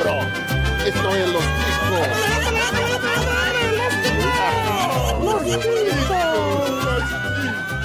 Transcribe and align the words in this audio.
cerebro. 0.00 0.20
Esto 0.86 1.14
es 1.16 1.28
Los 1.28 1.44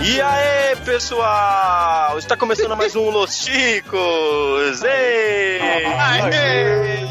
E 0.02 0.22
aí, 0.22 0.76
pessoal! 0.86 2.18
Está 2.18 2.38
começando 2.38 2.76
mais 2.78 2.96
um 2.96 3.10
Los 3.10 3.36
Chicos! 3.44 4.84
Ei! 4.84 5.60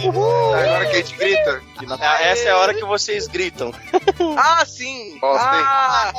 Agora 0.04 0.86
que 0.86 0.92
a 0.92 0.96
gente 0.96 1.16
grita. 1.16 1.62
Ah, 2.00 2.22
Essa 2.22 2.48
é 2.48 2.50
a 2.52 2.58
hora 2.58 2.72
que 2.72 2.84
vocês 2.84 3.26
gritam. 3.26 3.72
Ah, 4.36 4.64
sim! 4.64 5.18
Gostei. 5.20 5.60
Ah, 5.60 6.12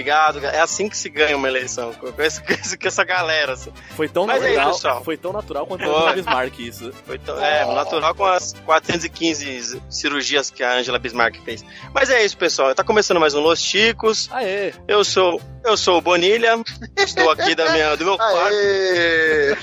Obrigado, 0.00 0.44
é 0.44 0.60
assim 0.60 0.90
que 0.90 0.96
se 0.98 1.08
ganha 1.08 1.34
uma 1.34 1.48
eleição, 1.48 1.90
com, 1.94 2.06
esse- 2.22 2.42
com 2.76 2.86
essa 2.86 3.02
galera. 3.02 3.54
assim. 3.54 3.72
Foi 3.96 4.06
tão 4.06 4.26
Mas 4.26 4.42
aí, 4.42 4.52
natural, 4.54 4.74
pessoal? 4.74 5.02
foi 5.04 5.16
tão 5.16 5.32
natural 5.32 5.66
quanto 5.66 5.84
Foi. 5.84 6.10
o 6.10 6.12
Bismarck 6.12 6.58
isso. 6.58 6.92
Foi 7.06 7.18
tão- 7.18 7.42
é, 7.42 7.64
natural 7.64 8.14
com 8.14 8.26
as 8.26 8.52
415 8.66 9.80
cirurgias 9.88 10.50
que 10.50 10.62
a 10.62 10.74
Angela 10.74 10.98
Bismarck 10.98 11.36
fez. 11.42 11.64
Mas 11.94 12.10
é 12.10 12.22
isso, 12.22 12.36
pessoal. 12.36 12.74
Tá 12.74 12.84
começando 12.84 13.18
mais 13.18 13.32
um 13.34 13.40
Los 13.40 13.58
Chicos. 13.58 14.28
Aê! 14.32 14.74
Eu 14.86 15.02
sou, 15.02 15.40
eu 15.64 15.78
sou 15.78 15.96
o 15.96 16.02
Bonilha. 16.02 16.56
Estou 16.98 17.30
aqui 17.30 17.54
da 17.54 17.72
minha, 17.72 17.96
do 17.96 18.04
meu 18.04 18.18
quarto. 18.18 18.52
Aê! 18.52 19.56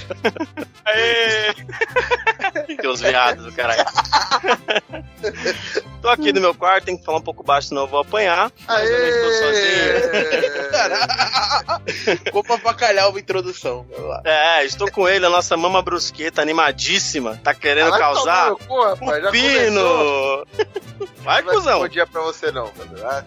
Aê! 0.85 1.53
Teus 2.81 3.01
viados 3.01 3.45
do 3.45 3.51
caralho. 3.53 3.85
Tô 6.01 6.09
aqui 6.09 6.33
no 6.33 6.41
meu 6.41 6.53
quarto, 6.53 6.85
tem 6.85 6.97
que 6.97 7.05
falar 7.05 7.19
um 7.19 7.21
pouco 7.21 7.43
baixo, 7.43 7.69
senão 7.69 7.83
eu 7.83 7.87
vou 7.87 7.99
apanhar. 8.01 8.51
Mas 8.67 8.89
eu 8.89 8.99
não 8.99 9.07
estou 9.07 9.31
sozinho. 9.31 10.22
Culpa 12.31 12.57
bacalhau 12.57 13.09
uma 13.11 13.19
introdução. 13.19 13.85
Vamos 13.91 14.09
lá. 14.09 14.21
É, 14.25 14.65
estou 14.65 14.89
com 14.91 15.07
ele, 15.07 15.25
a 15.25 15.29
nossa 15.29 15.55
mama 15.57 15.81
brusqueta, 15.81 16.41
animadíssima. 16.41 17.39
Tá 17.43 17.53
querendo 17.53 17.89
Vai 17.89 17.99
causar 17.99 18.49
no 18.51 18.57
cu, 18.57 18.81
rapaz, 18.81 19.23
já 19.23 19.29
começou. 19.31 19.31
pino. 19.31 20.45
Vai, 21.23 21.41
Não 21.41 21.45
vai 21.47 21.55
cuzão. 21.55 21.79
bom 21.79 21.87
dia 21.87 22.05
pra 22.07 22.21
você 22.21 22.51
não. 22.51 22.69
Ah. 23.03 23.23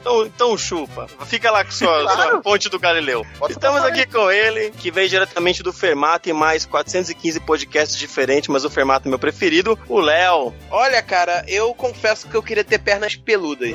Então, 0.00 0.22
então 0.26 0.58
chupa. 0.58 1.06
Fica 1.26 1.50
lá 1.50 1.64
com 1.64 1.70
sua, 1.70 2.02
Claro. 2.02 2.30
sua 2.32 2.40
ponte 2.42 2.68
do 2.68 2.78
Galileu. 2.78 3.26
Bota 3.38 3.52
Estamos 3.52 3.82
aqui 3.82 4.06
com 4.06 4.30
ele, 4.30 4.70
que 4.72 4.90
veio 4.90 5.08
diretamente 5.08 5.62
do 5.62 5.72
Fermato 5.72 6.28
e 6.28 6.32
mais 6.32 6.66
415 6.66 7.40
podcasts 7.40 7.96
diferentes, 7.96 8.48
mas 8.48 8.64
o 8.64 8.70
Fermato 8.70 9.08
é 9.08 9.10
meu 9.10 9.18
preferido, 9.18 9.78
o 9.88 10.00
Léo. 10.00 10.52
Olha, 10.70 11.02
cara, 11.02 11.44
eu 11.48 11.74
confesso 11.74 12.28
que 12.28 12.34
eu 12.36 12.42
queria 12.42 12.64
ter 12.64 12.78
pernas 12.78 13.16
peludas. 13.16 13.70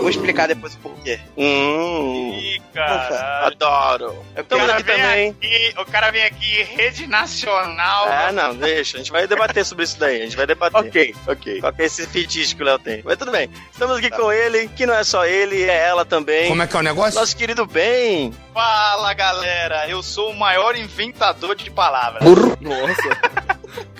Vou 0.00 0.10
explicar 0.10 0.46
depois 0.48 0.74
o 0.74 0.78
porquê. 0.78 1.18
Hum, 1.36 2.32
Ih, 2.38 2.62
cara. 2.74 3.46
adoro. 3.46 4.24
É 4.34 4.40
O 4.40 4.42
Estamos 4.42 4.66
cara, 4.66 4.78
aqui 4.78 4.82
vem 4.84 4.96
também. 4.96 5.30
aqui, 5.30 5.74
o 5.78 5.84
cara 5.86 6.10
vem 6.10 6.24
aqui, 6.24 6.62
rede 6.62 7.06
nacional. 7.06 8.08
É, 8.08 8.32
não, 8.32 8.54
deixa. 8.54 8.96
A 8.96 9.00
gente 9.00 9.10
vai 9.12 9.26
debater 9.26 9.64
sobre 9.64 9.84
isso 9.84 9.98
daí. 9.98 10.22
A 10.22 10.24
gente 10.24 10.36
vai 10.36 10.46
debater. 10.46 10.78
Ok, 10.78 11.14
ok. 11.26 11.60
Qual 11.60 11.72
que 11.72 11.82
é 11.82 11.84
esse 11.86 12.06
fetiche 12.06 12.54
que 12.54 12.62
o 12.62 12.64
Léo 12.66 12.78
tem? 12.78 13.02
Mas 13.04 13.16
tudo 13.16 13.30
bem. 13.32 13.50
Estamos 13.72 13.96
aqui 13.98 14.10
com 14.10 14.32
ele, 14.32 14.68
que 14.68 14.86
não 14.86 14.94
é 14.94 15.04
só 15.04 15.24
ele, 15.26 15.62
é 15.62 15.76
ela 15.88 16.04
também. 16.04 16.48
Como 16.48 16.62
é 16.62 16.66
que 16.66 16.76
é 16.76 16.78
o 16.80 16.82
negócio? 16.82 17.18
Nosso 17.18 17.36
querido 17.36 17.66
Ben. 17.66 18.32
Fala, 18.54 19.12
galera. 19.14 19.88
Eu 19.88 20.02
sou 20.02 20.30
o 20.30 20.36
maior 20.36 20.76
inventador 20.76 21.54
de 21.54 21.70
palavras. 21.70 22.22
Nossa! 22.60 23.57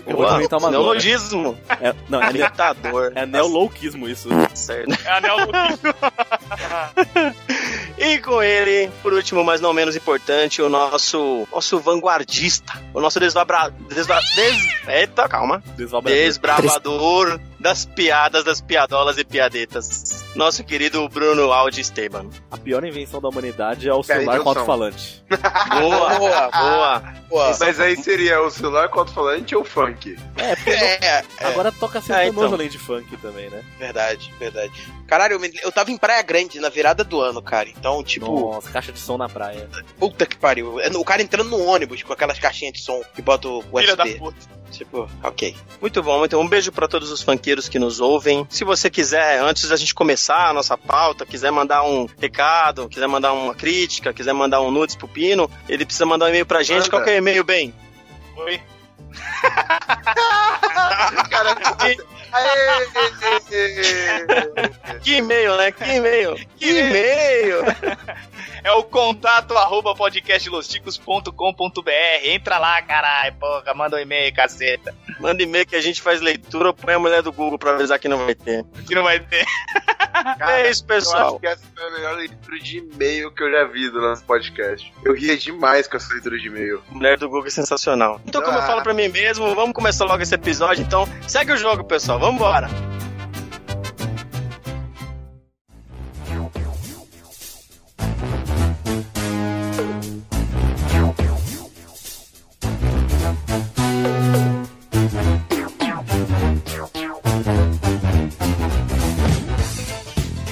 Eu 0.08 0.16
vou 0.16 0.26
comentar 0.26 0.58
uma 0.58 0.70
neologismo. 0.70 1.58
É, 1.80 1.94
não, 2.08 2.22
é, 2.22 2.32
Ditador. 2.32 3.12
é 3.14 3.26
neolouquismo 3.26 4.08
isso. 4.08 4.28
Certo. 4.54 4.96
É 5.04 5.10
anel 5.10 5.36
E 7.98 8.18
com 8.18 8.42
ele, 8.42 8.90
por 9.02 9.12
último, 9.12 9.44
mas 9.44 9.60
não 9.60 9.72
menos 9.72 9.96
importante, 9.96 10.62
o 10.62 10.68
nosso 10.68 11.46
nosso 11.52 11.78
vanguardista, 11.80 12.72
o 12.94 13.00
nosso 13.00 13.20
desvabra... 13.20 13.70
Desva... 13.88 14.18
Des... 14.36 14.88
Eita, 14.88 15.28
calma. 15.28 15.62
Desvabrador. 15.76 16.18
Desbravador 16.18 17.40
das 17.60 17.84
piadas, 17.84 18.44
das 18.44 18.60
piadolas 18.60 19.18
e 19.18 19.24
piadetas. 19.24 20.24
Nosso 20.36 20.62
querido 20.62 21.08
Bruno 21.08 21.52
Aldi 21.52 21.80
Esteban. 21.80 22.28
A 22.50 22.56
pior 22.56 22.84
invenção 22.84 23.20
da 23.20 23.28
humanidade 23.28 23.88
é 23.88 23.92
o 23.92 24.02
Pera 24.02 24.20
celular 24.20 24.40
com 24.40 24.48
alto-falante. 24.50 25.24
Boa, 25.80 26.18
Boa. 26.18 27.02
boa. 27.28 27.56
Mas 27.60 27.80
aí 27.80 27.96
seria 27.96 28.40
o 28.40 28.50
celular 28.50 28.88
com 28.88 29.00
alto-falante 29.00 29.54
ou 29.56 29.64
funk? 29.64 30.16
É, 30.36 30.54
porque 30.56 30.70
é, 30.70 30.98
é, 31.04 31.24
agora 31.40 31.70
toca 31.72 31.98
É, 31.98 32.02
sertanojo 32.02 32.30
então. 32.40 32.54
além 32.54 32.68
de 32.68 32.78
funk 32.78 33.16
também, 33.18 33.50
né? 33.50 33.62
verdade, 33.78 34.32
verdade. 34.38 34.72
Caralho, 35.06 35.34
eu, 35.34 35.40
me- 35.40 35.52
eu 35.62 35.72
tava 35.72 35.90
em 35.90 35.96
Praia 35.98 36.22
Grande 36.22 36.60
na 36.60 36.68
virada 36.68 37.02
do 37.04 37.20
ano, 37.20 37.42
cara. 37.42 37.68
Então, 37.68 38.02
tipo, 38.04 38.52
Nossa, 38.52 38.70
caixa 38.70 38.92
de 38.92 38.98
som 39.00 39.16
na 39.18 39.28
praia. 39.28 39.68
puta 39.98 40.24
que 40.26 40.36
pariu. 40.36 40.78
É, 40.80 40.88
O 40.90 41.04
cara 41.04 41.20
entrando 41.22 41.50
no 41.50 41.64
ônibus 41.64 42.02
com 42.02 42.12
aquelas 42.12 42.38
caixinhas 42.38 42.74
de 42.74 42.80
som 42.82 43.02
que 43.14 43.20
bota 43.22 43.48
o 43.48 43.62
Filha 43.62 43.96
da 43.96 44.04
USB. 44.04 44.18
puta. 44.18 44.57
Tipo, 44.70 45.08
ok. 45.22 45.56
Muito 45.80 46.02
bom, 46.02 46.24
então 46.24 46.40
um 46.40 46.48
beijo 46.48 46.70
pra 46.72 46.88
todos 46.88 47.10
os 47.10 47.22
funkeiros 47.22 47.68
que 47.68 47.78
nos 47.78 48.00
ouvem. 48.00 48.46
Se 48.50 48.64
você 48.64 48.90
quiser, 48.90 49.40
antes 49.40 49.68
da 49.68 49.76
gente 49.76 49.94
começar 49.94 50.48
a 50.48 50.52
nossa 50.52 50.76
pauta, 50.76 51.24
quiser 51.26 51.50
mandar 51.50 51.82
um 51.84 52.06
recado, 52.20 52.88
quiser 52.88 53.06
mandar 53.06 53.32
uma 53.32 53.54
crítica, 53.54 54.12
quiser 54.12 54.32
mandar 54.32 54.60
um 54.60 54.70
nudes 54.70 54.96
pro 54.96 55.08
Pino, 55.08 55.50
ele 55.68 55.84
precisa 55.84 56.06
mandar 56.06 56.26
um 56.26 56.28
e-mail 56.28 56.46
pra 56.46 56.62
gente. 56.62 56.78
Manda. 56.78 56.90
Qual 56.90 57.04
que 57.04 57.10
é 57.10 57.14
o 57.14 57.18
e-mail, 57.18 57.44
bem? 57.44 57.74
Oi. 58.36 58.60
Cara, 61.30 61.56
Aê! 62.32 62.88
Que 65.02 65.16
e-mail, 65.16 65.56
né? 65.56 65.72
Que 65.72 65.84
e-mail? 65.92 66.34
Que 66.56 66.70
e-mail? 66.80 67.62
É 68.64 68.72
o 68.72 68.82
contato 68.82 69.56
arroba 69.56 69.94
podcastlosticos.com.br. 69.94 71.90
Entra 72.24 72.58
lá, 72.58 72.82
caralho, 72.82 73.34
porra. 73.36 73.72
Manda 73.74 73.96
um 73.96 74.00
e-mail, 74.00 74.34
caceta. 74.34 74.94
Manda 75.20 75.42
e-mail 75.42 75.64
que 75.66 75.76
a 75.76 75.80
gente 75.80 76.02
faz 76.02 76.20
leitura, 76.20 76.72
põe 76.74 76.94
a 76.94 76.98
mulher 76.98 77.22
do 77.22 77.32
Google 77.32 77.58
pra 77.58 77.70
avisar 77.72 77.98
que 77.98 78.08
não 78.08 78.18
vai 78.26 78.34
ter. 78.34 78.64
Que 78.86 78.94
não 78.94 79.04
vai 79.04 79.20
ter. 79.20 79.46
Cara, 80.38 80.60
é 80.62 80.70
isso, 80.70 80.82
Eu 80.82 80.86
pessoal. 80.88 81.28
acho 81.28 81.38
que 81.38 81.46
essa 81.46 81.62
foi 81.74 81.86
a 81.86 81.90
melhor 81.92 82.16
leitura 82.16 82.58
de 82.58 82.78
e-mail 82.78 83.30
que 83.30 83.42
eu 83.42 83.50
já 83.50 83.64
vi 83.64 83.88
do 83.88 84.00
nosso 84.00 84.24
podcast. 84.24 84.92
Eu 85.04 85.14
ria 85.14 85.36
demais 85.36 85.86
com 85.86 85.96
essa 85.96 86.12
leitura 86.12 86.36
de 86.36 86.48
e-mail. 86.48 86.82
Mulher 86.90 87.16
do 87.16 87.28
Google 87.28 87.46
é 87.46 87.50
sensacional. 87.50 88.20
Então, 88.26 88.42
como 88.42 88.56
eu 88.56 88.62
Ah. 88.62 88.66
falo 88.66 88.82
pra 88.82 88.92
mim 88.92 89.08
mesmo, 89.08 89.27
vamos 89.36 89.72
começar 89.72 90.04
logo 90.04 90.22
esse 90.22 90.34
episódio. 90.34 90.82
Então, 90.82 91.06
segue 91.26 91.52
o 91.52 91.56
jogo, 91.56 91.84
pessoal. 91.84 92.18
Vamos 92.18 92.36
embora. 92.36 92.68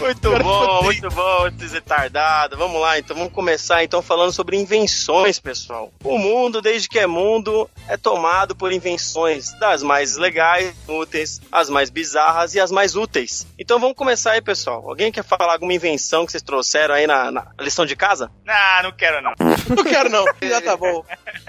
Muito 0.00 0.44
bom, 0.44 0.82
muito 0.84 1.08
bom, 1.10 1.50
esses 1.66 1.72
retardados. 1.72 2.56
Vamos 2.59 2.81
lá, 2.81 2.99
então 2.99 3.16
vamos 3.16 3.32
começar 3.32 3.82
então 3.84 4.00
falando 4.00 4.32
sobre 4.32 4.56
invenções, 4.56 5.38
pessoal. 5.38 5.93
O 6.04 6.19
mundo, 6.19 6.62
desde 6.62 6.88
que 6.88 6.99
é 6.99 7.06
mundo, 7.06 7.69
é 7.88 7.97
tomado 7.97 8.54
por 8.54 8.72
invenções 8.72 9.53
das 9.59 9.82
mais 9.82 10.16
legais, 10.16 10.75
úteis, 10.88 11.41
as 11.50 11.69
mais 11.69 11.91
bizarras 11.91 12.55
e 12.55 12.60
as 12.60 12.71
mais 12.71 12.94
úteis. 12.97 13.47
Então 13.59 13.78
vamos 13.78 13.97
começar 13.97 14.32
aí, 14.32 14.41
pessoal. 14.43 14.88
Alguém 14.88 15.10
quer 15.12 15.25
falar 15.25 15.55
alguma 15.55 15.72
invenção 15.75 16.25
que 16.25 16.32
vocês 16.32 16.43
trouxeram 16.43 16.94
aí 16.94 17.06
na, 17.06 17.31
na 17.31 17.47
lição 17.60 17.84
de 17.84 17.97
casa? 17.97 18.31
Ah, 18.47 18.81
não 18.82 18.93
quero 18.93 19.21
não. 19.22 19.32
Não 19.76 19.82
quero 19.82 20.09
não, 20.09 20.25
já 20.43 20.60
tá 20.60 20.76
bom. 20.76 21.05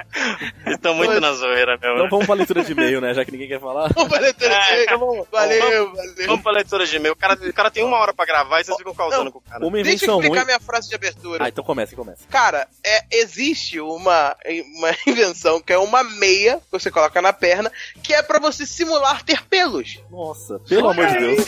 Estão 0.65 0.95
muito 0.95 1.19
na 1.21 1.33
zoeira, 1.33 1.77
meu. 1.77 1.93
Então 1.95 2.09
vamos 2.09 2.25
pra 2.25 2.35
leitura 2.35 2.63
de 2.63 2.71
e-mail, 2.71 2.99
né? 2.99 3.13
Já 3.13 3.23
que 3.23 3.31
ninguém 3.31 3.47
quer 3.47 3.59
falar. 3.59 3.89
Vamos 3.93 4.09
pra 4.09 4.19
leitura 4.19 4.49
de 4.49 4.55
É, 4.55 4.67
e-mail. 4.69 4.83
então 4.83 4.99
vamos- 4.99 5.27
Valeu, 5.31 5.61
valeu. 5.61 5.93
Vamos 6.25 6.41
pra 6.41 6.51
leitura 6.51 6.85
de 6.85 6.95
e-mail. 6.95 7.13
O 7.13 7.15
cara, 7.15 7.33
o 7.35 7.53
cara 7.53 7.69
tem 7.69 7.83
uma 7.83 7.97
hora 7.97 8.13
pra 8.13 8.25
gravar 8.25 8.59
e 8.59 8.63
vocês 8.63 8.75
ficam 8.77 8.93
causando 8.95 9.25
Não. 9.25 9.31
com 9.31 9.37
o 9.39 9.41
cara. 9.41 9.65
Uma 9.65 9.77
Deixa 9.83 10.05
explicar 10.15 10.35
ruim. 10.41 10.45
minha 10.45 10.59
frase 10.59 10.89
de 10.89 10.95
abertura. 10.95 11.43
Ah, 11.45 11.49
então 11.49 11.63
comece, 11.63 11.95
comece. 11.95 12.25
Cara, 12.27 12.67
é, 12.83 13.05
existe 13.11 13.79
uma, 13.79 14.35
uma 14.77 14.95
invenção 15.07 15.61
que 15.61 15.73
é 15.73 15.77
uma 15.77 16.03
meia 16.03 16.57
que 16.57 16.71
você 16.71 16.89
coloca 16.91 17.21
na 17.21 17.33
perna 17.33 17.71
que 18.01 18.13
é 18.13 18.21
pra 18.23 18.39
você 18.39 18.65
simular 18.65 19.23
ter 19.23 19.43
pelos. 19.47 19.99
Nossa, 20.09 20.59
pelo 20.59 20.89
amor 20.89 21.07
de 21.07 21.17
Deus. 21.19 21.45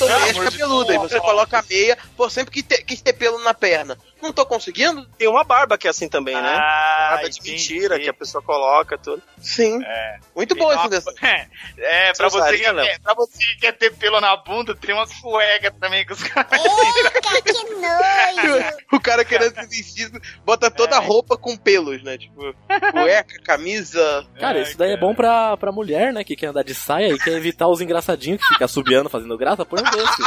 São 0.00 0.08
meias 0.08 0.34
de 0.34 0.40
cabeludas. 0.42 0.94
E 0.94 0.98
Deus. 0.98 1.10
você 1.12 1.20
coloca 1.20 1.58
a 1.58 1.62
meia, 1.68 1.98
pô, 2.16 2.30
sempre 2.30 2.50
que 2.52 2.62
te- 2.62 2.82
quis 2.84 3.02
ter 3.02 3.12
pelo 3.12 3.38
na 3.44 3.52
perna. 3.52 3.98
Não 4.22 4.32
tô 4.32 4.44
conseguindo? 4.44 5.06
Tem 5.18 5.26
uma 5.28 5.42
barba 5.44 5.78
que 5.78 5.86
é 5.86 5.90
assim 5.90 6.08
também, 6.08 6.34
né? 6.34 6.56
Ah, 6.56 7.08
Barba 7.12 7.30
de 7.30 7.38
entendi. 7.38 7.52
mentira 7.52 7.98
que 7.98 8.08
a 8.08 8.12
pessoa 8.14 8.42
coloca, 8.42 8.98
tudo. 8.98 9.22
Sim. 9.38 9.82
É. 9.84 10.18
Muito 10.36 10.54
boa 10.54 10.74
essa 10.74 10.88
Tem 10.88 10.98
invenção. 10.98 11.14
uma- 11.22 11.84
É, 11.86 12.12
pra 12.12 12.28
Você 12.28 12.52
que 12.58 12.64
quer, 12.64 13.00
pra 13.00 13.14
você 13.14 13.38
que 13.38 13.56
quer 13.60 13.72
ter 13.72 13.96
pelo 13.96 14.20
na 14.20 14.36
bunda, 14.36 14.74
tem 14.76 14.94
umas 14.94 15.12
cuecas 15.20 15.72
também 15.80 16.04
que 16.04 16.12
os 16.12 16.22
caras. 16.22 16.50
Eita, 16.60 17.42
que 17.42 17.52
nojo! 17.74 18.80
O 18.92 19.00
cara 19.00 19.24
querendo 19.24 19.54
se 19.54 19.66
vestir, 19.68 20.10
bota 20.44 20.70
toda 20.70 20.96
a 20.96 21.00
roupa 21.00 21.36
com 21.38 21.56
pelos, 21.56 22.02
né? 22.02 22.18
Tipo, 22.18 22.54
cueca, 22.92 23.40
camisa. 23.42 24.26
Cara, 24.38 24.60
isso 24.60 24.76
daí 24.76 24.92
é 24.92 24.96
bom 24.96 25.14
pra, 25.14 25.56
pra 25.56 25.70
mulher, 25.72 26.12
né? 26.12 26.24
Que 26.24 26.34
quer 26.36 26.46
andar 26.48 26.64
de 26.64 26.74
saia 26.74 27.08
e 27.08 27.18
quer 27.18 27.30
evitar 27.32 27.68
os 27.68 27.80
engraçadinhos 27.80 28.40
que 28.42 28.48
fica 28.54 28.66
subiando 28.68 29.08
fazendo 29.08 29.38
graça, 29.38 29.64
põe 29.64 29.80
um 29.80 29.84
desse. 29.90 30.22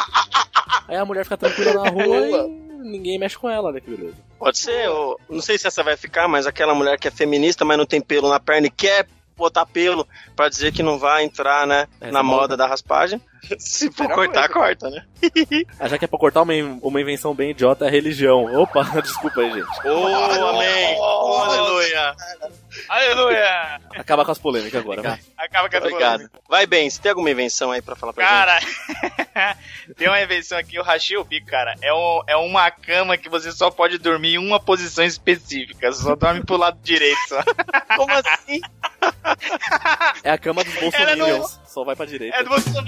Aí 0.88 0.96
a 0.96 1.06
mulher 1.06 1.24
fica 1.25 1.38
tranquila 1.38 1.74
na 1.84 1.89
rua 1.89 2.18
e 2.18 2.73
ninguém 2.83 3.18
mexe 3.18 3.38
com 3.38 3.50
ela, 3.50 3.71
né? 3.71 3.80
Que 3.80 3.89
beleza. 3.89 4.15
Pode 4.38 4.57
ser, 4.57 4.89
ou- 4.89 5.19
não 5.30 5.41
sei 5.41 5.57
se 5.57 5.68
essa 5.68 5.81
vai 5.83 5.95
ficar, 5.97 6.27
mas 6.27 6.45
aquela 6.45 6.75
mulher 6.75 7.00
que 7.00 7.07
é 7.07 7.12
feminista, 7.12 7.63
mas 7.65 7.77
não 7.77 7.85
tem 7.85 8.01
pelo 8.01 8.30
na 8.30 8.39
perna 8.39 8.68
e 8.68 8.71
quer 8.71 9.07
botar 9.35 9.65
pelo 9.65 10.07
pra 10.35 10.50
dizer 10.50 10.71
que 10.74 10.83
não 10.83 11.00
vai 11.00 11.24
entrar, 11.24 11.65
né, 11.65 11.88
Essa 12.00 12.12
na 12.12 12.21
moda. 12.24 12.41
moda 12.41 12.57
da 12.57 12.68
raspagem. 12.68 13.19
Se 13.60 13.92
for 13.92 14.07
cortar, 14.10 14.48
coisa. 14.50 14.78
corta, 14.78 14.90
né? 14.90 15.06
Ah, 15.80 15.88
já 15.88 15.98
que 15.98 16.06
é 16.06 16.07
pra 16.07 16.19
cortar 16.19 16.42
uma, 16.42 16.54
uma 16.81 17.01
invenção 17.01 17.34
bem 17.34 17.51
idiota, 17.51 17.86
é 17.86 17.88
a 17.88 17.92
religião. 17.92 18.45
Opa, 18.62 18.84
desculpa 19.01 19.42
aí, 19.42 19.51
gente. 19.51 19.88
Oh, 19.88 20.45
amém! 20.48 20.95
Oh, 20.98 21.38
aleluia! 21.38 22.16
Aleluia! 22.90 23.81
Acaba 23.95 24.25
com 24.25 24.31
as 24.31 24.38
polêmicas 24.40 24.81
agora, 24.81 25.01
vai. 25.01 25.19
Acaba 25.38 25.69
com 25.69 25.78
essa 25.78 25.86
Obrigado. 25.88 26.13
polêmica. 26.13 26.40
Vai 26.50 26.66
bem, 26.66 26.90
você 26.90 27.01
tem 27.01 27.10
alguma 27.12 27.30
invenção 27.30 27.72
aí 27.72 27.81
pra 27.81 27.95
falar 27.95 28.13
pra 28.13 28.24
gente? 28.25 28.75
Cara, 29.34 29.57
tem 29.98 30.07
uma 30.07 30.22
invenção 30.22 30.57
aqui, 30.57 30.75
eu 30.75 30.84
rachei 30.84 31.18
o 31.18 31.24
bico, 31.24 31.48
cara. 31.48 31.75
É, 31.81 31.94
um, 31.94 32.22
é 32.28 32.36
uma 32.36 32.69
cama 32.72 33.18
que 33.18 33.30
você 33.30 33.51
só 33.51 33.69
pode 33.69 33.98
dormir 33.98 34.36
em 34.36 34.38
uma 34.38 34.60
posição 34.60 35.04
específica. 35.06 35.92
Você 35.92 36.04
só 36.04 36.16
dorme 36.16 36.44
pro 36.44 36.57
lado 36.57 36.80
direito 36.81 37.19
só. 37.28 37.44
Como 37.96 38.12
assim? 38.13 38.62
É 40.24 40.31
a 40.31 40.38
cama 40.38 40.63
dos 40.63 40.74
bolsominions. 40.75 41.60
Só 41.74 41.84
vai 41.84 41.96
pra 41.96 42.06
direita. 42.06 42.38
É 42.38 42.44
do 42.44 42.50
Bolsonaro. 42.50 42.86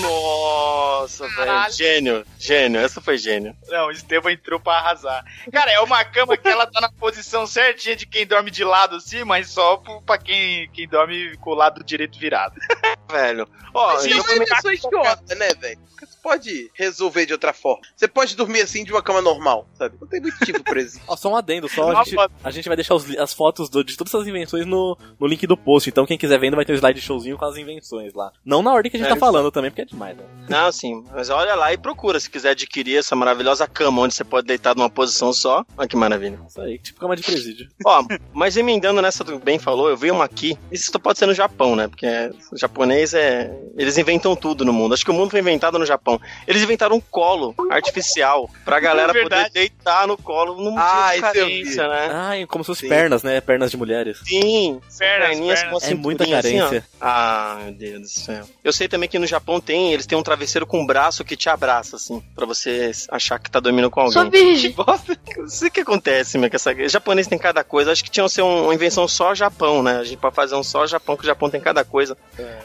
Nossa, 0.00 1.28
velho. 1.28 1.72
Gênio, 1.72 2.26
gênio. 2.38 2.80
Essa 2.80 3.00
foi 3.00 3.16
gênio. 3.18 3.54
Não, 3.68 3.86
o 3.86 3.90
Estevam 3.90 4.30
entrou 4.30 4.58
pra 4.60 4.74
arrasar. 4.74 5.24
Cara, 5.52 5.70
é 5.70 5.80
uma 5.80 6.04
cama 6.04 6.36
que 6.36 6.48
ela 6.48 6.66
tá 6.66 6.80
na 6.80 6.90
posição 6.92 7.46
certinha 7.46 7.94
de 7.96 8.06
quem 8.06 8.26
dorme 8.26 8.50
de 8.50 8.64
lado 8.64 8.96
assim, 8.96 9.24
mas 9.24 9.48
só 9.50 9.76
pra 10.04 10.18
quem, 10.18 10.68
quem 10.72 10.88
dorme 10.88 11.36
com 11.38 11.50
o 11.50 11.54
lado 11.54 11.82
direito 11.84 12.18
virado. 12.18 12.54
Velho. 13.10 13.48
Ó, 13.74 13.94
Mas 13.94 14.06
eu 14.06 14.18
é 14.18 14.20
uma 14.20 14.34
invenção 14.34 14.72
idiota, 14.72 15.34
né, 15.34 15.48
velho? 15.54 15.80
Você 15.98 16.16
pode 16.22 16.70
resolver 16.74 17.26
de 17.26 17.32
outra 17.32 17.52
forma. 17.52 17.82
Você 17.96 18.06
pode 18.08 18.36
dormir 18.36 18.60
assim 18.62 18.84
de 18.84 18.92
uma 18.92 19.02
cama 19.02 19.20
normal, 19.20 19.68
sabe? 19.74 19.96
Não 20.00 20.06
tem 20.08 20.20
motivo 20.20 20.62
pra 20.62 20.80
isso. 20.80 21.00
Ó, 21.08 21.16
só 21.16 21.28
um 21.30 21.36
adendo, 21.36 21.68
só 21.68 21.82
a 21.82 21.86
Uma 21.86 22.04
gente, 22.04 22.14
foto. 22.14 22.32
a 22.42 22.50
gente 22.52 22.68
vai 22.68 22.76
deixar 22.76 22.94
os 22.94 23.16
as 23.18 23.32
fotos 23.34 23.68
do- 23.68 23.82
de 23.84 23.96
todas 23.96 24.14
essas 24.14 24.26
invenções 24.28 24.64
no, 24.64 24.96
no 25.18 25.26
link 25.26 25.44
do 25.46 25.56
post. 25.56 25.88
Então 25.90 26.06
quem 26.06 26.16
quiser 26.18 26.38
vendo 26.38 26.54
vai 26.56 26.64
ter 26.64 26.72
o 26.72 26.76
slide 26.76 27.00
showzinho 27.00 27.36
com 27.36 27.44
as 27.44 27.56
invenções 27.56 27.99
lá. 28.14 28.32
Não 28.44 28.62
na 28.62 28.72
ordem 28.72 28.90
que 28.90 28.96
a 28.96 29.00
gente 29.00 29.08
É, 29.08 29.14
tá 29.14 29.18
falando 29.18 29.50
também, 29.50 29.70
porque 29.70 29.82
é 29.82 29.84
demais, 29.84 30.16
né? 30.16 30.24
Não, 30.48 30.70
sim. 30.72 31.04
Mas 31.14 31.28
olha 31.30 31.54
lá 31.54 31.72
e 31.72 31.78
procura 31.78 32.18
se 32.18 32.28
quiser 32.30 32.50
adquirir 32.50 32.98
essa 32.98 33.14
maravilhosa 33.14 33.66
cama 33.66 34.02
onde 34.02 34.14
você 34.14 34.24
pode 34.24 34.46
deitar 34.46 34.74
numa 34.74 34.90
posição 34.90 35.32
só. 35.32 35.64
Olha 35.76 35.88
que 35.88 35.96
maravilha. 35.96 36.38
Isso 36.48 36.60
aí, 36.60 36.78
tipo 36.78 36.98
cama 37.00 37.14
de 37.16 37.22
presídio. 37.22 37.68
Ó, 37.84 38.04
mas 38.32 38.56
emendando 38.56 39.00
nessa 39.02 39.22
do 39.22 39.32
que 39.32 39.36
o 39.36 39.40
Ben 39.40 39.58
falou, 39.58 39.88
eu 39.88 39.96
vi 39.96 40.10
uma 40.10 40.24
aqui. 40.24 40.58
Isso 40.72 40.90
só 40.90 40.98
pode 40.98 41.18
ser 41.18 41.26
no 41.26 41.34
Japão, 41.34 41.76
né? 41.76 41.86
Porque 41.88 42.06
o 42.52 42.56
japonês 42.56 43.14
é. 43.14 43.52
Eles 43.76 43.96
inventam 43.98 44.34
tudo 44.34 44.64
no 44.64 44.72
mundo. 44.72 44.94
Acho 44.94 45.04
que 45.04 45.10
o 45.10 45.14
mundo 45.14 45.30
foi 45.30 45.40
inventado 45.40 45.78
no 45.78 45.86
Japão. 45.86 46.20
Eles 46.46 46.62
inventaram 46.62 46.96
um 46.96 47.00
colo 47.00 47.54
artificial 47.70 48.48
pra 48.64 48.78
galera 48.80 49.08
poder 49.12 49.20
Verdade. 49.28 49.50
deitar 49.54 50.06
no 50.06 50.16
colo 50.16 50.60
num 50.60 50.76
Ah, 50.78 51.12
carência, 51.20 51.88
né? 51.88 52.08
Ah, 52.12 52.38
e 52.38 52.46
como 52.46 52.62
se 52.64 52.68
fosse 52.68 52.80
Sim. 52.82 52.88
pernas, 52.88 53.22
né? 53.22 53.40
Pernas 53.40 53.70
de 53.70 53.76
mulheres. 53.76 54.18
Sim, 54.24 54.80
Pernas, 54.98 55.28
perninhas 55.28 55.60
pernas. 55.62 55.82
É 55.90 55.94
muita 55.94 56.24
assim, 56.24 56.32
carência. 56.32 56.84
Ah, 57.00 57.58
meu 57.64 57.72
Deus 57.72 57.89
do 57.98 58.08
céu. 58.08 58.44
Eu 58.62 58.72
sei 58.72 58.86
também 58.88 59.08
que 59.08 59.18
no 59.18 59.26
Japão 59.26 59.60
tem, 59.60 59.92
eles 59.92 60.06
têm 60.06 60.16
um 60.16 60.22
travesseiro 60.22 60.66
com 60.66 60.80
um 60.80 60.86
braço 60.86 61.24
que 61.24 61.36
te 61.36 61.48
abraça, 61.48 61.96
assim, 61.96 62.22
pra 62.34 62.46
você 62.46 62.90
achar 63.10 63.38
que 63.38 63.50
tá 63.50 63.58
dormindo 63.60 63.90
com 63.90 64.00
alguém. 64.00 64.30
virgem. 64.30 64.70
Bosta. 64.76 65.18
Não 65.36 65.48
sei 65.48 65.68
o 65.68 65.70
que 65.70 65.80
acontece, 65.80 66.38
meu, 66.38 66.48
com 66.50 66.56
essa... 66.56 66.72
O 66.72 66.88
japonês 66.88 67.26
tem 67.26 67.38
cada 67.38 67.64
coisa. 67.64 67.90
Acho 67.92 68.04
que 68.04 68.10
tinha 68.10 68.24
que 68.26 68.32
ser 68.32 68.42
um- 68.42 68.64
uma 68.64 68.74
invenção 68.74 69.08
só 69.08 69.34
Japão, 69.34 69.82
né? 69.82 69.98
A 69.98 70.04
gente 70.04 70.18
pode 70.18 70.34
fazer 70.34 70.54
um 70.54 70.62
só 70.62 70.86
Japão, 70.86 71.16
que 71.16 71.22
o 71.24 71.26
Japão 71.26 71.48
tem 71.50 71.60
cada 71.60 71.84
coisa. 71.84 72.16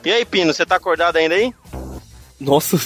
E 0.04 0.12
aí, 0.12 0.26
Pino, 0.26 0.54
você 0.54 0.66
tá 0.66 0.76
acordado 0.76 1.16
ainda 1.18 1.36
aí? 1.36 1.54
Nossa. 2.40 2.78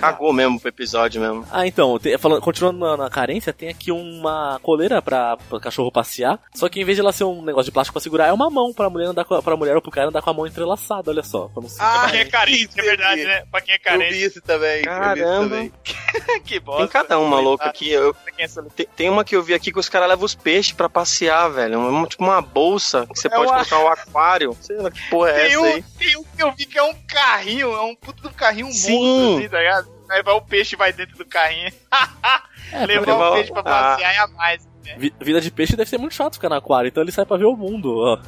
Cagou 0.00 0.32
mesmo 0.32 0.58
pro 0.60 0.68
episódio 0.68 1.20
mesmo. 1.20 1.46
Ah, 1.50 1.66
então, 1.66 1.98
tem- 1.98 2.16
falando, 2.18 2.40
continuando 2.40 2.78
na, 2.78 2.96
na 2.96 3.10
carência, 3.10 3.52
tem 3.52 3.68
aqui 3.68 3.90
uma 3.92 4.58
coleira 4.62 5.00
pra, 5.02 5.36
pra 5.36 5.60
cachorro 5.60 5.90
passear. 5.92 6.38
Só 6.54 6.68
que 6.68 6.80
em 6.80 6.84
vez 6.84 6.96
de 6.96 7.00
ela 7.02 7.12
ser 7.12 7.24
um 7.24 7.42
negócio 7.42 7.66
de 7.66 7.72
plástico 7.72 7.94
pra 7.94 8.00
segurar, 8.02 8.26
é 8.28 8.32
uma 8.32 8.48
mão 8.50 8.72
pra 8.72 8.88
mulher 8.90 9.06
andar 9.06 9.24
com, 9.24 9.34
a- 9.34 9.42
pra 9.42 9.56
mulher 9.56 9.74
ou 9.76 9.82
pro 9.82 9.90
cara 9.90 10.08
andar 10.08 10.22
com 10.22 10.30
a 10.30 10.34
mão 10.34 10.46
entrelaçada, 10.46 11.10
olha 11.10 11.22
só. 11.22 11.48
Pra. 11.48 11.62
Ah, 11.78 12.00
Pra 12.02 12.10
quem 12.10 12.20
é 12.20 12.24
carente, 12.24 12.70
é 12.80 12.82
verdade, 12.82 13.24
né? 13.24 13.44
Pra 13.50 13.60
quem 13.60 13.74
é 13.74 13.76
Eu 13.76 13.80
carente. 13.82 14.12
vi 14.14 14.24
isso 14.24 14.40
também. 14.42 14.68
Eu 14.68 14.74
vi 14.74 14.80
isso 14.80 14.88
Caramba. 14.88 15.48
também. 15.48 15.72
que 16.44 16.60
bosta. 16.60 16.82
Tem 16.82 16.88
cada 16.88 17.18
uma 17.18 17.40
louca 17.40 17.64
aqui. 17.66 17.90
Eu- 17.90 18.14
é 18.38 18.46
tem, 18.74 18.86
tem 18.96 19.10
uma 19.10 19.24
que 19.24 19.36
eu 19.36 19.42
vi 19.42 19.54
aqui 19.54 19.70
que 19.72 19.78
os 19.78 19.88
caras 19.88 20.08
levam 20.08 20.24
os 20.24 20.34
peixes 20.34 20.72
pra 20.72 20.88
passear, 20.88 21.48
velho. 21.48 21.74
É 21.74 21.76
uma- 21.76 22.06
tipo 22.06 22.24
uma 22.24 22.40
bolsa 22.40 23.06
que 23.12 23.18
você 23.20 23.28
É 23.28 23.30
pode 23.30 23.46
uma- 23.50 23.64
colocar 23.64 23.78
um 23.78 23.88
aquário. 23.88 24.56
Sei 24.60 24.76
lá 24.76 24.90
que 24.90 25.00
porra 25.08 25.30
é 25.30 25.34
Tem 25.34 25.46
essa 25.52 25.60
um, 25.60 25.64
aí. 25.64 25.84
tem 25.98 26.16
um 26.16 26.24
que 26.24 26.42
eu 26.42 26.52
vi 26.52 26.66
que 26.66 26.78
é 26.78 26.82
um 26.82 26.94
carrinho, 27.06 27.72
é 27.72 27.80
um 27.82 27.94
puto 27.94 28.22
do 28.22 28.30
carrinho 28.30 28.70
Sim. 28.72 28.92
monstro, 28.92 29.38
assim, 29.38 29.48
tá 29.48 29.58
ligado? 29.58 29.81
Aí 30.12 30.22
vai 30.22 30.34
o 30.34 30.40
peixe 30.42 30.76
vai 30.76 30.92
dentro 30.92 31.16
do 31.16 31.24
carrinho. 31.24 31.72
É, 32.72 32.86
Levar 32.86 33.06
levar 33.06 33.28
o 33.28 33.32
o- 33.32 33.34
peixe 33.34 33.52
pra 33.52 33.60
ah. 33.60 33.64
passear 33.64 34.14
é 34.14 34.18
a 34.18 34.26
mais. 34.28 34.66
vi- 34.96 35.12
vida 35.20 35.42
de 35.42 35.50
peixe 35.50 35.76
deve 35.76 35.90
ser 35.90 35.98
muito 35.98 36.14
chato 36.14 36.34
ficar 36.34 36.48
no 36.48 36.54
aquário, 36.54 36.88
então 36.88 37.02
ele 37.02 37.12
sai 37.12 37.26
pra 37.26 37.36
ver 37.36 37.44
o 37.44 37.54
mundo, 37.54 37.94
ó. 37.98 38.16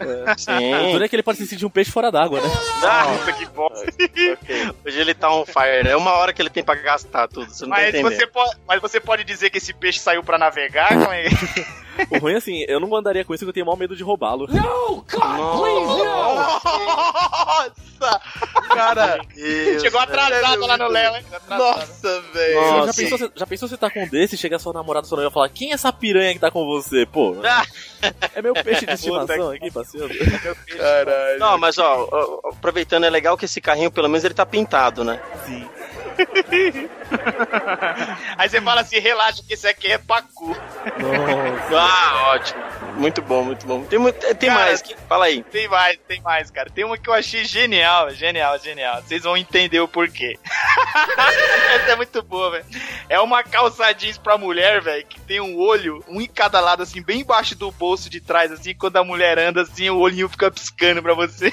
O 0.00 0.38
Sim. 0.38 0.92
duro 0.92 1.04
é 1.04 1.08
que 1.08 1.16
ele 1.16 1.22
pode 1.22 1.38
se 1.38 1.46
sentir 1.46 1.64
um 1.64 1.70
peixe 1.70 1.90
fora 1.90 2.10
d'água, 2.10 2.40
né? 2.40 2.48
Nossa, 2.82 3.32
que 3.34 3.46
bosta. 3.46 3.86
Hoje 4.84 4.98
ele 5.00 5.14
tá 5.14 5.30
on 5.30 5.44
fire. 5.46 5.88
É 5.88 5.96
uma 5.96 6.12
hora 6.12 6.32
que 6.32 6.40
ele 6.42 6.48
tem 6.50 6.62
pra 6.64 6.74
gastar 6.74 7.26
tudo. 7.28 7.50
Você 7.50 7.64
não 7.64 7.70
tá 7.72 7.76
Mas 7.82 7.88
entendendo. 7.90 8.14
você, 8.14 8.26
pode, 8.26 8.56
mas 8.66 8.80
você 8.82 8.98
pode 9.00 9.24
dizer 9.24 9.48
que 9.50 9.58
esse 9.58 9.72
peixe 9.74 9.98
saiu 9.98 10.22
pra 10.22 10.36
navegar? 10.38 10.88
Como 10.88 11.12
é? 11.12 11.24
O 12.10 12.18
ruim 12.18 12.34
é 12.34 12.36
assim, 12.36 12.64
eu 12.68 12.78
não 12.80 12.94
andaria 12.94 13.24
com 13.24 13.34
isso 13.34 13.44
porque 13.44 13.50
eu 13.50 13.54
tenho 13.54 13.66
maior 13.66 13.76
medo 13.78 13.96
de 13.96 14.02
roubá-lo. 14.02 14.46
Nossa! 17.20 18.20
Cara, 18.68 19.18
Deus, 19.34 19.82
Chegou 19.82 20.00
atrasado 20.00 20.66
lá 20.66 20.78
no 20.78 20.88
Léo, 20.88 21.16
hein? 21.16 21.24
Nossa, 21.48 22.20
velho. 22.32 22.86
Já 22.86 22.92
pensou, 22.94 23.18
você- 23.18 23.30
já 23.34 23.46
pensou 23.46 23.68
você 23.68 23.76
tá 23.76 23.90
com 23.90 24.02
um 24.04 24.08
desse, 24.08 24.36
chega 24.36 24.58
sua 24.58 24.72
namorada 24.72 25.06
sua 25.06 25.16
noiva 25.16 25.30
e 25.30 25.34
fala, 25.34 25.48
quem 25.48 25.70
é 25.70 25.74
essa 25.74 25.92
piranha 25.92 26.32
que 26.32 26.38
tá 26.38 26.50
com 26.50 26.64
você? 26.64 27.04
Pô, 27.04 27.36
é 28.34 28.40
meu 28.42 28.54
peixe 28.54 28.86
de 28.86 28.92
estimação 28.94 29.50
aqui, 29.50 29.70
passeando. 29.70 30.14
Caralho. 30.76 31.38
Não, 31.38 31.58
mas 31.58 31.76
ó, 31.78 32.08
ó, 32.10 32.48
aproveitando, 32.48 33.04
é 33.04 33.10
legal 33.10 33.36
que 33.36 33.44
esse 33.44 33.60
carrinho, 33.60 33.90
pelo 33.90 34.08
menos, 34.08 34.24
ele 34.24 34.34
tá 34.34 34.46
pintado, 34.46 35.04
né? 35.04 35.20
Sim. 35.46 35.68
Aí 38.36 38.48
você 38.48 38.60
fala 38.60 38.80
assim, 38.80 38.98
relaxa 38.98 39.42
que 39.46 39.54
esse 39.54 39.66
aqui 39.66 39.90
é 39.92 39.98
pacu. 39.98 40.48
Nossa. 40.98 41.76
Ah, 41.80 42.32
ótimo. 42.34 42.60
Muito 42.96 43.22
bom, 43.22 43.44
muito 43.44 43.66
bom. 43.66 43.84
Tem, 43.84 43.98
tem 44.34 44.50
Cara, 44.50 44.60
mais. 44.66 44.82
que- 44.82 44.96
Fala 45.08 45.24
aí. 45.26 45.42
Tem 45.44 45.68
mais, 45.68 45.98
tem 46.06 46.20
mais, 46.20 46.50
cara. 46.50 46.70
Tem 46.70 46.84
uma 46.84 46.98
que 46.98 47.08
eu 47.08 47.14
achei 47.14 47.44
genial, 47.44 48.10
genial, 48.10 48.58
genial. 48.58 49.02
Vocês 49.02 49.22
vão 49.22 49.36
entender 49.36 49.80
o 49.80 49.88
porquê. 49.88 50.38
Essa 51.74 51.92
é 51.92 51.96
muito 51.96 52.22
boa, 52.22 52.50
velho. 52.50 52.64
É 53.08 53.18
uma 53.20 53.42
calça 53.42 53.92
jeans 53.92 54.18
pra 54.18 54.36
mulher, 54.38 54.80
velho, 54.82 55.04
que 55.06 55.20
tem 55.20 55.40
um 55.40 55.56
olho, 55.58 56.04
um 56.08 56.20
em 56.20 56.26
cada 56.26 56.60
lado, 56.60 56.82
assim, 56.82 57.02
bem 57.02 57.20
embaixo 57.20 57.56
do 57.56 57.70
bolso 57.70 58.10
de 58.10 58.20
trás, 58.20 58.52
assim, 58.52 58.74
quando 58.74 58.96
a 58.96 59.04
mulher 59.04 59.38
anda, 59.38 59.62
assim, 59.62 59.88
o 59.90 59.98
olhinho 59.98 60.28
fica 60.28 60.50
piscando 60.50 61.02
pra 61.02 61.14
você. 61.14 61.50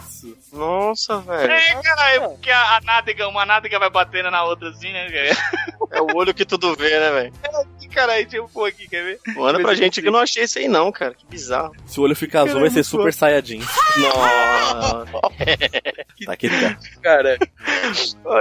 Isso. 0.00 0.36
Nossa, 0.56 1.18
velho. 1.18 1.52
É, 1.52 1.82
cara, 1.82 2.10
é 2.14 2.20
porque 2.20 2.50
a, 2.50 2.76
a 2.76 2.80
nádega, 2.80 3.28
uma 3.28 3.44
nádega 3.46 3.78
vai 3.78 3.90
batendo 3.90 4.30
na 4.30 4.42
outra, 4.44 4.70
assim, 4.70 4.92
né, 4.92 5.10
cara? 5.10 5.76
É 5.92 6.00
o 6.02 6.16
olho 6.16 6.34
que 6.34 6.44
tudo 6.44 6.74
vê, 6.74 6.90
né, 6.98 7.10
velho? 7.10 7.32
Que 7.78 7.88
caralho, 7.88 8.22
deixa 8.24 8.36
eu 8.38 8.48
pôr 8.48 8.68
aqui, 8.68 8.88
quer 8.88 9.04
ver? 9.04 9.20
Manda 9.34 9.60
pra 9.60 9.74
gente 9.74 10.02
que 10.02 10.08
eu 10.08 10.12
não 10.12 10.18
achei 10.18 10.42
isso 10.42 10.58
aí, 10.58 10.66
não, 10.68 10.90
cara. 10.90 11.14
Que 11.14 11.24
bizarro. 11.26 11.74
Se 11.86 11.98
o 12.00 12.02
olho 12.02 12.14
ficar 12.16 12.42
azul, 12.42 12.60
vai 12.60 12.68
ser 12.68 12.82
super 12.82 13.12
saiyajin. 13.14 13.62
Nossa. 13.98 15.06
Tá 16.24 16.32
aqui, 16.32 16.48
tá. 16.48 16.78
Cara, 17.02 17.38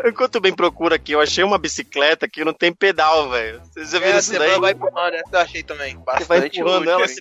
Enquanto 0.08 0.40
bem 0.40 0.54
procura 0.54 0.96
aqui, 0.96 1.12
eu 1.12 1.22
achei 1.22 1.44
uma 1.44 1.58
bicicleta 1.58 2.28
que 2.28 2.44
não 2.44 2.54
tem 2.54 2.74
pedal, 2.74 3.30
velho. 3.30 3.62
Vocês 3.64 3.92
já 3.92 4.00
viram 4.00 4.14
é, 4.14 4.20
isso 4.20 4.32
você 4.32 4.40
daí? 4.40 4.60
vai 4.60 4.72
empurrando, 4.72 5.14
essa 5.14 5.30
eu 5.32 5.40
achei 5.40 5.64
também. 5.64 5.96
Você 5.96 6.24
vai 6.26 6.40
Bastante 6.40 6.60
empurrando 6.60 6.82
útil, 6.82 6.92
ela, 6.92 7.02
hein? 7.02 7.08
você 7.08 7.20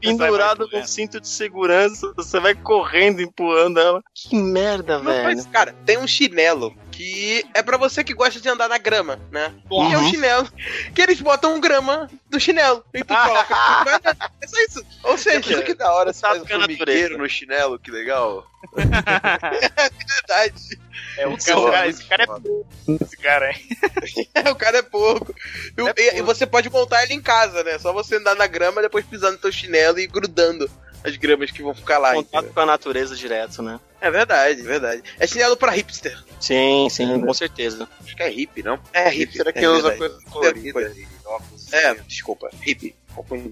pendurado 0.00 0.58
Sai, 0.58 0.68
vai 0.70 0.80
com 0.80 0.86
cinto 0.86 1.20
de 1.20 1.28
segurança, 1.28 2.12
você 2.16 2.40
vai 2.40 2.54
correndo, 2.54 3.20
empurrando 3.20 3.80
ela. 3.80 4.02
Que 4.14 4.36
merda, 4.36 4.98
velho. 4.98 5.24
mas, 5.24 5.46
cara, 5.46 5.74
tem 5.84 5.98
um 5.98 6.06
chinelo 6.06 6.74
que 7.00 7.46
é 7.54 7.62
pra 7.62 7.78
você 7.78 8.04
que 8.04 8.12
gosta 8.12 8.38
de 8.38 8.46
andar 8.48 8.68
na 8.68 8.76
grama, 8.76 9.18
né? 9.32 9.54
Uhum. 9.70 9.90
E 9.90 9.94
é 9.94 9.98
um 9.98 10.10
chinelo 10.10 10.46
que 10.94 11.00
eles 11.00 11.18
botam 11.18 11.58
grama 11.58 12.10
no 12.30 12.38
chinelo. 12.38 12.84
E 12.92 13.02
tu 13.02 13.14
coloca. 13.14 13.54
andar. 13.96 14.30
é 14.42 14.46
só 14.46 14.60
isso. 14.68 14.84
Ou 15.04 15.16
seja, 15.16 15.62
que 15.62 15.72
da 15.72 15.90
hora, 15.94 16.12
você 16.12 16.18
Sabe 16.20 16.40
faz 16.40 16.42
um 16.42 16.46
é 16.46 16.58
formigueiro 16.58 17.16
no 17.16 17.26
chinelo, 17.26 17.78
que 17.78 17.90
legal. 17.90 18.46
é 18.76 19.90
verdade. 20.12 20.78
É, 21.16 21.26
o 21.26 21.38
cara, 21.38 21.58
o 21.58 21.70
cara- 21.70 21.88
esse 21.88 22.04
cara 22.04 22.22
é 22.22 22.26
burro, 22.26 22.66
esse 23.02 23.16
cara, 23.16 23.50
hein? 23.50 23.68
o 24.52 24.54
cara 24.54 24.78
é 24.78 24.82
pouco. 24.82 25.34
E, 25.78 25.82
o- 25.82 25.88
É 25.88 25.90
e- 25.90 25.94
pouco. 25.94 26.16
e 26.18 26.22
você 26.22 26.46
pode 26.46 26.68
montar 26.68 27.02
ele 27.02 27.14
em 27.14 27.22
casa, 27.22 27.64
né? 27.64 27.78
Só 27.78 27.94
você 27.94 28.16
andar 28.16 28.34
na 28.34 28.46
grama, 28.46 28.82
depois 28.82 29.06
pisando 29.06 29.32
no 29.32 29.38
teu 29.38 29.50
chinelo 29.50 29.98
e 29.98 30.06
grudando 30.06 30.70
as 31.04 31.16
gramas 31.16 31.50
que 31.50 31.62
vão 31.62 31.74
ficar 31.74 31.98
lá. 31.98 32.14
Contato 32.14 32.34
entendeu? 32.34 32.54
com 32.54 32.60
a 32.60 32.66
natureza 32.66 33.16
direto, 33.16 33.62
né? 33.62 33.80
É 34.00 34.10
verdade, 34.10 34.60
é 34.60 34.64
verdade. 34.64 35.02
É 35.18 35.26
chinelo 35.26 35.56
pra 35.56 35.72
hipster. 35.72 36.18
Sim, 36.40 36.88
sim, 36.90 37.20
com 37.20 37.34
certeza. 37.34 37.88
Acho 38.02 38.16
que 38.16 38.22
é 38.22 38.28
hippie, 38.28 38.62
não? 38.62 38.78
É 38.92 39.08
hipster. 39.08 39.42
Será 39.42 39.52
que 39.52 39.64
é 39.64 39.68
usa 39.68 39.90
verdade. 39.90 39.98
coisa 39.98 40.30
colorida 40.30 40.80
e 40.96 41.06
óculos? 41.26 41.72
É, 41.72 41.94
desculpa, 42.06 42.50
hippie. 42.62 42.94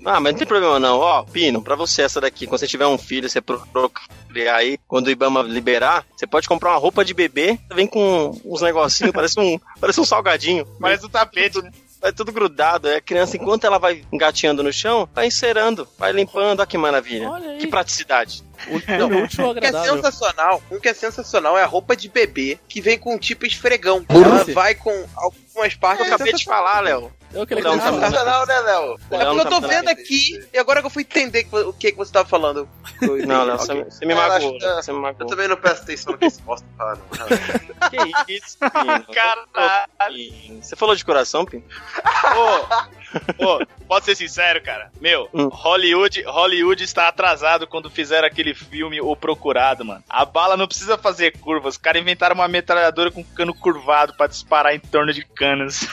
Ah, 0.04 0.20
mas 0.20 0.32
não 0.32 0.38
tem 0.38 0.46
problema 0.46 0.78
não. 0.78 0.98
Ó, 0.98 1.24
Pino, 1.24 1.60
pra 1.62 1.74
você 1.74 2.02
essa 2.02 2.20
daqui, 2.20 2.46
quando 2.46 2.60
você 2.60 2.66
tiver 2.66 2.86
um 2.86 2.96
filho, 2.96 3.28
você 3.28 3.40
procriar 3.40 4.56
aí, 4.56 4.78
quando 4.86 5.08
o 5.08 5.10
Ibama 5.10 5.42
liberar, 5.42 6.06
você 6.16 6.26
pode 6.26 6.48
comprar 6.48 6.70
uma 6.70 6.78
roupa 6.78 7.04
de 7.04 7.12
bebê, 7.12 7.58
vem 7.74 7.86
com 7.86 8.40
uns 8.44 8.62
negocinhos, 8.62 9.12
parece 9.14 9.38
um, 9.38 9.58
parece 9.80 10.00
um 10.00 10.04
salgadinho. 10.04 10.64
Parece 10.80 11.04
um 11.04 11.08
tapete, 11.08 11.60
né? 11.60 11.70
Vai 12.00 12.12
tudo 12.12 12.32
grudado. 12.32 12.88
Aí 12.88 12.96
a 12.96 13.00
criança, 13.00 13.36
enquanto 13.36 13.64
ela 13.64 13.78
vai 13.78 14.04
engateando 14.12 14.62
no 14.62 14.72
chão, 14.72 15.08
vai 15.14 15.26
encerando, 15.26 15.88
vai 15.98 16.12
limpando. 16.12 16.60
Olha 16.60 16.66
que 16.66 16.78
maravilha. 16.78 17.28
Olha 17.28 17.50
aí. 17.50 17.58
Que 17.58 17.66
praticidade. 17.66 18.42
Não, 18.98 19.22
útil 19.22 19.44
ou 19.44 19.52
O 19.52 19.54
que 19.54 19.64
é 19.64 19.68
agradável. 19.68 19.96
sensacional, 19.96 20.62
um 20.70 20.80
que 20.80 20.88
é 20.88 20.94
sensacional 20.94 21.56
é 21.56 21.62
a 21.62 21.66
roupa 21.66 21.94
de 21.94 22.08
bebê 22.08 22.58
que 22.68 22.80
vem 22.80 22.98
com 22.98 23.14
um 23.14 23.18
tipo 23.18 23.46
esfregão. 23.46 24.04
Ela 24.08 24.44
vai 24.52 24.74
com 24.74 25.06
algumas 25.14 25.74
partes. 25.74 26.06
Eu 26.06 26.14
acabei 26.14 26.32
de 26.32 26.44
falar, 26.44 26.80
Léo. 26.80 27.12
Eu 27.32 27.46
queria 27.46 27.62
Não, 27.62 27.72
que 27.78 27.84
você 27.84 27.90
bom. 27.90 28.00
Sensacional, 28.00 28.46
né, 28.46 28.60
Léo? 28.60 28.92
É 29.10 29.24
porque 29.24 29.40
eu 29.40 29.44
tô 29.50 29.60
Não, 29.60 29.68
vendo 29.68 29.88
aqui 29.88 30.48
e 30.52 30.58
agora 30.58 30.80
que 30.80 30.86
eu 30.86 30.90
fui 30.90 31.02
entender 31.02 31.46
o 31.52 31.72
que, 31.74 31.92
que 31.92 31.98
você 31.98 32.10
tava 32.10 32.26
falando. 32.28 32.66
Eu- 33.02 33.26
Não, 33.26 33.44
não, 33.44 33.54
Ok. 33.54 33.66
você, 33.66 33.84
você 33.84 34.06
me 34.06 34.12
Eu 34.14 34.16
magoou. 34.16 34.58
Você 34.58 34.92
me 34.92 34.98
Eu 34.98 35.02
magoou. 35.02 35.28
também 35.28 35.46
não 35.46 35.56
presto 35.56 35.82
atenção 35.82 36.12
no 36.12 36.18
que 36.18 36.24
esse 36.24 36.40
bosta 36.40 36.66
fala, 36.76 36.96
não. 36.96 37.88
Que 37.90 38.32
isso, 38.32 38.56
Pino? 38.58 39.04
Caralho. 39.14 40.62
Você 40.62 40.74
falou 40.74 40.96
de 40.96 41.04
coração, 41.04 41.44
Pino? 41.44 41.64
Ô, 42.34 42.97
ô, 43.38 43.64
pode 43.86 44.04
ser 44.04 44.14
sincero, 44.16 44.60
cara. 44.62 44.90
Meu, 45.00 45.28
Hum. 45.32 45.48
Hollywood, 45.50 46.22
Hollywood 46.22 46.82
está 46.84 47.08
atrasado 47.08 47.66
quando 47.66 47.90
fizeram 47.90 48.26
aquele 48.26 48.54
filme 48.54 49.00
O 49.00 49.14
Procurado, 49.16 49.84
mano. 49.84 50.02
A 50.08 50.24
bala 50.24 50.56
não 50.56 50.66
precisa 50.66 50.96
fazer 50.98 51.36
curvas. 51.38 51.74
Os 51.74 51.78
caras 51.78 52.00
inventaram 52.02 52.34
uma 52.34 52.48
metralhadora 52.48 53.10
com 53.10 53.22
cano 53.24 53.54
curvado 53.54 54.14
pra 54.14 54.26
disparar 54.26 54.74
em 54.74 54.80
torno 54.80 55.12
de 55.12 55.24
canas. 55.24 55.86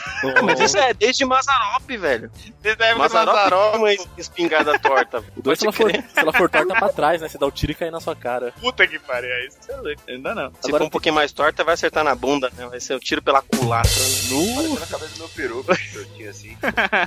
Mas 0.44 0.60
isso 0.60 0.76
é 0.78 0.92
desde 0.94 1.24
Mazarop, 1.24 1.88
velho. 1.96 2.30
Desde 2.60 2.82
a 2.82 2.86
época 2.88 3.02
Mazarop 3.02 3.76
uma 3.76 3.92
es- 3.92 4.08
espingarda 4.16 4.78
torta. 4.78 5.22
O 5.36 5.42
dois, 5.42 5.58
se 5.58 5.64
ela, 5.66 5.72
for, 5.72 5.90
se 5.90 6.02
ela 6.16 6.32
for 6.32 6.48
torta 6.50 6.74
pra 6.74 6.88
trás, 6.88 7.20
né? 7.22 7.28
Você 7.28 7.38
dá 7.38 7.46
o 7.46 7.50
tiro 7.50 7.72
e 7.72 7.74
cai 7.74 7.90
na 7.90 8.00
sua 8.00 8.14
cara. 8.16 8.52
puta 8.60 8.86
que 8.86 8.98
pariu. 8.98 9.30
é 9.30 9.46
Isso 9.46 9.58
é 9.70 9.76
louco. 9.76 10.02
Ainda 10.08 10.34
não. 10.34 10.50
Se 10.60 10.68
Agora 10.68 10.82
for 10.84 10.86
um 10.86 10.90
pouquinho 10.90 11.14
mais 11.14 11.32
torta, 11.32 11.64
vai 11.64 11.74
acertar 11.74 12.04
na 12.04 12.14
bunda, 12.14 12.50
né? 12.56 12.66
Vai 12.66 12.80
ser 12.80 12.94
o 12.94 13.00
tiro 13.00 13.22
pela 13.22 13.42
culatra, 13.42 13.90
né? 13.90 13.96
Parecendo 13.96 14.82
a 14.82 14.86
cabeça 14.86 15.12
do 15.14 15.18
meu 15.18 15.28
peru, 15.30 15.64
que 15.92 15.96
eu 15.96 16.04
tinha 16.14 16.30
assim. 16.30 16.56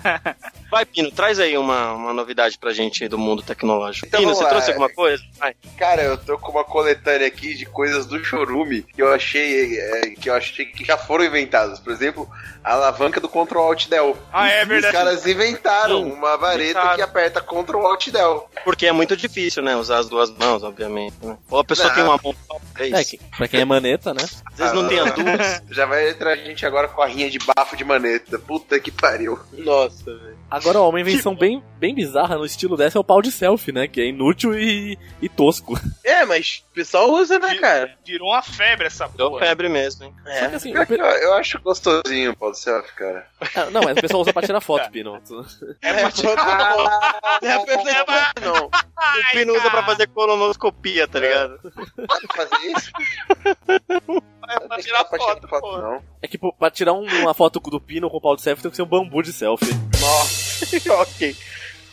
Vai, 0.71 0.85
Pino, 0.85 1.09
traz 1.11 1.39
aí 1.39 1.57
uma, 1.57 1.93
uma 1.93 2.13
novidade 2.13 2.57
pra 2.57 2.71
gente 2.71 3.07
do 3.07 3.17
mundo 3.17 3.41
tecnológico. 3.41 4.05
Então, 4.07 4.19
Pino, 4.19 4.35
você 4.35 4.43
lá. 4.43 4.49
trouxe 4.49 4.69
alguma 4.69 4.89
coisa? 4.89 5.23
Vai. 5.39 5.55
Cara, 5.77 6.03
eu 6.03 6.17
tô 6.17 6.37
com 6.37 6.51
uma 6.51 6.63
coletânea 6.63 7.25
aqui 7.27 7.55
de 7.55 7.65
coisas 7.65 8.05
do 8.05 8.23
chorume 8.23 8.83
que 8.83 9.01
eu 9.01 9.11
achei 9.11 9.79
é, 9.79 10.01
que 10.11 10.29
eu 10.29 10.35
achei 10.35 10.65
que 10.65 10.85
já 10.85 10.97
foram 10.97 11.25
inventadas. 11.25 11.79
Por 11.79 11.91
exemplo, 11.91 12.29
a 12.63 12.73
alavanca 12.73 13.19
do 13.19 13.27
Ctrl 13.27 13.59
Alt 13.59 13.87
Del. 13.87 14.15
Ah, 14.31 14.47
é 14.49 14.61
Os 14.61 14.67
verdade. 14.67 14.93
caras 14.93 15.25
inventaram 15.25 16.03
Sim, 16.03 16.11
uma 16.11 16.37
vareta 16.37 16.69
inventaram. 16.71 16.95
que 16.95 17.01
aperta 17.01 17.41
Ctrl 17.41 17.85
Alt 17.87 18.09
Del. 18.09 18.49
Porque 18.63 18.85
é 18.85 18.91
muito 18.91 19.17
difícil, 19.17 19.63
né? 19.63 19.75
Usar 19.75 19.97
as 19.99 20.07
duas 20.09 20.29
mãos, 20.29 20.61
obviamente. 20.63 21.15
Né? 21.23 21.35
Ou 21.49 21.59
a 21.59 21.63
pessoa 21.63 21.87
Não. 21.87 21.95
tem 21.95 22.03
uma 22.03 22.19
mão 22.23 22.35
só, 22.47 22.57
é 22.77 22.89
É, 22.89 23.01
isso. 23.01 23.11
que, 23.11 23.17
pra 23.35 23.47
quem 23.47 23.61
é 23.61 23.65
maneta, 23.65 24.13
né? 24.13 24.23
Às 24.51 24.57
vezes 24.57 24.73
não 24.73 24.87
tem 24.87 24.99
as 24.99 25.11
duas. 25.15 25.63
Já 25.71 25.85
vai 25.87 26.09
entrar 26.09 26.33
a 26.33 26.35
gente 26.35 26.63
agora 26.65 26.87
com 26.87 27.01
a 27.01 27.07
rinha 27.07 27.29
de 27.29 27.39
bafo 27.39 27.75
de 27.75 27.83
maneta. 27.83 28.37
Puta 28.37 28.79
que 28.79 28.91
pariu. 28.91 29.39
Nossa, 29.53 29.88
velho. 29.89 30.37
Agora, 30.49 30.79
ó, 30.79 30.89
uma 30.89 30.99
invenção 31.01 31.35
bem, 31.35 31.63
bem 31.77 31.93
bizarra 31.93 32.37
no 32.37 32.45
estilo 32.45 32.75
dessa 32.77 32.97
é 32.97 33.01
o 33.01 33.03
pau 33.03 33.21
de 33.21 33.31
selfie, 33.31 33.71
né? 33.71 33.87
Que 33.87 34.01
é 34.01 34.05
inútil 34.07 34.57
e, 34.59 34.97
e 35.21 35.29
tosco. 35.29 35.73
É, 36.09 36.25
mas 36.25 36.65
o 36.71 36.73
pessoal 36.73 37.09
usa, 37.11 37.37
né, 37.39 37.55
cara? 37.59 37.95
Virou 38.05 38.29
uma 38.29 38.41
febre 38.41 38.87
essa 38.87 39.07
Deu 39.09 39.29
porra. 39.29 39.45
febre 39.45 39.69
mesmo, 39.69 40.03
hein? 40.05 40.13
Só 40.39 40.49
que 40.49 40.55
assim, 40.55 40.71
Eu, 40.73 40.85
pe- 40.85 40.95
eu 40.99 41.33
acho 41.35 41.61
gostosinho 41.61 42.31
o 42.31 42.35
pau 42.35 42.49
do 42.51 42.57
selfie, 42.57 42.91
cara. 42.93 43.25
Ah, 43.55 43.69
não, 43.69 43.81
mas 43.83 43.95
o 43.97 44.01
pessoal 44.01 44.21
usa 44.21 44.33
pra 44.33 44.41
tirar 44.41 44.59
foto, 44.59 44.89
Pino. 44.91 45.15
É 45.81 45.89
É, 45.89 46.01
pra 46.01 46.11
tirar 46.11 46.75
Não 47.41 47.49
é 47.51 47.65
perfeito, 47.65 48.11
não. 48.43 48.65
O 48.65 49.31
Pino 49.31 49.53
usa 49.53 49.69
pra 49.69 49.83
fazer 49.85 50.07
colonoscopia, 50.07 51.07
tá 51.07 51.19
ligado? 51.19 51.59
Pode 51.61 52.27
fazer 52.35 52.65
isso? 52.65 52.91
é 54.49 54.59
pra 54.67 54.77
tirar 54.79 55.05
Pra 55.05 55.17
foto, 55.19 55.47
foto, 55.47 55.77
não. 55.77 56.01
É 56.21 56.27
que 56.27 56.37
pô, 56.37 56.51
pra 56.51 56.69
tirar 56.71 56.93
um- 56.93 57.05
uma 57.21 57.33
foto 57.33 57.59
do 57.59 57.79
Pino 57.79 58.09
com 58.09 58.17
o 58.17 58.21
pau 58.21 58.35
de 58.35 58.41
selfie 58.41 58.61
tem 58.63 58.71
que 58.71 58.75
ser 58.77 58.83
um 58.83 58.87
bambu 58.87 59.21
de 59.21 59.31
selfie. 59.31 59.69
ok. 61.01 61.35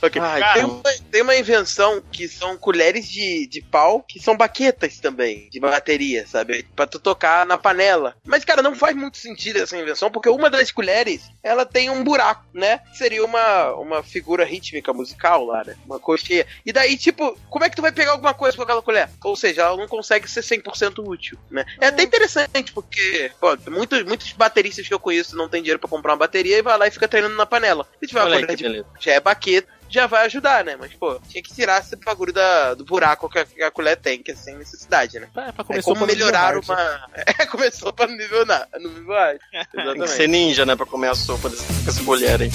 Ok. 0.02 0.20
Ai, 0.20 0.40
Cara, 0.40 0.54
Tem 0.54 0.64
uma, 0.64 0.82
tem 1.10 1.22
uma 1.22 1.36
invenção 1.36 2.02
que 2.12 2.28
são 2.28 2.56
colheres 2.56 3.08
de, 3.08 3.46
de 3.46 3.60
pau, 3.62 4.02
que 4.06 4.20
são 4.20 4.36
baquetas 4.36 4.98
também, 4.98 5.48
de 5.50 5.60
bateria, 5.60 6.26
sabe? 6.26 6.64
Pra 6.74 6.86
tu 6.86 6.98
tocar 6.98 7.46
na 7.46 7.56
panela. 7.58 8.16
Mas, 8.24 8.44
cara, 8.44 8.62
não 8.62 8.74
faz 8.74 8.94
muito 8.94 9.16
sentido 9.18 9.58
essa 9.58 9.76
invenção, 9.76 10.10
porque 10.10 10.28
uma 10.28 10.50
das 10.50 10.70
colheres, 10.70 11.22
ela 11.42 11.64
tem 11.64 11.90
um 11.90 12.04
buraco, 12.04 12.44
né? 12.52 12.80
Seria 12.92 13.24
uma, 13.24 13.72
uma 13.74 14.02
figura 14.02 14.44
rítmica 14.44 14.92
musical 14.92 15.44
lá, 15.44 15.64
né? 15.64 15.76
Uma 15.86 15.98
coxinha. 15.98 16.46
E 16.64 16.72
daí, 16.72 16.96
tipo, 16.96 17.38
como 17.48 17.64
é 17.64 17.70
que 17.70 17.76
tu 17.76 17.82
vai 17.82 17.92
pegar 17.92 18.12
alguma 18.12 18.34
coisa 18.34 18.56
com 18.56 18.62
aquela 18.62 18.82
colher? 18.82 19.08
Ou 19.24 19.36
seja, 19.36 19.62
ela 19.62 19.76
não 19.76 19.88
consegue 19.88 20.30
ser 20.30 20.40
100% 20.40 21.06
útil, 21.06 21.38
né? 21.50 21.64
É 21.80 21.88
até 21.88 22.02
interessante, 22.02 22.72
porque, 22.72 23.30
pô, 23.40 23.56
muitos, 23.70 24.02
muitos 24.04 24.32
bateristas 24.32 24.86
que 24.86 24.94
eu 24.94 25.00
conheço 25.00 25.36
não 25.36 25.48
tem 25.48 25.62
dinheiro 25.62 25.80
pra 25.80 25.88
comprar 25.88 26.12
uma 26.12 26.18
bateria 26.18 26.58
e 26.58 26.62
vai 26.62 26.76
lá 26.78 26.86
e 26.86 26.90
fica 26.90 27.08
treinando 27.08 27.36
na 27.36 27.46
panela. 27.46 27.86
Se 28.00 28.06
tiver 28.06 28.22
uma 28.22 28.30
colher 28.30 28.56
de 28.56 28.84
já 29.00 29.12
é 29.12 29.20
baqueta, 29.20 29.76
já 29.88 30.06
vai 30.06 30.26
ajudar, 30.26 30.64
né? 30.64 30.76
Mas, 30.78 30.92
pô, 30.94 31.18
tinha 31.28 31.42
que 31.42 31.54
tirar 31.54 31.80
esse 31.80 31.96
bagulho 31.96 32.32
da, 32.32 32.74
do 32.74 32.84
buraco 32.84 33.28
que 33.28 33.38
a, 33.38 33.44
que 33.44 33.62
a 33.62 33.70
colher 33.70 33.96
tem, 33.96 34.22
que 34.22 34.32
é 34.32 34.34
sem 34.34 34.56
necessidade, 34.56 35.18
né? 35.18 35.28
É, 35.36 35.52
pra 35.52 35.62
É 35.62 35.64
começar 35.64 35.82
como 35.92 36.06
melhorar 36.06 36.58
uma. 36.58 36.76
É, 37.38 37.46
começou 37.46 37.92
pra 37.92 38.06
nível 38.06 38.44
na, 38.46 38.66
no 38.80 38.88
nível 38.88 39.14
hard. 39.14 39.38
Tem 39.50 39.64
que 39.64 39.80
Exatamente. 39.80 40.10
ser 40.10 40.28
ninja, 40.28 40.66
né? 40.66 40.76
Pra 40.76 40.86
comer 40.86 41.08
a 41.08 41.14
sopa 41.14 41.48
desse, 41.48 41.64
com 41.66 41.90
essa 41.90 42.04
colher 42.04 42.42
aí. 42.42 42.50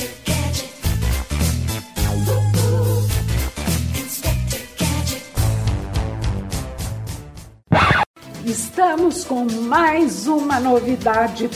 Estamos 8.45 9.23
com 9.23 9.45
mais 9.45 10.27
uma 10.27 10.59
novidade 10.59 11.47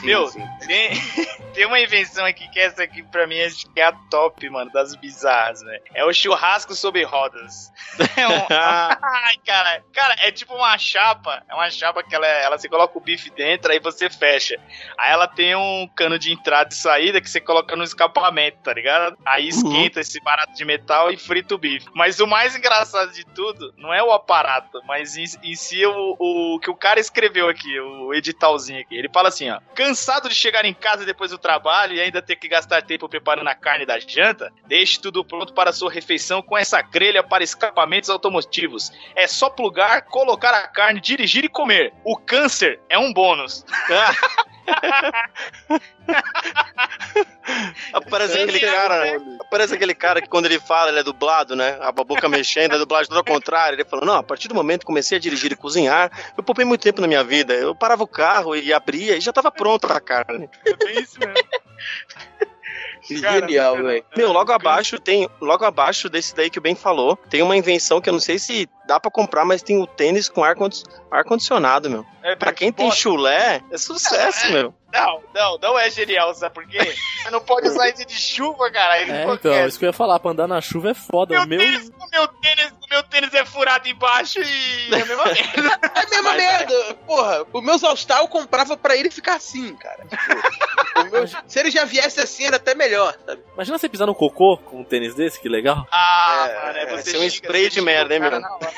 paterna. 0.00 0.20
Meu, 0.20 0.28
sim. 0.28 0.48
tem, 0.66 0.90
tem 1.60 1.66
uma 1.66 1.78
invenção 1.78 2.24
aqui 2.24 2.48
que 2.48 2.58
essa 2.58 2.82
aqui 2.82 3.02
pra 3.02 3.26
mim 3.26 3.38
acho 3.42 3.66
que 3.70 3.78
é 3.80 3.84
a 3.84 3.92
top, 3.92 4.48
mano, 4.48 4.70
das 4.72 4.96
bizarras, 4.96 5.60
velho. 5.62 5.82
É 5.92 6.02
o 6.06 6.12
churrasco 6.12 6.74
sobre 6.74 7.04
rodas. 7.04 7.70
É 8.16 8.26
um- 8.26 8.46
Ai, 8.50 9.36
cara, 9.46 9.82
cara, 9.92 10.14
é 10.26 10.32
tipo 10.32 10.54
uma 10.54 10.76
chapa, 10.78 11.42
é 11.48 11.54
uma 11.54 11.70
chapa 11.70 12.02
que 12.02 12.14
ela, 12.14 12.26
é- 12.26 12.44
ela 12.44 12.56
você 12.58 12.66
coloca 12.68 12.96
o 12.96 13.00
bife 13.00 13.28
dentro, 13.30 13.70
aí 13.72 13.78
você 13.78 14.08
fecha. 14.08 14.58
Aí 14.98 15.12
ela 15.12 15.26
tem 15.28 15.54
um 15.54 15.86
cano 15.94 16.18
de 16.18 16.32
entrada 16.32 16.70
e 16.72 16.74
saída 16.74 17.20
que 17.20 17.28
você 17.28 17.40
coloca 17.40 17.76
no 17.76 17.84
escapamento, 17.84 18.58
tá 18.62 18.72
ligado? 18.72 19.18
Aí 19.26 19.48
esquenta 19.48 20.00
esse 20.00 20.18
barato 20.20 20.54
de 20.54 20.64
metal 20.64 21.10
e 21.10 21.16
frita 21.18 21.54
o 21.54 21.58
bife. 21.58 21.86
Mas 21.94 22.20
o 22.20 22.26
mais 22.26 22.56
engraçado 22.56 23.12
de 23.12 23.24
tudo 23.26 23.74
não 23.76 23.92
é 23.92 24.02
o 24.02 24.12
aparato, 24.12 24.80
mas 24.86 25.16
em, 25.18 25.24
em 25.42 25.54
si 25.54 25.84
o, 25.84 26.16
o 26.18 26.58
que 26.58 26.70
o 26.70 26.74
cara 26.76 26.98
escreveu 27.00 27.48
aqui, 27.50 27.78
o 27.80 28.14
editalzinho 28.14 28.80
aqui. 28.80 28.96
Ele 28.96 29.10
fala 29.12 29.28
assim, 29.28 29.50
ó: 29.50 29.60
"Cansado 29.74 30.28
de 30.28 30.34
chegar 30.34 30.64
em 30.64 30.72
casa 30.74 31.04
depois 31.04 31.30
do 31.30 31.36
trabalho 31.38 31.49
e 31.90 32.00
ainda 32.00 32.20
ter 32.20 32.36
que 32.36 32.48
gastar 32.48 32.82
tempo 32.82 33.08
preparando 33.08 33.48
a 33.48 33.54
carne 33.54 33.86
da 33.86 33.98
janta? 33.98 34.52
Deixe 34.66 35.00
tudo 35.00 35.24
pronto 35.24 35.52
para 35.52 35.72
sua 35.72 35.90
refeição 35.90 36.42
com 36.42 36.56
essa 36.56 36.82
grelha 36.82 37.22
para 37.22 37.44
escapamentos 37.44 38.10
automotivos. 38.10 38.92
É 39.14 39.26
só 39.26 39.48
plugar, 39.48 40.02
colocar 40.02 40.52
a 40.52 40.68
carne, 40.68 41.00
dirigir 41.00 41.44
e 41.44 41.48
comer. 41.48 41.92
O 42.04 42.16
câncer 42.16 42.80
é 42.88 42.98
um 42.98 43.12
bônus." 43.12 43.64
Aparece 47.92 48.38
aquele 48.38 48.60
cara. 48.60 49.20
Aparece 49.40 49.74
aquele 49.74 49.94
cara 49.94 50.20
que 50.20 50.28
quando 50.28 50.46
ele 50.46 50.60
fala, 50.60 50.90
ele 50.90 51.00
é 51.00 51.02
dublado, 51.02 51.56
né? 51.56 51.78
A 51.80 51.90
boca 51.92 52.28
mexendo, 52.28 52.74
a 52.74 52.78
dublagem 52.78 53.08
toda 53.08 53.20
ao 53.20 53.24
contrário. 53.24 53.76
Ele 53.76 53.84
falou: 53.84 54.04
Não, 54.04 54.16
a 54.16 54.22
partir 54.22 54.48
do 54.48 54.54
momento 54.54 54.80
que 54.80 54.86
comecei 54.86 55.18
a 55.18 55.20
dirigir 55.20 55.52
e 55.52 55.56
cozinhar, 55.56 56.10
eu 56.36 56.42
poupei 56.42 56.64
muito 56.64 56.82
tempo 56.82 57.00
na 57.00 57.06
minha 57.06 57.24
vida. 57.24 57.54
Eu 57.54 57.74
parava 57.74 58.02
o 58.02 58.08
carro 58.08 58.54
e 58.54 58.72
abria 58.72 59.16
e 59.16 59.20
já 59.20 59.32
tava 59.32 59.50
pronta 59.50 59.92
a 59.92 60.00
carne. 60.00 60.48
É 60.64 60.76
bem 60.76 61.00
isso 61.00 61.18
mesmo. 61.18 61.34
Cara, 63.20 63.40
Genial, 63.40 63.74
cara, 63.74 63.86
velho. 63.86 64.04
Meu, 64.16 64.32
logo 64.32 64.52
abaixo 64.52 65.00
tem. 65.00 65.28
Logo 65.40 65.64
abaixo 65.64 66.08
desse 66.08 66.34
daí 66.34 66.50
que 66.50 66.58
o 66.58 66.62
Ben 66.62 66.74
falou, 66.74 67.16
tem 67.16 67.42
uma 67.42 67.56
invenção 67.56 68.00
que 68.00 68.08
eu 68.08 68.12
não 68.12 68.20
sei 68.20 68.38
se 68.38 68.68
dá 68.90 68.98
pra 68.98 69.08
comprar, 69.10 69.44
mas 69.44 69.62
tem 69.62 69.80
o 69.80 69.86
tênis 69.86 70.28
com 70.28 70.42
ar 70.42 70.56
condi- 70.56 70.82
ar-condicionado, 71.10 71.88
meu. 71.88 72.04
É, 72.24 72.34
Pra 72.36 72.52
quem 72.52 72.70
tem 72.72 72.90
chulé, 72.90 73.62
é 73.70 73.78
sucesso, 73.78 74.50
meu. 74.52 74.74
Não, 74.92 75.22
não, 75.32 75.58
não 75.58 75.78
é 75.78 75.88
genial, 75.88 76.34
sabe 76.34 76.52
por 76.52 76.66
quê? 76.66 76.78
Você 77.22 77.30
não 77.30 77.40
pode 77.40 77.68
usar 77.68 77.88
isso 77.88 78.04
de 78.04 78.14
chuva, 78.14 78.68
cara. 78.72 79.00
Ele 79.00 79.12
É, 79.12 79.24
então, 79.32 79.66
isso 79.68 79.78
que 79.78 79.84
eu 79.84 79.88
ia 79.90 79.92
falar, 79.92 80.18
pra 80.18 80.32
andar 80.32 80.48
na 80.48 80.60
chuva 80.60 80.90
é 80.90 80.94
foda. 80.94 81.32
Meu, 81.34 81.44
O 81.44 81.46
meu. 81.46 81.58
tênis, 81.60 81.90
meu 82.12 82.26
tênis, 82.28 82.72
meu 82.90 83.02
tênis 83.04 83.32
é 83.32 83.44
furado 83.44 83.88
embaixo 83.88 84.40
e 84.40 84.88
é 84.92 85.00
a 85.00 85.06
mesma 85.06 85.24
merda. 85.24 85.80
É 85.94 86.00
a 86.00 86.08
mesma 86.10 86.32
merda. 86.34 86.94
Porra, 87.06 87.46
o 87.52 87.60
meu 87.60 87.74
All-Star 87.82 88.18
eu 88.18 88.28
comprava 88.28 88.76
pra 88.76 88.96
ele 88.96 89.10
ficar 89.10 89.36
assim, 89.36 89.74
cara. 89.76 90.04
Meu- 91.10 91.26
se 91.46 91.58
ele 91.58 91.70
já 91.70 91.84
viesse 91.84 92.20
assim, 92.20 92.44
era 92.46 92.56
até 92.56 92.74
melhor, 92.74 93.16
sabe? 93.24 93.40
Imagina 93.54 93.78
você 93.78 93.88
pisar 93.88 94.06
no 94.06 94.14
cocô 94.14 94.58
com 94.58 94.80
um 94.80 94.84
tênis 94.84 95.14
desse, 95.14 95.40
que 95.40 95.48
legal. 95.48 95.86
Ah, 95.92 96.46
É, 96.50 96.66
mano, 96.66 96.78
é 96.78 96.86
vai 96.86 97.02
você 97.02 97.12
ser 97.12 97.18
um 97.18 97.24
spray 97.24 97.70
de 97.70 97.80
merda, 97.80 98.12
hein, 98.14 98.20
meu? 98.20 98.30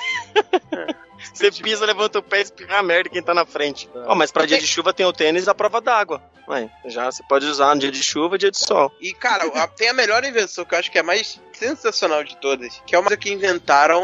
Você 1.32 1.52
pisa, 1.52 1.86
levanta 1.86 2.18
o 2.18 2.22
pé 2.22 2.38
e 2.40 2.42
espirra 2.42 2.78
a 2.78 2.82
merda 2.82 3.08
quem 3.08 3.22
tá 3.22 3.32
na 3.32 3.46
frente. 3.46 3.88
Ó, 4.06 4.14
mas 4.14 4.32
pra 4.32 4.44
dia 4.44 4.58
de 4.58 4.66
chuva 4.66 4.92
tem 4.92 5.06
o 5.06 5.12
tênis 5.12 5.46
à 5.46 5.54
prova 5.54 5.80
d'água. 5.80 6.20
Ué, 6.48 6.68
já 6.86 7.10
você 7.10 7.22
pode 7.22 7.46
usar 7.46 7.72
no 7.74 7.80
dia 7.80 7.92
de 7.92 8.02
chuva 8.02 8.34
e 8.34 8.38
dia 8.38 8.50
de 8.50 8.58
sol. 8.58 8.90
E, 9.00 9.12
cara, 9.14 9.44
a- 9.62 9.68
tem 9.68 9.88
a 9.88 9.92
melhor 9.92 10.24
invenção 10.24 10.64
que 10.64 10.74
eu 10.74 10.78
acho 10.80 10.90
que 10.90 10.98
é 10.98 11.00
a 11.00 11.04
mais 11.04 11.40
sensacional 11.52 12.24
de 12.24 12.36
todas, 12.38 12.82
que 12.84 12.94
é 12.94 12.98
uma 12.98 13.04
coisa 13.04 13.16
que 13.16 13.32
inventaram, 13.32 14.02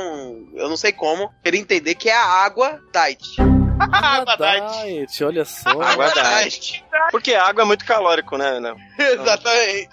eu 0.54 0.68
não 0.68 0.76
sei 0.76 0.92
como, 0.92 1.32
queria 1.42 1.60
entender 1.60 1.96
que 1.96 2.08
é 2.08 2.16
a 2.16 2.24
água 2.24 2.80
diet. 2.92 3.36
Água 3.78 4.36
Diet, 4.36 5.24
olha 5.24 5.44
só. 5.44 5.70
Água 5.80 6.10
diet. 6.10 6.84
Porque 7.10 7.34
água 7.34 7.62
é 7.62 7.66
muito 7.66 7.84
calórico, 7.84 8.36
né? 8.36 8.60
né? 8.60 8.74
Exatamente. 8.98 9.88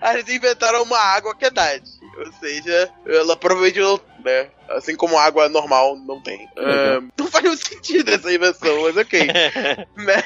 Aí 0.00 0.18
eles 0.18 0.34
inventaram 0.34 0.82
uma 0.82 0.98
água 0.98 1.34
que 1.34 1.44
é 1.44 1.50
diet. 1.50 1.84
Ou 2.18 2.32
seja, 2.34 2.90
ela 3.06 3.36
provavelmente 3.36 3.80
não, 3.80 4.00
né? 4.24 4.48
Assim 4.70 4.96
como 4.96 5.18
água 5.18 5.48
normal 5.48 5.96
não 5.96 6.20
tem. 6.20 6.48
Ah, 6.56 7.00
não 7.18 7.26
faz 7.26 7.44
muito 7.44 7.66
sentido 7.66 8.10
essa 8.10 8.32
invenção, 8.32 8.82
mas 8.82 8.96
ok. 8.96 9.28
Né? 9.96 10.22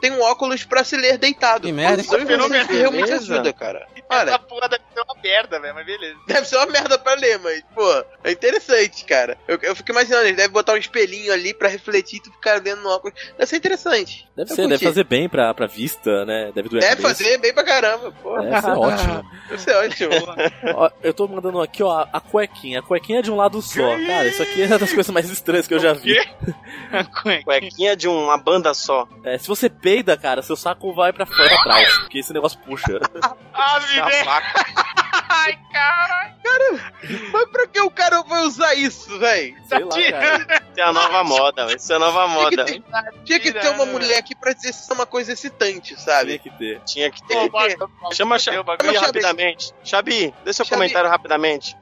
Tem 0.00 0.12
um 0.12 0.20
óculos 0.20 0.64
pra 0.64 0.84
se 0.84 0.96
ler 0.96 1.18
deitado. 1.18 1.62
Que 1.66 1.72
merda, 1.72 2.02
Isso 2.02 2.14
é 2.14 2.24
que 2.24 2.72
realmente 2.74 3.06
Beleza. 3.06 3.34
ajuda, 3.34 3.52
cara. 3.52 3.86
Essa 4.08 4.20
Olha, 4.22 4.38
porra 4.38 4.68
deve 4.68 4.82
ser 4.94 5.00
uma 5.00 5.14
merda, 5.22 5.60
velho, 5.60 5.74
mas 5.74 5.86
beleza. 5.86 6.16
deve 6.26 6.46
ser 6.46 6.56
uma 6.56 6.66
merda 6.66 6.98
pra 6.98 7.14
ler, 7.14 7.38
mas, 7.40 7.62
pô, 7.74 8.04
é 8.24 8.30
interessante, 8.32 9.04
cara. 9.04 9.36
Eu, 9.48 9.58
eu 9.62 9.74
fico 9.76 9.90
imaginando, 9.90 10.24
eles 10.24 10.36
devem 10.36 10.52
botar 10.52 10.74
um 10.74 10.76
espelhinho 10.76 11.32
ali 11.32 11.52
pra 11.52 11.68
refletir 11.68 12.16
e 12.18 12.22
tu 12.22 12.30
ficar 12.32 12.62
lendo 12.62 12.82
no 12.82 12.88
óculos. 12.90 13.18
Deve 13.36 13.46
ser 13.46 13.56
interessante. 13.56 14.28
Deve 14.36 14.50
Eu 14.50 14.54
ser, 14.54 14.62
deve 14.62 14.68
curti. 14.74 14.84
fazer 14.84 15.04
bem 15.04 15.28
pra, 15.28 15.52
pra 15.54 15.66
vista, 15.66 16.24
né? 16.24 16.52
Deve 16.54 16.68
doer 16.68 16.84
a 16.84 16.88
Deve 16.90 17.02
fazer 17.02 17.38
bem 17.38 17.52
pra 17.52 17.64
caramba, 17.64 18.12
pô. 18.22 18.38
Deve 18.40 18.60
ser 18.60 18.70
ótimo. 18.70 19.30
Deve 19.48 19.62
ser 19.62 19.76
ótimo. 19.76 20.10
Ó, 20.74 20.90
eu 21.02 21.14
tô 21.14 21.26
mandando 21.28 21.60
aqui, 21.60 21.82
ó, 21.82 21.90
a- 22.00 22.08
a 22.12 22.20
cuequinha. 22.20 22.78
A 22.80 22.82
cuequinha 22.82 23.18
é 23.18 23.22
de 23.22 23.30
um 23.30 23.36
lado 23.36 23.60
só. 23.62 23.82
Cara, 24.06 24.26
isso 24.26 24.42
aqui 24.42 24.62
é 24.62 24.66
uma 24.66 24.78
das 24.78 24.92
coisas 24.92 25.12
mais 25.12 25.28
estranhas 25.30 25.66
que 25.66 25.74
eu 25.74 25.78
já 25.78 25.92
vi. 25.92 26.14
Cuequinha 27.44 27.96
de 27.96 28.08
uma 28.08 28.36
banda 28.38 28.72
só. 28.74 29.06
É, 29.24 29.38
se 29.38 29.46
você 29.48 29.68
peida, 29.68 30.16
cara, 30.16 30.42
seu 30.42 30.56
saco 30.56 30.94
vai 30.94 31.12
pra 31.12 31.26
fora 31.26 31.48
pra 31.48 31.62
trás. 31.62 31.98
Porque 31.98 32.18
esse 32.18 32.32
negócio 32.32 32.58
puxa. 32.60 33.00
Ah, 33.52 33.80
viver! 34.04 34.26
Ai, 35.28 35.58
caralho! 35.72 36.36
Mas 37.32 37.48
pra 37.50 37.66
que 37.66 37.80
o 37.80 37.90
cara 37.90 38.22
vai 38.22 38.42
usar 38.42 38.74
isso, 38.74 39.18
véi? 39.18 39.54
Sei 39.68 39.78
lá, 39.80 39.88
cara. 39.88 40.62
Isso 40.70 40.80
é 40.80 40.82
a 40.82 40.92
nova 40.92 41.24
moda, 41.24 41.74
isso 41.74 41.92
é 41.92 41.96
a 41.96 41.98
nova 41.98 42.28
moda. 42.28 42.64
Tinha 42.64 42.80
que, 42.80 42.80
ter, 42.80 43.22
tinha 43.24 43.40
que 43.40 43.52
ter 43.52 43.68
uma 43.70 43.86
mulher 43.86 44.18
aqui 44.18 44.34
pra 44.34 44.52
dizer 44.52 44.72
se 44.72 44.82
isso 44.82 44.92
é 44.92 44.94
uma 44.94 45.06
coisa 45.06 45.32
excitante, 45.32 45.94
Tinha 45.94 45.98
sabe? 45.98 46.38
que 46.38 46.50
ter. 46.50 46.80
Tinha 46.84 47.10
que 47.10 47.22
ter. 47.26 47.34
que 47.50 47.50
ter. 47.50 47.78
Chama 48.14 48.38
Fudeu 48.38 48.38
o 48.38 48.38
Xabi. 48.38 48.56
Chama 48.94 49.00
rapidamente. 49.06 49.72
Xabi, 49.84 50.34
seu 50.44 50.54
Xabi. 50.54 50.70
comentário 50.70 51.10
rapidamente. 51.10 51.76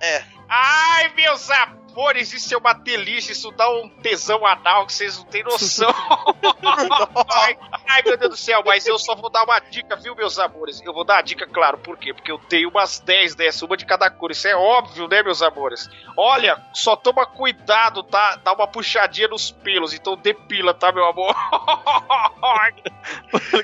Ai, 0.49 1.13
meus 1.15 1.49
amores, 1.51 1.84
isso 2.21 2.55
é 2.55 2.57
uma 2.57 2.73
delícia, 2.73 3.33
isso 3.33 3.51
dá 3.53 3.71
um 3.71 3.89
tesão 3.89 4.45
anal 4.45 4.87
que 4.87 4.93
vocês 4.93 5.19
não 5.19 5.25
têm 5.25 5.43
noção. 5.43 5.93
ai, 7.31 7.57
ai, 7.89 8.03
meu 8.05 8.17
Deus 8.17 8.31
do 8.31 8.37
céu, 8.37 8.63
mas 8.65 8.87
eu 8.87 8.99
só 8.99 9.15
vou 9.15 9.31
dar 9.31 9.45
uma 9.45 9.59
dica, 9.59 9.97
viu, 9.97 10.15
meus 10.15 10.39
amores? 10.39 10.81
Eu 10.85 10.93
vou 10.93 11.05
dar 11.05 11.19
a 11.19 11.23
dica, 11.23 11.47
claro, 11.47 11.79
por 11.79 11.97
quê? 11.97 12.13
Porque 12.13 12.31
eu 12.31 12.39
tenho 12.39 12.69
umas 12.69 12.99
10 13.01 13.35
dessas, 13.35 13.63
uma 13.63 13.77
de 13.77 13.87
cada 13.87 14.11
cor, 14.11 14.31
isso 14.31 14.49
é 14.49 14.57
óbvio, 14.57 15.09
né, 15.09 15.23
meus 15.23 15.43
amores? 15.43 15.89
Olha, 16.17 16.61
só 16.73 16.97
toma 16.97 17.27
cuidado, 17.27 18.03
tá? 18.03 18.37
Dá 18.37 18.53
uma 18.53 18.67
puxadinha 18.67 19.29
nos 19.29 19.51
pelos, 19.51 19.95
então 19.95 20.17
depila, 20.17 20.75
tá, 20.75 20.93
meu 20.93 21.05
amor? 21.05 21.35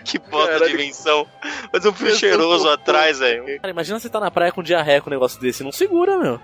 que 0.04 0.18
bosta 0.18 0.52
Caralho. 0.52 0.68
de 0.68 0.74
invenção. 0.74 1.26
Mas 1.72 1.84
um 1.84 1.92
fio 1.92 2.14
cheiroso 2.14 2.68
atrás, 2.68 3.18
velho. 3.18 3.60
Cara, 3.60 3.70
imagina 3.70 3.98
você 3.98 4.08
tá 4.08 4.20
na 4.20 4.30
praia 4.30 4.52
com 4.52 4.62
diarreia 4.62 5.00
com 5.00 5.08
um 5.08 5.12
negócio 5.12 5.40
desse. 5.40 5.62
Não 5.62 5.72
segura, 5.72 6.18
meu. 6.18 6.40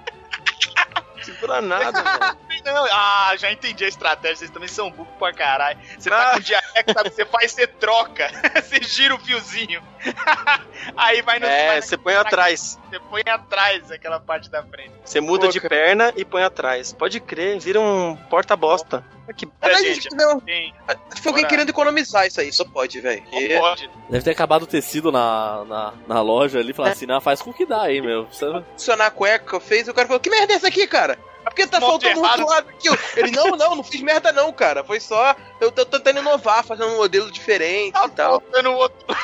Segura 1.27 1.61
nada, 1.61 2.39
Não, 2.65 2.87
ah, 2.91 3.35
já 3.37 3.51
entendi 3.51 3.85
a 3.85 3.89
estratégia, 3.89 4.37
vocês 4.37 4.51
também 4.51 4.69
são 4.69 4.91
burros 4.91 5.13
pra 5.19 5.33
caralho. 5.33 5.79
Você 5.99 6.11
tá 6.11 6.35
com 6.35 6.41
diarreia, 6.41 6.85
sabe? 6.93 7.11
Você 7.11 7.25
faz, 7.25 7.53
você 7.53 7.67
troca. 7.67 8.31
Você 8.67 8.83
gira 8.83 9.15
o 9.15 9.19
fiozinho. 9.19 9.83
Aí 10.97 11.23
vai 11.23 11.39
no. 11.39 11.47
É, 11.47 11.69
vai 11.69 11.83
você 11.83 11.97
põe 11.97 12.15
atrás. 12.15 12.79
Você 12.89 12.99
põe 13.01 13.23
atrás 13.27 13.91
aquela 13.91 14.19
parte 14.21 14.51
da 14.51 14.63
frente. 14.63 14.93
Você 15.05 15.21
muda 15.21 15.47
Pô, 15.47 15.53
de 15.53 15.61
cara. 15.61 15.69
perna 15.69 16.13
e 16.17 16.25
põe 16.25 16.43
atrás. 16.43 16.93
Pode 16.93 17.21
crer, 17.21 17.59
vira 17.59 17.81
um 17.81 18.17
porta-bosta. 18.29 19.05
Que 19.37 19.49
Mas, 19.61 19.79
gente, 19.81 20.15
não, 20.15 20.39
Tem, 20.39 20.73
se 21.11 21.27
alguém 21.27 21.43
Bora. 21.43 21.49
querendo 21.49 21.71
economizar 21.71 22.27
isso 22.27 22.41
aí, 22.41 22.53
só 22.53 22.65
pode, 22.65 23.01
velho. 23.01 23.25
não 23.33 23.61
pode. 23.61 23.91
Deve 24.09 24.25
ter 24.25 24.31
acabado 24.31 24.63
o 24.63 24.67
tecido 24.67 25.11
na, 25.11 25.65
na, 25.65 25.93
na 26.07 26.21
loja 26.21 26.61
ali. 26.61 26.73
Falar 26.73 26.91
assim, 26.91 27.07
não, 27.07 27.21
faz 27.21 27.43
com 27.43 27.51
o 27.51 27.55
que 27.55 27.67
dá 27.67 27.83
aí, 27.83 28.01
meu. 28.01 28.27
Funcionar 28.27 29.07
a 29.07 29.11
cueca, 29.11 29.59
fez, 29.59 29.89
o 29.89 29.95
cara 29.95 30.07
falou, 30.07 30.21
que 30.21 30.31
merda 30.31 30.53
é 30.53 30.57
essa 30.57 30.69
aqui, 30.69 30.87
cara? 30.87 31.19
É 31.47 31.49
porque 31.49 31.65
tá 31.67 31.81
faltando 31.81 32.19
um 32.19 32.23
lado 32.23 32.53
aqui. 32.53 32.89
Ele, 33.17 33.31
não, 33.31 33.51
não, 33.51 33.77
não 33.77 33.85
fiz 33.85 34.03
merda 34.03 34.33
não, 34.33 34.53
cara. 34.53 34.83
Foi 34.83 34.99
só, 34.99 35.35
eu 35.61 35.71
tô 35.71 35.85
tentando 35.87 36.19
inovar, 36.19 36.65
fazendo 36.65 36.89
um 36.89 36.97
modelo 36.97 37.31
diferente 37.31 37.93
Tá 37.93 38.07
e 38.07 38.11
tal. 38.11 38.41
faltando 38.41 38.73
outro. 38.73 39.07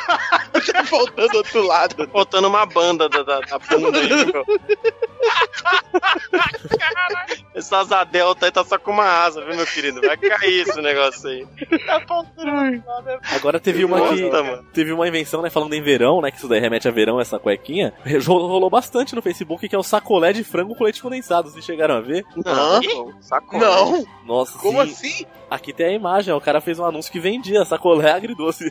Tá 0.73 0.85
faltando 0.85 1.37
outro 1.39 1.67
lado. 1.67 2.09
faltando 2.13 2.47
uma 2.47 2.65
banda 2.65 3.09
da, 3.09 3.23
da, 3.25 3.41
da 3.41 3.59
bunda 3.59 3.99
aí, 3.99 4.27
meu. 4.27 4.45
Esse 7.55 7.75
asa 7.75 8.05
delta 8.05 8.47
aí 8.47 8.53
tá 8.53 8.65
só 8.65 8.79
com 8.79 8.93
uma 8.93 9.05
asa, 9.05 9.45
viu, 9.45 9.55
meu 9.57 9.67
querido? 9.67 10.01
Vai 10.01 10.17
cair 10.17 10.63
esse 10.63 10.81
negócio 10.81 11.29
aí. 11.29 11.47
Tá 11.87 12.01
faltando. 12.07 12.83
Agora 13.35 13.61
teve 13.61 13.85
uma 13.85 14.09
que. 14.09 14.31
Teve 14.73 14.93
uma 14.93 15.07
invenção, 15.07 15.43
né? 15.43 15.51
Falando 15.51 15.75
em 15.75 15.83
verão, 15.83 16.21
né? 16.21 16.31
Que 16.31 16.39
isso 16.39 16.49
daí 16.49 16.61
remete 16.61 16.89
a 16.89 16.91
verão, 16.91 17.21
essa 17.21 17.39
cuequinha. 17.39 17.93
Rolou 18.27 18.71
bastante 18.71 19.15
no 19.15 19.23
Facebook, 19.23 19.69
que 19.69 19.77
é 19.77 19.79
o 19.79 19.83
sacolé 19.83 20.33
de 20.33 20.43
frango 20.45 20.75
com 20.75 20.85
leite 20.85 21.03
condensado. 21.03 21.51
Vocês 21.51 21.65
chegaram 21.65 21.97
a 21.97 22.01
ver? 22.01 22.12
Não, 22.45 22.53
Hã? 22.53 22.81
sacou. 23.21 23.59
Não, 23.59 24.07
Nossa, 24.25 24.59
como 24.59 24.85
sim. 24.87 24.93
assim? 24.93 25.27
Aqui 25.51 25.73
tem 25.73 25.87
a 25.87 25.93
imagem, 25.93 26.33
ó, 26.33 26.37
o 26.37 26.41
cara 26.41 26.61
fez 26.61 26.79
um 26.79 26.85
anúncio 26.85 27.11
que 27.13 27.21
vendia 27.21 27.65
sacolé 27.65 28.11
agridoce. 28.13 28.71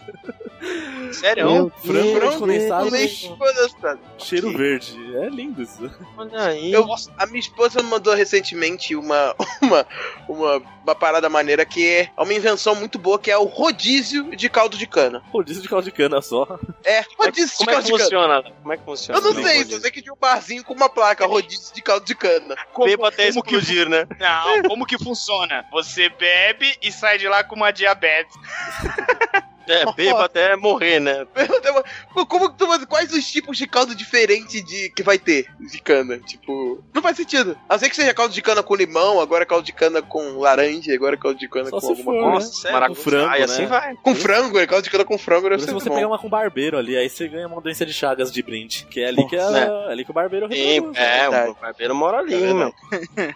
Sério? 1.14 1.46
frango 1.46 1.72
com 1.82 1.92
leite 1.94 2.16
Frango 2.20 2.40
condensado, 2.40 2.90
leite 2.90 3.28
condensado. 3.38 4.00
cheiro 4.18 4.58
verde. 4.58 4.98
É 5.18 5.30
lindo 5.30 5.62
isso. 5.62 5.92
Olha 6.18 6.42
aí. 6.44 6.72
Eu, 6.72 6.86
a 7.18 7.26
minha 7.26 7.40
esposa 7.40 7.82
me 7.82 7.90
mandou 7.90 8.14
recentemente 8.14 8.96
uma, 8.96 9.36
uma, 9.62 9.88
uma, 10.28 10.62
uma 10.84 10.96
parada 10.96 11.30
maneira 11.30 11.66
que 11.66 11.88
é 11.88 12.10
uma 12.18 12.34
invenção 12.34 12.76
muito 12.76 12.98
boa, 13.00 13.20
que 13.20 13.30
é 13.32 13.38
o 13.38 13.46
rodízio 13.46 14.36
de 14.36 14.50
caldo 14.50 14.78
de 14.78 14.88
cana. 14.88 15.22
Rodízio 15.32 15.62
de 15.62 15.70
caldo 15.70 15.86
de 15.86 15.92
cana 15.92 16.22
só. 16.22 16.60
É, 16.84 17.04
Como 17.04 17.24
é, 17.24 17.26
rodízio 17.28 17.58
como 17.58 17.70
de 17.70 17.76
é 17.76 17.82
que 17.82 17.82
caldo 17.82 17.86
de 17.86 17.92
cana. 17.92 18.04
funciona? 18.04 18.44
Como 18.62 18.74
é 18.74 18.78
que 18.78 18.84
funciona? 18.84 19.20
Eu 19.20 19.24
não 19.24 19.34
sei, 19.34 19.44
rodízio. 19.58 19.76
só 19.76 19.82
sei 19.82 19.92
que 19.92 20.02
tinha 20.02 20.14
um 20.14 20.18
barzinho 20.20 20.64
com 20.64 20.74
uma 20.74 20.90
placa, 20.90 21.26
rodízio 21.26 21.74
de 21.74 21.82
caldo 21.82 22.06
de 22.06 22.16
cana. 22.16 22.56
Beba 22.86 23.08
até 23.10 23.30
como 23.32 23.44
que- 23.44 23.56
explodir, 23.56 23.90
né? 23.90 24.08
Não, 24.20 24.64
como 24.70 24.86
que 24.86 24.98
funciona? 24.98 25.66
Você 25.72 26.10
bebe 26.10 26.76
e 26.82 26.92
sai 26.92 27.18
de 27.18 27.28
lá 27.28 27.44
com 27.44 27.56
uma 27.56 27.72
diabetes. 27.72 28.36
É, 29.72 29.86
beba 29.96 30.26
até 30.26 30.56
morrer, 30.56 31.00
né? 31.00 31.26
Como 32.28 32.50
que 32.52 32.58
tu, 32.58 32.68
mas 32.68 32.84
quais 32.86 33.12
os 33.14 33.32
tipos 33.32 33.58
de 33.58 33.68
caldo 33.68 33.96
diferente 33.96 34.62
de 34.62 34.90
que 34.96 35.04
vai 35.04 35.18
ter 35.18 35.48
de 35.60 35.80
cana? 35.82 36.18
Tipo, 36.20 36.84
não 36.94 37.02
faz 37.02 37.18
sentido. 37.18 37.58
A 37.70 37.74
não 37.74 37.80
ser 37.80 37.90
que 37.90 37.96
seja 37.96 38.14
caldo 38.14 38.34
de 38.34 38.42
cana 38.42 38.62
com 38.64 38.76
limão, 38.76 39.20
agora 39.20 39.44
é 39.44 39.46
caldo 39.46 39.66
de 39.66 39.72
cana 39.74 40.02
com 40.02 40.40
laranja, 40.40 40.94
agora 40.94 41.16
é 41.16 41.18
caldo 41.18 41.38
de 41.40 41.48
cana 41.48 41.70
Só 41.70 41.80
com 41.80 41.88
alguma 41.90 42.04
for, 42.04 42.32
coisa. 42.32 42.72
né? 42.80 42.88
Com 42.88 42.96
frango, 42.96 43.30
Ai, 43.30 43.40
né? 43.40 43.46
assim 43.46 43.66
vai. 43.66 43.96
Com 43.96 44.16
frango, 44.16 44.60
é 44.60 44.68
caldo 44.68 44.84
de 44.84 44.90
cana 44.90 45.06
com 45.06 45.18
frango, 45.18 45.50
deve 45.50 45.64
se 45.64 45.72
você 45.74 45.90
bom. 45.90 45.96
pegar 45.96 46.08
uma 46.08 46.20
com 46.20 46.30
barbeiro 46.30 46.78
ali, 46.78 46.98
aí 46.98 47.10
você 47.10 47.28
ganha 47.28 47.48
uma 47.48 47.62
doença 47.62 47.86
de 47.86 47.94
chagas 47.94 48.32
de 48.32 48.42
brinde. 48.44 48.86
Que 48.90 49.02
é 49.02 49.08
ali 49.08 49.26
que, 49.28 49.36
é, 49.36 49.50
Né? 49.50 49.68
é 49.88 49.92
ali 49.92 50.04
que 50.06 50.12
o 50.12 50.14
barbeiro 50.14 50.48
Sim, 50.52 50.92
é, 50.96 51.22
verdade. 51.30 51.52
o 51.52 51.56
barbeiro 51.56 51.96
mora 51.96 52.18
ali, 52.20 52.34
É 52.36 52.54
meu. 52.54 52.74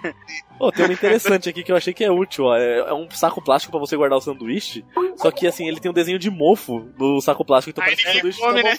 Pô, 0.57 0.71
tem 0.71 0.85
uma 0.85 0.93
interessante 0.93 1.49
aqui 1.49 1.63
que 1.63 1.71
eu 1.71 1.75
achei 1.75 1.93
que 1.93 2.03
é 2.03 2.09
útil, 2.09 2.45
ó. 2.45 2.55
É, 2.55 2.77
é 2.79 2.93
um 2.93 3.09
saco 3.11 3.41
plástico 3.43 3.71
pra 3.71 3.79
você 3.79 3.95
guardar 3.97 4.17
o 4.17 4.21
sanduíche. 4.21 4.85
Só 5.17 5.29
que 5.29 5.45
assim, 5.45 5.67
ele 5.67 5.81
tem 5.81 5.91
um 5.91 5.93
desenho 5.93 6.17
de 6.17 6.24
mofo 6.29 6.89
no 6.97 7.19
saco 7.21 7.43
plástico, 7.45 7.71
então 7.71 7.83
Aí 7.83 7.95
parece 7.95 8.21
que 8.21 8.27
o 8.27 8.33
sanduíche 8.33 8.41
come, 8.41 8.63
tá 8.63 8.69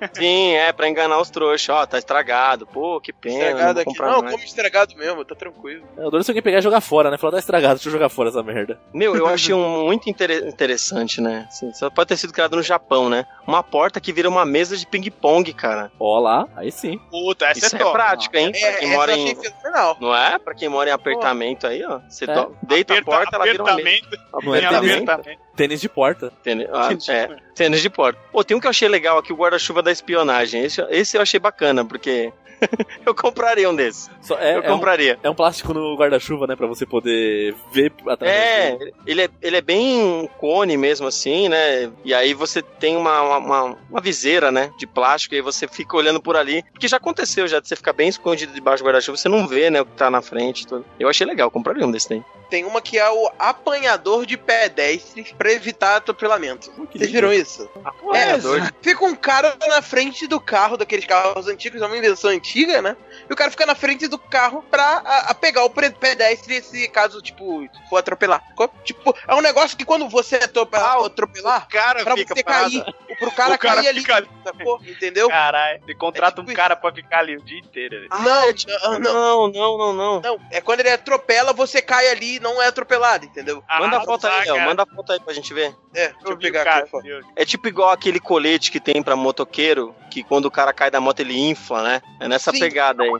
né? 0.00 0.10
Sim, 0.14 0.52
é, 0.54 0.72
pra 0.72 0.88
enganar 0.88 1.18
os 1.20 1.30
trouxas. 1.30 1.68
Ó, 1.68 1.86
tá 1.86 1.98
estragado. 1.98 2.66
Pô, 2.66 3.00
que 3.00 3.12
pena. 3.12 3.34
Estragado 3.44 3.74
não 3.84 3.92
aqui. 3.92 4.00
Não, 4.02 4.20
mais. 4.22 4.32
come 4.32 4.44
estragado 4.44 4.96
mesmo, 4.96 5.24
tá 5.24 5.34
tranquilo. 5.34 5.84
É, 5.96 6.00
o 6.06 6.10
duro 6.10 6.20
é 6.20 6.22
se 6.22 6.30
alguém 6.30 6.42
pegar 6.42 6.58
e 6.58 6.62
jogar 6.62 6.80
fora, 6.80 7.10
né? 7.10 7.18
Falar, 7.18 7.32
tá 7.34 7.38
estragado, 7.38 7.74
deixa 7.74 7.88
eu 7.88 7.92
jogar 7.92 8.08
fora 8.08 8.28
essa 8.28 8.42
merda. 8.42 8.80
Meu, 8.92 9.14
eu 9.16 9.26
achei 9.26 9.54
um 9.54 9.84
muito 9.86 10.08
inter- 10.08 10.46
interessante, 10.46 11.20
né? 11.20 11.46
Assim, 11.48 11.72
só 11.74 11.90
pode 11.90 12.08
ter 12.08 12.16
sido 12.16 12.32
criado 12.32 12.56
no 12.56 12.62
Japão, 12.62 13.08
né? 13.08 13.26
Uma 13.46 13.62
porta 13.62 14.00
que 14.00 14.12
vira 14.12 14.28
uma 14.28 14.44
mesa 14.44 14.76
de 14.76 14.86
ping-pong, 14.86 15.52
cara. 15.52 15.90
Ó 15.98 16.18
lá, 16.18 16.46
aí 16.56 16.70
sim. 16.70 16.98
Puta, 17.10 17.46
essa 17.46 17.66
Isso 17.66 17.76
é 17.76 17.78
é, 17.78 17.82
top. 17.82 17.92
prático, 17.92 18.36
hein? 18.36 18.50
pra 18.52 18.60
É, 18.60 18.72
quem 18.74 18.88
essa 18.88 18.96
mora 18.96 19.12
eu 19.12 19.16
em. 19.18 19.34
fenomenal. 19.36 19.96
Não 20.00 20.14
é? 20.16 20.38
Pra 20.38 20.54
quem 20.54 20.68
mora 20.68 20.90
em 20.90 20.92
apertamento 20.92 21.66
aí, 21.66 21.82
ó. 21.84 22.00
Você 22.08 22.24
É. 22.24 22.46
deita 22.62 22.98
a 22.98 23.02
porta, 23.02 23.36
ela 23.36 23.44
vira 23.44 23.62
uma 23.62 23.76
mesa. 23.76 24.06
Apertamento. 24.32 25.04
Não 25.06 25.14
é 25.32 25.36
tênis, 25.56 25.80
de 25.80 25.88
porta. 25.88 26.32
Tênis, 26.42 26.66
ah, 26.72 26.81
é, 27.08 27.36
tênis 27.54 27.80
de 27.80 27.90
porta. 27.90 28.18
Pô, 28.30 28.42
tem 28.42 28.56
um 28.56 28.60
que 28.60 28.66
eu 28.66 28.70
achei 28.70 28.88
legal 28.88 29.18
aqui, 29.18 29.32
o 29.32 29.36
guarda-chuva 29.36 29.82
da 29.82 29.92
espionagem. 29.92 30.64
Esse, 30.64 30.80
esse 30.90 31.16
eu 31.16 31.22
achei 31.22 31.38
bacana, 31.38 31.84
porque 31.84 32.32
Eu 33.04 33.14
compraria 33.14 33.68
um 33.68 33.74
desses. 33.74 34.10
Só- 34.20 34.38
é, 34.38 34.56
Eu 34.56 34.62
é 34.62 34.70
um, 34.70 34.74
compraria. 34.74 35.18
é 35.22 35.30
um 35.30 35.34
plástico 35.34 35.72
no 35.74 35.96
guarda-chuva, 35.96 36.46
né? 36.46 36.56
Pra 36.56 36.66
você 36.66 36.84
poder 36.86 37.54
ver 37.72 37.92
através 38.08 38.38
É, 38.38 38.76
dele. 38.76 38.94
ele 39.06 39.22
é, 39.22 39.30
ele 39.42 39.56
é 39.56 39.60
bem 39.60 40.02
um 40.02 40.26
cone 40.38 40.76
mesmo 40.76 41.06
assim, 41.06 41.48
né? 41.48 41.90
E 42.04 42.12
aí 42.14 42.34
você 42.34 42.62
tem 42.62 42.96
uma, 42.96 43.20
uma, 43.22 43.38
uma- 43.38 43.78
uma 43.90 44.00
viseira, 44.00 44.50
né? 44.52 44.70
De 44.78 44.86
plástico, 44.86 45.34
e 45.34 45.36
aí 45.38 45.42
você 45.42 45.66
fica 45.68 45.96
olhando 45.96 46.20
por 46.20 46.36
ali. 46.36 46.62
Porque 46.72 46.88
já 46.88 46.96
aconteceu 46.96 47.46
já, 47.48 47.60
de 47.60 47.68
você 47.68 47.76
ficar 47.76 47.92
bem 47.92 48.08
escondido 48.08 48.52
debaixo 48.52 48.82
do 48.82 48.86
guarda-chuva, 48.86 49.16
você 49.16 49.28
não 49.28 49.46
vê, 49.46 49.70
né? 49.70 49.80
O 49.80 49.86
que 49.86 49.92
tá 49.92 50.10
na 50.10 50.22
frente. 50.22 50.62
e 50.62 50.66
Tudo. 50.66 50.84
Eu 50.98 51.08
achei 51.08 51.26
legal, 51.26 51.50
compraria 51.50 51.86
um 51.86 51.90
desse 51.90 52.08
daí. 52.08 52.22
Tem 52.50 52.64
uma 52.64 52.82
que 52.82 52.98
é 52.98 53.08
o 53.10 53.30
apanhador 53.38 54.26
de 54.26 54.36
pedestres 54.36 55.32
pra 55.32 55.50
evitar 55.52 55.96
atropelamento. 55.96 56.70
Vocês 56.92 57.10
viram 57.10 57.32
isso? 57.32 57.66
É, 57.74 57.88
Apanhador 57.88 58.72
fica 58.82 59.04
um 59.06 59.14
cara 59.14 59.56
na 59.68 59.80
frente 59.80 60.26
do 60.26 60.38
carro, 60.38 60.76
daqueles 60.76 61.06
carros 61.06 61.48
antigos, 61.48 61.80
é 61.80 61.86
uma 61.86 61.96
invenção 61.96 62.28
antiga, 62.30 62.51
né? 62.82 62.96
E 63.28 63.32
o 63.32 63.36
cara 63.36 63.50
fica 63.50 63.64
na 63.66 63.74
frente 63.74 64.06
do 64.08 64.18
carro 64.18 64.62
pra 64.70 65.02
a, 65.04 65.30
a 65.30 65.34
pegar 65.34 65.64
o 65.64 65.70
pedestre 65.70 66.60
se 66.62 66.86
caso, 66.88 67.20
tipo, 67.22 67.66
for 67.88 67.98
atropelar. 67.98 68.42
Tipo, 68.84 69.16
é 69.26 69.34
um 69.34 69.40
negócio 69.40 69.76
que 69.76 69.84
quando 69.84 70.08
você 70.08 70.36
atropelar, 70.36 70.98
atropelar 71.04 71.64
O 71.64 71.68
cara 71.68 72.02
pra 72.04 72.16
fica 72.16 72.34
você 72.34 72.42
parado. 72.44 72.70
cair, 72.70 72.84
pro 73.18 73.30
cara, 73.32 73.54
O 73.54 73.58
cara 73.58 73.74
cair 73.76 73.88
ali, 73.88 74.00
fica 74.00 74.16
ali. 74.16 74.28
sacou? 74.44 74.80
Entendeu? 74.84 75.28
Caralho, 75.28 75.80
você 75.84 75.94
contrata 75.94 76.40
É 76.40 76.42
tipo 76.42 76.50
um 76.52 76.54
cara 76.54 76.76
pra 76.76 76.92
ficar 76.92 77.18
ali 77.20 77.36
o 77.36 77.42
dia 77.42 77.58
inteiro. 77.58 77.96
velho. 77.96 78.08
não, 78.10 78.52
não, 78.52 78.98
não, 78.98 79.00
Não, 79.00 79.48
não, 79.52 79.78
não, 79.78 79.92
não. 79.94 80.20
não. 80.20 80.40
É 80.50 80.60
quando 80.60 80.80
ele 80.80 80.90
atropela, 80.90 81.52
você 81.52 81.80
cai 81.80 82.08
ali 82.08 82.36
e 82.36 82.40
não 82.40 82.60
é 82.62 82.66
atropelado, 82.68 83.24
entendeu? 83.24 83.62
Manda 83.78 83.96
Ah, 83.96 84.00
a 84.00 84.04
foto 84.04 84.22
tá, 84.22 84.38
aí, 84.40 84.50
Léo. 84.50 84.64
Manda 84.66 84.82
a 84.82 84.86
foto 84.86 85.12
aí 85.12 85.20
pra 85.20 85.32
gente 85.34 85.52
ver. 85.54 85.74
É, 85.94 86.08
deixa 86.08 86.16
eu, 86.24 86.30
Eu 86.32 86.38
pegar 86.38 86.64
cara, 86.64 86.78
aqui. 86.80 86.88
a 86.88 86.90
foto. 86.90 87.06
É 87.36 87.44
tipo 87.44 87.68
igual 87.68 87.90
aquele 87.90 88.20
colete 88.20 88.70
que 88.70 88.80
tem 88.80 89.02
pra 89.02 89.16
motoqueiro, 89.16 89.94
que 90.12 90.22
quando 90.22 90.44
o 90.44 90.50
cara 90.50 90.74
cai 90.74 90.90
da 90.90 91.00
moto 91.00 91.20
ele 91.20 91.38
infla, 91.38 91.82
né? 91.82 92.02
É 92.20 92.28
nessa 92.28 92.50
Sim. 92.50 92.58
pegada 92.58 93.02
aí. 93.02 93.10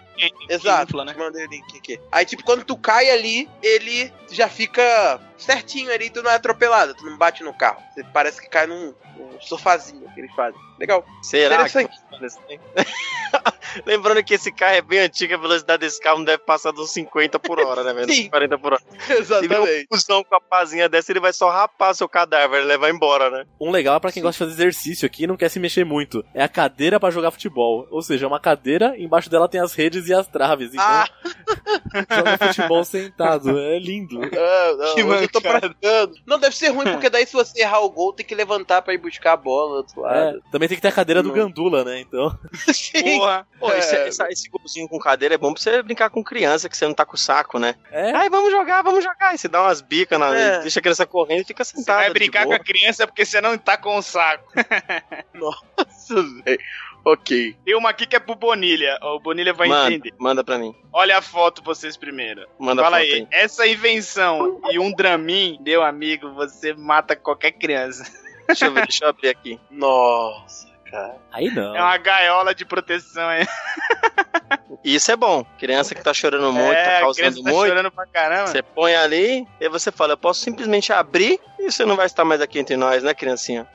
Exato. 0.49 0.91
infla, 0.91 1.05
né? 1.07 1.15
Aí, 2.13 2.27
tipo, 2.27 2.45
quando 2.45 2.65
tu 2.65 2.77
cai 2.77 3.11
ali, 3.11 3.49
ele 3.63 4.13
já 4.31 4.47
fica 4.47 5.19
certinho 5.43 5.93
ali, 5.93 6.11
tu 6.11 6.23
não 6.23 6.31
é 6.31 6.35
atropelado, 6.35 6.95
tu 6.95 7.05
não 7.05 7.17
bate 7.17 7.43
no 7.43 7.53
carro. 7.53 7.83
Você 7.95 8.05
parece 8.13 8.41
que 8.41 8.49
cai 8.49 8.67
num, 8.67 8.95
num 9.17 9.41
sofazinho 9.41 10.09
que 10.15 10.21
eles 10.21 10.35
fazem. 10.35 10.61
Legal. 10.79 11.05
Será 11.23 11.69
que 11.69 11.79
assim? 11.79 11.89
Lembrando 13.87 14.23
que 14.23 14.35
esse 14.35 14.53
carro 14.53 14.75
é 14.77 14.83
bem 14.83 14.99
antigo, 14.99 15.35
a 15.35 15.39
velocidade 15.39 15.81
desse 15.81 15.99
carro 16.01 16.19
não 16.19 16.25
deve 16.27 16.43
passar 16.43 16.73
dos 16.73 16.91
50 16.93 17.39
por 17.39 17.59
hora, 17.59 17.83
né, 17.83 17.95
velho? 17.95 18.13
Sim. 18.13 18.25
Uns 18.25 18.29
40 18.29 18.59
por 18.59 18.73
hora. 18.75 18.83
Se 19.25 19.49
vier 19.49 19.61
um 19.61 19.87
cuzão 19.89 20.23
com 20.25 20.35
a 20.35 20.41
pazinha 20.41 20.89
dessa, 20.89 21.11
ele 21.11 21.21
vai 21.21 21.33
só 21.33 21.49
rapar 21.51 21.95
seu 21.95 22.07
cadáver, 22.09 22.59
ele 22.59 22.67
levar 22.67 22.91
embora, 22.91 23.31
né? 23.31 23.45
Um 23.59 23.71
legal 23.71 23.97
é 23.97 24.01
pra 24.01 24.13
quem 24.13 24.23
gosta 24.23 24.45
de 24.45 24.51
fazer 24.51 24.63
exercício 24.63 25.07
aqui 25.07 25.25
e 25.25 25.27
não 25.27 25.37
quer 25.39 25.49
se 25.49 25.59
mexer 25.59 25.85
muito. 25.85 26.23
É 26.35 26.43
a 26.43 26.49
cadeira 26.49 27.01
pra 27.01 27.11
jogar 27.11 27.31
futebol. 27.31 27.87
Ou 27.91 28.03
seja, 28.03 28.27
é 28.27 28.29
uma 28.29 28.41
cadeira, 28.41 28.95
embaixo 28.99 29.31
dela 29.31 29.49
tem 29.49 29.61
as 29.61 29.73
redes 29.73 30.09
e 30.09 30.15
as 30.15 30.27
traves. 30.27 30.71
Então, 30.75 30.85
Ah. 30.85 31.09
joga 32.15 32.39
futebol 32.39 32.85
sentado. 32.85 33.59
É 33.59 33.79
lindo. 33.79 34.21
Ah, 34.23 34.75
não, 34.79 34.95
Que 34.95 35.03
hoje 35.03 35.29
tô 35.33 35.41
praticando. 35.41 36.15
Não, 36.27 36.39
deve 36.39 36.55
ser 36.57 36.69
ruim, 36.69 36.85
porque 36.93 37.11
daí 37.11 37.27
se 37.27 37.33
você 37.33 37.63
errar 37.63 37.81
o 37.81 37.91
gol, 37.91 38.13
tem 38.13 38.25
que 38.25 38.35
levantar 38.35 38.83
pra 38.83 38.95
ir 38.95 38.99
buscar 38.99 39.33
a 39.33 39.37
bola 39.37 39.69
do 39.71 39.77
outro 39.79 40.07
É, 40.07 40.25
lado. 40.27 40.43
também 40.53 40.69
tem 40.69 40.77
que 40.77 40.83
ter 40.83 40.89
a 40.89 40.93
cadeira 40.93 41.23
do 41.23 41.31
Não. 41.31 41.35
Gandula, 41.35 41.85
né? 41.85 42.01
Então. 42.01 42.39
Sim. 42.73 43.19
Porra. 43.19 43.47
Pô, 43.59 43.73
esse, 43.73 43.95
É. 43.97 44.09
essa- 44.09 44.29
esse 44.29 44.49
golzinho 44.49 44.89
com 44.89 44.99
cadeira 44.99 45.35
é 45.35 45.39
bom 45.39 45.53
pra 45.53 45.63
você 45.63 45.83
brincar 45.83 46.11
com 46.11 46.23
criança, 46.23 46.69
que 46.69 46.77
você 46.77 46.87
não 46.87 46.95
tá 46.95 47.05
com 47.07 47.15
o 47.15 47.19
saco, 47.19 47.59
né? 47.59 47.75
É. 47.91 48.13
Ai, 48.13 48.29
vamos 48.31 48.51
jogar, 48.51 48.83
vamos 48.83 49.03
jogar. 49.03 49.31
Aí 49.31 49.39
você 49.39 49.49
dá 49.49 49.63
umas 49.63 49.81
bicas, 49.81 50.19
na, 50.19 50.37
É. 50.39 50.61
deixa 50.61 50.79
a 50.79 50.83
criança 50.83 51.07
correndo 51.07 51.41
e 51.41 51.45
fica 51.45 51.65
Você 51.65 51.77
sentada. 51.77 51.99
vai 52.01 52.09
de 52.09 52.15
brincar 52.15 52.45
com 52.47 52.53
a 52.53 52.59
criança 52.59 53.07
porque 53.07 53.25
você 53.25 53.41
não 53.41 53.57
tá 53.57 53.77
com 53.77 53.97
o 53.97 54.03
saco. 54.03 54.53
Nossa, 55.35 56.23
velho. 56.45 56.59
Ok. 57.05 57.57
Tem 57.65 57.75
uma 57.75 57.91
aqui 57.91 58.07
que 58.07 58.17
é 58.17 58.21
pro 58.21 58.35
Bonilha. 58.35 58.99
O 59.03 59.19
Bonilha 59.21 59.53
vai 59.53 59.69
manda, 59.69 59.93
entender. 59.93 60.15
manda 60.19 60.45
pra 60.45 60.59
mim. 60.59 60.75
Olha 60.93 61.19
a 61.19 61.23
foto 61.23 61.63
vocês 61.63 61.97
primeiro. 61.97 62.47
Manda 62.59 62.83
Fala 62.83 62.99
foto 62.99 63.07
aí. 63.13 63.27
Essa 63.31 63.67
invenção 63.67 64.61
e 64.71 64.79
um 64.79 64.93
Dramin, 64.93 65.59
meu 65.61 65.83
amigo, 65.83 66.33
você 66.33 66.73
mata 66.75 67.17
qualquer 67.17 67.53
criança. 67.53 68.05
Deixa 68.47 68.67
eu 68.67 68.73
ver, 68.73 68.83
deixa 68.87 69.05
eu 69.05 69.09
abrir 69.09 69.29
aqui. 69.29 69.59
Nossa, 69.71 70.69
cara. 70.93 71.17
Aí 71.33 71.51
não. 71.51 71.75
É 71.75 71.81
uma 71.83 71.97
gaiola 71.97 72.55
de 72.55 72.65
proteção. 72.65 73.29
É, 73.31 73.45
E 74.85 74.95
isso 74.95 75.11
é 75.11 75.17
bom. 75.17 75.45
Criança 75.59 75.95
que 75.95 76.03
tá 76.03 76.13
chorando 76.13 76.53
muito, 76.53 76.73
é 76.73 76.85
tá 76.97 77.01
causando 77.01 77.15
criança 77.33 77.43
tá 77.43 77.51
muito. 77.51 77.69
chorando 77.69 77.91
pra 77.91 78.07
caramba. 78.07 78.47
Você 78.49 78.63
põe 78.63 78.95
ali 78.95 79.47
e 79.61 79.69
você 79.69 79.91
fala, 79.91 80.13
eu 80.15 80.19
posso 80.19 80.41
simplesmente 80.41 80.93
abrir 80.93 81.41
e 81.59 81.71
você 81.71 81.85
não 81.85 81.97
vai 81.97 82.07
estar 82.07 82.25
mais 82.25 82.41
aqui 82.41 82.59
entre 82.59 82.77
nós, 82.77 83.03
né, 83.03 83.15
criancinha? 83.15 83.67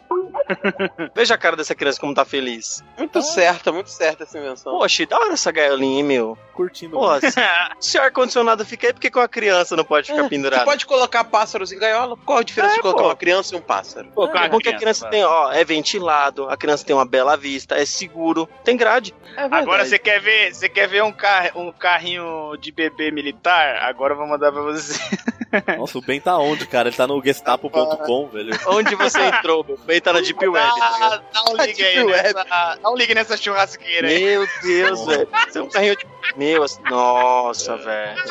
Veja 1.15 1.35
a 1.35 1.37
cara 1.37 1.55
dessa 1.55 1.75
criança 1.75 1.99
como 1.99 2.13
tá 2.13 2.23
feliz. 2.23 2.83
Muito 2.97 3.21
certa, 3.21 3.71
muito 3.71 3.89
certa 3.89 4.23
essa 4.23 4.37
invenção. 4.37 4.77
Poxa, 4.77 5.05
da 5.05 5.17
hora 5.17 5.33
essa 5.33 5.51
gaiolinha, 5.51 5.97
hein, 5.97 6.03
meu. 6.03 6.37
Curtindo. 6.53 6.97
Pô, 6.97 7.19
se, 7.19 7.27
se 7.79 7.97
o 7.97 8.01
ar-condicionado 8.01 8.65
fica 8.65 8.87
aí, 8.87 8.93
por 8.93 8.99
que 9.01 9.09
com 9.11 9.19
a 9.19 9.27
criança 9.27 9.75
não 9.75 9.83
pode 9.83 10.07
ficar 10.07 10.23
Você 10.23 10.29
pendurado? 10.29 10.65
pode 10.65 10.85
colocar 10.85 11.23
pássaros 11.25 11.71
em 11.71 11.79
gaiola? 11.79 12.15
Qual 12.25 12.39
a 12.39 12.43
diferença 12.43 12.73
É, 12.73 12.77
de 12.77 12.81
colocar 12.81 13.01
pô. 13.01 13.07
uma 13.09 13.15
criança 13.15 13.55
e 13.55 13.57
um 13.57 13.61
pássaro? 13.61 14.09
Pô, 14.13 14.25
é 14.25 14.49
bom 14.49 14.57
que 14.59 14.69
a 14.69 14.77
criança, 14.77 15.07
criança 15.07 15.09
tem, 15.09 15.23
ó, 15.23 15.51
é 15.51 15.63
ventilado, 15.63 16.49
a 16.49 16.55
criança 16.57 16.85
tem 16.85 16.95
uma 16.95 17.05
bela 17.07 17.35
vista, 17.37 17.75
é 17.75 17.85
seguro, 17.85 18.47
tem 18.63 18.77
grade. 18.77 19.13
É 19.35 19.43
Agora 19.43 19.85
você 19.85 19.97
quer 19.97 20.19
ver, 20.19 20.53
você 20.53 20.67
quer 20.67 20.87
ver 20.87 21.03
um, 21.03 21.11
car 21.11 21.51
um 21.55 21.71
carrinho 21.71 22.55
de 22.59 22.71
bebê 22.71 23.11
militar? 23.11 23.77
Agora 23.83 24.13
eu 24.13 24.17
vou 24.17 24.27
mandar 24.27 24.51
pra 24.51 24.61
você. 24.61 24.99
Nossa, 25.77 25.97
o 25.97 26.01
Ben 26.01 26.19
tá 26.19 26.37
onde, 26.37 26.67
cara? 26.67 26.89
Ele 26.89 26.95
tá 26.97 27.07
no 27.07 27.23
gestapo.com, 27.23 28.27
velho. 28.27 28.57
Onde 28.67 28.95
você 28.95 29.19
entrou, 29.21 29.63
meu? 29.63 29.77
Bem, 29.85 30.01
tá 30.01 30.11
na 30.13 30.19
Deep 30.21 30.47
Web, 30.47 30.67
tá? 30.79 30.89
Dá, 31.09 31.21
dá 31.33 31.51
um 31.51 31.55
ligue 31.65 31.83
aí 31.83 31.95
Deep 31.95 32.11
Web. 32.11 32.33
nessa, 32.33 32.75
dá 32.81 32.89
um 32.89 32.95
ligue 32.95 33.15
nessa 33.15 33.37
churrasqueira 33.37 34.07
aí. 34.07 34.19
Meu 34.23 34.47
Deus, 34.61 35.05
velho. 35.05 35.29
Isso 35.47 35.57
é 35.57 35.61
um 35.61 35.69
carrinho 35.69 35.95
de. 35.95 36.05
Meu, 36.35 36.63
assim- 36.63 36.81
nossa, 36.83 37.77
velho. 37.77 38.21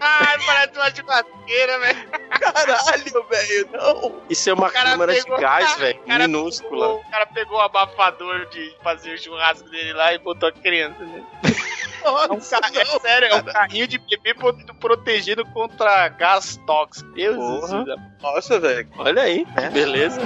Ai, 0.00 0.36
parece 0.46 0.72
uma 0.78 0.94
churrasqueira, 0.94 1.78
velho. 1.80 2.08
Caralho, 2.40 3.26
velho, 3.28 3.68
não. 3.72 4.22
Isso 4.30 4.48
é 4.50 4.52
uma 4.54 4.68
O 4.68 4.72
câmera 4.72 5.12
pegou- 5.14 5.36
de 5.36 5.42
gás, 5.42 5.74
velho. 5.78 6.00
o 6.06 6.12
Minúscula. 6.18 6.86
pegou- 6.86 7.00
O 7.00 7.10
cara 7.10 7.26
pegou 7.26 7.58
o 7.58 7.60
abafador 7.60 8.46
de 8.50 8.74
fazer 8.82 9.14
o 9.14 9.18
churrasco 9.18 9.68
dele 9.68 9.92
lá 9.92 10.12
e 10.14 10.18
botou 10.18 10.48
a 10.48 10.52
criança 10.52 10.96
nele. 12.04 12.16
É, 12.28 12.32
um 12.32 12.40
ca- 12.40 12.80
é 12.80 12.98
sério, 13.00 13.28
é 13.28 13.34
um 13.36 13.42
carrinho 13.44 13.86
de 13.86 13.98
bebê 13.98 14.34
pro- 14.34 14.56
protegido 14.80 15.44
contra 15.46 16.08
gás 16.08 16.58
tóxico. 16.66 17.10
Deus. 17.12 17.36
Nossa, 18.20 18.58
velho. 18.60 18.88
Olha 18.98 19.22
aí, 19.22 19.44
que 19.44 19.68
beleza. 19.70 20.20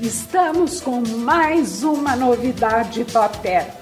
Estamos 0.00 0.80
com 0.80 1.00
mais 1.00 1.82
uma 1.82 2.14
novidade 2.14 3.04
paterna. 3.06 3.74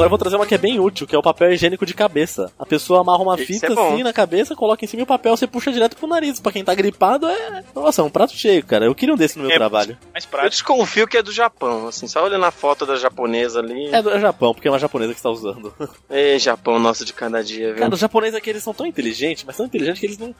Agora 0.00 0.06
eu 0.06 0.10
vou 0.10 0.18
trazer 0.18 0.36
uma 0.36 0.46
que 0.46 0.54
é 0.54 0.58
bem 0.58 0.80
útil, 0.80 1.06
que 1.06 1.14
é 1.14 1.18
o 1.18 1.22
papel 1.22 1.52
higiênico 1.52 1.84
de 1.84 1.92
cabeça. 1.92 2.50
A 2.58 2.64
pessoa 2.64 3.00
amarra 3.02 3.18
uma 3.22 3.34
Isso 3.36 3.44
fita 3.44 3.66
é 3.66 3.72
assim 3.72 4.02
na 4.02 4.14
cabeça, 4.14 4.56
coloca 4.56 4.82
em 4.82 4.88
cima 4.88 5.00
e 5.00 5.04
o 5.04 5.06
papel 5.06 5.36
você 5.36 5.46
puxa 5.46 5.70
direto 5.70 5.94
pro 5.96 6.06
nariz. 6.06 6.40
Pra 6.40 6.50
quem 6.50 6.64
tá 6.64 6.74
gripado 6.74 7.26
é. 7.28 7.62
Nossa, 7.74 8.00
é 8.00 8.04
um 8.04 8.08
prato 8.08 8.32
cheio, 8.34 8.64
cara. 8.64 8.86
Eu 8.86 8.94
queria 8.94 9.14
um 9.14 9.16
desse 9.18 9.36
no 9.36 9.44
meu 9.44 9.52
É, 9.52 9.56
trabalho. 9.56 9.98
Mais 10.12 10.24
Eu 10.24 10.30
prático. 10.30 10.50
desconfio 10.50 11.06
que 11.06 11.18
é 11.18 11.22
do 11.22 11.30
Japão, 11.32 11.88
assim, 11.88 12.06
só 12.08 12.24
olhando 12.24 12.44
a 12.46 12.50
foto 12.50 12.86
da 12.86 12.96
japonesa 12.96 13.58
ali. 13.60 13.88
É 13.94 14.00
do 14.00 14.18
Japão, 14.18 14.54
porque 14.54 14.68
é 14.68 14.70
uma 14.70 14.78
japonesa 14.78 15.12
que 15.12 15.18
está 15.18 15.28
usando. 15.28 15.72
Ei, 16.08 16.38
Japão, 16.38 16.78
nosso 16.78 17.04
de 17.04 17.12
cada 17.12 17.44
dia, 17.44 17.68
viu? 17.74 17.82
Cara, 17.82 17.92
os 17.94 18.00
japoneses 18.00 18.36
aqui 18.36 18.48
eles 18.48 18.62
são 18.62 18.72
tão 18.72 18.86
inteligentes, 18.86 19.44
mas 19.46 19.56
tão 19.56 19.66
inteligentes 19.66 20.00
que 20.00 20.06
eles 20.06 20.18
não, 20.18 20.34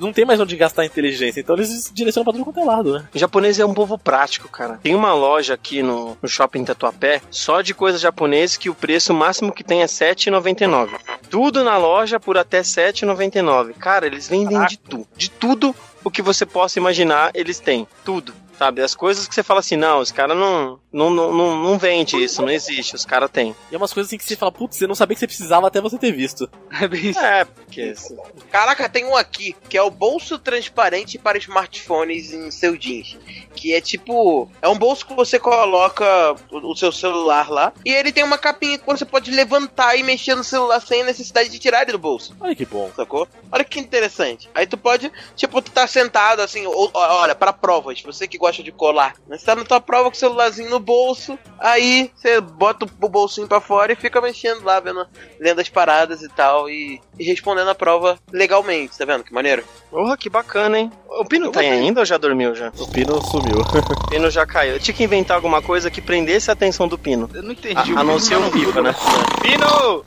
não 0.00 0.12
tem 0.12 0.24
mais 0.24 0.40
onde 0.40 0.56
gastar 0.56 0.86
inteligência. 0.86 1.40
Então 1.40 1.54
eles 1.54 1.90
direcionam 1.92 2.24
pra 2.24 2.32
tudo 2.32 2.44
quanto 2.44 2.60
é 2.60 2.64
lado, 2.64 2.94
né? 2.94 3.04
O 3.14 3.18
japonês 3.18 3.58
é 3.58 3.66
um 3.66 3.74
povo 3.74 3.98
prático, 3.98 4.48
cara. 4.48 4.78
Tem 4.82 4.94
uma 4.94 5.12
loja 5.12 5.52
aqui 5.52 5.82
no, 5.82 6.16
no 6.22 6.28
shopping 6.28 6.64
Tatuapé 6.64 7.20
só 7.30 7.60
de 7.60 7.74
coisas 7.74 8.00
japonesas 8.00 8.56
que 8.56 8.70
o 8.70 8.74
preço 8.74 9.01
máximo 9.10 9.52
que 9.52 9.64
tem 9.64 9.78
é 9.80 9.86
R$ 9.86 9.88
7,99. 9.88 10.90
Tudo 11.30 11.64
na 11.64 11.76
loja 11.76 12.20
por 12.20 12.36
até 12.36 12.58
R$ 12.58 12.64
7,99. 12.64 13.74
Cara, 13.74 14.06
eles 14.06 14.28
vendem 14.28 14.64
de 14.66 14.78
tudo. 14.78 15.06
De 15.16 15.30
tudo 15.30 15.74
o 16.04 16.10
que 16.10 16.22
você 16.22 16.44
possa 16.44 16.78
imaginar, 16.78 17.30
eles 17.34 17.58
têm. 17.58 17.86
Tudo. 18.04 18.34
Sabe? 18.58 18.82
As 18.82 18.94
coisas 18.94 19.26
que 19.26 19.34
você 19.34 19.42
fala 19.42 19.60
assim, 19.60 19.76
não, 19.76 19.98
os 19.98 20.12
caras 20.12 20.36
não, 20.36 20.78
não, 20.92 21.10
não, 21.10 21.32
não, 21.32 21.56
não 21.56 21.78
vende 21.78 22.22
isso, 22.22 22.42
não 22.42 22.50
existe. 22.50 22.94
Os 22.94 23.04
caras 23.04 23.30
têm. 23.30 23.54
E 23.70 23.74
é 23.74 23.78
umas 23.78 23.92
coisas 23.92 24.08
assim 24.08 24.18
que 24.18 24.24
você 24.24 24.36
fala, 24.36 24.52
putz, 24.52 24.76
você 24.76 24.86
não 24.86 24.94
sabia 24.94 25.14
que 25.14 25.20
você 25.20 25.26
precisava 25.26 25.66
até 25.66 25.80
você 25.80 25.98
ter 25.98 26.12
visto. 26.12 26.48
É 26.82 26.88
bem 26.88 27.10
isso. 27.10 27.20
É, 27.20 27.44
porque. 27.44 27.80
assim, 27.82 28.16
Caraca, 28.50 28.88
tem 28.88 29.04
um 29.04 29.14
aqui, 29.14 29.54
que 29.68 29.76
é 29.76 29.82
o 29.82 29.90
bolso 29.90 30.38
transparente 30.38 31.16
para 31.18 31.38
smartphones 31.38 32.32
em 32.32 32.50
seu 32.50 32.76
jeans. 32.76 33.16
Que 33.54 33.74
é 33.74 33.80
tipo. 33.80 34.50
É 34.60 34.68
um 34.68 34.76
bolso 34.76 35.06
que 35.06 35.14
você 35.14 35.38
coloca 35.38 36.04
o, 36.50 36.72
o 36.72 36.76
seu 36.76 36.90
celular 36.90 37.50
lá. 37.50 37.72
E 37.84 37.92
ele 37.92 38.10
tem 38.10 38.24
uma 38.24 38.38
capinha 38.38 38.78
que 38.78 38.86
você 38.86 39.04
pode 39.04 39.30
levantar 39.30 39.96
e 39.96 40.02
mexer 40.02 40.34
no 40.34 40.42
celular 40.42 40.80
sem 40.80 41.04
necessidade 41.04 41.50
de 41.50 41.58
tirar 41.58 41.82
ele 41.82 41.92
do 41.92 41.98
bolso. 41.98 42.34
Olha 42.40 42.56
que 42.56 42.64
bom. 42.64 42.90
Sacou? 42.96 43.28
Olha 43.50 43.64
que 43.64 43.78
interessante. 43.78 44.50
Aí 44.54 44.66
tu 44.66 44.76
pode, 44.76 45.12
tipo, 45.36 45.62
tu 45.62 45.70
tá 45.70 45.86
sentado 45.86 46.40
assim, 46.40 46.66
ou, 46.66 46.90
olha, 46.94 47.34
pra 47.34 47.52
provas, 47.52 48.00
você 48.02 48.26
que 48.26 48.38
gosta 48.38 48.51
gosta 48.52 48.62
de 48.62 48.70
colar. 48.70 49.14
Você 49.28 49.44
tá 49.46 49.56
na 49.56 49.64
tua 49.64 49.80
prova 49.80 50.10
com 50.10 50.14
o 50.16 50.18
celularzinho 50.18 50.68
no 50.68 50.78
bolso, 50.78 51.38
aí 51.58 52.10
você 52.14 52.40
bota 52.40 52.84
o 53.00 53.08
bolsinho 53.08 53.48
pra 53.48 53.60
fora 53.60 53.92
e 53.92 53.96
fica 53.96 54.20
mexendo 54.20 54.62
lá, 54.62 54.78
vendo, 54.78 55.06
lendo 55.40 55.60
as 55.60 55.68
paradas 55.70 56.22
e 56.22 56.28
tal, 56.28 56.68
e, 56.68 57.00
e 57.18 57.24
respondendo 57.24 57.70
a 57.70 57.74
prova 57.74 58.18
legalmente, 58.30 58.96
tá 58.98 59.04
vendo? 59.06 59.24
Que 59.24 59.32
maneiro. 59.32 59.64
Porra, 59.90 60.16
que 60.16 60.28
bacana, 60.28 60.78
hein? 60.78 60.92
O 61.08 61.24
Pino 61.24 61.50
tá 61.50 61.60
aí 61.60 61.70
ainda 61.70 62.00
ou 62.00 62.06
já 62.06 62.18
dormiu 62.18 62.54
já? 62.54 62.70
O 62.78 62.86
Pino 62.88 63.20
sumiu. 63.22 63.62
O 64.02 64.08
Pino 64.14 64.30
já 64.30 64.44
caiu. 64.44 64.74
Eu 64.74 64.80
tinha 64.80 64.94
que 64.94 65.04
inventar 65.04 65.36
alguma 65.36 65.62
coisa 65.62 65.90
que 65.90 66.02
prendesse 66.02 66.50
a 66.50 66.52
atenção 66.52 66.86
do 66.86 66.98
Pino. 66.98 67.30
Eu 67.32 67.42
não 67.42 67.52
entendi. 67.52 67.94
A, 67.96 68.00
a 68.00 68.04
não 68.04 68.18
ser 68.18 68.36
o 68.36 68.50
FIFA, 68.50 68.82
né? 68.82 68.94
Pino! 69.40 70.04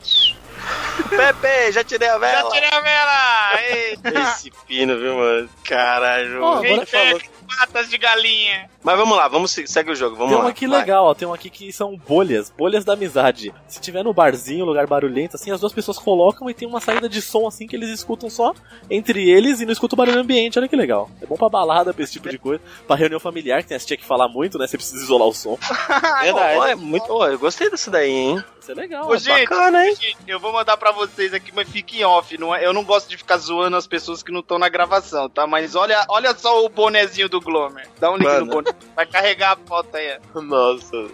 Pepe, 1.10 1.72
já 1.72 1.84
tirei 1.84 2.08
a 2.08 2.14
Já 2.14 2.18
vela. 2.20 2.52
tirei 2.52 2.70
a 2.70 2.80
vela! 2.82 3.62
Ei, 3.70 3.98
Esse 4.32 4.52
Pino, 4.68 4.98
viu, 5.00 5.16
mano? 5.16 5.50
Caralho. 5.64 6.44
Ó, 6.44 6.60
Quem 6.62 6.74
agora- 6.74 6.86
pega 6.88 7.20
patas 7.46 7.90
de 7.90 7.98
galinha? 7.98 8.70
Mas 8.84 8.98
vamos 8.98 9.18
lá, 9.18 9.28
vamos 9.28 9.52
se- 9.52 9.66
segue 9.68 9.92
o 9.92 9.96
jogo, 9.96 10.16
vamos 10.16 10.30
Tem 10.32 10.38
lá. 10.38 10.44
uma 10.46 10.50
aqui 10.52 10.68
vai. 10.68 10.80
legal, 10.80 11.06
ó. 11.06 11.14
Tem 11.14 11.28
uma 11.28 11.36
aqui 11.36 11.50
que 11.50 11.72
são 11.74 11.98
bolhas, 11.98 12.52
bolhas 12.56 12.86
da 12.86 12.94
amizade. 12.94 13.54
Se 13.68 13.80
tiver 13.82 14.04
no 14.04 14.14
barzinho, 14.14 14.66
lugar 14.66 14.86
barulhento, 14.88 15.36
assim, 15.36 15.52
as 15.52 15.60
duas 15.60 15.74
pessoas 15.74 15.98
colocam 15.98 16.50
e 16.50 16.54
tem 16.54 16.68
uma 16.68 16.80
saída 16.80 17.08
de 17.10 17.22
som 17.22 17.48
assim 17.48 17.66
que 17.68 17.76
eles 17.76 17.90
escutam 17.90 18.30
só 18.30 18.54
entre 18.90 19.30
eles 19.30 19.60
e 19.62 19.66
não 19.66 19.72
escutam 19.74 19.96
o 19.96 19.98
barulho 19.98 20.20
ambiente. 20.20 20.58
Olha 20.60 20.68
que 20.68 20.76
legal. 20.76 21.10
É 21.22 21.26
bom 21.26 21.36
pra 21.36 21.50
balada, 21.50 21.94
pra 21.94 22.04
esse 22.04 22.14
tipo 22.14 22.30
de 22.30 22.38
coisa. 22.38 22.62
Pra 22.88 22.96
reunião 22.96 23.20
familiar, 23.20 23.62
que 23.64 23.70
tem 23.70 23.78
tia 23.78 23.98
que 23.98 24.06
fala 24.06 24.28
muito, 24.28 24.58
né? 24.58 24.66
Você 24.68 24.78
precisa 24.78 25.04
isolar 25.04 25.28
o 25.28 25.34
som. 25.34 25.58
Verdade. 26.22 26.58
Ó, 26.60 26.66
é 26.68 26.76
muito, 26.76 27.06
ó, 27.10 27.28
eu 27.28 27.38
gostei 27.40 27.70
dessa 27.70 27.90
daí, 27.92 28.10
hein? 28.12 28.44
Isso 28.60 28.72
é 28.72 28.76
legal. 28.76 29.08
Ô, 29.08 29.16
gente, 29.18 29.48
Bacana, 29.48 29.86
hein? 29.86 29.96
gente, 29.96 30.18
eu 30.28 30.40
vou 30.40 30.52
mandar 30.52 30.76
pra 30.78 30.92
vocês 30.92 31.34
aqui, 31.34 31.52
mas 31.54 31.70
fique 31.70 32.00
em 32.00 32.04
off. 32.04 32.36
Não 32.38 32.54
é- 32.56 32.66
eu 32.66 32.74
não 32.74 32.84
gosto 32.84 33.08
de 33.08 33.16
ficar 33.18 33.38
zoando 33.38 33.76
as 33.78 33.86
pessoas 33.86 34.24
que 34.24 34.32
não 34.32 34.40
estão 34.40 34.58
na 34.58 34.68
gravação, 34.70 35.30
tá? 35.30 35.46
Mas 35.46 35.76
olha, 35.76 36.04
olha 36.10 36.34
só 36.36 36.66
o 36.66 36.70
bonezinho 36.70 37.30
do 37.30 37.35
Glomer. 37.42 37.88
Dá 38.00 38.12
um 38.12 38.18
link 38.18 38.28
Mano. 38.28 38.46
no 38.46 38.52
boné. 38.52 38.72
Vai 38.96 39.06
carregar 39.06 39.54
a 39.54 39.68
foto 39.68 39.96
aí. 39.96 40.18
Nossa. 40.34 41.08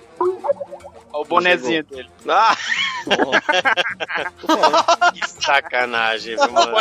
Ó, 1.13 1.21
o 1.21 1.25
bonezinho 1.25 1.83
dele. 1.83 2.09
Ah! 2.27 2.55
que 5.13 5.27
sacanagem, 5.27 6.35
viu, 6.35 6.51
mano? 6.51 6.77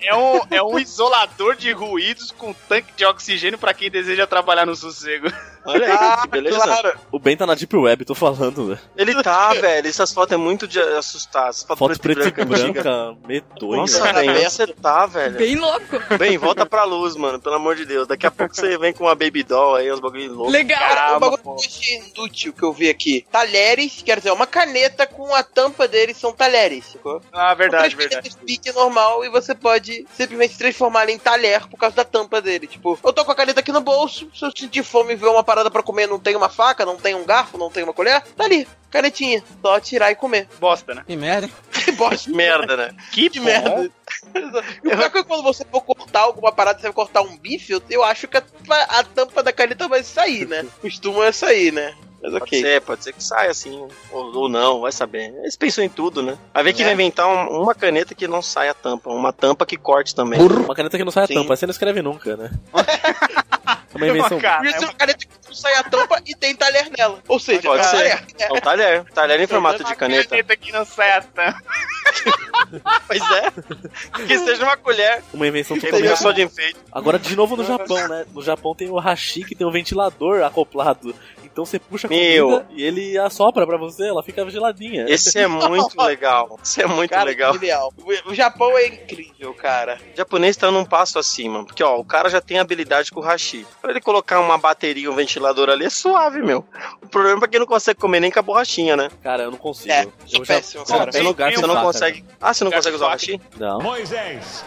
É 0.00 0.14
um, 0.14 0.40
é 0.50 0.62
um 0.62 0.78
isolador 0.78 1.56
de 1.56 1.72
ruídos 1.72 2.30
com 2.30 2.52
tanque 2.52 2.92
de 2.94 3.04
oxigênio 3.04 3.58
pra 3.58 3.74
quem 3.74 3.90
deseja 3.90 4.26
trabalhar 4.26 4.66
no 4.66 4.74
sossego. 4.74 5.28
Olha 5.66 5.98
aí, 6.16 6.20
que 6.22 6.28
beleza. 6.28 6.60
Claro. 6.60 6.98
O 7.12 7.18
Ben 7.18 7.36
tá 7.36 7.46
na 7.46 7.54
Deep 7.54 7.76
Web, 7.76 8.04
tô 8.04 8.14
falando, 8.14 8.64
né? 8.68 8.78
Ele 8.96 9.22
tá, 9.22 9.52
velho. 9.54 9.86
Essas 9.88 10.12
fotos 10.12 10.32
é 10.32 10.36
muito 10.36 10.66
de 10.66 10.80
assustar. 10.80 11.48
Essas 11.48 11.64
fotos 11.64 11.78
Foto 11.78 12.00
preto 12.00 12.20
e 12.20 12.22
antiga. 12.24 12.44
branca, 12.44 13.16
medonha. 13.26 13.76
Nossa, 13.82 13.98
Cara 14.00 14.20
velho, 14.20 14.30
aberto. 14.30 14.50
você 14.50 14.66
tá, 14.68 15.06
velho? 15.06 15.36
Bem 15.38 15.56
louco. 15.56 16.16
Bem, 16.18 16.38
volta 16.38 16.64
pra 16.66 16.84
luz, 16.84 17.16
mano, 17.16 17.40
pelo 17.40 17.56
amor 17.56 17.76
de 17.76 17.84
Deus. 17.84 18.06
Daqui 18.06 18.26
a 18.26 18.30
pouco 18.30 18.54
você 18.54 18.76
vem 18.78 18.92
com 18.92 19.04
uma 19.04 19.14
baby 19.14 19.42
doll 19.42 19.76
aí, 19.76 19.92
uns 19.92 20.00
bagulho 20.00 20.32
louco. 20.32 20.50
Legal. 20.50 20.78
Cara, 20.78 21.16
um 21.16 21.20
bagulho 21.20 21.42
pô. 21.42 21.56
que 21.56 21.64
eu 21.64 21.70
achei 21.70 21.96
inútil 21.98 22.52
que 22.52 22.62
eu 22.62 22.72
vi 22.72 22.88
aqui. 22.88 23.26
Talheres, 23.30 24.02
quer 24.04 24.18
dizer, 24.18 24.30
uma 24.32 24.46
caneta 24.46 25.06
com 25.06 25.34
a 25.34 25.42
tampa 25.42 25.88
deles 25.88 26.16
são 26.16 26.32
talheres, 26.32 26.84
sacou? 26.92 27.20
Ah, 27.32 27.54
verdade, 27.54 27.94
três 27.96 28.10
verdade. 28.12 28.36
Bic 28.44 28.72
normal 28.72 29.24
e 29.24 29.28
você 29.28 29.54
pode 29.54 30.06
simplesmente 30.14 30.56
transformar 30.58 31.02
ela 31.02 31.10
em 31.12 31.18
talher 31.18 31.66
por 31.68 31.76
causa 31.78 31.96
da 31.96 32.04
tampa 32.04 32.40
dele. 32.40 32.66
Tipo, 32.66 32.98
eu 33.02 33.12
tô 33.12 33.24
com 33.24 33.32
a 33.32 33.34
caneta 33.34 33.60
aqui 33.60 33.72
no 33.72 33.80
bolso, 33.80 34.28
se 34.34 34.44
eu 34.44 34.50
sentir 34.56 34.82
fome 34.82 35.12
e 35.12 35.16
ver 35.16 35.26
uma 35.26 35.42
parada 35.42 35.55
pra 35.70 35.82
comer, 35.82 36.06
não 36.06 36.18
tem 36.18 36.36
uma 36.36 36.48
faca, 36.48 36.84
não 36.84 36.96
tem 36.96 37.14
um 37.14 37.24
garfo, 37.24 37.56
não 37.58 37.70
tem 37.70 37.82
uma 37.84 37.92
colher, 37.92 38.22
tá 38.36 38.44
ali, 38.44 38.66
canetinha. 38.90 39.42
Só 39.62 39.80
tirar 39.80 40.10
e 40.10 40.14
comer. 40.14 40.48
Bosta, 40.60 40.94
né? 40.94 41.02
Que 41.06 41.16
merda. 41.16 41.48
Que 41.72 41.92
bosta. 41.96 42.30
Merda, 42.30 42.76
né? 42.76 42.94
Que, 43.12 43.28
Que 43.30 43.40
merda. 43.40 43.90
E 44.34 44.38
o 44.88 44.90
pior 44.90 45.02
é 45.02 45.10
que 45.10 45.24
quando 45.24 45.42
você 45.42 45.64
for 45.64 45.80
cortar 45.80 46.20
alguma 46.20 46.52
parada, 46.52 46.78
você 46.78 46.84
vai 46.86 46.92
cortar 46.92 47.22
um 47.22 47.36
bife, 47.36 47.80
eu, 47.90 48.04
acho 48.04 48.28
que 48.28 48.36
a, 48.36 48.42
a 48.88 49.02
tampa 49.04 49.42
da 49.42 49.52
caneta 49.52 49.88
vai 49.88 50.02
sair, 50.02 50.46
né? 50.46 50.64
Costuma 50.80 51.30
sair, 51.32 51.72
né? 51.72 51.94
Mas 52.22 52.32
Pode 52.32 52.44
ok. 52.44 52.60
ser, 52.62 52.80
pode 52.80 53.04
ser 53.04 53.12
que 53.12 53.22
saia 53.22 53.50
assim, 53.50 53.86
ou, 54.10 54.34
ou 54.36 54.48
não, 54.48 54.80
vai 54.80 54.90
saber. 54.90 55.34
Eles 55.42 55.54
pensam 55.54 55.84
em 55.84 55.88
tudo, 55.88 56.22
né? 56.22 56.36
Vai 56.54 56.64
ver 56.64 56.72
que 56.72 56.80
É. 56.80 56.86
vai 56.86 56.94
inventar 56.94 57.28
um- 57.28 57.62
uma 57.62 57.74
caneta 57.74 58.14
que 58.14 58.26
não 58.26 58.40
saia 58.40 58.70
a 58.70 58.74
tampa, 58.74 59.10
uma 59.10 59.32
tampa 59.34 59.66
que 59.66 59.76
corte 59.76 60.14
também. 60.14 60.40
Uma 60.40 60.74
caneta 60.74 60.96
que 60.96 61.04
não 61.04 61.12
sai 61.12 61.24
a 61.24 61.28
tampa, 61.28 61.54
você 61.54 61.66
não 61.66 61.72
escreve 61.72 62.00
nunca, 62.00 62.34
né? 62.36 62.50
É 62.74 62.82
uma 63.96 64.06
invenção. 64.08 64.38
Cara, 64.40 64.68
é 64.68 64.78
uma 64.80 64.94
caneta 64.94 65.25
sai 65.56 65.74
a 65.74 65.82
tampa 65.82 66.20
e 66.26 66.34
tem 66.34 66.54
talher 66.54 66.90
nela. 66.96 67.20
Ou 67.26 67.38
seja, 67.40 67.62
Pode 67.62 67.84
ser. 67.86 67.96
talher. 67.96 68.24
É 68.38 68.52
um 68.52 68.60
talher, 68.60 69.04
talher 69.12 69.40
em 69.40 69.46
formato 69.46 69.82
de 69.82 69.94
caneta. 69.96 70.28
caneta 70.28 70.56
que 70.56 70.70
não 70.72 70.84
sai 70.84 71.12
a 71.12 71.22
tampa. 71.22 71.62
Pois 73.06 73.22
é. 73.22 74.26
Que 74.26 74.38
seja 74.38 74.64
uma 74.64 74.76
colher, 74.76 75.22
Uma 75.32 75.46
invenção 75.46 75.78
que 75.78 75.86
totalmente. 75.86 76.18
só 76.18 76.32
de 76.32 76.42
enfeite. 76.42 76.76
Agora, 76.92 77.18
de 77.18 77.34
novo 77.36 77.56
no 77.56 77.64
Japão, 77.64 78.08
né? 78.08 78.24
No 78.32 78.42
Japão 78.42 78.74
tem 78.74 78.88
o 78.90 78.98
hashi 78.98 79.44
que 79.44 79.54
tem 79.54 79.66
um 79.66 79.70
ventilador 79.70 80.42
acoplado. 80.42 81.14
Então 81.56 81.64
você 81.64 81.78
puxa 81.78 82.06
a 82.06 82.10
Meu. 82.10 82.50
comida 82.50 82.66
e 82.68 82.82
ele 82.84 83.16
assopra 83.16 83.66
pra 83.66 83.78
você, 83.78 84.08
ela 84.08 84.22
fica 84.22 84.46
geladinha. 84.50 85.06
Esse 85.08 85.38
é 85.38 85.46
muito 85.46 85.96
legal. 86.04 86.60
Esse 86.62 86.82
é 86.82 86.86
muito 86.86 87.08
Cara, 87.08 87.24
legal. 87.24 87.54
ideal. 87.54 87.94
O, 88.26 88.34
Japão 88.34 88.76
é 88.76 88.88
incrível, 88.88 89.54
cara. 89.54 89.98
O 90.12 90.16
japonês 90.18 90.54
tá 90.54 90.70
num 90.70 90.84
passo 90.84 91.18
acima. 91.18 91.64
Porque, 91.64 91.82
ó, 91.82 91.96
o 91.96 92.04
cara 92.04 92.28
já 92.28 92.42
tem 92.42 92.58
habilidade 92.58 93.10
com 93.10 93.20
o 93.20 93.22
hashi. 93.22 93.66
Pra 93.80 93.90
ele 93.90 94.02
colocar 94.02 94.38
uma 94.38 94.58
bateria, 94.58 95.10
um 95.10 95.14
ventilador 95.14 95.70
ali, 95.70 95.86
é 95.86 95.90
suave, 95.90 96.42
meu. 96.42 96.62
O 97.02 97.08
problema 97.08 97.46
é 97.46 97.48
que 97.48 97.58
não 97.58 97.64
consegue 97.64 97.98
comer 97.98 98.20
nem 98.20 98.30
com 98.30 98.38
a 98.38 98.42
borrachinha, 98.42 98.94
né? 98.94 99.08
Cara, 99.22 99.44
eu 99.44 99.50
não 99.50 99.56
consigo. 99.56 99.90
É, 99.94 100.06
eu 100.34 100.42
péssimo, 100.42 100.84
Cara, 100.84 100.98
cara. 100.98 101.12
pelo 101.12 101.32
garfo 101.32 101.58
Você 101.58 101.66
não 101.66 101.80
consegue. 101.80 102.22
Ah, 102.38 102.52
você 102.52 102.64
não 102.64 102.70
consegue 102.70 102.96
usar 102.96 103.06
o 103.06 103.08
hashi? 103.08 103.40
Não. 103.58 103.80
Moisés. 103.80 104.62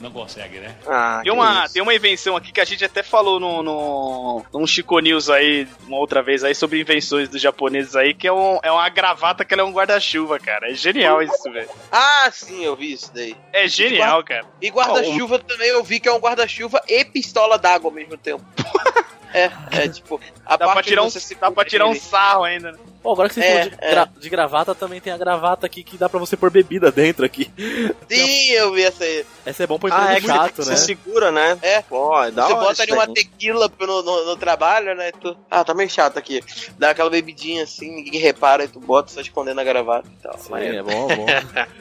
Não 0.00 0.10
consegue, 0.10 0.58
né? 0.58 0.74
Ah, 0.86 1.20
Tem 1.22 1.30
uma, 1.30 1.64
isso. 1.64 1.74
tem 1.74 1.82
uma 1.82 1.94
invenção 1.94 2.34
aqui 2.34 2.50
que 2.50 2.60
a 2.60 2.64
gente 2.64 2.82
até 2.84 3.02
falou 3.02 3.38
no, 3.38 3.62
no, 3.62 4.44
num 4.52 4.66
Chico 4.66 4.98
News 4.98 5.28
aí, 5.28 5.68
uma 5.86 5.98
outra 5.98 6.22
vez 6.22 6.42
aí, 6.42 6.54
sobre 6.54 6.80
invenções 6.80 7.28
dos 7.28 7.40
japoneses 7.40 7.94
aí, 7.94 8.14
que 8.14 8.26
é, 8.26 8.32
um, 8.32 8.58
é 8.62 8.72
uma 8.72 8.88
gravata 8.88 9.44
que 9.44 9.52
ela 9.52 9.62
é 9.62 9.64
um 9.64 9.72
guarda-chuva, 9.72 10.38
cara. 10.38 10.70
É 10.70 10.74
genial 10.74 11.22
isso, 11.22 11.50
velho. 11.52 11.68
Ah, 11.92 12.30
sim, 12.32 12.64
eu 12.64 12.74
vi 12.74 12.92
isso 12.92 13.12
daí. 13.14 13.36
É 13.52 13.68
genial, 13.68 14.24
cara. 14.24 14.46
E 14.60 14.70
guarda-chuva 14.70 15.38
também 15.38 15.68
eu 15.68 15.84
vi 15.84 16.00
que 16.00 16.08
é 16.08 16.12
um 16.12 16.18
guarda-chuva 16.18 16.80
e 16.88 17.04
pistola 17.04 17.58
d'água 17.58 17.90
ao 17.90 17.94
mesmo 17.94 18.16
tempo. 18.16 18.44
é, 19.34 19.50
é 19.70 19.88
tipo, 19.88 20.18
a 20.46 20.56
Dá 20.56 20.66
parte 20.66 20.74
pra 20.74 20.82
tirar, 20.82 21.02
um, 21.02 21.10
dá 21.40 21.50
pra 21.50 21.64
tirar 21.64 21.86
um 21.86 21.94
sarro 21.94 22.44
ainda, 22.44 22.72
né? 22.72 22.78
Pô, 23.02 23.12
agora 23.12 23.28
que 23.28 23.34
você 23.36 23.40
É, 23.40 23.62
falou 23.62 23.70
de, 23.70 23.76
é. 23.84 23.90
gra- 23.92 24.08
de 24.18 24.28
gravata, 24.30 24.74
também 24.74 25.00
tem 25.00 25.12
a 25.12 25.16
gravata 25.18 25.64
aqui 25.66 25.82
que 25.82 25.96
dá 25.96 26.08
pra 26.08 26.18
você 26.20 26.36
pôr 26.36 26.50
bebida 26.50 26.92
dentro 26.92 27.24
aqui. 27.24 27.50
Sim, 28.08 28.50
eu 28.52 28.72
vi 28.72 28.82
essa 28.82 29.04
aí. 29.04 29.24
Essa 29.46 29.62
é 29.64 29.66
bom 29.66 29.78
pra 29.78 29.94
Ah, 29.94 30.04
emprego 30.14 30.30
é 30.30 30.34
chato, 30.34 30.56
você 30.62 30.70
né? 30.70 30.76
segura, 30.76 31.32
né? 31.32 31.58
É. 31.62 31.80
Pô, 31.82 32.22
é 32.22 32.30
da 32.30 32.46
você 32.46 32.52
hora 32.52 32.64
bota 32.66 32.82
ali 32.82 32.92
uma 32.92 33.08
tequila 33.08 33.70
no, 33.80 34.02
no, 34.02 34.24
no 34.26 34.36
trabalho, 34.36 34.94
né? 34.94 35.12
Tu... 35.12 35.36
Ah, 35.50 35.64
tá 35.64 35.72
meio 35.72 35.88
chato 35.88 36.18
aqui. 36.18 36.42
Dá 36.78 36.90
aquela 36.90 37.08
bebidinha 37.10 37.64
assim, 37.64 37.90
ninguém 37.90 38.20
repara 38.20 38.64
e 38.64 38.68
tu 38.68 38.78
bota 38.80 39.10
só 39.10 39.20
escondendo 39.20 39.60
a 39.60 39.64
gravata 39.64 40.06
e 40.08 40.22
tal. 40.22 40.38
Sim, 40.38 40.50
Maneiro. 40.50 40.76
é 40.78 40.82
bom, 40.82 41.10
é 41.10 41.16
bom. 41.16 41.26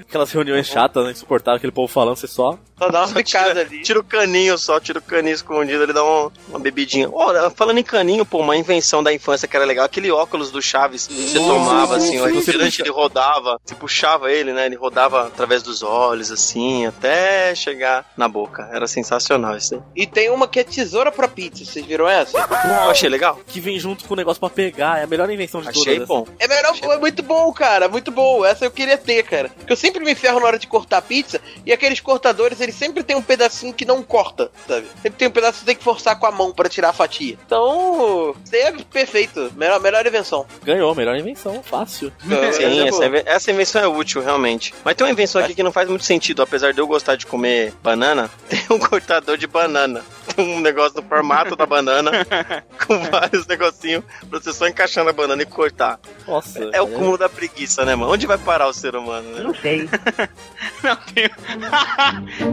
Aquelas 0.07 0.31
reuniões 0.31 0.67
chatas, 0.67 1.03
né? 1.05 1.11
Insuportáveis, 1.11 1.57
aquele 1.59 1.71
povo 1.73 1.91
falando, 1.91 2.15
você 2.15 2.27
só. 2.27 2.57
Só 2.77 2.89
dá 2.89 3.05
uma 3.05 3.13
picada 3.13 3.59
ali. 3.59 3.81
Tira 3.81 3.99
o 3.99 4.03
caninho 4.03 4.57
só, 4.57 4.79
tira 4.79 4.99
o 4.99 5.01
caninho 5.01 5.33
escondido, 5.35 5.83
ele 5.83 5.93
dá 5.93 6.03
uma, 6.03 6.31
uma 6.47 6.59
bebidinha. 6.59 7.09
Olha, 7.11 7.49
falando 7.49 7.77
em 7.79 7.83
caninho, 7.83 8.25
pô, 8.25 8.39
uma 8.39 8.55
invenção 8.55 9.03
da 9.03 9.13
infância 9.13 9.47
que 9.47 9.55
era 9.55 9.65
legal, 9.65 9.85
aquele 9.85 10.09
óculos 10.11 10.49
do 10.51 10.61
Chaves, 10.61 11.08
você 11.09 11.37
tomava 11.39 11.97
assim, 11.97 12.19
o 12.19 12.25
refrigerante 12.25 12.81
ele 12.81 12.91
rodava, 12.91 13.59
você 13.65 13.75
puxava 13.75 14.31
ele, 14.31 14.53
né? 14.53 14.65
Ele 14.65 14.75
rodava 14.75 15.27
através 15.27 15.63
dos 15.63 15.81
olhos, 15.83 16.31
assim, 16.31 16.85
até 16.85 17.53
chegar 17.55 18.05
na 18.15 18.27
boca. 18.27 18.69
Era 18.71 18.87
sensacional 18.87 19.57
isso 19.57 19.75
aí. 19.75 19.81
E 19.95 20.07
tem 20.07 20.29
uma 20.29 20.47
que 20.47 20.59
é 20.59 20.63
tesoura 20.63 21.11
pra 21.11 21.27
pizza, 21.27 21.65
vocês 21.65 21.85
viram 21.85 22.07
essa? 22.07 22.37
Eu 22.37 22.89
achei 22.89 23.09
legal. 23.09 23.39
Que 23.47 23.59
vem 23.59 23.79
junto 23.79 24.05
com 24.05 24.13
o 24.13 24.17
negócio 24.17 24.39
pra 24.39 24.49
pegar. 24.49 24.99
É 24.99 25.03
a 25.03 25.07
melhor 25.07 25.29
invenção 25.29 25.61
de 25.61 25.69
Achei 25.69 25.93
todas. 25.95 26.07
bom. 26.07 26.27
É 26.39 26.47
melhor, 26.47 26.73
é 26.81 26.97
muito 26.97 27.23
bom, 27.23 27.51
cara, 27.53 27.87
muito 27.87 28.11
bom. 28.11 28.45
Essa 28.45 28.65
eu 28.65 28.71
queria 28.71 28.97
ter, 28.97 29.23
cara. 29.23 29.49
Porque 29.49 29.71
eu 29.73 29.77
sempre 29.77 30.03
me 30.03 30.15
ferro 30.15 30.39
na 30.39 30.45
hora 30.47 30.59
de 30.59 30.67
cortar 30.67 31.01
pizza 31.01 31.41
e 31.65 31.71
aqueles 31.71 31.99
cortadores, 31.99 32.59
eles 32.61 32.75
sempre 32.75 33.03
tem 33.03 33.15
um 33.15 33.21
pedacinho 33.21 33.73
que 33.73 33.85
não 33.85 34.03
corta, 34.03 34.51
sabe? 34.67 34.87
Sempre 35.01 35.17
tem 35.17 35.27
um 35.27 35.31
pedaço 35.31 35.53
que 35.53 35.59
você 35.59 35.65
tem 35.65 35.75
que 35.75 35.83
forçar 35.83 36.17
com 36.19 36.25
a 36.25 36.31
mão 36.31 36.51
pra 36.51 36.69
tirar 36.69 36.89
a 36.89 36.93
fatia. 36.93 37.37
Então, 37.45 38.35
isso 38.43 38.55
aí 38.55 38.61
é 38.61 38.71
perfeito. 38.71 39.51
Melhor, 39.55 39.79
melhor 39.79 40.05
invenção. 40.05 40.45
Ganhou, 40.63 40.93
melhor 40.99 41.17
invenção, 41.17 41.63
fácil. 41.63 42.11
Sim, 42.19 42.33
é 42.81 43.23
essa, 43.25 43.51
invenção 43.51 43.81
é 43.81 43.87
útil, 43.87 44.21
realmente. 44.21 44.73
Mas 44.83 44.95
tem 44.95 45.07
uma 45.07 45.13
invenção 45.13 45.41
aqui 45.41 45.55
que 45.55 45.63
não 45.63 45.71
faz 45.71 45.87
muito 45.87 46.03
sentido. 46.03 46.41
Apesar 46.41 46.73
de 46.73 46.79
eu 46.79 46.87
gostar 46.87 47.15
de 47.15 47.25
comer 47.25 47.73
banana, 47.81 48.29
tem 48.49 48.61
um 48.69 48.77
cortador 48.77 49.37
de 49.37 49.47
banana. 49.47 50.03
Tem 50.35 50.45
um 50.45 50.59
negócio 50.59 51.01
no 51.01 51.07
formato 51.07 51.55
da 51.55 51.65
banana, 51.65 52.11
com 52.85 52.99
vários 53.09 53.47
negocinhos, 53.47 54.03
pra 54.29 54.39
você 54.39 54.53
só 54.53 54.67
encaixar 54.67 55.05
na 55.05 55.13
banana 55.13 55.41
e 55.41 55.45
cortar. 55.45 55.99
Nossa. 56.27 56.69
É 56.73 56.81
o 56.81 56.87
cúmulo 56.87 57.17
da 57.17 57.29
preguiça, 57.29 57.85
né, 57.85 57.95
mano? 57.95 58.11
Onde 58.11 58.27
vai 58.27 58.37
parar 58.37 58.67
o 58.67 58.73
ser 58.73 58.95
humano, 58.95 59.29
né? 59.31 59.41
Não 59.41 59.55
sei. 59.55 59.89
Não, 60.83 60.95
tem... 60.95 61.29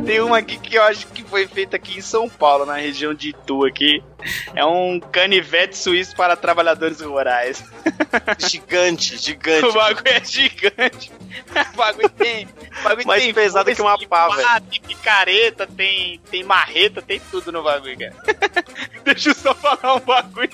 tem 0.05 0.21
uma 0.21 0.39
aqui 0.39 0.57
que 0.59 0.77
eu 0.77 0.83
acho 0.83 1.07
que 1.09 1.23
foi 1.25 1.47
feita 1.47 1.77
aqui 1.77 1.99
em 1.99 2.03
São 2.03 2.29
Paulo, 2.29 2.65
na 2.65 2.75
região 2.75 3.13
de 3.13 3.31
Itu 3.31 3.65
aqui. 3.65 4.03
É 4.55 4.65
um 4.65 5.01
canivete 5.01 5.77
suíço 5.77 6.15
para 6.17 6.37
trabalhadores 6.37 7.01
rurais. 7.01 7.63
Gigante, 8.39 9.17
gigante. 9.19 9.67
O 9.67 9.73
bagulho 9.73 10.09
é 10.09 10.25
gigante. 10.25 11.13
O 11.73 11.77
bagulho 11.77 12.09
tem. 12.11 12.47
O 12.81 12.83
bagulho 12.83 13.07
Mais 13.07 13.23
tem 13.23 13.35
pesado 13.35 13.75
que 13.75 13.83
uma 13.83 13.99
pá, 14.07 14.29
velho. 14.29 14.49
Tem 14.71 14.81
picareta, 14.81 15.67
tem, 15.67 16.21
tem 16.31 16.43
marreta, 16.45 17.03
tem 17.03 17.21
tudo 17.31 17.53
no 17.53 17.63
bagulho, 17.63 17.99
cara. 17.99 18.15
Deixa 19.05 19.31
eu 19.31 19.35
só 19.35 19.55
falar 19.55 19.97
um 19.97 20.01
bagulho. 20.01 20.51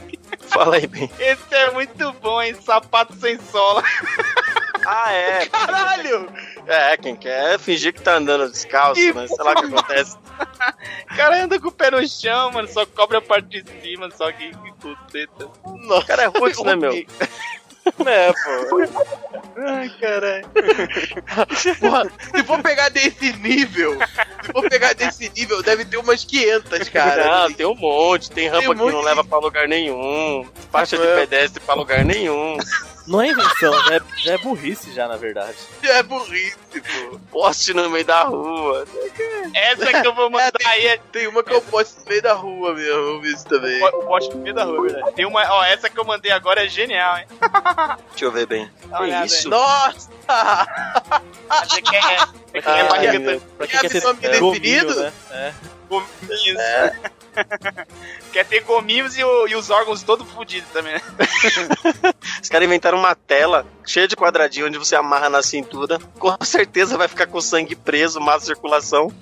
Fala 0.48 0.76
aí, 0.76 0.86
bem. 0.86 1.10
Esse 1.18 1.54
é 1.54 1.70
muito 1.70 2.12
bom, 2.14 2.40
hein? 2.42 2.54
Sapato 2.54 3.14
sem 3.14 3.38
sola. 3.38 3.82
Ah, 4.86 5.12
é. 5.12 5.46
Caralho! 5.46 6.28
É, 6.66 6.96
quem 6.96 7.14
quer 7.16 7.58
fingir 7.58 7.92
que 7.92 8.00
tá 8.02 8.14
andando 8.14 8.50
descalço, 8.50 9.00
Que 9.00 9.12
mas 9.12 9.30
sei 9.30 9.44
lá 9.44 9.52
o 9.52 9.54
que 9.56 9.66
acontece. 9.66 10.16
O 11.10 11.16
cara 11.16 11.44
anda 11.44 11.60
com 11.60 11.68
o 11.68 11.72
pé 11.72 11.90
no 11.90 12.06
chão, 12.08 12.50
mano. 12.52 12.68
Só 12.68 12.84
cobre 12.86 13.16
a 13.16 13.20
parte 13.22 13.62
de 13.62 13.80
cima, 13.82 14.10
só 14.10 14.30
que 14.32 14.52
tudo. 14.80 14.98
O 15.96 16.04
cara 16.06 16.22
é 16.22 16.26
roots, 16.26 16.62
né, 16.62 16.74
meu? 16.76 16.92
É, 18.06 18.32
pô. 18.32 18.78
Ai, 19.66 19.88
caralho. 20.00 20.46
Porra, 21.80 22.10
se 22.32 22.44
for 22.44 22.62
pegar 22.62 22.88
desse 22.90 23.32
nível, 23.38 23.98
se 24.44 24.52
for 24.52 24.68
pegar 24.68 24.92
desse 24.94 25.28
nível, 25.30 25.60
deve 25.64 25.84
ter 25.84 25.96
umas 25.96 26.24
500, 26.24 26.88
cara. 26.90 27.24
Não, 27.48 27.52
tem 27.52 27.66
um 27.66 27.74
monte, 27.74 28.30
tem 28.30 28.46
rampa 28.48 28.60
Tem 28.74 28.84
um 28.84 28.86
que 28.86 28.92
não 28.92 29.00
leva 29.02 29.24
pra 29.24 29.38
lugar 29.38 29.66
nenhum, 29.66 30.48
faixa 30.70 30.96
de 30.96 31.04
É. 31.04 31.16
pedestre 31.16 31.60
pra 31.60 31.74
lugar 31.74 32.04
nenhum, 32.04 32.56
Não 33.06 33.20
é 33.20 33.28
invenção, 33.28 33.72
já 33.86 33.96
é, 33.96 34.00
já 34.18 34.32
é 34.34 34.38
burrice 34.38 34.92
já, 34.92 35.08
na 35.08 35.16
verdade. 35.16 35.56
É 35.82 36.02
burrice, 36.02 36.56
pô. 36.72 37.18
poste 37.30 37.74
no 37.74 37.90
meio 37.90 38.04
da 38.04 38.22
rua. 38.22 38.86
Essa 39.54 39.86
que 40.00 40.06
eu 40.06 40.14
vou 40.14 40.30
mandar 40.30 40.52
aí 40.64 40.86
é 40.86 40.96
Tem 41.10 41.26
uma 41.26 41.42
que 41.42 41.52
eu 41.52 41.60
posto 41.62 42.00
no 42.00 42.06
meio 42.06 42.22
da 42.22 42.32
rua 42.32 42.74
mesmo, 42.74 42.90
eu 42.92 43.20
vi 43.20 43.32
isso 43.32 43.44
também. 43.46 43.82
o 43.82 44.02
poste 44.04 44.34
no 44.34 44.40
meio 44.42 44.54
da 44.54 44.64
rua, 44.64 44.82
verdade. 44.82 45.12
Tem 45.14 45.26
uma, 45.26 45.42
ó, 45.52 45.64
essa 45.64 45.90
que 45.90 45.98
eu 45.98 46.04
mandei 46.04 46.30
agora 46.30 46.64
é 46.64 46.68
genial, 46.68 47.18
hein? 47.18 47.26
Deixa 48.10 48.24
eu 48.24 48.32
ver 48.32 48.46
bem. 48.46 48.70
Olhada 48.98 49.26
isso? 49.26 49.48
Nossa! 49.48 50.08
Essa 51.50 51.82
que 51.82 51.96
é, 51.96 52.00
pra 52.62 52.98
quem 52.98 53.08
é. 53.32 53.40
Pra 53.58 53.66
Quer 53.66 53.80
quem 53.80 53.80
quer 53.80 53.88
ter 53.90 54.02
nome 54.04 54.18
é, 54.22 54.38
gominho, 54.38 54.60
definido? 54.60 55.00
né? 55.00 55.12
É. 55.30 55.52
Quer 58.32 58.44
ter 58.46 58.60
gominhos 58.60 59.16
e, 59.16 59.24
o- 59.24 59.48
e 59.48 59.54
os 59.54 59.70
órgãos 59.70 60.02
todos 60.02 60.28
fodidos 60.30 60.68
também, 60.70 60.94
né? 60.94 61.00
Os 62.42 62.48
caras 62.48 62.66
inventaram 62.66 62.98
uma 62.98 63.14
tela 63.14 63.66
cheia 63.86 64.06
de 64.08 64.16
quadradinho 64.16 64.66
onde 64.66 64.78
você 64.78 64.94
amarra 64.96 65.28
na 65.28 65.42
cintura. 65.42 65.98
Com 66.18 66.36
certeza 66.44 66.96
vai 66.98 67.08
ficar 67.08 67.26
com 67.26 67.38
o 67.38 67.42
sangue 67.42 67.74
preso, 67.74 68.20
má 68.20 68.38
circulação. 68.40 69.12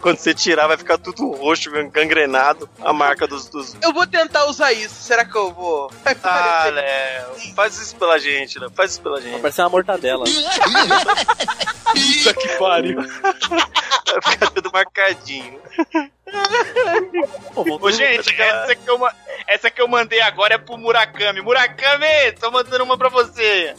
Quando 0.00 0.18
você 0.18 0.32
tirar, 0.34 0.66
vai 0.66 0.76
ficar 0.76 0.98
tudo 0.98 1.30
roxo, 1.32 1.70
gangrenado. 1.90 2.68
A 2.82 2.92
marca 2.92 3.26
dos. 3.26 3.48
dos... 3.48 3.76
Eu 3.82 3.92
vou 3.92 4.06
tentar 4.06 4.46
usar 4.46 4.72
isso, 4.72 4.94
será 5.02 5.24
que 5.24 5.36
eu 5.36 5.52
vou? 5.52 5.90
Vai 6.04 6.14
Ah, 6.14 6.16
parecer- 6.62 6.72
Léo, 6.74 7.54
faz 7.54 7.78
isso 7.78 7.96
pela 7.96 8.18
gente, 8.18 8.58
Léo. 8.58 8.70
Faz 8.70 8.92
isso 8.92 9.02
pela 9.02 9.20
Vai 9.20 9.30
gente. 9.30 9.40
parecer 9.40 9.62
uma 9.62 9.68
mortadela. 9.70 10.24
Puta 12.24 12.34
que 12.34 12.48
pariu. 12.58 12.98
Vai 14.22 14.32
ficar 14.32 14.50
tudo 14.50 14.70
marcadinho. 14.72 15.60
Pô, 17.54 17.78
Ô, 17.80 17.90
gente, 17.90 18.32
essa 18.40 18.74
que, 18.76 18.88
eu, 18.88 19.08
essa 19.46 19.70
que 19.70 19.80
eu 19.82 19.88
mandei 19.88 20.20
agora 20.20 20.54
é 20.54 20.58
pro 20.58 20.76
Murakami. 20.78 21.40
Murakami, 21.40 22.32
tô 22.40 22.50
mandando 22.50 22.84
uma 22.84 22.96
pra 22.96 23.08
você. 23.08 23.74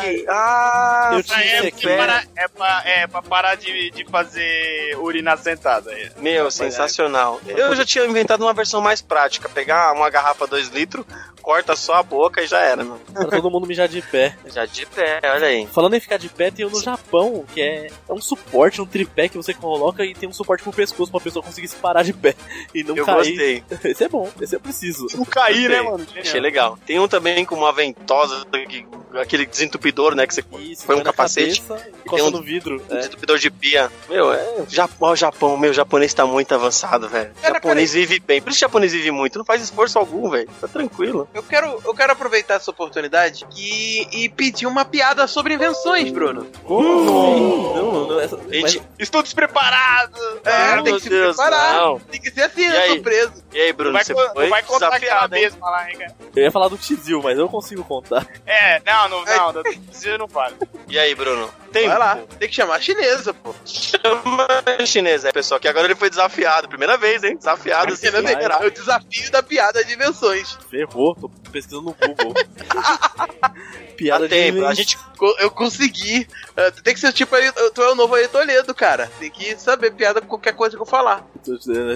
Que- 0.00 0.24
Ah, 0.28 1.10
Eu 1.14 1.22
tinha 1.22 1.38
é, 1.40 1.58
aqui. 1.66 1.82
pra, 1.86 1.96
parar- 1.96 2.24
é, 2.36 2.48
pra, 2.48 2.82
é 2.84 3.06
pra 3.06 3.22
parar 3.22 3.54
de, 3.56 3.90
de 3.90 4.04
fazer 4.06 4.96
urina 4.98 5.36
sentada. 5.36 5.90
aí. 5.90 6.10
Meu, 6.18 6.50
sensacional. 6.50 7.40
Eu 7.46 7.74
já 7.74 7.84
tinha 7.84 8.04
inventado 8.04 8.42
uma 8.42 8.54
versão 8.54 8.80
mais 8.80 9.00
prática. 9.02 9.48
Pegar 9.48 9.92
uma 9.92 10.08
garrafa 10.10 10.46
2 10.46 10.68
litros, 10.68 11.04
corta 11.42 11.74
só 11.76 11.94
a 11.94 12.02
boca 12.02 12.42
e 12.42 12.46
já 12.46 12.60
era, 12.60 12.84
meu. 12.84 12.98
pra 13.12 13.26
todo 13.26 13.50
mundo 13.50 13.66
mijar 13.66 13.88
de 13.88 14.02
pé. 14.02 14.36
Já 14.48 14.64
de 14.66 14.86
pé, 14.86 15.20
olha 15.24 15.46
aí. 15.46 15.66
Falando 15.66 15.94
em 15.94 16.00
ficar 16.00 16.16
de 16.16 16.28
pé, 16.28 16.50
tem 16.50 16.64
um 16.66 16.70
no 16.70 16.80
Japão, 16.82 17.44
que 17.52 17.60
é, 17.60 17.90
é 18.08 18.12
um 18.12 18.20
suporte, 18.20 18.80
um 18.80 18.86
tripé 18.86 19.28
que 19.28 19.36
você 19.36 19.52
coloca 19.54 20.04
e 20.04 20.14
tem 20.14 20.28
um 20.28 20.32
suporte 20.32 20.62
pro 20.62 20.72
pescoço 20.72 21.10
pra 21.12 21.20
pessoa 21.20 21.42
conseguir 21.42 21.68
se 21.68 21.76
parar 21.76 22.02
de 22.02 22.12
pé 22.12 22.34
e 22.74 22.82
não 22.82 22.96
Eu 22.96 23.04
cair. 23.04 23.16
gostei. 23.16 23.64
Esse 23.90 24.04
é 24.04 24.08
bom, 24.08 24.30
esse 24.40 24.56
eu 24.56 24.60
preciso. 24.60 25.06
Não 25.14 25.24
cair, 25.24 25.68
né, 25.68 25.80
mano? 25.82 26.06
Achei 26.18 26.40
legal. 26.40 26.78
Tem 26.86 26.98
um 26.98 27.06
também 27.08 27.44
com 27.44 27.54
uma 27.54 27.72
ventosa, 27.72 28.44
que- 28.68 28.86
aquele 29.20 29.46
desentupidor, 29.58 30.14
né? 30.14 30.26
Que 30.26 30.34
você 30.34 30.44
Isso, 30.60 30.86
põe 30.86 30.96
um 30.96 31.02
capacete, 31.02 31.60
cabeça, 31.62 31.84
tem 31.84 31.94
encosta 32.06 32.26
um- 32.26 32.30
no 32.30 32.42
vidro. 32.42 32.82
um 32.88 32.94
É. 32.94 32.98
desentupidor 32.98 33.38
de 33.38 33.50
pia. 33.50 33.90
Meu, 34.08 34.32
é. 34.32 34.64
Japão, 34.68 35.10
o 35.12 35.16
Japão, 35.16 35.56
meu, 35.56 35.70
o 35.70 35.74
japonês 35.74 36.14
tá 36.14 36.24
muito 36.24 36.54
avançado, 36.54 37.08
velho. 37.08 37.30
O 37.36 37.40
Cara, 37.42 37.54
japonês 37.54 37.92
vive 37.92 38.20
bem. 38.20 38.40
Por 38.40 38.50
isso 38.50 38.58
o 38.58 38.60
japonês 38.60 38.92
vive 38.92 39.10
muito. 39.10 39.38
Não 39.38 39.44
faz 39.44 39.62
esforço 39.62 39.98
algum, 39.98 40.30
velho. 40.30 40.48
Tá 40.60 40.68
tranquilo. 40.68 41.28
Eu 41.34 41.42
quero, 41.42 41.80
eu 41.84 41.94
quero 41.94 42.12
aproveitar 42.12 42.54
essa 42.54 42.70
oportunidade 42.70 43.46
e, 43.56 44.24
e 44.24 44.28
pedir 44.28 44.66
uma 44.66 44.84
piada 44.84 45.26
sobre 45.26 45.54
invenções, 45.54 46.10
Bruno. 46.10 46.46
Como? 46.64 47.74
Não, 47.74 48.06
não, 48.08 48.20
essa, 48.20 48.36
mas- 48.36 48.72
Gente, 48.72 48.82
Estou 48.98 49.22
despreparado. 49.22 50.18
É, 50.44 50.50
ah, 50.52 50.82
tem 50.82 50.94
que 50.94 51.00
se 51.02 51.08
Deus, 51.08 51.36
preparar. 51.36 51.74
não. 51.76 51.98
Tem 52.00 52.20
que 52.20 52.30
ser 52.30 52.42
assim, 52.42 52.62
E 52.62 52.76
aí? 52.76 52.88
surpresa. 52.92 53.32
E 53.52 53.60
aí, 53.60 53.68
Não 53.68 53.76
Bruno, 53.76 53.92
vai, 53.92 54.04
você 54.04 54.14
foi 54.14 54.48
vai 54.48 54.62
contar 54.62 54.88
aquela 54.94 55.28
mesma 55.28 55.70
lá, 55.70 55.90
hein, 55.90 55.98
cara. 55.98 56.14
eu 56.36 56.42
ia 56.42 56.50
falar 56.50 56.68
do 56.68 56.76
Tizil, 56.76 57.20
mas 57.22 57.38
eu 57.38 57.48
consigo 57.48 57.84
contar. 57.84 58.26
É, 58.46 58.80
não, 58.84 59.08
não, 59.08 59.24
não, 59.24 59.47
não, 59.52 59.62
você 59.90 60.18
não 60.18 60.26
vale. 60.26 60.56
E 60.88 60.98
aí, 60.98 61.14
Bruno? 61.14 61.50
Tem 61.72 61.88
Vai 61.88 61.98
lá, 61.98 62.18
tem 62.38 62.48
que 62.48 62.54
chamar 62.54 62.76
a 62.76 62.80
chinesa, 62.80 63.34
pô. 63.34 63.54
Chama 63.64 64.46
a 64.80 64.86
chinesa, 64.86 65.28
é, 65.28 65.32
pessoal, 65.32 65.60
que 65.60 65.68
agora 65.68 65.86
ele 65.86 65.94
foi 65.94 66.08
desafiado. 66.10 66.68
Primeira 66.68 66.96
vez, 66.96 67.22
hein? 67.24 67.36
Desafiado, 67.36 67.92
assim, 67.92 68.06
esperar. 68.06 68.62
É 68.62 68.66
o 68.66 68.70
desafio 68.70 69.30
da 69.30 69.42
piada 69.42 69.84
de 69.84 69.94
invenções. 69.94 70.58
Ferrou, 70.70 71.14
tô 71.14 71.28
pesquisando 71.50 71.82
no 71.82 71.94
Google. 71.94 72.34
Piada 73.98 74.28
Dá 74.28 74.36
tempo, 74.36 74.60
de 74.60 74.64
a 74.64 74.74
gente 74.74 74.96
Eu 75.40 75.50
consegui. 75.50 76.28
É, 76.56 76.70
Tem 76.70 76.94
que 76.94 77.00
ser 77.00 77.12
tipo 77.12 77.34
aí, 77.34 77.50
tu 77.74 77.82
é 77.82 77.90
o 77.90 77.96
novo 77.96 78.14
aí 78.14 78.28
Toledo, 78.28 78.72
cara. 78.72 79.10
Tem 79.18 79.28
que 79.28 79.56
saber 79.58 79.90
piada 79.90 80.20
com 80.20 80.28
qualquer 80.28 80.52
coisa 80.54 80.76
que 80.76 80.82
eu 80.82 80.86
falar. 80.86 81.26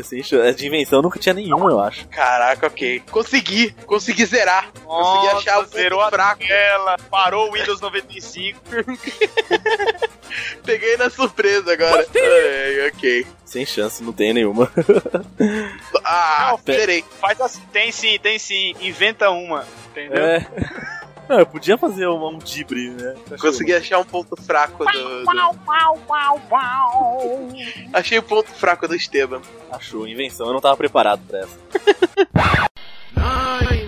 Assim, 0.00 0.20
é 0.38 0.52
de 0.52 0.66
invenção, 0.66 1.00
nunca 1.00 1.20
tinha 1.20 1.32
nenhuma, 1.32 1.70
eu 1.70 1.80
acho. 1.80 2.08
Caraca, 2.08 2.66
ok. 2.66 3.04
Consegui, 3.08 3.70
consegui 3.86 4.26
zerar. 4.26 4.72
consegui 4.84 5.26
Nossa, 5.26 5.36
achar 5.36 5.60
o 5.60 5.64
zerou 5.66 6.04
fraco. 6.10 6.44
tela, 6.44 6.96
parou 7.08 7.48
o 7.48 7.52
Windows 7.52 7.80
95. 7.80 8.60
Peguei 10.64 10.96
na 10.96 11.10
surpresa 11.10 11.72
agora. 11.72 12.06
Ai, 12.14 12.88
ok. 12.88 13.26
Sem 13.44 13.66
chance, 13.66 14.02
não 14.02 14.12
tem 14.12 14.32
nenhuma. 14.32 14.70
Ah, 16.04 16.48
Não, 16.50 16.58
pe- 16.58 16.72
zerei. 16.74 17.04
Faz 17.20 17.40
assim, 17.40 17.60
tem 17.72 17.92
sim, 17.92 18.18
tem 18.18 18.38
sim, 18.38 18.74
inventa 18.80 19.30
uma, 19.30 19.64
entendeu? 19.90 20.22
É. 20.24 20.46
Não, 21.28 21.38
eu 21.38 21.46
podia 21.46 21.78
fazer 21.78 22.08
um, 22.08 22.26
um 22.28 22.38
dibre, 22.38 22.90
né? 22.90 23.14
Consegui 23.40 23.72
achar 23.72 23.98
um 24.00 24.04
ponto 24.04 24.34
fraco 24.42 24.84
do. 24.84 24.92
do- 25.20 25.24
Achei 27.92 28.18
o 28.18 28.22
ponto 28.22 28.50
fraco 28.50 28.88
do 28.88 28.94
Esteban. 28.96 29.40
Achou, 29.70 30.06
invenção, 30.08 30.48
eu 30.48 30.52
não 30.52 30.60
tava 30.60 30.76
preparado 30.76 31.20
pra 31.26 31.38
essa. 31.40 31.58
Nine, 33.14 33.81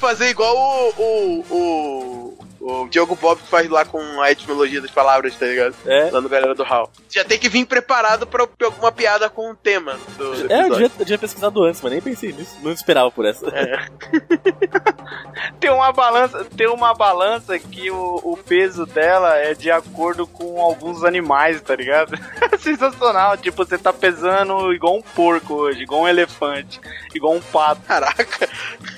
fazer 0.00 0.30
igual 0.30 0.56
o. 0.56 0.94
o, 0.96 1.44
o 1.50 2.09
o 2.60 2.86
Diogo 2.88 3.16
Bob 3.16 3.40
faz 3.48 3.68
lá 3.70 3.84
com 3.84 3.98
a 4.20 4.30
etimologia 4.30 4.80
das 4.80 4.90
palavras, 4.90 5.34
tá 5.34 5.46
ligado? 5.46 5.74
É. 5.86 6.10
Lá 6.10 6.20
no 6.20 6.28
Galera 6.28 6.54
do 6.54 6.62
Hall. 6.62 6.90
Já 7.08 7.24
tem 7.24 7.38
que 7.38 7.48
vir 7.48 7.64
preparado 7.64 8.26
pra 8.26 8.46
alguma 8.64 8.92
piada 8.92 9.30
com 9.30 9.50
o 9.50 9.54
tema 9.54 9.98
do, 10.18 10.46
do 10.46 10.52
É, 10.52 10.66
eu 10.66 10.70
devia, 10.70 10.86
eu 10.86 11.04
devia 11.04 11.18
pesquisado 11.18 11.62
antes, 11.62 11.80
mas 11.80 11.92
nem 11.92 12.02
pensei 12.02 12.32
nisso. 12.32 12.58
Não 12.62 12.70
esperava 12.70 13.10
por 13.10 13.24
essa. 13.24 13.46
Tem 15.58 15.70
uma 15.70 15.92
balança, 15.92 16.44
tem 16.56 16.68
uma 16.68 16.94
balança 16.94 17.58
que 17.58 17.90
o, 17.90 18.20
o 18.22 18.36
peso 18.36 18.86
dela 18.86 19.36
é 19.36 19.54
de 19.54 19.70
acordo 19.70 20.26
com 20.26 20.60
alguns 20.60 21.04
animais, 21.04 21.60
tá 21.60 21.74
ligado? 21.74 22.18
Sensacional, 22.58 23.36
tipo, 23.36 23.64
você 23.64 23.76
tá 23.76 23.92
pesando 23.92 24.72
igual 24.72 24.96
um 24.96 25.02
porco 25.02 25.54
hoje, 25.54 25.82
igual 25.82 26.02
um 26.02 26.08
elefante, 26.08 26.80
igual 27.14 27.34
um 27.34 27.40
pato. 27.40 27.82
Caraca. 27.82 28.48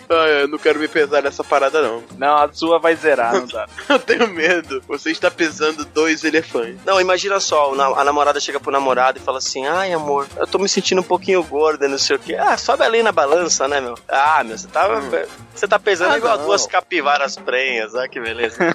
Ah, 0.09 0.29
eu 0.42 0.48
não 0.48 0.59
quero 0.59 0.79
me 0.79 0.88
pesar 0.88 1.22
nessa 1.22 1.42
parada, 1.42 1.81
não. 1.81 2.03
Não, 2.16 2.37
a 2.37 2.53
sua 2.53 2.79
vai 2.79 2.94
zerar, 2.94 3.33
não 3.33 3.46
Eu 3.88 3.99
tenho 3.99 4.29
medo. 4.29 4.83
Você 4.88 5.11
está 5.11 5.31
pesando 5.31 5.85
dois 5.85 6.25
elefantes. 6.25 6.79
Não, 6.85 7.01
imagina 7.01 7.38
só, 7.41 7.73
a 7.97 8.05
namorada 8.05 8.41
chega 8.41 8.61
pro 8.61 8.71
namorado 8.73 9.19
e 9.19 9.23
fala 9.23 9.38
assim, 9.38 9.67
ai 9.67 9.93
amor, 9.93 10.27
eu 10.37 10.47
tô 10.47 10.59
me 10.59 10.69
sentindo 10.69 11.01
um 11.01 11.05
pouquinho 11.05 11.43
gorda, 11.43 11.88
não 11.88 11.99
sei 11.99 12.17
o 12.17 12.19
que. 12.19 12.35
Ah, 12.35 12.57
sobe 12.57 12.83
ali 12.85 13.03
na 13.03 13.12
balança, 13.12 13.67
né, 13.69 13.81
meu? 13.81 13.95
Ah, 14.09 14.43
meu, 14.45 14.57
você 14.57 14.69
tá, 14.69 14.88
você 15.55 15.69
tá 15.69 15.79
pesando 15.79 16.15
Ah, 16.15 16.19
igual 16.19 16.38
não. 16.38 16.47
duas 16.47 16.67
capivaras 16.67 17.37
prenhas, 17.37 17.95
ah, 17.95 18.09
que 18.09 18.21
beleza. 18.21 18.57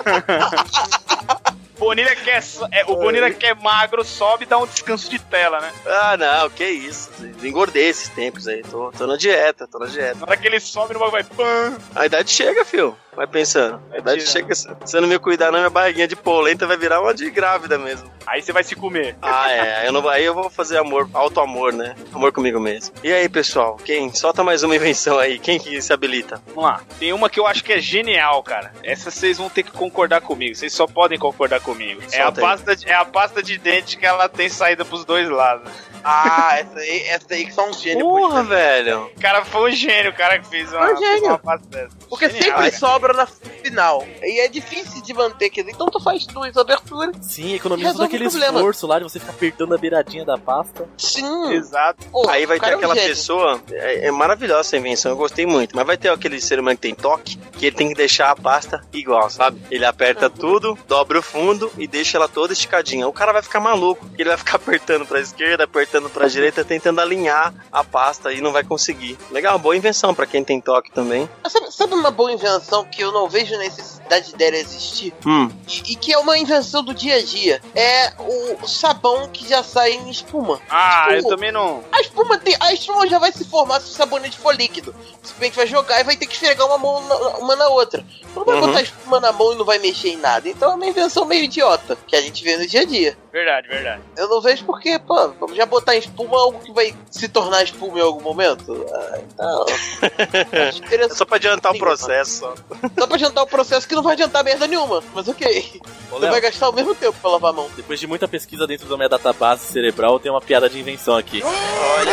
Bonilha 1.77 2.15
quer, 2.15 2.43
é, 2.71 2.85
o 2.85 2.95
Bonilha 2.95 3.31
quer 3.31 3.55
magro, 3.55 4.03
sobe 4.03 4.45
e 4.45 4.47
dá 4.47 4.57
um 4.57 4.65
descanso 4.65 5.09
de 5.11 5.19
tela, 5.19 5.59
né? 5.59 5.71
Ah, 5.85 6.17
não, 6.17 6.49
que 6.49 6.65
isso. 6.65 7.11
Engordei 7.43 7.87
esses 7.87 8.09
tempos 8.09 8.47
aí. 8.47 8.63
Tô, 8.63 8.91
tô 8.97 9.05
na 9.05 9.15
dieta, 9.15 9.67
tô 9.67 9.77
na 9.77 9.85
dieta. 9.85 10.15
Na 10.15 10.23
hora 10.23 10.37
que 10.37 10.47
ele 10.47 10.59
sobe, 10.59 10.93
no 10.95 10.99
bagulho 10.99 11.11
vai 11.11 11.23
pam. 11.23 11.77
A 11.95 12.05
idade 12.07 12.31
chega, 12.31 12.65
fio. 12.65 12.97
Vai 13.17 13.25
pensando. 13.25 13.81
A 13.91 13.97
idade 13.97 14.19
tirar. 14.19 14.31
chega. 14.31 14.53
Se 14.53 14.67
você 14.79 15.01
não 15.01 15.07
me 15.07 15.17
cuidar, 15.17 15.51
não, 15.51 15.57
minha 15.57 15.71
barriguinha 15.71 16.07
de 16.07 16.15
polenta 16.15 16.67
vai 16.67 16.77
virar 16.77 17.01
uma 17.01 17.15
de 17.15 17.27
grávida 17.31 17.75
mesmo. 17.75 18.07
Aí 18.27 18.43
você 18.43 18.53
vai 18.53 18.63
se 18.63 18.75
comer. 18.75 19.17
Ah, 19.23 19.51
é. 19.51 19.77
Aí 19.79 19.87
eu, 19.87 19.91
não, 19.91 20.07
aí 20.07 20.23
eu 20.23 20.35
vou 20.35 20.51
fazer 20.51 20.77
amor, 20.77 21.09
alto 21.11 21.39
amor, 21.39 21.73
né? 21.73 21.95
Amor 22.13 22.31
comigo 22.31 22.59
mesmo. 22.59 22.93
E 23.03 23.11
aí, 23.11 23.27
pessoal? 23.27 23.75
Quem? 23.83 24.13
Solta 24.13 24.43
mais 24.43 24.61
uma 24.61 24.75
invenção 24.75 25.17
aí. 25.17 25.39
Quem 25.39 25.57
que 25.57 25.81
se 25.81 25.91
habilita? 25.91 26.39
Vamos 26.53 26.63
lá. 26.69 26.81
Tem 26.99 27.11
uma 27.11 27.27
que 27.27 27.39
eu 27.39 27.47
acho 27.47 27.63
que 27.63 27.73
é 27.73 27.79
genial, 27.79 28.43
cara. 28.43 28.71
Essa 28.83 29.09
vocês 29.09 29.39
vão 29.39 29.49
ter 29.49 29.63
que 29.63 29.71
concordar 29.71 30.21
comigo. 30.21 30.55
Vocês 30.55 30.71
só 30.71 30.85
podem 30.85 31.17
concordar 31.17 31.59
comigo. 31.59 31.99
É 32.11 32.21
a, 32.21 32.27
aí. 32.27 32.33
pasta 32.35 32.75
de, 32.75 32.87
é 32.87 32.93
a 32.93 33.05
pasta 33.05 33.41
de 33.41 33.57
dente 33.57 33.97
que 33.97 34.05
ela 34.05 34.29
tem 34.29 34.47
saída 34.47 34.85
pros 34.85 35.03
dois 35.05 35.27
lados. 35.27 35.71
Ah, 36.03 36.51
essa 36.59 36.79
aí, 36.79 37.01
essa 37.07 37.33
aí 37.33 37.45
que 37.45 37.53
são 37.53 37.69
um 37.69 37.73
gênio. 37.73 38.05
Porra, 38.05 38.43
velho. 38.43 39.11
O 39.15 39.19
cara 39.19 39.43
foi 39.43 39.71
um 39.71 39.73
gênio, 39.73 40.11
o 40.11 40.13
cara 40.13 40.39
que 40.39 40.47
fez 40.47 40.71
uma, 40.71 40.85
Foi 40.85 40.93
um 40.93 40.97
gênio. 40.97 41.11
fez 41.11 41.23
uma 41.23 41.39
pasta 41.39 41.67
dessa. 41.67 41.97
Porque 42.07 42.29
Genial. 42.29 42.57
sempre 42.61 42.77
sobra 42.77 43.06
na 43.13 43.25
final. 43.25 44.05
E 44.21 44.39
é 44.39 44.47
difícil 44.47 45.01
de 45.01 45.13
manter, 45.13 45.49
quer 45.49 45.61
dizer, 45.61 45.73
então 45.73 45.87
tu 45.87 45.99
faz 45.99 46.25
duas 46.25 46.55
aberturas. 46.57 47.15
Sim, 47.21 47.53
economiza 47.53 47.93
todo 47.93 48.03
aquele 48.03 48.25
esforço 48.25 48.87
lá 48.87 48.99
de 48.99 49.03
você 49.03 49.19
ficar 49.19 49.33
apertando 49.33 49.73
a 49.73 49.77
beiradinha 49.77 50.25
da 50.25 50.37
pasta. 50.37 50.87
Sim. 50.97 51.53
Exato. 51.53 52.05
Pô, 52.11 52.29
Aí 52.29 52.45
vai 52.45 52.57
ter 52.59 52.61
cara 52.61 52.73
é 52.73 52.75
um 52.75 52.79
aquela 52.79 52.95
pessoa. 52.95 53.61
É, 53.71 54.07
é 54.07 54.11
maravilhosa 54.11 54.61
essa 54.61 54.77
invenção, 54.77 55.11
eu 55.11 55.17
gostei 55.17 55.45
muito. 55.45 55.75
Mas 55.75 55.85
vai 55.85 55.97
ter 55.97 56.09
aquele 56.09 56.39
ser 56.39 56.59
humano 56.59 56.75
que 56.75 56.81
tem 56.81 56.95
toque, 56.95 57.37
que 57.37 57.65
ele 57.65 57.75
tem 57.75 57.89
que 57.89 57.95
deixar 57.95 58.31
a 58.31 58.35
pasta 58.35 58.81
igual, 58.93 59.29
sabe? 59.29 59.61
Ele 59.69 59.85
aperta 59.85 60.29
tudo, 60.29 60.77
dobra 60.87 61.19
o 61.19 61.21
fundo 61.21 61.71
e 61.77 61.87
deixa 61.87 62.17
ela 62.17 62.27
toda 62.27 62.53
esticadinha. 62.53 63.07
O 63.07 63.13
cara 63.13 63.31
vai 63.31 63.41
ficar 63.41 63.59
maluco. 63.59 64.05
Ele 64.17 64.29
vai 64.29 64.37
ficar 64.37 64.55
apertando 64.57 65.05
pra 65.05 65.19
esquerda, 65.19 65.63
apertando 65.63 66.09
pra 66.09 66.27
direita, 66.27 66.63
tentando 66.63 67.01
alinhar 67.01 67.53
a 67.71 67.83
pasta 67.83 68.31
e 68.31 68.41
não 68.41 68.51
vai 68.51 68.63
conseguir. 68.63 69.17
Legal, 69.31 69.57
boa 69.59 69.75
invenção 69.75 70.13
pra 70.13 70.25
quem 70.25 70.43
tem 70.43 70.59
toque 70.59 70.91
também. 70.91 71.29
Sabe, 71.47 71.71
sabe 71.71 71.93
uma 71.93 72.11
boa 72.11 72.31
invenção 72.31 72.85
que 72.85 72.96
eu 73.03 73.11
não 73.11 73.27
vejo 73.29 73.57
necessidade 73.57 74.33
dela 74.35 74.55
existir? 74.57 75.13
Hum, 75.25 75.49
E, 75.67 75.93
e 75.93 75.95
que 75.95 76.13
é 76.13 76.17
uma 76.17 76.37
invenção 76.37 76.83
do 76.83 76.93
dia 76.93 77.15
a 77.15 77.21
dia? 77.23 77.61
É 77.75 78.13
o 78.19 78.67
sabão 78.67 79.27
que 79.29 79.47
já 79.47 79.63
sai 79.63 79.91
em 79.93 80.09
espuma. 80.09 80.59
Ah, 80.69 81.07
eu 81.11 81.23
também 81.27 81.51
não. 81.51 81.83
A 81.91 82.01
espuma, 82.01 82.37
tem, 82.37 82.55
a 82.59 82.73
espuma 82.73 83.07
já 83.07 83.19
vai 83.19 83.31
se 83.31 83.43
formar 83.45 83.79
se 83.81 83.91
o 83.91 83.93
sabonete 83.95 84.37
for 84.37 84.55
líquido. 84.55 84.93
Simplesmente 85.23 85.55
vai 85.55 85.67
jogar 85.67 85.99
e 85.99 86.03
vai 86.03 86.15
ter 86.15 86.25
que 86.25 86.33
esfregar 86.33 86.65
uma 86.67 86.77
mão 86.77 87.01
na- 87.07 87.37
uma 87.37 87.55
na 87.55 87.67
outra. 87.69 88.05
Não 88.35 88.43
vai 88.45 88.55
Uhum. 88.55 88.61
botar 88.67 88.79
a 88.79 88.83
espuma 88.83 89.19
na 89.19 89.31
mão 89.31 89.53
e 89.53 89.55
não 89.57 89.65
vai 89.65 89.79
mexer 89.79 90.09
em 90.09 90.17
nada. 90.17 90.47
Então 90.47 90.71
é 90.71 90.75
uma 90.75 90.85
invenção 90.85 91.25
meio 91.25 91.43
idiota 91.43 91.97
que 92.07 92.15
a 92.15 92.21
gente 92.21 92.43
vê 92.43 92.57
no 92.57 92.67
dia 92.67 92.81
a 92.81 92.85
dia. 92.85 93.17
Verdade, 93.37 93.67
verdade. 93.67 94.01
Eu 94.17 94.27
não 94.27 94.41
vejo 94.41 94.65
porque, 94.65 94.97
pô, 94.97 95.27
vamos 95.39 95.55
já 95.55 95.63
botar 95.63 95.95
em 95.95 95.99
espuma 95.99 96.39
algo 96.39 96.59
que 96.59 96.73
vai 96.73 96.95
se 97.11 97.29
tornar 97.29 97.61
espuma 97.63 97.99
em 97.99 98.01
algum 98.01 98.19
momento. 98.23 98.83
Ah, 98.91 99.19
então. 99.21 99.65
é 100.91 101.09
só 101.09 101.23
pra 101.23 101.35
adiantar 101.35 101.71
o 101.71 101.77
processo. 101.77 102.39
só. 102.39 102.55
Só 102.97 103.05
pra 103.05 103.15
adiantar 103.15 103.43
o 103.43 103.47
processo 103.47 103.87
que 103.87 103.93
não 103.93 104.01
vai 104.01 104.13
adiantar 104.13 104.43
merda 104.43 104.65
nenhuma. 104.65 105.03
Mas 105.13 105.27
ok. 105.27 105.79
Ô, 106.11 106.15
Você 106.19 106.29
vai 106.31 106.41
gastar 106.41 106.69
o 106.69 106.73
mesmo 106.73 106.95
tempo 106.95 107.15
pra 107.21 107.29
lavar 107.29 107.51
a 107.51 107.53
mão. 107.53 107.69
depois 107.75 107.99
de 107.99 108.07
muita 108.07 108.27
pesquisa 108.27 108.65
dentro 108.65 108.89
da 108.89 108.95
minha 108.97 109.09
database 109.09 109.71
cerebral, 109.71 110.19
tenho 110.19 110.33
uma 110.33 110.41
piada 110.41 110.67
de 110.67 110.79
invenção 110.79 111.15
aqui. 111.15 111.43
Olha 111.43 112.11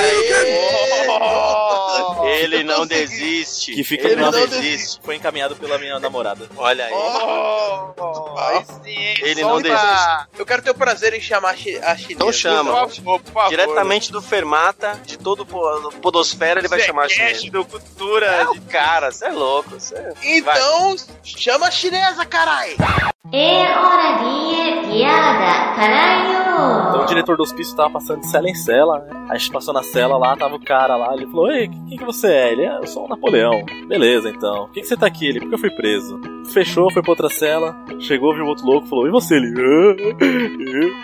Oh, 1.06 2.24
aí. 2.24 2.24
Ele 2.44 2.56
Eu 2.60 2.64
não 2.64 2.76
consegui. 2.78 3.00
desiste. 3.00 3.72
Que 3.74 3.84
fica 3.84 4.08
Ele 4.08 4.16
não 4.20 4.30
desiste. 4.30 4.60
desiste. 4.60 5.00
Foi 5.02 5.14
encaminhado 5.16 5.54
pela 5.56 5.78
minha 5.78 5.98
namorada. 6.00 6.48
Olha 6.56 6.84
aí. 6.86 6.92
oh, 6.92 8.34
aí 8.38 8.64
sim, 8.82 8.90
hein? 8.90 9.16
Ele 9.22 9.42
não 9.42 9.60
desiste. 9.60 10.26
Eu 10.38 10.44
quero 10.44 10.62
ter 10.62 10.70
o 10.70 10.74
prazer 10.74 11.13
chamar 11.20 11.50
a 11.50 11.56
chi- 11.56 11.76
a 11.78 11.96
chinesa. 11.96 12.12
Então 12.12 12.32
chama. 12.32 12.72
Por 12.86 12.90
favor, 12.94 13.20
por 13.20 13.32
favor. 13.32 13.48
Diretamente 13.50 14.10
do 14.12 14.20
Fermata, 14.22 15.00
de 15.06 15.18
todo 15.18 15.42
o 15.42 15.92
Podosfera, 16.00 16.60
ele 16.60 16.68
vai 16.68 16.80
chamar 16.80 17.04
a 17.04 17.08
chinesa. 17.08 17.50
do 17.50 17.64
Cultura. 17.64 18.26
É 18.26 18.44
o 18.48 18.60
cara, 18.62 19.10
você 19.12 19.26
é 19.26 19.30
louco. 19.30 19.70
Você... 19.70 19.94
Então, 20.22 20.94
chama 21.22 21.66
a 21.66 21.70
chinesa, 21.70 22.24
carai! 22.24 22.76
É 23.32 23.62
hora 23.76 24.18
de 24.18 24.86
piada, 24.90 25.74
caralho! 25.74 26.34
Então 26.90 27.02
o 27.02 27.06
diretor 27.06 27.36
do 27.36 27.42
hospício 27.42 27.74
tava 27.74 27.90
passando 27.94 28.20
de 28.20 28.28
cela 28.30 28.48
em 28.48 28.54
cela, 28.54 29.00
né? 29.00 29.26
A 29.30 29.36
gente 29.36 29.50
passou 29.50 29.74
na 29.74 29.82
cela 29.82 30.16
lá, 30.16 30.36
tava 30.36 30.54
o 30.54 30.64
cara 30.64 30.94
lá, 30.96 31.14
ele 31.14 31.26
falou, 31.26 31.50
ei, 31.50 31.68
quem 31.88 31.98
que 31.98 32.04
você 32.04 32.28
é? 32.28 32.52
Ele, 32.52 32.66
"Ah, 32.66 32.78
eu 32.80 32.86
sou 32.86 33.06
o 33.06 33.08
Napoleão. 33.08 33.64
Beleza, 33.88 34.28
então. 34.28 34.66
Por 34.66 34.72
que, 34.74 34.80
que 34.82 34.86
você 34.86 34.96
tá 34.96 35.06
aqui? 35.06 35.26
Ele, 35.26 35.40
porque 35.40 35.54
eu 35.54 35.58
fui 35.58 35.70
preso. 35.70 36.20
Fechou, 36.52 36.92
foi 36.92 37.02
pra 37.02 37.10
outra 37.12 37.28
cela, 37.28 37.74
chegou, 37.98 38.34
viu 38.34 38.44
o 38.44 38.48
outro 38.48 38.64
louco, 38.66 38.86
falou, 38.86 39.08
e 39.08 39.10
você? 39.10 39.34
Ele, 39.36 39.52
"Ah, 39.56 41.03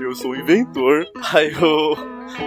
eu, 0.00 0.14
sou 0.14 0.30
o 0.32 0.36
inventor. 0.36 1.06
Aí 1.32 1.52
o, 1.56 1.92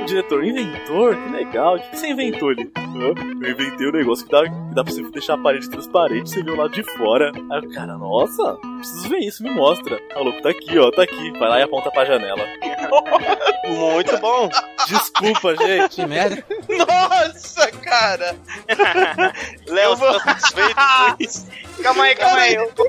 o 0.02 0.06
diretor, 0.06 0.44
inventor? 0.44 1.16
Que 1.16 1.30
legal, 1.30 1.76
o 1.76 1.80
que, 1.80 1.98
você 1.98 2.08
inventou? 2.08 2.52
Ele, 2.52 2.72
"Ah, 2.76 2.82
eu 2.96 3.50
inventei 3.52 3.88
um 3.88 3.92
negócio 3.92 4.26
que 4.26 4.32
dá, 4.32 4.44
que 4.44 4.76
dá 4.76 4.84
pra 4.84 4.94
você 4.94 5.04
deixar 5.04 5.34
a 5.36 5.38
parede 5.38 5.70
transparente, 5.70 6.30
você 6.30 6.44
vê 6.44 6.52
o 6.52 6.56
lado 6.56 6.72
de 6.74 6.84
fora. 6.98 7.32
Aí 7.52 7.60
o 7.60 7.74
cara, 7.74 7.98
nossa, 7.98 8.58
preciso 8.78 9.10
ver 9.10 9.20
isso, 9.20 9.44
me 9.44 9.50
mostra. 9.52 10.00
O 10.16 10.24
louco, 10.24 10.42
tá 10.42 10.50
aqui, 10.50 10.78
ó, 10.80 10.92
tá 10.92 11.04
aqui. 11.04 11.32
Vai 11.40 11.50
lá 11.50 11.60
e 11.60 11.64
aponta 11.64 11.92
pra 11.92 12.06
janela. 12.06 12.44
Muito 13.68 14.18
bom. 14.20 14.50
Desculpa, 14.88 15.56
gente. 15.56 15.96
Que 15.96 16.06
merda. 16.06 16.44
Nossa, 16.70 17.72
cara! 17.72 18.36
Léo, 19.68 19.96
você 19.96 20.20
tá 20.20 20.20
satisfeito 20.20 20.76
com 20.76 21.16
isso? 21.24 21.48
Calma 21.82 22.04
aí, 22.04 22.16
calma 22.16 22.38
aí. 22.40 22.54
Eu- 22.56 22.72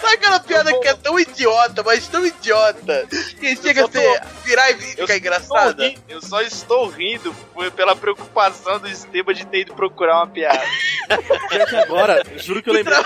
Sabe 0.00 0.14
aquela 0.14 0.40
piada 0.40 0.78
que 0.80 0.88
é 0.88 0.94
tão 0.94 1.18
idiota, 1.18 1.82
mas 1.82 2.06
tão 2.08 2.24
idiota, 2.24 3.06
que 3.22 3.56
chega 3.56 3.84
a 3.84 3.90
ser, 3.90 4.20
tô- 4.20 4.26
virar 4.44 4.70
e 4.70 4.74
ficar 4.74 5.16
engraçada? 5.16 5.94
Eu 6.08 6.20
só 6.22 6.40
estou 6.40 6.88
rindo 6.88 7.34
pela 7.76 7.94
preocupação 7.96 8.78
do 8.78 8.88
Esteban 8.88 9.32
de 9.34 9.46
ter 9.46 9.60
ido 9.60 9.74
procurar 9.74 10.16
uma 10.18 10.26
piada. 10.26 10.60
Que 11.68 11.76
agora, 11.76 12.22
juro 12.36 12.62
que 12.62 12.70
eu 12.70 12.74
lembrei. 12.74 12.98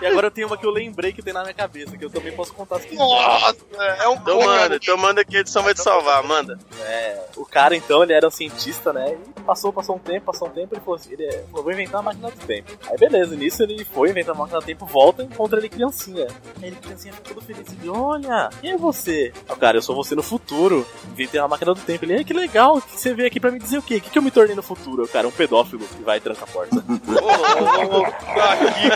E 0.00 0.06
agora 0.06 0.26
eu 0.28 0.30
tenho 0.30 0.46
uma 0.46 0.56
que 0.56 0.66
eu 0.66 0.70
lembrei 0.70 1.12
que 1.12 1.22
tem 1.22 1.32
na 1.32 1.42
minha 1.42 1.54
cabeça, 1.54 1.96
que 1.96 2.04
eu 2.04 2.10
também 2.10 2.32
posso 2.32 2.52
contar 2.54 2.76
as 2.76 2.84
que 2.84 2.94
Nossa, 2.96 3.56
é 4.00 4.08
um 4.08 4.14
Então 4.14 4.40
manda, 4.42 4.76
então 4.76 4.96
manda 4.96 5.24
que 5.24 5.36
a 5.36 5.40
edição 5.40 5.62
vai 5.62 5.74
te 5.74 5.82
salvar, 5.82 6.22
manda. 6.24 6.58
É, 6.80 7.22
o 7.36 7.44
cara 7.46 7.76
então, 7.76 8.02
ele 8.02 8.12
era 8.12 8.26
um 8.26 8.30
cientista, 8.30 8.92
né? 8.92 9.16
E 9.36 9.40
passou, 9.42 9.72
passou 9.72 9.96
um 9.96 9.98
tempo, 9.98 10.26
passou 10.26 10.48
um 10.48 10.50
tempo, 10.50 10.74
ele 10.74 10.80
falou 10.80 10.96
assim, 10.96 11.12
ele 11.12 11.24
é, 11.24 11.44
falou, 11.50 11.62
vou 11.64 11.72
inventar 11.72 12.00
uma 12.00 12.12
máquina 12.12 12.30
do 12.30 12.46
tempo. 12.46 12.72
Aí 12.90 12.96
beleza, 12.98 13.34
nisso 13.36 13.62
ele 13.62 13.84
foi 13.84 14.10
inventar 14.10 14.34
uma 14.34 14.42
máquina 14.44 14.60
do 14.60 14.66
tempo, 14.66 14.86
volta 14.86 15.22
e 15.22 15.26
encontra 15.26 15.58
ele 15.58 15.68
criancinha. 15.68 16.26
Aí 16.60 16.68
ele 16.68 16.76
criancinha 16.76 17.12
fica 17.14 17.34
todo 17.34 17.44
feliz, 17.44 17.66
ele, 17.72 17.88
olha, 17.88 18.50
quem 18.60 18.72
é 18.72 18.76
você? 18.76 19.32
Cara, 19.62 19.76
eu 19.78 19.82
sou 19.82 19.94
você 19.94 20.16
no 20.16 20.24
futuro, 20.24 20.84
inventei 21.12 21.40
uma 21.40 21.46
máquina 21.46 21.72
do 21.72 21.80
tempo. 21.80 22.04
Ele, 22.04 22.16
"Ai, 22.16 22.24
que 22.24 22.32
legal, 22.34 22.82
que 22.82 22.98
você 22.98 23.14
veio 23.14 23.28
aqui 23.28 23.38
pra 23.38 23.52
me 23.52 23.60
dizer 23.60 23.78
o 23.78 23.82
quê? 23.82 23.98
O 23.98 24.00
que, 24.00 24.10
que 24.10 24.18
eu 24.18 24.22
me 24.22 24.32
tornei 24.32 24.56
no 24.56 24.62
futuro? 24.62 25.06
Cara, 25.06 25.28
um 25.28 25.30
pedófilo 25.30 25.86
que 25.86 26.02
vai 26.02 26.16
e 26.18 26.20
tranca 26.20 26.42
a 26.42 26.46
porta. 26.48 26.82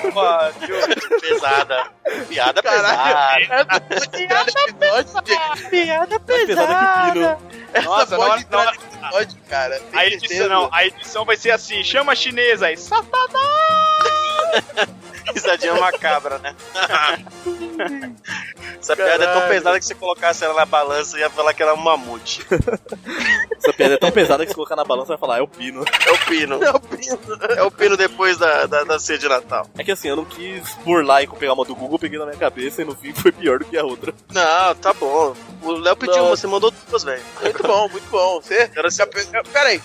que 0.03 0.11
pariu. 0.13 1.21
Pesada. 1.21 1.87
Piada 2.29 2.61
Caralho. 2.65 3.47
pesada. 3.49 3.81
Piada 4.11 4.51
episódio, 4.67 5.71
Piada 5.71 6.19
pesada 6.19 6.75
que 6.75 6.85
o 6.85 7.13
Pino. 7.13 7.39
Essa 7.73 7.89
Nossa, 7.89 8.11
na 8.11 8.17
pode 8.17 8.31
hora- 8.33 8.41
entrar 8.41 8.65
na 8.65 8.73
episódio, 8.73 9.39
cara. 9.49 9.81
A 9.93 10.05
edição, 10.07 10.49
não, 10.49 10.69
a 10.73 10.85
edição 10.85 11.25
vai 11.25 11.37
ser 11.37 11.53
assim: 11.53 11.85
chama 11.85 12.11
a 12.11 12.17
chinesa 12.17 12.67
aí, 12.67 12.77
satanás! 12.77 13.37
Risadinha 15.35 15.75
macabra, 15.75 16.39
né? 16.39 16.55
Essa 18.81 18.95
piada 18.97 19.25
é 19.25 19.27
tão 19.27 19.35
Caralho. 19.35 19.49
pesada 19.49 19.79
que 19.79 19.85
se 19.85 19.89
você 19.89 19.95
colocasse 19.95 20.45
ela 20.45 20.55
na 20.55 20.65
balança 20.67 21.19
ia 21.19 21.29
falar 21.29 21.53
que 21.55 21.63
era 21.63 21.75
um 21.75 21.77
mamute. 21.77 22.47
Essa 23.59 23.73
piada 23.73 23.95
é 23.95 23.97
tão 23.99 24.11
pesada 24.11 24.45
que 24.45 24.51
se 24.51 24.55
colocar 24.55 24.77
na 24.77 24.85
balança 24.85 25.09
vai 25.09 25.19
falar, 25.19 25.39
é 25.39 25.43
o 25.43 25.49
Pino. 25.49 25.85
É 26.07 26.11
o 26.13 26.19
pino. 26.27 26.63
É 26.65 26.71
o 26.71 26.81
Pino. 26.81 27.19
É 27.57 27.63
o 27.63 27.71
pino 27.71 27.97
depois 27.97 28.39
da, 28.39 28.67
da, 28.67 28.85
da 28.85 28.99
ceia 28.99 29.19
de 29.19 29.29
Natal. 29.29 29.69
É 29.77 29.83
que 29.85 29.91
assim, 29.93 30.09
eu 30.09 30.17
não 30.17 30.25
quis 30.25 30.75
burlar 30.85 31.23
e 31.23 31.27
pegar 31.27 31.53
uma 31.55 31.65
do 31.65 31.75
Google, 31.75 31.99
peguei 31.99 32.19
na 32.19 32.27
minha 32.27 32.39
cabeça 32.39 32.83
e 32.83 32.85
no 32.85 32.95
fim 32.95 33.13
foi 33.13 33.33
pior 33.33 33.59
do 33.59 33.65
que 33.65 33.77
a 33.77 33.85
outra. 33.85 34.15
Não, 34.33 34.75
tá 34.77 34.93
bom. 34.93 35.35
O 35.63 35.73
Léo 35.73 35.97
pediu, 35.97 36.17
Não. 36.23 36.29
você 36.31 36.47
mandou 36.47 36.71
duas, 36.89 37.03
velho. 37.03 37.23
Muito 37.43 37.63
bom, 37.63 37.89
muito 37.89 38.09
bom. 38.11 38.41
Você. 38.41 38.71
Já 38.91 39.07
pe- 39.07 39.27
Pera 39.53 39.69
aí. 39.71 39.83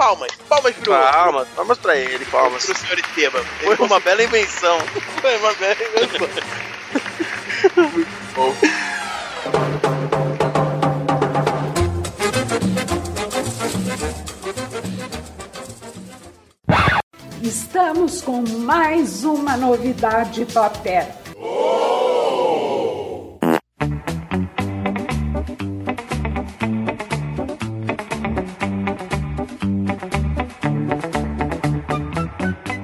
Palmas. 0.00 0.30
Palmas 0.48 0.74
pro, 0.76 0.92
Palmas, 0.92 1.48
palmas 1.48 1.76
pra 1.76 1.94
ele, 1.94 2.24
palmas. 2.24 2.64
pro 2.64 2.74
senhor 2.74 2.98
Esteban. 2.98 3.44
Foi 3.62 3.76
uma 3.76 4.00
bela 4.00 4.22
invenção. 4.22 4.78
Foi 5.20 5.36
uma 5.36 5.52
bela 5.52 5.76
invenção. 5.76 6.26
Estamos 17.42 18.22
com 18.22 18.42
mais 18.60 19.22
uma 19.24 19.54
novidade 19.58 20.46
Papel. 20.46 21.14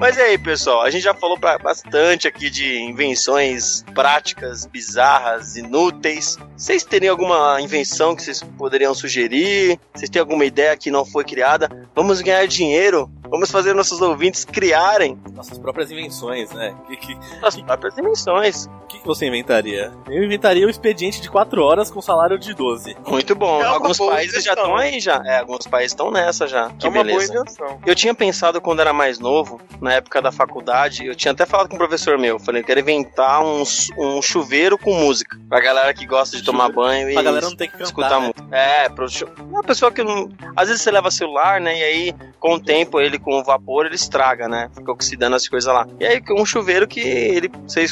Mas 0.07 0.15
e 0.15 0.21
aí, 0.21 0.37
pessoal? 0.37 0.83
A 0.83 0.89
gente 0.89 1.03
já 1.03 1.13
falou 1.13 1.37
pra- 1.37 1.57
bastante 1.57 2.29
aqui 2.29 2.49
de 2.49 2.79
invenções 2.79 3.83
práticas, 3.93 4.65
bizarras, 4.65 5.57
inúteis. 5.57 6.37
Vocês 6.55 6.81
teriam 6.85 7.11
alguma 7.11 7.59
invenção 7.59 8.15
que 8.15 8.23
vocês 8.23 8.41
poderiam 8.57 8.95
sugerir? 8.95 9.77
Vocês 9.93 10.09
têm 10.09 10.21
alguma 10.21 10.45
ideia 10.45 10.77
que 10.77 10.89
não 10.89 11.03
foi 11.03 11.25
criada? 11.25 11.69
Vamos 11.93 12.21
ganhar 12.21 12.47
dinheiro? 12.47 13.11
Vamos 13.29 13.51
fazer 13.51 13.73
nossos 13.73 14.01
ouvintes 14.01 14.45
criarem 14.45 15.19
Nossas 15.33 15.57
próprias 15.57 15.91
invenções, 15.91 16.49
né? 16.51 16.73
O 16.83 16.87
que, 16.87 16.95
que, 16.95 17.17
as 17.43 17.57
próprias 17.57 17.97
invenções. 17.97 18.69
que 18.87 18.99
que 18.99 19.05
você 19.05 19.27
inventaria? 19.27 19.91
Eu 20.07 20.23
inventaria 20.23 20.65
o 20.65 20.69
expediente 20.69 21.19
de 21.19 21.29
4 21.29 21.61
horas 21.61 21.91
com 21.91 22.01
salário 22.01 22.39
de 22.39 22.53
12. 22.53 22.95
Muito 23.05 23.35
bom. 23.35 23.61
É 23.61 23.65
alguns 23.65 23.97
países 23.97 24.43
já 24.45 24.53
estão 24.53 24.75
aí 24.77 25.01
já. 25.01 25.21
É, 25.25 25.39
alguns 25.39 25.67
países 25.67 25.91
estão 25.91 26.09
nessa 26.09 26.47
já. 26.47 26.69
Que 26.79 26.87
é 26.87 26.89
uma 26.89 27.03
beleza. 27.03 27.33
boa 27.33 27.41
invenção. 27.43 27.79
Eu 27.85 27.93
tinha 27.93 28.13
pensado 28.15 28.61
quando 28.61 28.79
era 28.79 28.93
mais 28.93 29.19
novo, 29.19 29.59
na 29.81 29.93
época 29.97 30.21
da 30.21 30.31
faculdade, 30.31 31.05
eu 31.05 31.15
tinha 31.15 31.31
até 31.31 31.45
falado 31.45 31.69
com 31.69 31.75
um 31.75 31.77
professor 31.77 32.17
meu, 32.17 32.39
falei, 32.39 32.61
eu 32.61 32.65
quero 32.65 32.79
inventar 32.79 33.43
um, 33.43 33.63
um 33.97 34.21
chuveiro 34.21 34.77
com 34.77 34.93
música. 34.93 35.37
Pra 35.49 35.59
galera 35.59 35.93
que 35.93 36.05
gosta 36.05 36.37
de 36.37 36.43
tomar 36.43 36.69
banho 36.71 37.09
e 37.09 37.13
Pra 37.13 37.23
galera 37.23 37.45
não 37.49 37.55
ter 37.55 37.67
que 37.67 37.73
cantar, 37.73 37.83
escutar 37.85 38.19
né? 38.19 38.27
música. 38.27 38.55
É, 38.55 38.89
pro 38.89 39.07
uma 39.49 39.63
pessoa 39.63 39.91
que 39.91 40.03
não. 40.03 40.29
Às 40.55 40.67
vezes 40.67 40.81
você 40.83 40.91
leva 40.91 41.09
celular, 41.09 41.59
né? 41.61 41.77
E 41.79 41.83
aí, 41.83 42.15
com 42.39 42.55
o 42.55 42.59
tempo, 42.59 42.99
ele 42.99 43.17
com 43.17 43.39
o 43.39 43.43
vapor, 43.43 43.85
ele 43.85 43.95
estraga, 43.95 44.47
né? 44.47 44.69
Fica 44.75 44.91
oxidando 44.91 45.35
as 45.35 45.47
coisas 45.47 45.73
lá. 45.73 45.87
E 45.99 46.05
aí, 46.05 46.21
um 46.31 46.45
chuveiro 46.45 46.87
que 46.87 46.99
ele. 46.99 47.49
Você, 47.65 47.85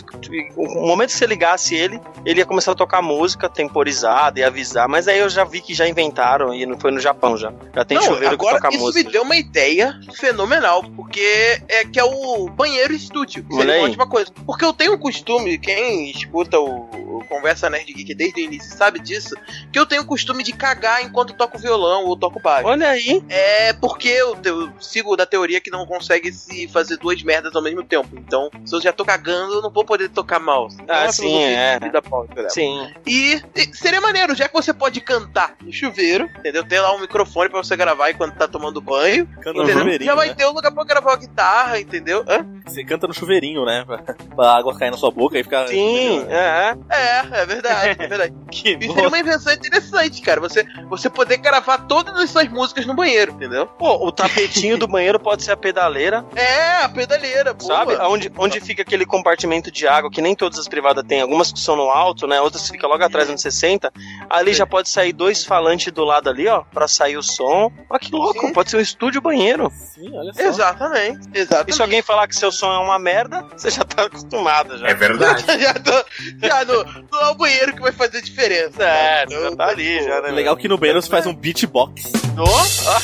o 0.55 0.85
momento 0.87 1.09
que 1.09 1.15
você 1.17 1.25
ligasse 1.25 1.75
ele, 1.75 1.99
ele 2.25 2.39
ia 2.39 2.45
começar 2.45 2.73
a 2.73 2.75
tocar 2.75 3.01
música 3.01 3.49
temporizada 3.49 4.39
e 4.39 4.43
avisar. 4.43 4.87
Mas 4.87 5.07
aí 5.07 5.19
eu 5.19 5.29
já 5.29 5.43
vi 5.43 5.61
que 5.61 5.73
já 5.73 5.87
inventaram, 5.87 6.53
e 6.53 6.65
não 6.65 6.79
foi 6.79 6.91
no 6.91 6.99
Japão 6.99 7.37
já. 7.37 7.51
Já 7.73 7.85
tem 7.85 7.97
Não, 7.97 8.03
chuveiro 8.03 8.37
que 8.37 8.45
agora 8.45 8.61
toca 8.61 8.69
isso 8.75 8.83
música. 8.83 9.05
me 9.05 9.11
deu 9.11 9.23
uma 9.23 9.35
ideia 9.35 9.99
fenomenal, 10.13 10.83
porque 10.95 11.61
é 11.67 11.85
que 11.95 11.99
é 12.01 12.03
o 12.03 12.49
banheiro 12.49 12.93
estúdio. 12.93 13.45
Olha 13.49 13.59
Seria 13.59 13.79
uma 13.79 13.87
ótima 13.87 14.05
coisa. 14.05 14.29
Porque 14.45 14.65
eu 14.65 14.73
tenho 14.73 14.95
um 14.95 14.97
costume, 14.97 15.57
quem 15.57 16.11
escuta 16.11 16.59
o, 16.59 17.19
o 17.19 17.25
Conversa 17.29 17.69
Nerd 17.69 17.93
Geek 17.93 18.13
desde 18.13 18.41
o 18.41 18.43
início 18.43 18.75
sabe 18.75 18.99
disso, 18.99 19.33
que 19.71 19.79
eu 19.79 19.85
tenho 19.85 20.01
o 20.01 20.05
costume 20.05 20.43
de 20.43 20.51
cagar 20.51 21.05
enquanto 21.05 21.33
toco 21.33 21.57
violão 21.57 22.03
ou 22.03 22.17
toco 22.17 22.41
baixo. 22.41 22.67
Olha 22.67 22.89
aí. 22.89 23.23
É 23.29 23.71
porque 23.71 24.09
eu, 24.09 24.37
eu 24.43 24.69
sigo 24.81 25.15
da 25.15 25.25
teoria 25.25 25.61
que 25.61 25.71
não 25.71 25.85
consegue 25.85 26.33
se 26.33 26.67
fazer 26.67 26.97
duas 26.97 27.23
merdas 27.23 27.55
ao 27.55 27.61
mesmo 27.61 27.81
tempo. 27.81 28.09
Então, 28.17 28.51
se 28.65 28.75
eu 28.75 28.81
já 28.81 28.91
tô 28.91 29.05
cagando, 29.05 29.53
eu 29.53 29.61
não 29.61 29.71
vou 29.71 29.85
poder 29.85 30.09
tocar 30.09 30.37
mal. 30.37 30.67
Então, 30.73 30.93
Ah, 30.93 31.03
uma 31.03 31.11
sim, 31.13 31.43
é. 31.43 31.79
de 31.79 31.85
vida 31.85 32.01
pau, 32.01 32.25
entendeu? 32.25 32.49
Sim. 32.49 32.93
E, 33.07 33.41
e 33.55 33.73
seria 33.73 34.01
maneiro, 34.01 34.35
já 34.35 34.49
que 34.49 34.53
você 34.53 34.73
pode 34.73 34.99
cantar 34.99 35.55
no 35.61 35.71
chuveiro, 35.71 36.29
entendeu? 36.39 36.67
Ter 36.67 36.81
lá 36.81 36.93
um 36.93 36.99
microfone 36.99 37.49
pra 37.49 37.63
você 37.63 37.77
gravar 37.77 38.11
enquanto 38.11 38.35
tá 38.35 38.49
tomando 38.49 38.81
banho. 38.81 39.25
Canta 39.41 39.61
Entendeu? 39.61 40.05
Já 40.05 40.13
vai 40.13 40.27
né? 40.27 40.33
ter 40.33 40.45
um 40.45 40.51
lugar 40.51 40.73
pra 40.73 40.83
gravar 40.83 41.13
a 41.13 41.17
guitarra, 41.17 41.74
entendeu? 41.79 42.23
Hã? 42.27 42.45
Você 42.65 42.83
canta 42.83 43.07
no 43.07 43.13
chuveirinho, 43.13 43.63
né? 43.65 43.85
Pra, 44.35 44.53
água 44.57 44.77
cair 44.77 44.91
na 44.91 44.97
sua 44.97 45.11
boca 45.11 45.37
e 45.39 45.43
ficar... 45.43 45.67
Sim, 45.67 46.25
é. 46.29 46.75
É, 46.89 47.41
é 47.41 47.45
verdade, 47.45 47.95
é 48.03 48.07
verdade. 48.07 48.33
Que 48.51 48.77
E 48.79 48.87
seria 48.87 49.07
uma 49.07 49.19
invenção 49.19 49.51
interessante, 49.53 50.21
cara. 50.21 50.39
Você, 50.41 50.65
você 50.89 51.09
poder 51.09 51.37
gravar 51.37 51.79
todas 51.79 52.15
as 52.17 52.29
suas 52.29 52.47
músicas 52.49 52.85
no 52.85 52.93
banheiro, 52.93 53.33
entendeu? 53.33 53.65
Pô, 53.67 54.05
o 54.07 54.11
tapetinho 54.11 54.77
do 54.77 54.87
banheiro 54.87 55.19
pode 55.19 55.43
ser 55.43 55.51
a 55.51 55.57
pedaleira, 55.57 56.25
É, 56.35 56.83
a 56.83 56.89
pedaleira, 56.89 57.53
boa. 57.53 57.75
sabe? 57.75 57.95
Onde, 57.95 58.31
onde 58.37 58.61
fica 58.61 58.81
aquele 58.81 59.05
compartimento 59.05 59.69
de 59.71 59.87
água, 59.87 60.09
que 60.09 60.21
nem 60.21 60.35
todas 60.35 60.57
as 60.59 60.67
privadas 60.67 61.03
têm. 61.05 61.21
Algumas 61.21 61.51
que 61.51 61.59
são 61.59 61.75
no 61.75 61.89
alto, 61.89 62.27
né? 62.27 62.39
Outras 62.39 62.69
ficam 62.69 62.89
logo 62.89 63.03
atrás, 63.03 63.29
onde 63.29 63.41
você 63.41 63.51
senta. 63.51 63.91
Ali 64.29 64.53
já 64.53 64.65
pode 64.65 64.87
sair 64.89 65.11
dois 65.11 65.43
falantes 65.43 65.91
do 65.91 66.03
lado 66.05 66.29
ali, 66.29 66.47
ó, 66.47 66.61
pra 66.71 66.87
sair 66.87 67.17
o 67.17 67.23
som. 67.23 67.71
Olha 67.89 67.99
que 67.99 68.11
louco, 68.11 68.39
Sim. 68.47 68.53
pode 68.53 68.69
ser 68.69 68.77
um 68.77 68.81
estúdio 68.81 69.21
banheiro. 69.21 69.69
Sim, 69.71 70.09
olha 70.17 70.33
só. 70.33 70.41
Exatamente, 70.41 71.27
exatamente. 71.33 71.64
E 71.67 71.73
se 71.73 71.81
alguém 71.81 72.01
falar 72.01 72.27
que 72.27 72.35
seu 72.35 72.51
som 72.51 72.71
é 72.73 72.77
uma 72.79 72.99
merda, 72.99 73.43
você 73.55 73.69
já 73.69 73.83
tá 73.83 74.03
acostumado 74.03 74.77
já. 74.77 74.87
É 74.87 74.93
verdade. 74.93 75.43
já 75.61 75.73
tô, 75.73 76.05
já 76.47 76.65
no, 76.65 76.83
não 77.11 77.21
é 77.21 77.27
o 77.31 77.35
banheiro 77.35 77.73
que 77.75 77.81
vai 77.81 77.91
fazer 77.91 78.21
diferença. 78.21 78.83
É, 78.83 79.25
cara. 79.25 79.41
já 79.49 79.55
tá 79.55 79.65
ali, 79.67 80.03
já, 80.03 80.21
né? 80.21 80.29
Legal 80.31 80.55
que 80.57 80.67
no 80.67 80.77
banheiro 80.77 81.01
você 81.01 81.09
faz 81.09 81.25
um 81.25 81.33
beatbox. 81.33 82.11
Nossa! 82.35 82.95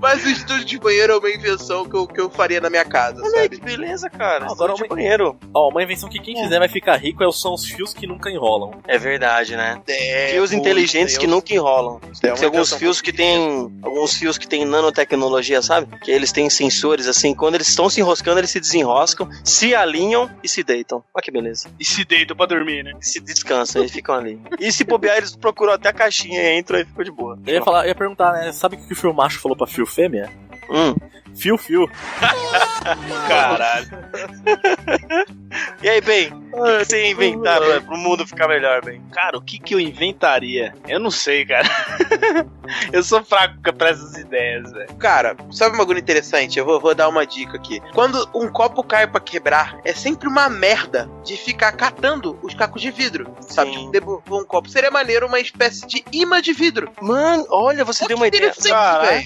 Mas 0.00 0.24
o 0.24 0.28
estúdio 0.28 0.64
de 0.64 0.78
banheiro 0.78 1.12
é 1.12 1.16
uma 1.18 1.30
invenção 1.30 1.88
que 1.88 1.94
eu, 1.96 2.06
que 2.06 2.20
eu 2.20 2.30
faria 2.30 2.60
na 2.60 2.70
minha 2.70 2.84
casa, 2.84 3.20
Olha 3.22 3.26
aí, 3.36 3.42
sabe? 3.42 3.58
que 3.58 3.64
beleza, 3.64 4.08
cara. 4.08 4.44
Agora 4.44 4.52
Agora 4.52 4.74
de 4.74 4.82
uma- 4.82 4.88
banheiro. 4.88 5.38
Ó, 5.54 5.68
uma 5.70 5.82
invenção 5.82 6.08
que 6.08 6.18
quem 6.20 6.34
quiser 6.34 6.58
vai 6.58 6.68
ficar 6.68 6.96
rico 6.96 7.22
é, 7.24 7.32
são 7.32 7.54
os 7.54 7.64
fios 7.66 7.92
que 7.92 8.06
nunca 8.06 8.30
enrolam. 8.30 8.72
É 8.86 8.96
verdade, 8.98 9.56
né? 9.56 9.80
É, 9.88 10.28
Fios 10.32 10.52
inteligentes 10.52 11.12
isso 11.12 11.20
que 11.20 11.26
nunca 11.26 11.52
enrolam. 11.52 12.00
é 12.22 12.30
Tem 12.32 12.44
alguns 12.46 12.72
fios 12.74 13.00
que 13.00 13.12
tem. 13.12 13.70
Alguns 13.82 14.14
fios 14.16 14.38
que 14.38 14.46
tem 14.50 14.64
nanotecnologia, 14.64 15.62
sabe? 15.62 15.96
Que 16.00 16.10
eles 16.10 16.32
têm 16.32 16.50
sensores 16.50 17.06
assim, 17.06 17.34
quando 17.34 17.54
eles 17.54 17.68
estão 17.68 17.88
se 17.88 18.00
enroscando, 18.00 18.40
eles 18.40 18.50
se 18.50 18.60
desenroscam, 18.60 19.28
se 19.44 19.74
alinham 19.74 20.28
e 20.42 20.48
se 20.48 20.62
deitam. 20.62 21.02
Olha 21.14 21.22
que 21.22 21.30
beleza. 21.30 21.70
E 21.78 21.84
se 21.84 22.04
deitam 22.04 22.36
pra 22.36 22.46
dormir, 22.46 22.82
né? 22.82 22.92
E 23.00 23.06
se 23.06 23.20
descansam, 23.20 23.80
eles 23.80 23.92
ficam 23.92 24.16
ali. 24.16 24.38
E 24.58 24.72
se 24.72 24.84
bobear, 24.84 25.16
eles 25.16 25.36
procuram 25.36 25.72
até 25.72 25.88
a 25.88 25.92
caixinha 25.92 26.42
e 26.42 26.58
entram 26.58 26.80
e 26.80 26.84
ficam 26.84 27.04
de 27.04 27.12
boa. 27.12 27.38
Eu 27.46 27.54
ia, 27.54 27.62
falar, 27.62 27.84
eu 27.84 27.88
ia 27.88 27.94
perguntar, 27.94 28.32
né? 28.32 28.52
Sabe 28.52 28.76
o 28.76 28.86
que 28.86 28.92
o 28.92 28.96
fio 28.96 29.14
macho 29.14 29.40
falou 29.40 29.56
pra 29.56 29.66
fio 29.66 29.86
fêmea? 29.86 30.28
Hum. 30.68 30.94
Fio, 31.34 31.56
fio. 31.56 31.90
Caralho. 33.28 33.88
E 35.82 35.88
aí, 35.88 36.00
bem? 36.00 36.32
O 36.52 36.78
que 36.78 36.84
você 36.84 37.04
ia 37.04 37.10
inventar 37.10 37.60
pra, 37.60 37.80
pro 37.80 37.96
mundo 37.96 38.26
ficar 38.26 38.46
melhor, 38.46 38.84
bem? 38.84 39.02
Cara, 39.12 39.36
o 39.36 39.42
que 39.42 39.58
que 39.58 39.74
eu 39.74 39.80
inventaria? 39.80 40.74
Eu 40.86 41.00
não 41.00 41.10
sei, 41.10 41.44
cara. 41.44 41.68
eu 42.92 43.02
sou 43.02 43.24
fraco 43.24 43.72
pra 43.76 43.90
essas 43.90 44.16
ideias, 44.16 44.70
velho. 44.70 44.94
Cara, 44.96 45.36
sabe 45.50 45.74
um 45.74 45.78
bagulho 45.78 45.98
interessante? 45.98 46.58
Eu 46.58 46.64
vou, 46.64 46.80
vou 46.80 46.94
dar 46.94 47.08
uma 47.08 47.26
dica 47.26 47.56
aqui. 47.56 47.80
Quando 47.94 48.28
um 48.34 48.48
copo 48.48 48.82
cai 48.82 49.06
pra 49.06 49.20
quebrar, 49.20 49.80
é 49.84 49.92
sempre 49.92 50.28
uma 50.28 50.48
merda 50.48 51.10
de 51.24 51.36
ficar 51.36 51.72
catando 51.72 52.38
os 52.42 52.54
cacos 52.54 52.82
de 52.82 52.90
vidro. 52.90 53.34
Sabe? 53.40 53.72
Sim. 53.72 53.78
Tipo, 53.78 53.92
devolver 53.92 54.34
um 54.34 54.44
copo. 54.44 54.68
Seria 54.68 54.90
maneiro 54.90 55.26
uma 55.26 55.40
espécie 55.40 55.86
de 55.86 56.04
imã 56.12 56.40
de 56.40 56.52
vidro. 56.52 56.92
Mano, 57.00 57.46
olha, 57.50 57.84
você 57.84 58.04
Olha 58.04 58.08
deu 58.08 58.16
uma 58.16 58.28
ideia. 58.28 58.52
Ah, 58.72 59.22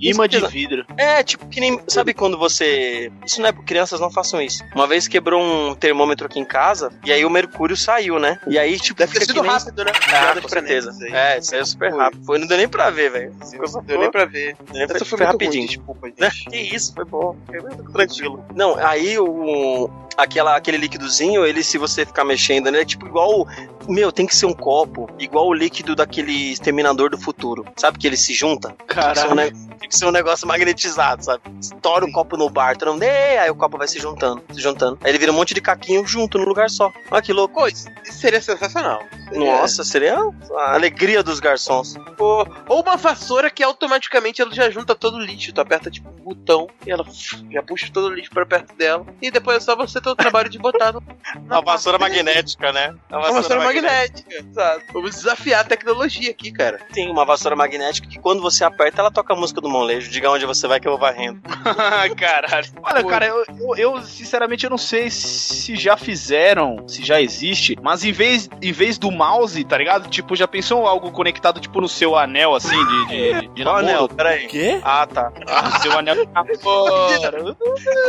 Imã 0.00 0.28
de 0.28 0.44
vidro. 0.48 0.84
É, 0.96 1.22
tipo, 1.22 1.46
que 1.48 1.60
nem. 1.60 1.80
Sabe 1.88 2.12
quando 2.14 2.36
você. 2.38 3.10
Isso 3.26 3.40
não 3.40 3.48
é. 3.48 3.52
Crianças 3.52 4.00
não 4.00 4.10
façam 4.10 4.40
isso. 4.40 4.62
Uma 4.74 4.86
vez 4.86 5.06
quebrou 5.08 5.40
um 5.42 5.74
termômetro 5.74 6.26
aqui 6.26 6.38
em 6.38 6.44
casa, 6.44 6.92
e 7.04 7.12
aí 7.12 7.24
o 7.24 7.30
mercúrio 7.30 7.76
saiu, 7.76 8.18
né? 8.18 8.40
E 8.46 8.58
aí, 8.58 8.78
tipo, 8.78 8.98
Deve 8.98 9.12
ter 9.18 9.24
sido 9.26 9.42
nem- 9.42 9.50
rápido, 9.50 9.84
né? 9.84 9.92
Ah, 10.08 10.10
Nada 10.12 10.40
com 10.40 10.48
pra 10.48 10.60
certeza. 10.60 10.96
É, 11.08 11.32
aí 11.34 11.40
é 11.60 11.64
super 11.64 11.92
rápido. 11.92 12.24
Foi, 12.24 12.38
não 12.38 12.46
deu 12.46 12.56
nem 12.56 12.68
pra 12.68 12.90
ver, 12.90 13.10
velho. 13.10 13.34
Não 13.72 13.82
deu 13.82 13.98
nem 13.98 14.10
pra 14.10 14.24
ver. 14.24 14.56
Nem 14.72 14.86
pra- 14.86 14.98
foi, 14.98 15.06
foi 15.18 15.26
rapidinho. 15.26 15.66
Ruim, 15.66 15.76
desculpa, 15.76 16.08
gente. 16.18 16.44
Que 16.50 16.56
isso, 16.58 16.94
foi 16.94 17.04
bom. 17.04 17.36
Foi 17.46 17.60
muito 17.60 17.92
tranquilo. 17.92 18.44
Não, 18.54 18.76
aí 18.78 19.18
o. 19.18 19.90
Aquela, 20.18 20.56
aquele 20.56 20.76
líquidozinho, 20.76 21.46
ele, 21.46 21.62
se 21.62 21.78
você 21.78 22.04
ficar 22.04 22.24
mexendo, 22.24 22.70
né? 22.72 22.80
É 22.80 22.84
tipo 22.84 23.06
igual. 23.06 23.46
Meu, 23.88 24.12
tem 24.12 24.26
que 24.26 24.36
ser 24.36 24.44
um 24.44 24.52
copo, 24.52 25.08
igual 25.18 25.46
o 25.46 25.54
líquido 25.54 25.94
daquele 25.96 26.52
exterminador 26.52 27.08
do 27.08 27.16
futuro. 27.16 27.64
Sabe 27.76 27.98
que 27.98 28.06
ele 28.06 28.18
se 28.18 28.34
junta? 28.34 28.70
Um 28.82 28.86
Caralho. 28.86 29.52
Tem 29.78 29.88
que 29.88 29.96
ser 29.96 30.06
um 30.06 30.10
negócio 30.10 30.46
magnetizado, 30.46 31.24
sabe? 31.24 31.42
Estoura 31.58 32.04
o 32.04 32.12
copo 32.12 32.36
no 32.36 32.50
bar, 32.50 32.76
todo 32.76 32.92
mundo, 32.92 33.04
"Ê", 33.04 33.38
aí 33.38 33.48
o 33.48 33.54
copo 33.54 33.78
vai 33.78 33.86
se 33.88 33.98
juntando, 33.98 34.42
se 34.52 34.60
juntando. 34.60 34.98
Aí 35.02 35.10
ele 35.10 35.18
vira 35.18 35.32
um 35.32 35.34
monte 35.34 35.54
de 35.54 35.60
caquinho 35.60 36.04
junto 36.06 36.36
no 36.36 36.44
lugar 36.44 36.68
só. 36.68 36.92
Olha 37.10 37.22
que 37.22 37.32
louco. 37.32 37.54
Pô, 37.54 37.68
isso 37.68 37.88
seria 38.04 38.42
sensacional. 38.42 39.00
Nossa, 39.32 39.84
seria 39.84 40.18
a 40.56 40.74
alegria 40.74 41.22
dos 41.22 41.38
garçons. 41.38 41.96
Ou, 42.18 42.46
ou 42.68 42.82
uma 42.82 42.96
vassoura 42.96 43.50
que 43.50 43.62
automaticamente 43.62 44.42
ela 44.42 44.52
já 44.52 44.68
junta 44.70 44.94
todo 44.94 45.16
o 45.16 45.20
lixo. 45.20 45.52
Tu 45.52 45.60
aperta 45.60 45.90
tipo 45.90 46.08
um 46.08 46.12
botão 46.12 46.66
e 46.86 46.90
ela 46.90 47.04
já 47.50 47.62
puxa 47.62 47.88
todo 47.92 48.06
o 48.08 48.14
lixo 48.14 48.30
pra 48.30 48.44
perto 48.44 48.74
dela. 48.74 49.06
E 49.22 49.30
depois 49.30 49.58
é 49.58 49.60
só 49.60 49.76
você 49.76 50.00
ter 50.08 50.10
o 50.10 50.16
trabalho 50.16 50.48
de 50.48 50.58
botar 50.58 50.92
no, 50.92 51.02
A 51.50 51.60
vassoura 51.60 51.98
magnética, 51.98 52.72
né? 52.72 52.94
A 53.10 53.18
Uma 53.18 53.32
vassoura 53.32 53.64
magnética. 53.64 54.34
Exato. 54.34 54.84
Vamos 54.92 55.16
desafiar 55.16 55.60
a 55.60 55.64
tecnologia 55.64 56.30
aqui, 56.30 56.50
cara. 56.50 56.80
Tem 56.92 57.10
uma 57.10 57.24
vassoura 57.24 57.56
magnética 57.56 58.08
que 58.08 58.18
quando 58.18 58.40
você 58.40 58.64
aperta, 58.64 59.00
ela 59.00 59.10
toca 59.10 59.32
a 59.32 59.36
música 59.36 59.60
do 59.60 59.68
molejo. 59.68 60.10
Diga 60.10 60.30
onde 60.30 60.46
você 60.46 60.66
vai 60.66 60.80
que 60.80 60.86
eu 60.86 60.92
vou 60.92 61.00
varrendo. 61.00 61.40
Caralho. 62.16 62.66
Olha, 62.82 63.04
cara, 63.04 63.26
eu, 63.26 63.44
eu, 63.58 63.76
eu, 63.76 64.02
sinceramente 64.02 64.64
eu 64.64 64.70
não 64.70 64.78
sei 64.78 65.10
se 65.10 65.76
já 65.76 65.96
fizeram, 65.96 66.88
se 66.88 67.04
já 67.04 67.20
existe, 67.20 67.76
mas 67.82 68.04
em 68.04 68.12
vez, 68.12 68.48
em 68.62 68.72
vez 68.72 68.98
do 68.98 69.10
mouse, 69.10 69.62
tá 69.64 69.76
ligado? 69.76 70.08
Tipo, 70.08 70.34
já 70.34 70.46
pensou 70.46 70.86
algo 70.86 71.10
conectado, 71.10 71.60
tipo, 71.60 71.80
no 71.80 71.88
seu 71.88 72.16
anel, 72.16 72.54
assim, 72.54 72.76
de, 72.86 73.06
de, 73.06 73.48
de 73.48 73.62
Qual 73.62 73.76
namoro? 73.76 73.94
anel? 73.94 74.08
Peraí. 74.08 74.46
Quê? 74.46 74.80
Ah, 74.82 75.06
tá. 75.06 75.30
No 75.30 75.82
seu 75.82 75.98
anel 75.98 76.26
de 76.26 76.32
namoro. 76.32 76.58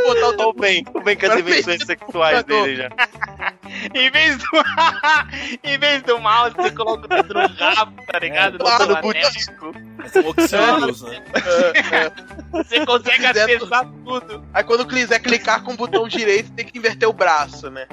Vou 0.10 0.16
botar 0.16 0.28
o 0.30 0.34
tô 0.34 0.54
bem 0.54 0.84
com 0.84 1.00
as 1.00 1.32
Agora 1.32 1.40
invenções 1.40 1.82
sexuais 1.90 2.44
dele 2.44 2.76
já. 2.76 2.90
em 3.94 4.10
vez 4.12 4.38
do. 4.38 4.46
em 5.64 5.78
vez 5.78 6.02
do 6.04 6.20
mouse, 6.20 6.56
você 6.56 6.72
coloca 6.72 7.06
o 7.06 7.08
dedo 7.08 7.34
no 7.34 7.48
rabo, 7.48 8.02
tá 8.12 8.20
ligado? 8.20 8.58
No 8.60 8.68
seu 8.68 8.78
no 8.88 8.98
anel. 8.98 9.02
botico. 9.02 9.90
Oxylos, 10.26 11.02
né? 11.04 11.24
Você 12.52 12.84
consegue 12.86 13.26
acessar 13.28 13.86
tudo. 14.04 14.44
Aí 14.54 14.64
quando 14.64 14.88
quiser 14.88 15.20
clicar 15.20 15.62
com 15.64 15.74
o 15.74 15.78
botão 15.78 16.08
direito, 16.08 16.52
tem 16.54 16.66
que 16.66 16.78
inverter 16.80 17.08
o 17.08 17.14
braço, 17.14 17.70
né? 17.70 17.86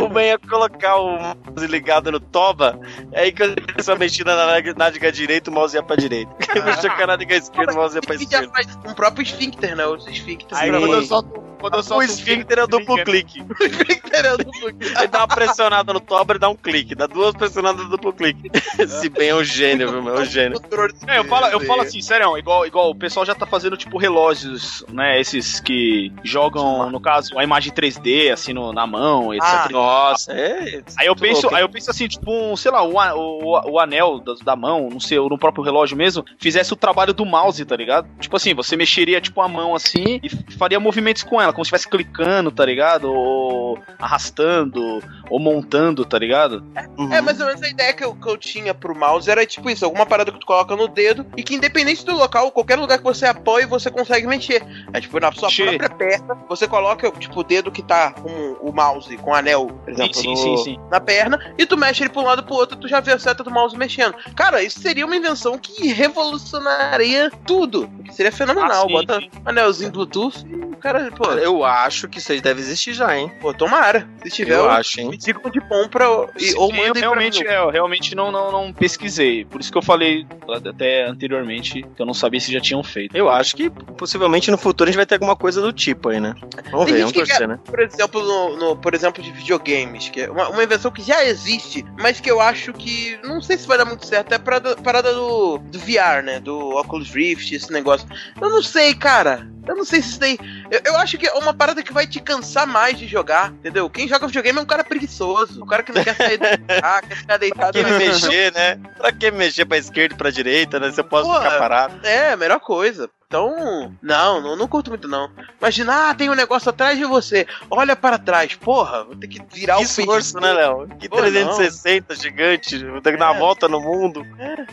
O 0.00 0.08
Ben 0.08 0.28
ia 0.28 0.38
colocar 0.38 0.96
o 0.96 1.18
mouse 1.18 1.66
ligado 1.66 2.10
no 2.10 2.18
toba, 2.20 2.78
aí 3.14 3.30
quando 3.32 3.58
ele 3.58 3.66
começou 3.72 3.94
a 3.94 3.98
mexer 3.98 4.24
na 4.24 4.36
nádega- 4.74 5.12
direita, 5.12 5.50
o 5.50 5.52
mouse 5.54 5.76
ia 5.76 5.82
pra 5.82 5.96
direita. 5.96 6.32
Ele 6.48 6.62
mexeu 6.62 6.90
com 6.90 7.02
a 7.02 7.06
nádega 7.08 7.36
esquerda, 7.36 7.72
o 7.72 7.76
mouse 7.76 7.96
ia 7.96 8.00
pra 8.00 8.16
já 8.16 8.22
esquerda. 8.22 8.52
um 8.88 8.94
próprio 8.94 9.22
esfíncter, 9.22 9.76
né? 9.76 9.84
Os 9.86 10.06
esfíncteres. 10.06 10.56
Aí- 10.56 10.70
Quando 10.70 10.94
eu 10.94 11.02
solto, 11.02 11.49
quando 11.60 11.74
eu 11.74 11.80
O 11.80 11.82
solto 11.82 12.04
esfíncter 12.10 12.58
é 12.58 12.64
o 12.64 12.66
duplo 12.66 13.02
clique. 13.04 13.40
O 13.42 13.64
esfíncter 13.64 14.24
é 14.26 14.34
o 14.34 14.38
duplo 14.38 14.68
Ele 14.68 15.06
dá 15.08 15.18
uma 15.20 15.28
pressionada 15.28 15.92
no 15.92 16.00
toba 16.00 16.34
e 16.34 16.38
dá 16.38 16.48
um 16.48 16.56
clique. 16.56 16.94
Dá 16.94 17.06
duas 17.06 17.34
pressionadas 17.34 17.84
no 17.84 17.90
duplo 17.90 18.12
clique. 18.12 18.50
Esse 18.78 19.08
Ben 19.08 19.28
é 19.28 19.34
um 19.34 19.44
gênio, 19.44 19.90
viu, 19.90 20.02
meu? 20.02 20.16
É 20.16 20.20
um 20.20 20.24
gênio. 20.24 20.58
É, 21.06 21.18
eu 21.18 21.24
falo, 21.24 21.46
eu 21.46 21.60
falo 21.60 21.82
assim, 21.82 22.00
sério, 22.00 22.36
igual, 22.38 22.66
igual 22.66 22.90
o 22.90 22.94
pessoal 22.94 23.24
já 23.26 23.34
tá 23.34 23.46
fazendo 23.46 23.76
tipo 23.76 23.98
relógios, 23.98 24.84
né? 24.88 25.20
Esses 25.20 25.60
que 25.60 26.12
jogam, 26.24 26.90
no 26.90 27.00
caso, 27.00 27.38
a 27.38 27.44
imagem 27.44 27.72
3D, 27.72 28.32
assim, 28.32 28.52
no- 28.52 28.72
na 28.72 28.86
mão, 28.86 29.32
etc. 29.34 29.46
Ah, 29.46 29.68
Nossa, 29.70 30.32
é. 30.32 30.82
Aí 30.96 31.06
eu 31.06 31.14
penso, 31.16 31.42
louco, 31.42 31.54
aí 31.56 31.62
eu 31.62 31.68
penso 31.68 31.90
assim, 31.90 32.08
tipo, 32.08 32.30
um, 32.32 32.56
sei 32.56 32.70
lá, 32.70 32.82
o, 32.82 32.94
o, 32.96 33.70
o 33.72 33.78
anel 33.78 34.20
da, 34.20 34.34
da 34.44 34.56
mão, 34.56 34.88
não 34.90 35.00
sei, 35.00 35.18
ou 35.18 35.28
no 35.28 35.38
próprio 35.38 35.62
relógio 35.64 35.96
mesmo, 35.96 36.24
fizesse 36.38 36.72
o 36.72 36.76
trabalho 36.76 37.12
do 37.12 37.24
mouse, 37.26 37.64
tá 37.64 37.76
ligado? 37.76 38.08
Tipo 38.20 38.36
assim, 38.36 38.54
você 38.54 38.76
mexeria 38.76 39.20
tipo 39.20 39.40
a 39.40 39.48
mão 39.48 39.74
assim 39.74 40.20
e 40.22 40.28
faria 40.56 40.78
movimentos 40.80 41.22
com 41.22 41.40
ela, 41.40 41.49
como 41.52 41.64
se 41.64 41.68
estivesse 41.74 41.88
clicando, 41.88 42.50
tá 42.50 42.64
ligado? 42.64 43.12
Ou 43.12 43.78
arrastando, 43.98 45.00
ou 45.28 45.38
montando, 45.38 46.04
tá 46.04 46.18
ligado? 46.18 46.64
Uhum. 46.98 47.12
É, 47.12 47.20
mais 47.20 47.40
ou 47.40 47.46
menos 47.46 47.62
a 47.62 47.68
ideia 47.68 47.92
que 47.92 48.04
eu, 48.04 48.14
que 48.14 48.28
eu 48.28 48.36
tinha 48.36 48.74
pro 48.74 48.94
mouse 48.96 49.30
era 49.30 49.44
tipo 49.46 49.68
isso, 49.70 49.84
alguma 49.84 50.04
parada 50.06 50.30
que 50.32 50.38
tu 50.38 50.46
coloca 50.46 50.74
no 50.76 50.88
dedo 50.88 51.24
e 51.36 51.42
que 51.42 51.54
independente 51.54 52.04
do 52.04 52.14
local, 52.16 52.50
qualquer 52.50 52.78
lugar 52.78 52.98
que 52.98 53.04
você 53.04 53.26
apoie, 53.26 53.66
você 53.66 53.90
consegue 53.90 54.26
mexer. 54.26 54.62
É 54.92 55.00
tipo, 55.00 55.18
na 55.20 55.30
sua 55.32 55.48
Mexer. 55.48 55.78
própria 55.78 55.90
perna, 55.90 56.36
você 56.48 56.66
coloca 56.68 57.10
tipo 57.12 57.40
o 57.40 57.44
dedo 57.44 57.70
que 57.70 57.82
tá 57.82 58.12
com 58.12 58.56
o 58.60 58.72
mouse, 58.72 59.16
com 59.18 59.30
o 59.30 59.34
anel, 59.34 59.66
por 59.84 59.90
exemplo, 59.92 60.14
sim, 60.14 60.30
no- 60.30 60.36
sim, 60.36 60.56
sim. 60.58 60.76
na 60.90 61.00
perna, 61.00 61.54
e 61.58 61.64
tu 61.66 61.76
mexe 61.76 62.02
ele 62.02 62.10
pra 62.10 62.22
um 62.22 62.24
lado 62.26 62.42
e 62.42 62.44
pro 62.44 62.54
outro, 62.54 62.76
tu 62.76 62.88
já 62.88 63.00
vê 63.00 63.12
a 63.12 63.18
seta 63.18 63.42
do 63.44 63.50
mouse 63.50 63.76
mexendo. 63.76 64.14
Cara, 64.34 64.62
isso 64.62 64.80
seria 64.80 65.04
uma 65.06 65.16
invenção 65.16 65.58
que 65.58 65.88
revolucionaria 65.92 67.30
tudo. 67.46 67.88
Seria 68.10 68.32
fenomenal. 68.32 68.84
Ah, 68.84 68.86
sim, 68.86 68.92
Bota 68.92 69.18
sim. 69.20 69.30
um 69.44 69.48
anelzinho 69.48 69.90
Bluetooth 69.92 70.44
e 70.46 70.54
o 70.54 70.76
cara, 70.76 71.10
pô, 71.12 71.24
Eu 71.42 71.64
acho 71.64 72.08
que 72.08 72.18
isso 72.18 72.32
aí 72.32 72.40
deve 72.40 72.60
existir 72.60 72.92
já, 72.94 73.16
hein? 73.16 73.30
pô, 73.40 73.52
tomara. 73.54 74.08
Se 74.22 74.30
tiver, 74.30 74.54
Eu 74.54 74.64
eu 74.64 74.70
acho, 74.70 75.00
hein? 75.00 75.08
me 75.10 75.16
digam 75.16 75.50
de 75.50 75.60
bom 75.60 75.88
pra. 75.88 76.04
E, 76.38 76.54
ou 76.56 76.70
eu 76.70 76.76
mandem 76.76 77.00
realmente, 77.02 77.42
pra 77.42 77.50
mim. 77.52 77.56
é, 77.58 77.62
eu 77.62 77.70
realmente 77.70 78.14
não, 78.14 78.30
não, 78.30 78.50
não 78.52 78.72
pesquisei. 78.72 79.44
Por 79.44 79.60
isso 79.60 79.70
que 79.72 79.78
eu 79.78 79.82
falei 79.82 80.26
até 80.68 81.06
anteriormente 81.06 81.82
que 81.94 82.02
eu 82.02 82.06
não 82.06 82.14
sabia 82.14 82.40
se 82.40 82.52
já 82.52 82.60
tinham 82.60 82.82
feito. 82.82 83.16
Eu 83.16 83.28
acho 83.28 83.56
que 83.56 83.70
possivelmente 83.70 84.50
no 84.50 84.58
futuro 84.58 84.88
a 84.88 84.92
gente 84.92 84.96
vai 84.98 85.06
ter 85.06 85.14
alguma 85.14 85.36
coisa 85.36 85.60
do 85.60 85.72
tipo 85.72 86.08
aí, 86.10 86.20
né? 86.20 86.34
Vamos 86.70 86.86
Tem 86.86 86.94
ver, 86.94 87.00
vamos 87.00 87.12
torcer, 87.12 87.38
quer- 87.38 87.48
né? 87.48 87.58
Por 87.64 87.80
exemplo, 87.80 88.22
no, 88.22 88.56
no- 88.56 88.76
por 88.76 88.94
exemplo, 88.94 89.22
de 89.22 89.30
videogames, 89.32 90.08
que 90.08 90.22
é 90.22 90.30
uma, 90.30 90.48
uma 90.48 90.62
invenção 90.62 90.90
que 90.90 91.02
já 91.02 91.24
existe, 91.24 91.84
mas 91.98 92.20
que 92.20 92.30
eu 92.30 92.40
acho 92.40 92.72
que 92.72 93.18
não 93.24 93.40
sei 93.40 93.56
se 93.58 93.66
vai 93.66 93.78
dar 93.78 93.84
muito 93.84 94.04
certo. 94.06 94.32
É 94.32 94.36
a 94.36 94.38
parada, 94.38 94.76
parada 94.76 95.12
do, 95.12 95.58
do 95.58 95.78
VR, 95.78 96.22
né? 96.24 96.40
Do 96.40 96.58
Oculus 96.76 97.10
Rift, 97.10 97.52
esse 97.54 97.72
negócio. 97.72 98.06
Eu 98.40 98.48
não 98.50 98.62
sei, 98.62 98.94
cara. 98.94 99.48
Eu 99.66 99.76
não 99.76 99.84
sei 99.84 100.02
se 100.02 100.10
isso 100.10 100.20
daí. 100.20 100.38
Eu, 100.70 100.80
eu 100.84 100.96
acho 100.96 101.18
que 101.18 101.26
é 101.26 101.32
uma 101.34 101.52
parada 101.52 101.82
que 101.82 101.92
vai 101.92 102.06
te 102.06 102.20
cansar 102.20 102.66
mais 102.66 102.98
de 102.98 103.06
jogar, 103.06 103.52
entendeu? 103.52 103.88
Quem 103.88 104.08
joga 104.08 104.26
videogame 104.26 104.58
é 104.58 104.62
um 104.62 104.66
cara 104.66 104.82
preguiçoso. 104.84 105.62
Um 105.62 105.66
cara 105.66 105.82
que 105.82 105.92
não 105.92 106.02
quer 106.02 106.16
sair 106.16 106.38
do 106.38 106.44
lugar, 106.44 107.02
quer 107.02 107.16
ficar 107.16 107.26
Pra 107.26 107.36
deitado 107.36 107.72
que 107.72 107.82
na 107.82 107.90
me 107.90 107.98
mexer, 107.98 108.52
né? 108.52 108.80
Pra 108.96 109.12
que 109.12 109.30
mexer 109.30 109.64
pra 109.64 109.78
esquerda 109.78 110.14
e 110.14 110.18
pra 110.18 110.30
direita, 110.30 110.80
né? 110.80 110.90
Se 110.90 111.00
eu 111.00 111.04
posso 111.04 111.32
ficar 111.32 111.58
parado. 111.58 112.06
É, 112.06 112.32
a 112.32 112.36
melhor 112.36 112.60
coisa. 112.60 113.08
Então, 113.30 113.94
não, 114.02 114.40
não, 114.40 114.56
não 114.56 114.66
curto 114.66 114.90
muito 114.90 115.06
não. 115.06 115.30
Imagina, 115.60 116.10
ah, 116.10 116.14
tem 116.16 116.28
um 116.28 116.34
negócio 116.34 116.68
atrás 116.68 116.98
de 116.98 117.04
você. 117.04 117.46
Olha 117.70 117.94
para 117.94 118.18
trás. 118.18 118.56
Porra, 118.56 119.04
vou 119.04 119.14
ter 119.14 119.28
que 119.28 119.40
virar 119.54 119.76
Que 119.76 119.82
o 119.82 119.84
esforço, 119.84 120.40
né, 120.40 120.52
Léo? 120.52 120.88
Que 120.98 121.08
Pô, 121.08 121.18
360 121.18 122.16
gigante, 122.16 122.84
vou 122.84 123.00
ter 123.00 123.12
que 123.12 123.18
dar 123.18 123.26
uma 123.30 123.36
É. 123.36 123.38
volta 123.38 123.68
no 123.68 123.80
mundo. 123.80 124.26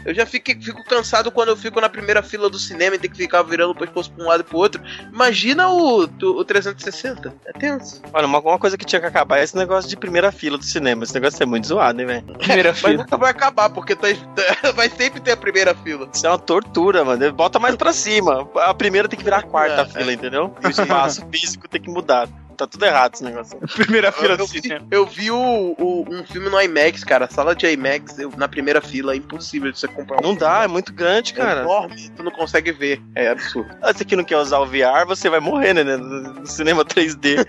Eu 0.04 0.12
já 0.12 0.26
fico, 0.26 0.48
fico 0.60 0.84
cansado 0.86 1.30
quando 1.32 1.50
eu 1.50 1.56
fico 1.56 1.80
na 1.80 1.88
primeira 1.88 2.24
fila 2.24 2.50
do 2.50 2.58
cinema 2.58 2.96
e 2.96 3.00
tem 3.00 3.12
que 3.12 3.18
ficar 3.18 3.44
virando 3.44 3.74
o 3.74 3.76
pescoço 3.76 4.12
pra 4.12 4.26
um 4.26 4.28
lado 4.28 4.42
e 4.42 4.44
pro 4.44 4.58
outro. 4.58 4.82
Imagina 5.14 5.70
o, 5.70 6.06
o 6.06 6.44
360. 6.44 7.36
É 7.46 7.52
tenso. 7.54 8.02
Olha, 8.12 8.26
uma, 8.26 8.40
uma 8.40 8.58
coisa 8.58 8.76
que 8.76 8.86
tinha 8.86 9.00
que 9.00 9.06
acabar 9.06 9.38
é 9.38 9.44
esse 9.44 9.56
negócio 9.56 9.88
de 9.88 9.96
primeira 9.96 10.32
fila 10.32 10.58
do 10.58 10.64
cinema. 10.66 11.04
Esse 11.04 11.14
negócio 11.14 11.44
é 11.44 11.46
muito 11.46 11.68
zoado, 11.68 12.02
hein, 12.02 12.08
velho? 12.08 12.24
Primeira 12.40 12.74
Mas 12.82 12.98
nunca 12.98 13.18
vai 13.18 13.30
acabar, 13.30 13.70
porque 13.70 13.96
tá- 13.96 14.08
vai 14.74 14.90
sempre 14.90 15.20
ter 15.20 15.34
a 15.34 15.38
primeira 15.38 15.76
fila. 15.76 16.10
Isso 16.12 16.26
é 16.26 16.30
uma 16.32 16.40
tortura, 16.40 17.06
mano. 17.06 17.32
Bota 17.34 17.60
mais 17.60 17.76
pra 17.76 17.94
cima. 17.94 18.47
A 18.56 18.74
primeira 18.74 19.08
tem 19.08 19.18
que 19.18 19.24
virar 19.26 19.38
a 19.40 19.44
quarta 19.44 19.82
É. 19.82 19.86
fila, 19.86 20.14
entendeu? 20.14 20.54
E 20.64 20.68
o 20.68 20.70
espaço 20.70 21.26
físico 21.32 21.68
tem 21.68 21.82
que 21.82 21.90
mudar. 21.90 22.28
Tá 22.58 22.66
tudo 22.66 22.84
errado 22.86 23.14
esse 23.14 23.24
negócio. 23.24 23.60
Primeira 23.76 24.12
fila 24.12 24.34
Eu, 24.34 24.38
do 24.38 24.48
vi, 24.48 24.62
cinema. 24.62 24.88
eu 24.90 25.06
vi 25.06 25.30
o, 25.32 25.38
o- 25.78 26.06
um 26.10 26.26
filme 26.26 26.50
no 26.50 26.60
IMAX, 26.60 27.04
cara. 27.04 27.30
Sala 27.30 27.56
de 27.56 27.68
IMAX, 27.72 28.18
eu- 28.18 28.32
na 28.36 28.48
primeira 28.48 28.82
fila, 28.82 29.14
é 29.14 29.18
impossível 29.18 29.72
de 29.72 29.80
você 29.80 29.88
comprar 29.88 30.18
um 30.20 30.22
Não 30.24 30.36
dá, 30.36 30.64
é 30.64 30.68
muito 30.68 30.92
grande, 30.92 31.34
É 31.34 31.36
cara. 31.36 31.62
enorme, 31.62 32.10
tu 32.16 32.24
não 32.24 32.32
consegue 32.32 32.72
ver. 32.72 33.00
É 33.16 33.30
absurdo. 33.30 33.70
Ah, 33.82 33.94
Você 33.94 34.04
que 34.04 34.16
não 34.16 34.24
quer 34.24 34.38
usar 34.38 34.60
o 34.60 34.66
VR, 34.66 35.06
você 35.06 35.30
vai 35.30 35.40
morrer, 35.40 35.74
né? 35.74 35.84
No 35.84 35.98
no 36.38 36.48
cinema 36.48 36.84
3D 36.84 37.46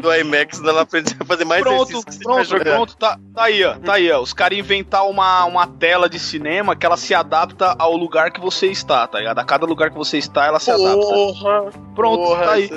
do 0.00 0.12
IMAX, 0.14 0.58
lá 0.60 0.84
frente, 0.86 1.10
você 1.10 1.14
vai 1.16 1.26
fazer 1.26 1.44
mais 1.44 1.62
Pronto, 1.62 2.02
que 2.04 2.18
pronto, 2.24 2.44
jogar. 2.44 2.64
pronto, 2.74 2.96
tá, 2.96 3.18
tá 3.34 3.44
aí, 3.44 3.64
ó. 3.64 3.74
Tá 3.78 3.94
aí, 3.94 4.10
ó. 4.10 4.20
Os 4.20 4.32
caras 4.32 4.58
inventar 4.58 5.06
uma, 5.08 5.44
uma 5.44 5.66
tela 5.66 6.08
de 6.08 6.18
cinema 6.18 6.74
que 6.74 6.84
ela 6.84 6.96
se 6.96 7.14
adapta 7.14 7.74
ao 7.78 7.96
lugar 7.96 8.30
que 8.32 8.40
você 8.40 8.66
está, 8.66 9.06
tá 9.06 9.18
ligado? 9.18 9.38
A 9.38 9.44
cada 9.44 9.66
lugar 9.66 9.90
que 9.90 9.96
você 9.96 10.18
está, 10.18 10.46
ela 10.46 10.58
se 10.60 10.70
adapta. 10.70 11.00
Porra, 11.00 11.70
Pronto, 11.94 12.24
porra, 12.24 12.44
tá 12.44 12.52
aí. 12.52 12.68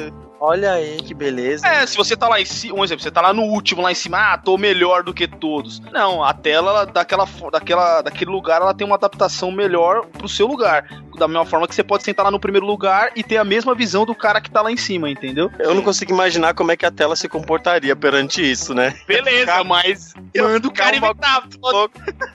Olha 0.43 0.71
aí, 0.71 0.97
que 0.97 1.13
beleza. 1.13 1.67
É, 1.67 1.85
se 1.85 1.95
você 1.95 2.17
tá 2.17 2.27
lá 2.27 2.41
em 2.41 2.45
cima, 2.45 2.79
um 2.79 2.83
exemplo, 2.83 3.03
você 3.03 3.11
tá 3.11 3.21
lá 3.21 3.31
no 3.31 3.43
último, 3.43 3.79
lá 3.83 3.91
em 3.91 3.95
cima, 3.95 4.33
ah, 4.33 4.37
tô 4.39 4.57
melhor 4.57 5.03
do 5.03 5.13
que 5.13 5.27
todos. 5.27 5.79
Não, 5.91 6.23
a 6.23 6.33
tela 6.33 6.71
ela, 6.71 6.85
daquela, 6.85 7.27
daquela, 7.51 8.01
daquele 8.01 8.31
lugar, 8.31 8.59
ela 8.59 8.73
tem 8.73 8.87
uma 8.87 8.95
adaptação 8.95 9.51
melhor 9.51 10.07
pro 10.07 10.27
seu 10.27 10.47
lugar. 10.47 10.87
Da 11.19 11.27
mesma 11.27 11.45
forma 11.45 11.67
que 11.67 11.75
você 11.75 11.83
pode 11.83 12.01
sentar 12.03 12.25
lá 12.25 12.31
no 12.31 12.39
primeiro 12.39 12.65
lugar 12.65 13.11
e 13.15 13.21
ter 13.23 13.37
a 13.37 13.43
mesma 13.43 13.75
visão 13.75 14.03
do 14.03 14.15
cara 14.15 14.41
que 14.41 14.49
tá 14.49 14.63
lá 14.63 14.71
em 14.71 14.77
cima, 14.77 15.11
entendeu? 15.11 15.51
Eu 15.59 15.75
não 15.75 15.83
consigo 15.83 16.11
imaginar 16.11 16.55
como 16.55 16.71
é 16.71 16.75
que 16.77 16.87
a 16.87 16.91
tela 16.91 17.15
se 17.15 17.29
comportaria 17.29 17.95
perante 17.95 18.41
isso, 18.41 18.73
né? 18.73 18.95
Beleza, 19.05 19.63
mas 19.63 20.15
manda 20.35 20.67
o 20.67 20.71
cara 20.71 20.95
ficar 20.95 21.05
uma- 21.05 21.09
inventar. 21.11 21.91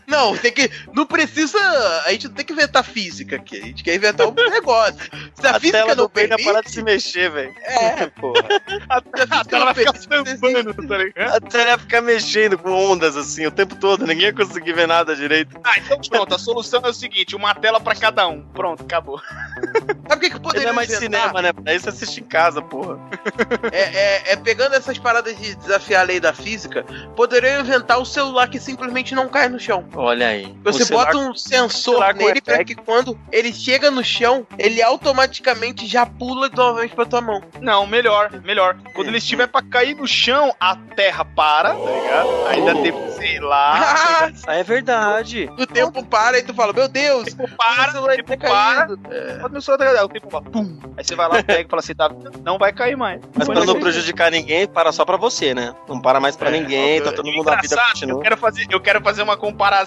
Não, 0.07 0.37
tem 0.37 0.53
que. 0.53 0.71
Não 0.95 1.07
precisa. 1.07 1.59
A 2.07 2.11
gente 2.13 2.29
não 2.29 2.35
tem 2.35 2.45
que 2.45 2.53
inventar 2.53 2.85
física 2.85 3.37
aqui. 3.37 3.59
A 3.59 3.65
gente 3.65 3.83
quer 3.83 3.95
inventar 3.95 4.27
um 4.27 4.33
negócio. 4.51 4.97
Se 5.35 5.47
a, 5.47 5.57
A 5.57 5.61
física 5.61 5.79
tela 5.79 5.95
não 5.95 6.09
bem 6.09 6.25
ia 6.29 6.37
parar 6.45 6.61
de 6.63 6.71
permite. 6.71 6.71
se 6.73 6.83
mexer, 6.83 7.31
velho. 7.31 7.55
É, 7.63 8.07
porra. 8.21 8.43
A, 8.89 8.97
a 9.41 9.45
tela 9.45 9.65
vai 9.67 9.75
ficar 9.75 9.93
permite, 9.95 10.39
sambando, 10.39 10.87
tá 10.87 10.99
ligado? 10.99 11.35
A 11.37 11.41
tela 11.41 11.71
ia 11.71 11.79
ficar 11.79 12.01
mexendo 12.01 12.59
com 12.59 12.71
ondas 12.71 13.17
assim 13.17 13.47
o 13.47 13.51
tempo 13.51 13.75
todo, 13.77 14.07
ninguém 14.07 14.27
ia 14.27 14.33
conseguir 14.33 14.73
ver 14.73 14.87
nada 14.87 15.15
direito. 15.17 15.59
Ah, 15.65 15.75
então 15.79 15.99
pronto, 16.09 16.35
a 16.35 16.39
solução 16.39 16.81
é 16.85 16.89
o 16.89 16.95
seguinte: 16.95 17.35
uma 17.35 17.55
tela 17.55 17.81
pra 17.81 17.95
cada 17.95 18.27
um. 18.29 18.43
Pronto, 18.43 18.83
acabou. 18.85 19.21
Sabe 20.09 20.17
o 20.17 20.21
que, 20.21 20.31
que 20.31 20.41
poderia 20.41 20.67
não 20.67 20.73
é 20.73 20.77
mais 20.77 20.91
inventar? 20.91 21.21
cinema, 21.23 21.43
né? 21.43 21.53
Pra 21.53 21.75
isso 21.75 21.89
assiste 21.89 22.21
em 22.21 22.25
casa, 22.25 22.63
porra. 22.63 22.99
É, 23.73 23.81
é- 23.81 24.33
é 24.33 24.37
pegando 24.37 24.75
essas 24.75 24.99
paradas 24.99 25.37
de 25.37 25.55
desafiar 25.57 26.03
a 26.03 26.05
lei 26.05 26.21
da 26.21 26.33
física, 26.33 26.85
poderia 27.17 27.59
inventar 27.61 27.99
o 27.99 28.05
celular 28.05 28.49
que 28.49 28.61
simplesmente 28.61 29.15
não 29.15 29.29
cai 29.29 29.49
no 29.49 29.59
chão. 29.59 29.85
Olha 29.97 30.29
aí. 30.29 30.55
Você 30.63 30.83
O 30.83 30.87
celular- 30.87 31.07
bota 31.07 31.19
um 31.19 31.35
sensor 31.35 32.15
nele 32.15 32.41
pra 32.41 32.55
airbag. 32.55 32.65
que 32.65 32.75
quando 32.75 33.19
ele 33.33 33.53
chega 33.53 33.91
no 33.91 34.05
chão, 34.05 34.47
ele 34.59 34.83
automaticamente 34.83 35.87
já 35.87 36.05
pula 36.07 36.49
novamente 36.55 36.95
pra 36.95 37.05
tua 37.07 37.21
mão. 37.21 37.43
Não, 37.61 37.87
melhor, 37.87 38.31
melhor. 38.45 38.77
Quando 38.95 39.09
ele 39.09 39.19
estiver 39.19 39.47
pra 39.49 39.63
cair 39.63 39.95
no 39.97 40.07
chão, 40.07 40.55
a 40.61 40.77
terra 40.77 41.25
para, 41.25 41.71
tá 41.75 41.91
ligado? 41.91 42.47
Ainda 42.49 42.75
tem, 42.83 43.11
sei 43.13 43.41
lá. 43.41 43.77
Ah, 44.47 44.55
é 44.57 44.63
verdade. 44.63 45.51
o 45.59 45.67
tempo 45.67 46.05
para 46.05 46.39
e 46.39 46.43
tu 46.43 46.53
fala, 46.55 46.73
meu 46.73 46.89
Deus, 46.89 47.29
O 47.33 47.37
tempo 47.37 47.57
para, 47.57 48.01
o 48.01 48.05
o 48.05 48.09
tempo 48.09 48.37
tá 48.37 48.49
para. 48.49 48.87
É. 49.11 49.47
O 49.57 49.61
celular 49.61 49.79
tá 49.79 49.91
ligado, 49.91 50.05
o 50.05 50.09
tempo 50.09 50.29
para, 50.29 50.43
pum. 50.43 50.79
Aí 50.97 51.05
você 51.05 51.15
vai 51.15 51.29
lá, 51.29 51.43
pega 51.43 51.61
e 51.63 51.69
fala 51.69 51.81
assim, 51.81 51.95
tá, 51.95 52.11
não 52.45 52.59
vai 52.59 52.73
cair 52.73 52.97
mais. 52.97 53.21
Mas 53.35 53.47
pra 53.49 53.65
não 53.65 53.79
prejudicar 53.81 54.31
ninguém, 54.31 54.67
para 54.67 54.93
só 54.93 55.05
pra 55.05 55.17
você, 55.17 55.55
né? 55.55 55.75
Não 55.89 56.01
para 56.01 56.21
mais 56.21 56.37
pra 56.37 56.49
É, 56.51 56.53
ninguém, 56.53 57.01
tá 57.03 57.13
todo 57.13 57.27
mundo 57.33 57.49
a 57.49 57.57
vida 57.57 57.67
Engraçado, 57.67 57.87
eu 57.89 57.93
continua. 57.95 58.23
quero 58.23 58.37
fazer, 58.37 58.67
eu 58.71 58.81
quero 58.81 59.01
fazer 59.03 59.23
uma 59.23 59.37
comparação. 59.37 59.86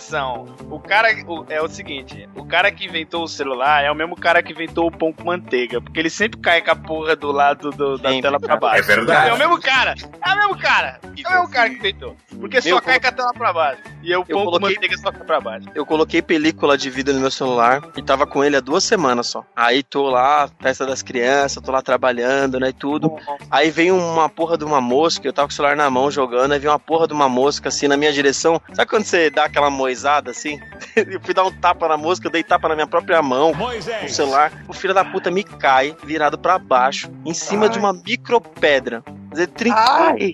O 0.69 0.79
cara 0.79 1.09
o- 1.27 1.45
é 1.49 1.61
o 1.61 1.67
seguinte, 1.67 2.27
o 2.35 2.45
cara 2.45 2.71
que 2.71 2.85
inventou 2.85 3.23
o 3.23 3.27
celular 3.27 3.83
é 3.83 3.91
o 3.91 3.95
mesmo 3.95 4.15
cara 4.15 4.41
que 4.41 4.51
inventou 4.53 4.87
o 4.87 4.91
pão 4.91 5.11
com 5.13 5.23
manteiga, 5.25 5.81
porque 5.81 5.99
ele 5.99 6.09
sempre 6.09 6.39
cai 6.39 6.61
com 6.61 6.71
a 6.71 6.75
porra 6.75 7.15
do 7.15 7.31
lado 7.31 7.71
do- 7.71 7.97
da 7.97 8.09
Sempre, 8.09 8.21
tela 8.23 8.39
pra 8.39 8.55
baixo. 8.57 8.83
É 8.91 8.95
verdade. 8.95 9.29
É 9.29 9.33
o 9.33 9.37
mesmo 9.37 9.59
cara, 9.59 9.93
é 10.25 10.33
o 10.33 10.37
mesmo 10.37 10.57
cara, 10.57 10.99
é 11.03 11.07
o 11.27 11.31
mesmo 11.33 11.49
cara 11.49 11.69
que 11.69 11.75
inventou. 11.75 12.15
Porque 12.39 12.61
só 12.61 12.69
Eu 12.69 12.81
cai 12.81 12.99
com 12.99 13.07
a 13.07 13.11
tela 13.11 13.33
pra 13.33 13.51
baixo. 13.53 13.81
E 14.01 14.11
eu, 14.11 14.21
Eu 14.21 14.25
pão 14.37 14.45
com 14.45 14.51
coloquei- 14.51 14.75
manteiga 14.75 14.97
só 14.97 15.11
cai 15.11 15.23
pra 15.25 15.41
baixo. 15.41 15.67
Eu 15.75 15.85
coloquei 15.85 16.21
película 16.21 16.77
de 16.77 16.89
vidro 16.89 17.13
no 17.13 17.19
meu 17.19 17.31
celular 17.31 17.81
e 17.97 18.01
tava 18.01 18.25
com 18.25 18.43
ele 18.43 18.55
há 18.55 18.61
duas 18.61 18.83
semanas 18.83 19.27
só. 19.27 19.43
Aí 19.55 19.83
tô 19.83 20.09
lá, 20.09 20.49
festa 20.61 20.85
das 20.85 21.01
crianças, 21.03 21.61
tô 21.61 21.71
lá 21.71 21.81
trabalhando, 21.81 22.59
né, 22.59 22.69
e 22.69 22.73
tudo. 22.73 23.13
Aí 23.51 23.69
veio 23.69 23.97
uma 23.97 24.29
porra 24.29 24.57
de 24.57 24.63
uma 24.63 24.79
mosca, 24.79 25.27
eu 25.27 25.33
tava 25.33 25.47
com 25.47 25.51
o 25.51 25.55
celular 25.55 25.75
na 25.75 25.89
mão 25.89 26.09
jogando, 26.09 26.53
aí 26.53 26.59
veio 26.59 26.71
uma 26.71 26.79
porra 26.79 27.07
de 27.07 27.13
uma 27.13 27.27
mosca 27.27 27.67
assim 27.69 27.87
na 27.87 27.97
minha 27.97 28.13
direção. 28.13 28.61
Sabe 28.73 28.89
quando 28.89 29.03
você 29.03 29.29
dá 29.29 29.45
aquela 29.45 29.69
moisada 29.89 30.29
assim? 30.31 30.59
eu 30.95 31.19
fui 31.21 31.33
dar 31.33 31.43
um 31.45 31.51
tapa 31.51 31.87
na 31.87 31.97
mosca, 31.97 32.27
eu 32.27 32.31
dei 32.31 32.43
tapa 32.43 32.69
na 32.69 32.75
minha 32.75 32.87
própria 32.87 33.21
mão. 33.21 33.53
Moisés. 33.53 34.11
O 34.11 34.15
celular, 34.15 34.51
o 34.67 34.73
filho 34.73 34.93
da 34.93 35.03
puta 35.03 35.31
me 35.31 35.43
cai, 35.43 35.95
virado 36.03 36.37
pra 36.37 36.59
baixo, 36.59 37.09
em 37.25 37.33
cima 37.33 37.67
de 37.67 37.79
uma 37.79 37.91
micropedra. 37.93 39.03
Quer 39.29 39.33
dizer, 39.33 39.47
trincou, 39.47 39.79
Ai! 39.79 40.33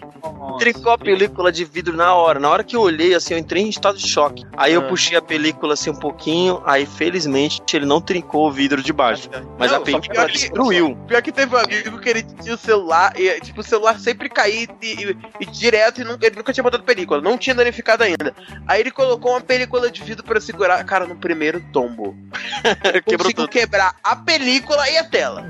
trincou 0.58 0.92
a 0.94 0.98
película 0.98 1.52
de 1.52 1.66
vidro 1.66 1.94
na 1.98 2.14
hora. 2.16 2.40
Na 2.40 2.50
hora 2.50 2.64
que 2.64 2.78
eu 2.78 2.82
olhei, 2.82 3.14
assim, 3.14 3.34
eu 3.34 3.38
entrei 3.38 3.62
em 3.64 3.68
estado 3.70 3.98
de 3.98 4.08
choque. 4.08 4.46
Aí 4.56 4.74
eu 4.74 4.82
Ah. 4.82 4.88
puxei 4.88 5.18
a 5.18 5.22
película 5.22 5.74
assim 5.74 5.90
um 5.90 5.96
pouquinho, 6.00 6.62
aí 6.66 6.86
felizmente 6.86 7.62
ele 7.74 7.86
não 7.86 8.00
trincou 8.00 8.48
o 8.48 8.52
vidro 8.52 8.82
de 8.82 8.94
baixo. 8.94 9.30
Mas 9.60 9.70
Não, 9.72 9.80
a 9.80 9.82
película 9.82 10.14
pior 10.14 10.28
que- 10.28 10.38
destruiu. 10.38 10.96
Pior 11.08 11.22
que 11.22 11.32
teve 11.34 11.54
um 11.54 11.60
amigo 11.60 12.00
que 12.00 12.08
ele 12.10 12.24
tinha 12.24 12.56
o 12.56 12.58
celular, 12.58 13.12
e 13.20 13.38
tipo, 13.42 13.60
o 13.60 13.64
celular 13.64 14.00
sempre 14.00 14.30
caía 14.30 14.66
e, 14.82 14.88
e- 14.88 15.18
e 15.42 15.46
direto, 15.46 16.00
e 16.00 16.06
nunca, 16.06 16.26
ele 16.28 16.38
nunca 16.38 16.54
tinha 16.54 16.64
botado 16.64 16.84
película, 16.84 17.20
não 17.20 17.38
tinha 17.38 17.54
danificado 17.54 18.02
ainda. 18.04 18.34
Aí 18.66 18.80
ele 18.80 18.92
colocou 18.92 19.32
uma 19.34 19.42
película 19.46 19.90
de 19.90 20.04
vidro 20.04 20.24
pra 20.24 20.42
segurar, 20.42 20.84
cara, 20.84 21.06
no 21.06 21.16
primeiro 21.16 21.62
tombo. 21.72 22.16
Quebrou 23.06 23.18
Conseguiu 23.18 23.34
tudo. 23.36 23.48
quebrar 23.50 23.96
a 24.04 24.16
película 24.16 24.90
e 24.90 24.98
a 24.98 25.04
tela. 25.04 25.46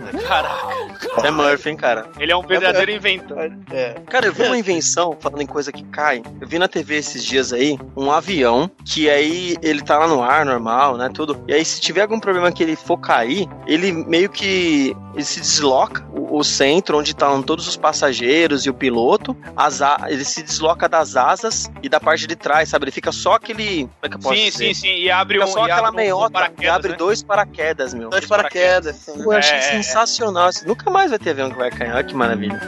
É 1.24 1.32
Murphy, 1.32 1.70
hein, 1.70 1.78
cara. 1.78 2.10
Ele 2.20 2.32
é 2.32 2.36
um 2.38 2.42
verdadeiro 2.46 2.92
inventor. 2.92 3.52
É. 3.72 3.94
Cara, 4.08 4.28
eu 4.28 4.34
vi 4.34 4.44
uma 4.44 4.58
invenção, 4.58 5.18
falando 5.20 5.42
em 5.42 5.46
coisa 5.48 5.72
que 5.72 5.84
cai. 5.84 6.22
Eu 6.40 6.48
vi 6.48 6.60
na 6.60 6.68
TV 6.68 6.98
esses 6.98 7.24
dias 7.24 7.54
aí, 7.54 7.78
um 7.96 8.12
avião, 8.12 8.70
que 8.86 9.10
aí 9.10 9.56
ele 9.62 9.82
tá 9.82 9.98
lá 9.98 10.08
no 10.08 10.22
ar, 10.22 10.46
normal, 10.46 10.98
né, 10.98 11.10
tudo. 11.14 11.44
E 11.48 11.54
aí 11.54 11.64
se 11.64 11.80
tiver 11.82 12.02
algum 12.02 12.20
problema 12.20 12.52
que 12.52 12.62
ele 12.64 12.76
for 12.76 12.98
cair, 12.98 13.48
ele 13.66 13.92
meio 13.92 14.30
que 14.30 14.96
ele 15.14 15.24
se 15.24 15.40
desloca, 15.40 16.06
o, 16.14 16.38
o 16.40 16.44
centro 16.44 16.98
onde 16.98 17.12
estão 17.12 17.42
todos 17.42 17.68
os 17.68 17.78
passageiros 17.78 18.66
e 18.66 18.70
o 18.70 18.74
piloto, 18.74 19.36
as 19.56 19.82
a- 19.82 20.06
ele 20.08 20.26
se 20.26 20.44
desloca 20.44 20.90
das 20.90 21.16
asas 21.16 21.70
e 21.82 21.88
da 21.90 22.00
parte 22.00 22.28
de 22.28 22.36
trás, 22.36 22.70
sabe? 22.70 22.86
Ele 22.86 22.92
fica 22.92 23.12
só 23.12 23.34
aquele... 23.34 23.85
Como 23.88 24.00
é 24.04 24.10
que 24.10 24.16
eu 24.16 24.20
posso 24.20 24.36
Sim, 24.36 24.46
dizer? 24.46 24.68
sim, 24.68 24.74
sim. 24.74 24.96
E 24.96 25.12
abre 25.12 25.38
Fica 25.40 25.50
um. 25.50 25.54
só 25.54 25.60
e 25.68 25.72
aquela 25.72 25.88
abre 25.90 26.02
um 26.02 26.04
meiota 26.04 26.28
e 26.28 26.32
paraquedas, 26.34 26.76
abre 26.76 26.92
né? 26.92 26.98
dois 26.98 27.24
paraquedas, 27.24 27.94
meu. 27.94 28.10
Dois 28.10 28.26
paraquedas, 28.26 28.96
sim. 28.96 29.22
Eu 29.22 29.32
achei 29.32 29.54
É, 29.54 29.56
é, 29.56 29.60
é. 29.60 29.84
sensacional. 29.84 30.48
Assim, 30.48 30.66
Nunca 30.68 30.90
mais 30.90 31.10
vai 31.10 31.20
ter 31.20 31.32
avião 31.32 31.50
que 31.52 31.58
vai 31.58 31.72
cair. 31.72 31.92
Olha 31.94 32.04
que 32.04 32.14
maravilha. 32.14 32.60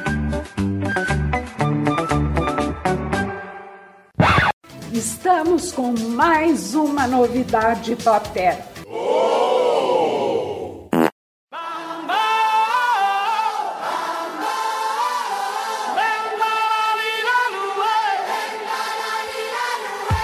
Estamos 4.94 5.72
com 5.72 5.94
mais 6.10 6.74
uma 6.74 7.08
novidade 7.08 7.96
paterna. 7.98 8.66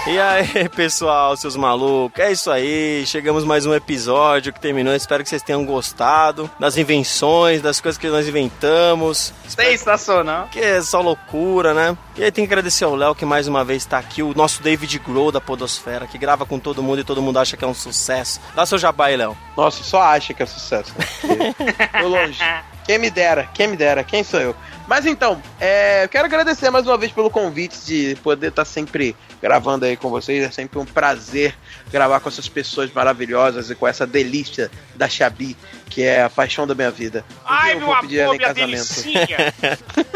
E 0.06 0.20
aí, 0.20 0.68
pessoal, 0.68 1.34
seus 1.34 1.56
malucos, 1.56 2.20
é 2.20 2.30
isso 2.30 2.50
aí. 2.50 3.06
Chegamos 3.06 3.42
mais 3.42 3.64
um 3.64 3.72
episódio 3.72 4.52
que 4.52 4.60
terminou. 4.60 4.94
Espero 4.94 5.22
que 5.22 5.30
vocês 5.30 5.40
tenham 5.42 5.64
gostado 5.64 6.50
das 6.60 6.76
invenções, 6.76 7.62
das 7.62 7.80
coisas 7.80 7.98
que 7.98 8.06
nós 8.08 8.28
inventamos. 8.28 9.32
Sensacional. 9.48 10.48
Que 10.52 10.60
é 10.60 10.82
só 10.82 11.00
loucura, 11.00 11.72
né? 11.72 11.96
E 12.18 12.22
aí 12.22 12.30
tem 12.30 12.46
que 12.46 12.52
agradecer 12.52 12.84
ao 12.84 12.94
Léo 12.94 13.14
que 13.14 13.24
mais 13.24 13.48
uma 13.48 13.64
vez 13.64 13.86
tá 13.86 13.96
aqui, 13.96 14.22
o 14.22 14.34
nosso 14.34 14.62
David 14.62 14.98
Grohl 14.98 15.32
da 15.32 15.40
Podosfera, 15.40 16.06
que 16.06 16.18
grava 16.18 16.44
com 16.44 16.58
todo 16.58 16.82
mundo 16.82 17.00
e 17.00 17.04
todo 17.04 17.22
mundo 17.22 17.38
acha 17.38 17.56
que 17.56 17.64
é 17.64 17.68
um 17.68 17.72
sucesso. 17.72 18.42
Dá 18.54 18.66
seu 18.66 18.76
jabá 18.76 19.06
aí, 19.06 19.16
Léo. 19.16 19.34
Nossa, 19.56 19.82
só 19.82 20.02
acha 20.02 20.34
que 20.34 20.42
é 20.42 20.46
sucesso. 20.46 20.92
né? 20.98 21.54
Tô 21.98 22.08
longe. 22.08 22.38
Quem 22.84 22.98
me 22.98 23.10
dera, 23.10 23.48
quem 23.54 23.68
me 23.68 23.76
dera, 23.76 24.04
quem 24.04 24.22
sou 24.22 24.40
eu? 24.40 24.54
Mas 24.86 25.06
então, 25.06 25.40
é, 25.58 26.04
eu 26.04 26.08
quero 26.08 26.26
agradecer 26.26 26.68
mais 26.68 26.86
uma 26.86 26.98
vez 26.98 27.10
pelo 27.10 27.30
convite 27.30 27.78
de 27.86 28.18
poder 28.22 28.48
estar 28.48 28.66
sempre 28.66 29.16
gravando 29.40 29.86
aí 29.86 29.96
com 29.96 30.10
vocês. 30.10 30.44
É 30.44 30.50
sempre 30.50 30.78
um 30.78 30.84
prazer 30.84 31.54
gravar 31.90 32.20
com 32.20 32.28
essas 32.28 32.48
pessoas 32.48 32.92
maravilhosas 32.92 33.70
e 33.70 33.74
com 33.74 33.88
essa 33.88 34.06
delícia 34.06 34.70
da 34.94 35.08
Xabi, 35.08 35.56
que 35.88 36.02
é 36.02 36.22
a 36.22 36.28
paixão 36.28 36.66
da 36.66 36.74
minha 36.74 36.90
vida. 36.90 37.24
Um 37.30 37.34
Ai, 37.46 37.72
eu 37.72 37.78
meu 37.78 37.94
amor, 37.94 38.04
em 38.04 38.08
minha 38.08 38.38
casamento. 38.38 38.84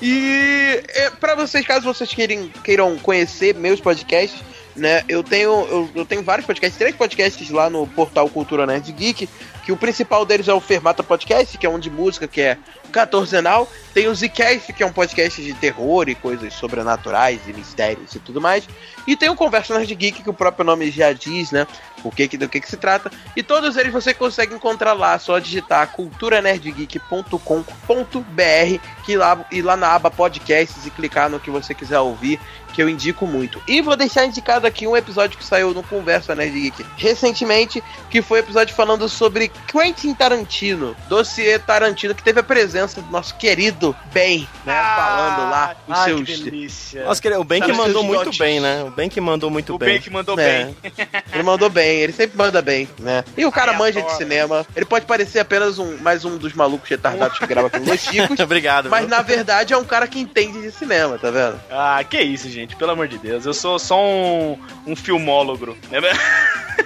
E 0.00 0.82
é, 0.88 1.10
para 1.10 1.34
vocês, 1.34 1.66
caso 1.66 1.84
vocês 1.84 2.12
queiram, 2.12 2.48
queiram 2.62 2.98
conhecer 2.98 3.54
meus 3.54 3.80
podcasts, 3.80 4.40
né? 4.74 5.02
Eu 5.08 5.22
tenho, 5.22 5.50
eu, 5.50 5.90
eu 5.94 6.04
tenho 6.04 6.22
vários 6.22 6.46
podcasts, 6.46 6.78
três 6.78 6.94
podcasts 6.94 7.48
lá 7.50 7.70
no 7.70 7.86
portal 7.86 8.28
Cultura 8.28 8.66
Nerd 8.66 8.90
Geek, 8.92 9.28
que 9.66 9.72
o 9.72 9.76
principal 9.76 10.24
deles 10.24 10.46
é 10.46 10.54
o 10.54 10.60
Fermata 10.60 11.02
Podcast, 11.02 11.58
que 11.58 11.66
é 11.66 11.68
um 11.68 11.80
de 11.80 11.90
música, 11.90 12.28
que 12.28 12.40
é 12.40 12.56
catorzenal. 12.92 13.68
Tem 13.92 14.06
o 14.06 14.14
Zcast, 14.14 14.72
que 14.72 14.80
é 14.80 14.86
um 14.86 14.92
podcast 14.92 15.42
de 15.42 15.52
terror 15.54 16.08
e 16.08 16.14
coisas 16.14 16.54
sobrenaturais 16.54 17.40
e 17.48 17.52
mistérios 17.52 18.14
e 18.14 18.20
tudo 18.20 18.40
mais. 18.40 18.68
E 19.08 19.16
tem 19.16 19.28
o 19.28 19.34
Conversa 19.34 19.76
Nerd 19.76 19.92
Geek, 19.92 20.22
que 20.22 20.30
o 20.30 20.32
próprio 20.32 20.64
nome 20.64 20.88
já 20.92 21.12
diz, 21.12 21.50
né? 21.50 21.66
O 22.04 22.12
que, 22.12 22.28
do 22.38 22.48
que, 22.48 22.60
que 22.60 22.68
se 22.68 22.76
trata. 22.76 23.10
E 23.34 23.42
todos 23.42 23.76
eles 23.76 23.92
você 23.92 24.14
consegue 24.14 24.54
encontrar 24.54 24.92
lá, 24.92 25.18
só 25.18 25.40
digitar 25.40 25.88
culturanerdgeek.com.br 25.88 28.80
que 29.04 29.16
lá, 29.16 29.44
ir 29.50 29.62
lá 29.62 29.76
na 29.76 29.94
aba 29.94 30.12
podcasts 30.12 30.86
e 30.86 30.90
clicar 30.90 31.28
no 31.28 31.40
que 31.40 31.50
você 31.50 31.74
quiser 31.74 31.98
ouvir, 31.98 32.38
que 32.76 32.82
eu 32.82 32.90
indico 32.90 33.26
muito. 33.26 33.58
E 33.66 33.80
vou 33.80 33.96
deixar 33.96 34.26
indicado 34.26 34.66
aqui 34.66 34.86
um 34.86 34.94
episódio 34.94 35.38
que 35.38 35.44
saiu 35.44 35.72
no 35.72 35.82
Conversa 35.82 36.34
Nerd 36.34 36.52
Geek 36.60 36.84
recentemente, 36.98 37.82
que 38.10 38.20
foi 38.20 38.38
um 38.40 38.42
episódio 38.42 38.74
falando 38.74 39.08
sobre 39.08 39.50
Quentin 39.66 40.12
Tarantino, 40.12 40.94
dossiê 41.08 41.58
Tarantino, 41.58 42.14
que 42.14 42.22
teve 42.22 42.38
a 42.40 42.42
presença 42.42 43.00
do 43.00 43.10
nosso 43.10 43.34
querido 43.36 43.96
Ben, 44.12 44.46
né? 44.66 44.74
falando 44.94 45.50
lá 45.50 45.76
os 45.88 45.98
seus. 46.04 46.20
que 46.26 46.36
delícia. 46.36 47.04
Nossa, 47.04 47.22
que- 47.22 47.30
o 47.30 47.44
Ben 47.44 47.62
que 47.62 47.72
mandou 47.72 48.02
muito 48.04 48.24
dotes? 48.24 48.38
bem, 48.38 48.60
né? 48.60 48.84
O 48.86 48.90
Ben 48.90 49.08
que 49.08 49.22
mandou 49.22 49.50
muito 49.50 49.74
O 49.74 49.78
bem. 49.78 49.88
Ben 49.94 50.00
que 50.02 50.10
mandou 50.10 50.38
É. 50.38 50.64
bem. 50.66 50.76
Ele 51.32 51.42
mandou 51.42 51.70
bem, 51.70 52.00
ele 52.00 52.12
sempre 52.12 52.36
manda 52.36 52.60
bem, 52.60 52.86
né? 52.98 53.24
E 53.38 53.44
o 53.46 53.50
cara 53.52 53.72
Ai, 53.72 53.78
manja 53.78 54.00
adoro. 54.00 54.12
de 54.12 54.18
cinema. 54.18 54.66
Ele 54.76 54.84
pode 54.84 55.06
parecer 55.06 55.38
apenas 55.38 55.78
um 55.78 55.96
mais 55.98 56.24
um 56.26 56.36
dos 56.36 56.52
malucos 56.52 56.88
retardados 56.90 57.38
que 57.38 57.46
grava 57.46 57.70
com 57.70 57.78
Los 57.78 58.00
Chicos, 58.04 58.38
Obrigado. 58.38 58.90
mas 58.90 59.00
viu? 59.00 59.08
na 59.08 59.22
verdade 59.22 59.72
é 59.72 59.76
um 59.78 59.84
cara 59.84 60.06
que 60.06 60.18
entende 60.20 60.60
de 60.60 60.70
cinema, 60.70 61.16
tá 61.18 61.30
vendo? 61.30 61.58
Ah, 61.70 62.02
que 62.04 62.20
isso, 62.20 62.48
gente. 62.50 62.65
Pelo 62.74 62.92
amor 62.92 63.06
de 63.06 63.18
Deus. 63.18 63.46
Eu 63.46 63.54
sou 63.54 63.78
só 63.78 64.02
um, 64.02 64.58
um 64.86 64.96
filmólogo. 64.96 65.76
né? 65.90 66.00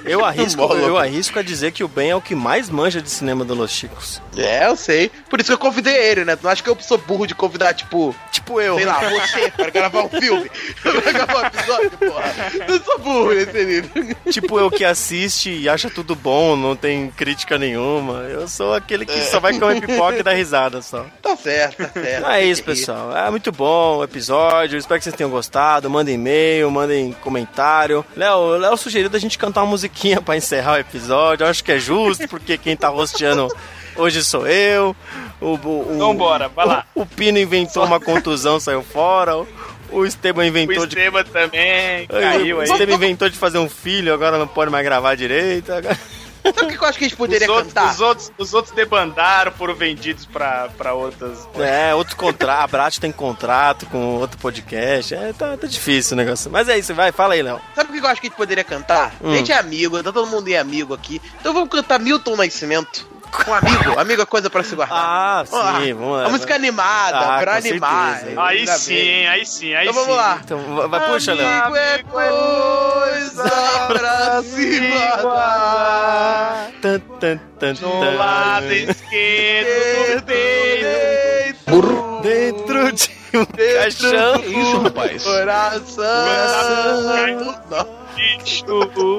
Eu 0.05 0.25
arrisco, 0.25 0.63
eu 0.75 0.97
arrisco 0.97 1.39
a 1.39 1.43
dizer 1.43 1.73
que 1.73 1.83
o 1.85 1.89
Ben 1.89 2.11
é 2.11 2.17
o 2.17 2.21
que 2.21 2.35
mais 2.35 2.71
manja 2.71 3.03
de 3.03 3.11
cinema 3.11 3.45
do 3.45 3.55
Los 3.55 3.71
Chicos. 3.71 4.21
É, 4.37 4.67
eu 4.67 4.77
sei. 4.77 5.11
Por 5.29 5.41
isso 5.41 5.49
que 5.49 5.53
eu 5.55 5.59
convidei 5.59 5.95
ele, 5.95 6.25
né? 6.25 6.37
Tu 6.37 6.43
não 6.45 6.51
acha 6.51 6.63
que 6.63 6.71
eu 6.71 6.77
sou 6.81 6.97
burro 6.97 7.27
de 7.27 7.35
convidar, 7.35 7.75
tipo, 7.75 8.15
Tipo 8.33 8.61
eu. 8.61 8.77
sei 8.77 8.85
lá, 8.87 9.01
você 9.01 9.51
pra 9.51 9.69
gravar 9.71 10.03
um 10.05 10.09
filme? 10.09 10.51
pra 10.83 11.13
gravar 11.13 11.43
um 11.43 11.47
episódio, 11.47 11.91
porra. 11.91 12.35
Não 12.69 12.85
sou 12.85 12.99
burro 12.99 13.35
nesse 13.35 13.65
nível. 13.65 14.17
Tipo 14.31 14.59
eu 14.59 14.71
que 14.71 14.85
assiste 14.85 15.51
e 15.51 15.69
acha 15.69 15.91
tudo 15.91 16.15
bom, 16.15 16.57
não 16.57 16.75
tem 16.77 17.11
crítica 17.11 17.59
nenhuma. 17.59 18.21
Eu 18.23 18.49
sou 18.49 18.73
aquele 18.75 19.05
que 19.05 19.21
só 19.23 19.39
vai 19.41 19.59
comer 19.59 19.81
pipoca 19.81 20.19
e 20.19 20.23
dar 20.23 20.33
risada 20.35 20.81
só. 20.83 21.05
Tá 21.21 21.37
certo, 21.37 21.77
tá 21.79 22.01
certo. 22.01 22.27
É 22.29 22.45
isso, 22.45 22.63
pessoal. 22.63 23.15
É 23.17 23.29
muito 23.31 23.51
bom 23.53 23.99
o 23.99 24.05
episódio. 24.05 24.79
Espero 24.79 24.99
que 24.99 25.05
vocês 25.05 25.17
tenham 25.17 25.31
gostado. 25.31 25.51
Mandem 25.89 26.15
e-mail, 26.15 26.71
mandem 26.71 27.13
comentário. 27.21 28.05
Léo, 28.17 28.37
o 28.37 28.57
Léo 28.57 28.77
sugeriu 28.77 29.09
da 29.09 29.19
gente 29.19 29.39
cantar 29.39 29.63
uma 29.63 29.71
musiquinha 29.71 30.21
pra 30.21 30.37
encerrar 30.37 30.75
o 30.75 30.79
episódio. 30.79 31.45
Eu 31.45 31.51
acho 31.51 31.63
que 31.63 31.73
é 31.73 31.79
justo, 31.79 32.27
porque 32.29 32.57
quem 32.59 32.77
tá 32.77 32.89
rosteando 32.89 33.49
hoje 33.97 34.25
sou 34.25 34.47
eu. 34.47 34.97
O, 35.41 35.47
o, 35.47 35.95
o, 35.95 35.99
Vambora, 35.99 36.49
vai 36.49 36.67
lá. 36.67 36.87
O, 36.95 37.03
o 37.03 37.07
Pino 37.07 37.39
inventou 37.39 37.85
uma 37.85 38.01
contusão, 38.01 38.59
saiu 38.59 38.83
fora. 38.83 39.37
O, 39.37 39.47
o 39.91 40.07
Esteban 40.07 40.43
O 40.43 40.47
inventou 40.47 40.87
de. 40.87 40.97
Esteban 40.97 41.25
também 41.25 42.07
caiu 42.07 42.59
o 42.59 42.61
aí. 42.61 42.69
Esteban 42.69 42.95
inventou 42.95 43.29
de 43.29 43.37
fazer 43.37 43.59
um 43.59 43.69
filho, 43.69 44.13
agora 44.13 44.39
não 44.39 44.47
pode 44.47 44.71
mais 44.71 44.85
gravar 44.85 45.15
direito. 45.15 45.73
Agora... 45.73 45.99
Sabe 46.43 46.75
o 46.75 46.79
que 46.79 46.85
eu 46.85 46.89
acho 46.89 46.99
que 46.99 47.05
a 47.05 47.09
gente 47.09 47.15
Os 47.15 47.19
poderia 47.19 47.51
outros, 47.51 47.73
cantar? 47.73 47.93
os, 47.93 48.01
outros, 48.01 48.33
os 48.39 48.55
outros 48.55 48.75
debandaram, 48.75 49.53
foram 49.53 49.75
vendidos 49.75 50.27
pra, 50.27 50.69
pra 50.77 50.95
outras. 50.95 51.49
É, 51.59 51.95
outro 51.95 52.17
contrato. 52.17 52.61
A 52.63 52.67
Brat 52.67 52.99
tem 52.99 53.13
contrato 53.13 53.87
com 53.87 54.17
outro 54.17 54.39
podcast. 54.39 55.15
É, 55.15 55.33
tá, 55.33 55.57
tá 55.57 55.67
difícil 55.67 56.15
o 56.15 56.17
negócio. 56.17 56.51
Mas 56.51 56.69
é 56.69 56.79
isso, 56.79 56.95
vai, 56.95 57.13
fala 57.13 57.35
aí, 57.35 57.43
Léo. 57.43 57.61
Sabe 57.75 57.91
o 57.91 57.93
que 57.93 58.07
eu 58.07 58.11
acho 58.11 58.21
que 58.21 58.27
a 58.27 58.31
gente 58.31 58.37
poderia 58.37 58.65
cantar? 58.65 59.15
Hum. 59.23 59.33
A 59.33 59.37
gente 59.37 59.53
é 59.53 59.59
amigo, 59.59 60.03
tá 60.03 60.13
todo 60.13 60.27
mundo 60.29 60.49
é 60.49 60.59
amigo 60.59 60.95
aqui. 60.95 61.21
Então 61.41 61.53
vamos 61.53 61.69
cantar 61.69 61.99
Milton 61.99 62.37
Nascimento. 62.37 63.10
Um 63.49 63.55
amigo, 63.55 63.99
amigo 63.99 64.23
é 64.23 64.27
coisa 64.27 64.51
pra 64.51 64.63
se 64.63 64.75
guardar. 64.75 64.99
Ah, 64.99 65.45
Vamos 65.49 65.65
lá. 65.67 65.81
sim, 65.81 65.93
vamos 65.95 66.17
lá. 66.19 66.27
A 66.27 66.29
música 66.31 66.55
animada, 66.55 67.19
Ah, 67.19 67.39
pra 67.41 67.53
com 67.53 67.59
animar. 67.69 68.17
certeza. 68.19 68.43
Aí 68.43 68.59
ainda 68.59 68.73
sim, 68.79 68.95
bem. 68.95 69.29
aí 69.29 69.47
sim, 69.47 69.75
aí 69.75 69.87
Então 69.89 69.95
sim. 69.95 70.01
vamos 70.01 70.17
lá. 70.17 70.41
Então, 70.45 70.89
vai, 70.89 71.01
puxa, 71.13 71.35
Léo. 71.35 71.47
Amigo 71.65 71.77
é 71.77 72.03
coisa 72.05 73.45
pra 73.89 74.43
se 74.43 74.81
guardar. 75.23 76.71
Tan, 76.83 76.99
tan, 77.21 77.39
tan, 77.59 77.75
No 77.81 78.17
lado 78.17 78.73
esquerdo 78.73 80.17
do 80.17 80.23
peito. 80.25 82.21
Dentro 82.23 82.93
de. 82.93 83.20
Um 83.39 83.45
caixão. 83.47 84.39
Que 84.41 84.49
isso, 84.49 84.79
rapaz? 84.79 85.23
Coração. 85.23 86.05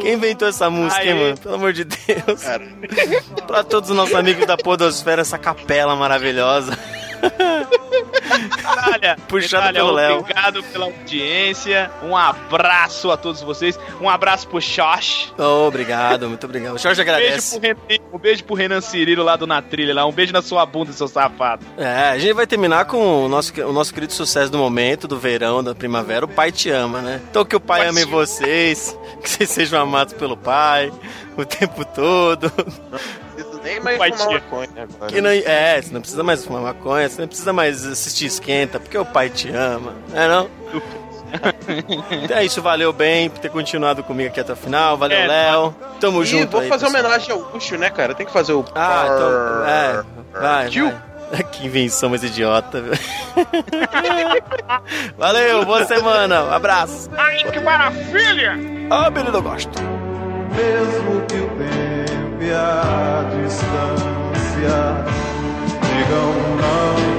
Quem 0.02 0.14
inventou 0.14 0.48
essa 0.48 0.70
música, 0.70 1.04
hein, 1.04 1.16
mano? 1.16 1.38
Pelo 1.38 1.56
amor 1.56 1.74
de 1.74 1.86
Deus. 1.86 2.42
pra 3.48 3.64
todos 3.64 3.90
os 3.90 3.96
nossos 3.96 4.16
amigos 4.16 4.46
da 4.46 4.58
Podosfera, 4.58 5.22
essa 5.22 5.38
capela 5.38 5.96
maravilhosa. 5.96 6.78
Metralha, 7.22 9.18
Puxado 9.28 9.66
Metralha, 9.68 9.74
pelo 9.74 9.92
Léo. 9.92 10.20
Obrigado 10.20 10.64
pela 10.64 10.86
audiência. 10.86 11.92
Um 12.04 12.16
abraço 12.16 13.12
a 13.12 13.18
todos 13.18 13.42
vocês. 13.42 13.80
Um 14.00 14.10
abraço 14.10 14.48
pro 14.48 14.60
Josh. 14.60 15.34
Oh, 15.38 15.68
obrigado, 15.68 16.28
muito 16.28 16.44
obrigado. 16.46 16.76
O 16.76 16.78
Jorge 16.78 17.02
Um 17.02 17.06
beijo, 17.06 17.18
agradece. 17.18 17.60
pro 17.60 17.68
Renan, 17.68 18.04
um 18.14 18.18
beijo 18.18 18.44
pro 18.44 18.56
Renan 18.56 18.82
Cirilo 18.82 19.24
lá 19.24 19.36
do 19.36 19.46
Na 19.46 19.62
Trilha. 19.62 19.94
Lá. 19.94 20.06
Um 20.06 20.12
beijo 20.12 20.34
na 20.34 20.42
sua 20.42 20.66
bunda, 20.66 20.92
seu 20.92 21.08
safado. 21.08 21.66
É, 21.78 22.10
a 22.10 22.18
gente 22.18 22.34
vai 22.34 22.48
terminar 22.48 22.86
com 22.86 23.26
o 23.26 23.30
nosso, 23.30 23.54
o 23.62 23.74
nosso 23.74 23.94
querido 23.94 24.14
sucesso 24.14 24.52
do 24.52 24.58
momento, 24.58 25.08
do 25.08 25.18
verão, 25.20 25.64
da 25.64 25.76
primavera. 25.76 26.26
O 26.26 26.28
pai 26.30 26.52
te 26.52 26.70
ama, 26.70 27.02
né? 27.02 27.22
Então 27.30 27.44
que 27.46 27.56
o 27.56 27.60
pai 27.60 27.82
Pai 27.82 27.90
ame 27.90 28.06
vocês, 28.06 28.98
que 29.22 29.30
vocês 29.30 29.50
sejam 29.50 29.82
amados 29.82 30.14
pelo 30.14 30.38
pai 30.38 30.92
o 31.38 31.46
tempo 31.46 31.84
todo. 31.86 32.52
Nem 33.64 33.80
mais 33.80 33.98
Vai 33.98 34.12
fumar 34.12 34.34
maconha 34.34 34.70
agora. 34.84 35.12
Que 35.12 35.22
não, 35.22 35.30
é, 35.30 35.82
você 35.82 35.94
não 35.94 36.02
precisa 36.02 36.24
mais 36.24 36.44
fumar 36.46 36.62
maconha, 36.62 37.08
você 37.10 37.22
não 37.22 37.28
precisa 37.28 37.54
mais 37.54 37.86
assistir 37.86 38.26
esquenta, 38.26 38.80
porque 38.80 38.98
o 38.98 39.06
pai 39.06 39.30
te 39.30 39.50
ama, 39.52 39.94
é 40.14 40.28
não? 40.28 40.50
Então 42.24 42.38
é 42.38 42.44
isso, 42.44 42.62
valeu 42.62 42.92
bem 42.92 43.30
por 43.30 43.40
ter 43.40 43.48
continuado 43.50 44.04
comigo 44.04 44.28
aqui 44.30 44.42
até 44.42 44.52
o 44.52 44.56
final. 44.56 44.98
Valeu, 44.98 45.18
É, 45.18 45.28
Léo. 45.28 45.74
Tamo 45.98 46.24
E 46.24 46.26
junto. 46.26 46.52
vou 46.52 46.60
aí, 46.60 46.68
fazer 46.68 46.86
pessoal. 46.88 47.04
homenagem 47.04 47.32
ao 47.32 47.56
Ucho, 47.56 47.78
né, 47.78 47.90
cara? 47.90 48.14
Tem 48.14 48.26
que 48.26 48.34
fazer 48.34 48.52
o. 48.52 48.66
Ah, 48.76 49.06
então. 49.06 49.66
É, 49.66 50.04
vai. 50.42 50.68
Tio. 50.70 50.90
vai. 50.90 51.44
Que 51.54 51.66
invenção 51.68 52.10
mais 52.10 52.22
idiota, 52.26 52.82
velho. 52.82 53.00
Valeu, 55.18 55.66
boa 55.66 55.86
semana. 55.86 56.44
Um 56.44 56.52
abraço. 56.54 57.10
Ai, 57.18 57.38
que 57.50 57.60
maravilha! 57.62 58.58
Ah, 58.90 59.10
beleza, 59.10 59.38
eu 59.38 59.42
gosto. 59.42 59.80
Mesmo 60.54 61.22
que 61.28 61.36
o 61.36 61.51
e 62.42 62.52
a 62.52 63.24
distância. 63.36 65.06
Digam 65.82 66.34
não, 66.58 67.11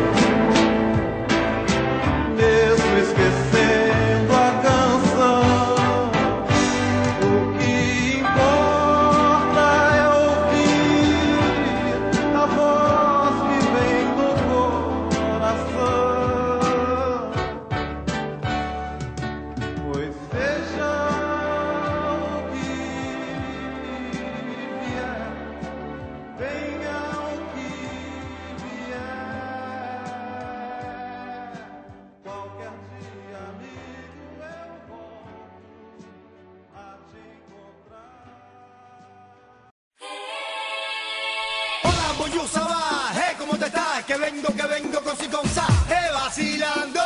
vengo, 44.42 44.56
que 44.56 44.66
vengo 44.66 45.00
con 45.02 45.16
si 45.16 45.28
con 45.28 45.48
sa, 45.48 45.66
hey, 45.88 46.12
vacilando. 46.12 47.00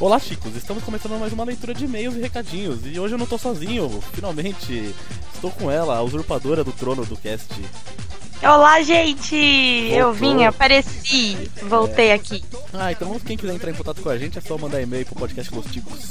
Olá, 0.00 0.18
chicos! 0.18 0.56
Estamos 0.56 0.82
começando 0.82 1.18
mais 1.20 1.30
uma 1.30 1.44
leitura 1.44 1.74
de 1.74 1.84
e-mails 1.84 2.16
e 2.16 2.20
recadinhos. 2.20 2.80
E 2.86 2.98
hoje 2.98 3.14
eu 3.14 3.18
não 3.18 3.26
tô 3.26 3.36
sozinho, 3.36 4.00
finalmente. 4.14 4.94
Estou 5.34 5.50
com 5.50 5.70
ela, 5.70 5.96
a 5.96 6.02
usurpadora 6.02 6.64
do 6.64 6.72
trono 6.72 7.04
do 7.04 7.16
cast. 7.18 7.52
Olá, 8.42 8.80
gente! 8.82 9.36
Eu 9.36 10.14
Voltou. 10.14 10.14
vim, 10.14 10.44
apareci, 10.44 11.50
voltei 11.64 12.10
aqui. 12.12 12.42
Ah, 12.72 12.90
então 12.90 13.18
quem 13.20 13.36
quiser 13.36 13.54
entrar 13.54 13.70
em 13.70 13.74
contato 13.74 14.00
com 14.00 14.08
a 14.08 14.16
gente 14.16 14.38
é 14.38 14.40
só 14.40 14.56
mandar 14.56 14.80
e-mail 14.80 15.04
pro 15.04 15.14
podcast 15.14 15.54
Los 15.54 15.66
Ticos. 15.66 16.10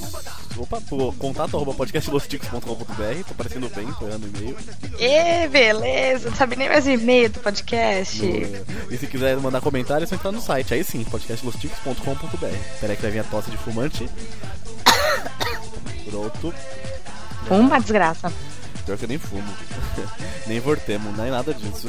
Opa, 0.56 0.80
pro 0.82 1.12
contato 1.14 1.56
arroba 1.56 1.74
podcastlosticos.com.br. 1.74 3.24
Tô 3.28 3.34
parecendo 3.34 3.68
bem, 3.70 3.92
tô 3.94 4.08
errando 4.08 4.28
e-mail. 4.28 4.56
Ê, 5.00 5.48
beleza, 5.48 6.30
não 6.30 6.38
sabe 6.38 6.56
nem 6.56 6.70
mais 6.70 6.86
o 6.86 6.92
e-mail 6.92 7.30
do 7.30 7.40
podcast. 7.40 8.24
E 8.24 8.98
se 8.98 9.08
quiser 9.08 9.36
mandar 9.38 9.62
comentário, 9.62 10.04
é 10.04 10.08
só 10.08 10.14
entrar 10.14 10.32
no 10.32 10.42
site. 10.42 10.76
Aí 10.76 10.84
sim, 10.84 11.04
podcastlosticos.com.br. 11.06 12.80
Peraí 12.80 12.96
que 12.96 13.02
vai 13.02 13.12
vir 13.12 13.20
a 13.20 13.24
tosse 13.24 13.50
de 13.50 13.58
fumante. 13.58 14.08
Pronto. 16.06 16.54
Uma 17.50 17.80
desgraça. 17.80 18.32
Pior 18.90 18.98
que 18.98 19.06
eu 19.06 19.10
nem 19.10 19.20
fumo. 19.20 19.54
nem 20.48 20.60
vortemo, 20.60 21.12
nem 21.12 21.30
nada 21.30 21.54
disso. 21.54 21.88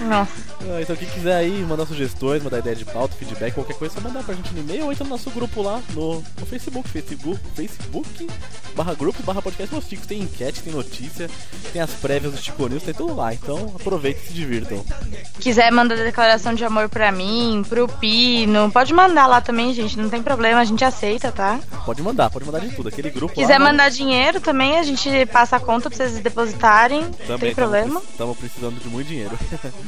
Nossa. 0.00 0.32
Ah, 0.62 0.80
então 0.80 0.96
quem 0.96 1.08
quiser 1.08 1.36
aí 1.36 1.64
mandar 1.68 1.86
sugestões, 1.86 2.42
mandar 2.42 2.58
ideia 2.58 2.76
de 2.76 2.84
pauta, 2.84 3.14
feedback, 3.16 3.54
qualquer 3.54 3.76
coisa, 3.76 3.94
só 3.94 4.00
mandar 4.00 4.22
pra 4.22 4.34
gente 4.34 4.52
no 4.52 4.60
e-mail 4.60 4.84
ou 4.84 4.92
entra 4.92 5.04
no 5.04 5.10
nosso 5.10 5.30
grupo 5.30 5.62
lá 5.62 5.80
no, 5.94 6.22
no 6.38 6.46
Facebook, 6.46 6.88
Facebook, 6.88 7.40
Facebook, 7.54 8.26
barra 8.74 8.94
grupo, 8.94 9.22
barra 9.22 9.40
podcast 9.40 9.74
Ticos. 9.86 10.06
Tem 10.06 10.20
enquete, 10.22 10.62
tem 10.62 10.72
notícia, 10.72 11.30
tem 11.72 11.80
as 11.80 11.90
prévias 11.90 12.32
do 12.32 12.38
Chico 12.38 12.66
News, 12.66 12.82
tem 12.82 12.94
tudo 12.94 13.14
lá. 13.14 13.32
Então 13.32 13.72
aproveita 13.78 14.20
e 14.20 14.26
se 14.28 14.32
divirtam. 14.32 14.84
Quiser 15.38 15.70
mandar 15.70 15.96
declaração 15.96 16.54
de 16.54 16.64
amor 16.64 16.88
pra 16.88 17.12
mim, 17.12 17.64
pro 17.68 17.86
Pino, 17.88 18.70
pode 18.70 18.92
mandar 18.92 19.26
lá 19.26 19.40
também, 19.40 19.72
gente, 19.72 19.98
não 19.98 20.08
tem 20.08 20.22
problema, 20.22 20.60
a 20.60 20.64
gente 20.64 20.84
aceita, 20.84 21.30
tá? 21.30 21.60
Pode 21.84 22.02
mandar, 22.02 22.30
pode 22.30 22.44
mandar 22.44 22.60
de 22.60 22.74
tudo. 22.74 22.88
Aquele 22.88 23.10
grupo 23.10 23.34
Quiser 23.34 23.58
lá. 23.58 23.64
mandar 23.70 23.90
dinheiro 23.90 24.40
também, 24.40 24.78
a 24.78 24.82
gente 24.82 25.26
passa 25.26 25.56
a 25.56 25.60
conta 25.60 25.88
pra 25.88 25.96
vocês 25.96 26.18
depositarem, 26.18 27.02
não 27.02 27.10
Também 27.10 27.38
tem 27.38 27.54
problema. 27.54 28.00
Estamos 28.10 28.36
precisando 28.36 28.80
de 28.80 28.88
muito 28.88 29.06
dinheiro. 29.06 29.38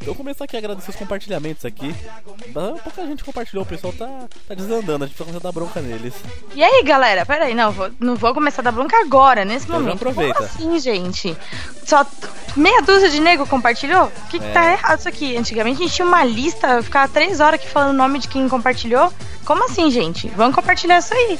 Eu 0.00 0.08
vou 0.08 0.16
começar 0.16 0.44
aqui 0.44 0.54
a 0.54 0.58
agradecer 0.58 0.90
os 0.90 0.96
compartilhamentos 0.96 1.64
aqui. 1.64 1.94
Pouca 2.52 3.06
gente 3.06 3.24
compartilhou, 3.24 3.62
o 3.64 3.66
pessoal 3.66 3.90
tá, 3.94 4.06
tá 4.46 4.54
desandando, 4.54 5.04
a 5.04 5.06
gente 5.06 5.16
vai 5.16 5.26
começar 5.26 5.48
a 5.48 5.50
dar 5.50 5.52
bronca 5.52 5.80
neles. 5.80 6.12
E 6.54 6.62
aí, 6.62 6.82
galera, 6.84 7.24
peraí, 7.24 7.54
não, 7.54 7.72
vou, 7.72 7.90
não 7.98 8.14
vou 8.14 8.34
começar 8.34 8.60
a 8.60 8.64
dar 8.64 8.72
bronca 8.72 8.98
agora, 9.00 9.46
nesse 9.46 9.64
Então 9.64 9.80
momento. 9.80 9.96
aproveita. 9.96 10.34
Como 10.34 10.44
assim, 10.46 10.78
gente? 10.78 11.34
Só 11.86 12.04
meia 12.54 12.82
dúzia 12.82 13.08
de 13.08 13.18
nego 13.18 13.46
compartilhou? 13.46 14.04
O 14.04 14.28
que, 14.28 14.38
que 14.38 14.44
É. 14.44 14.52
tá 14.52 14.72
errado 14.72 14.98
isso 14.98 15.08
aqui? 15.08 15.36
Antigamente 15.38 15.80
a 15.80 15.86
gente 15.86 15.94
tinha 15.94 16.06
uma 16.06 16.22
lista, 16.22 16.66
eu 16.68 16.82
ficava 16.82 17.08
três 17.10 17.40
horas 17.40 17.58
aqui 17.58 17.68
falando 17.68 17.90
o 17.94 17.96
nome 17.98 18.18
de 18.18 18.28
quem 18.28 18.46
compartilhou. 18.46 19.10
Como 19.46 19.64
assim, 19.64 19.90
gente? 19.90 20.28
Vamos 20.36 20.54
compartilhar 20.54 20.98
isso 20.98 21.14
aí. 21.14 21.38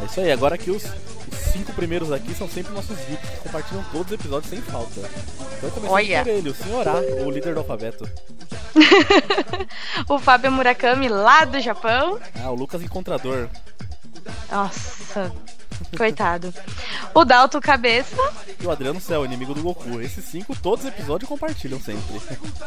É 0.00 0.04
isso 0.06 0.20
aí, 0.20 0.32
agora 0.32 0.56
os, 0.68 0.84
os 0.84 1.13
cinco 1.54 1.72
primeiros 1.72 2.10
aqui 2.10 2.34
são 2.34 2.48
sempre 2.48 2.72
nossos 2.72 2.98
VIPs 2.98 3.30
que 3.30 3.36
compartilham 3.38 3.84
todos 3.92 4.06
os 4.08 4.12
episódios 4.12 4.50
sem 4.50 4.60
falta. 4.60 5.00
Então 5.58 5.70
começando 5.70 5.92
Olha. 5.92 6.22
por 6.24 6.28
ele, 6.30 6.48
o 6.48 6.54
senhor 6.54 6.88
A, 6.88 6.94
o 7.24 7.30
líder 7.30 7.54
do 7.54 7.60
alfabeto. 7.60 8.08
O 10.08 10.18
Fábio 10.18 10.50
Murakami, 10.50 11.08
lá 11.08 11.44
do 11.44 11.60
Japão. 11.60 12.18
Ah, 12.42 12.50
o 12.50 12.54
Lucas 12.54 12.82
Encontrador. 12.82 13.48
Nossa, 14.50 15.32
coitado. 15.96 16.52
O 17.14 17.24
Dalton 17.24 17.60
Cabeça. 17.60 18.16
E 18.60 18.66
o 18.66 18.70
Adriano 18.70 19.00
Céu, 19.00 19.24
inimigo 19.24 19.54
do 19.54 19.62
Goku. 19.62 20.00
Esses 20.00 20.24
cinco, 20.24 20.54
todos 20.56 20.84
os 20.84 20.90
episódios 20.90 21.28
compartilham 21.28 21.80
sempre. 21.80 22.20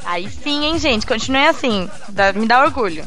Aí 0.06 0.30
sim, 0.30 0.64
hein, 0.66 0.80
gente? 0.80 1.06
Continue 1.06 1.46
assim. 1.48 1.90
Dá- 2.10 2.34
me 2.34 2.48
dá 2.48 2.64
orgulho. 2.64 3.06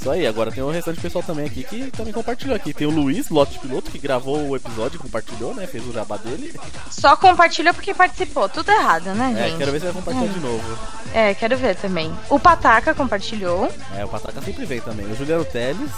Isso 0.00 0.08
aí, 0.10 0.26
agora 0.28 0.52
tem 0.52 0.62
o 0.62 0.70
restante 0.70 1.00
pessoal 1.00 1.24
também 1.24 1.44
aqui 1.44 1.64
que 1.64 1.90
também 1.90 2.12
compartilhou 2.12 2.54
aqui. 2.54 2.72
Tem 2.72 2.86
o 2.86 2.90
Luiz, 2.90 3.28
lote 3.30 3.58
piloto, 3.58 3.90
que 3.90 3.98
gravou 3.98 4.48
o 4.48 4.54
episódio 4.56 5.00
compartilhou, 5.00 5.52
né? 5.54 5.66
Fez 5.66 5.84
o 5.86 5.92
jabá 5.92 6.16
dele. 6.16 6.54
Só 6.88 7.16
compartilhou 7.16 7.74
porque 7.74 7.92
participou. 7.92 8.48
Tudo 8.48 8.70
errado, 8.70 9.12
né, 9.14 9.34
É, 9.36 9.48
gente? 9.48 9.58
quero 9.58 9.72
ver 9.72 9.80
se 9.80 9.86
vai 9.86 9.94
compartilhar 9.94 10.32
de 10.32 10.40
novo. 10.40 10.78
É, 11.12 11.34
quero 11.34 11.56
ver 11.56 11.74
também. 11.76 12.14
O 12.30 12.38
Pataca 12.38 12.94
compartilhou. 12.94 13.68
É, 13.96 14.04
o 14.04 14.08
Pataca 14.08 14.40
sempre 14.40 14.64
vem 14.64 14.80
também. 14.80 15.04
O 15.06 15.16
Juliano 15.16 15.44
Teles. 15.44 15.90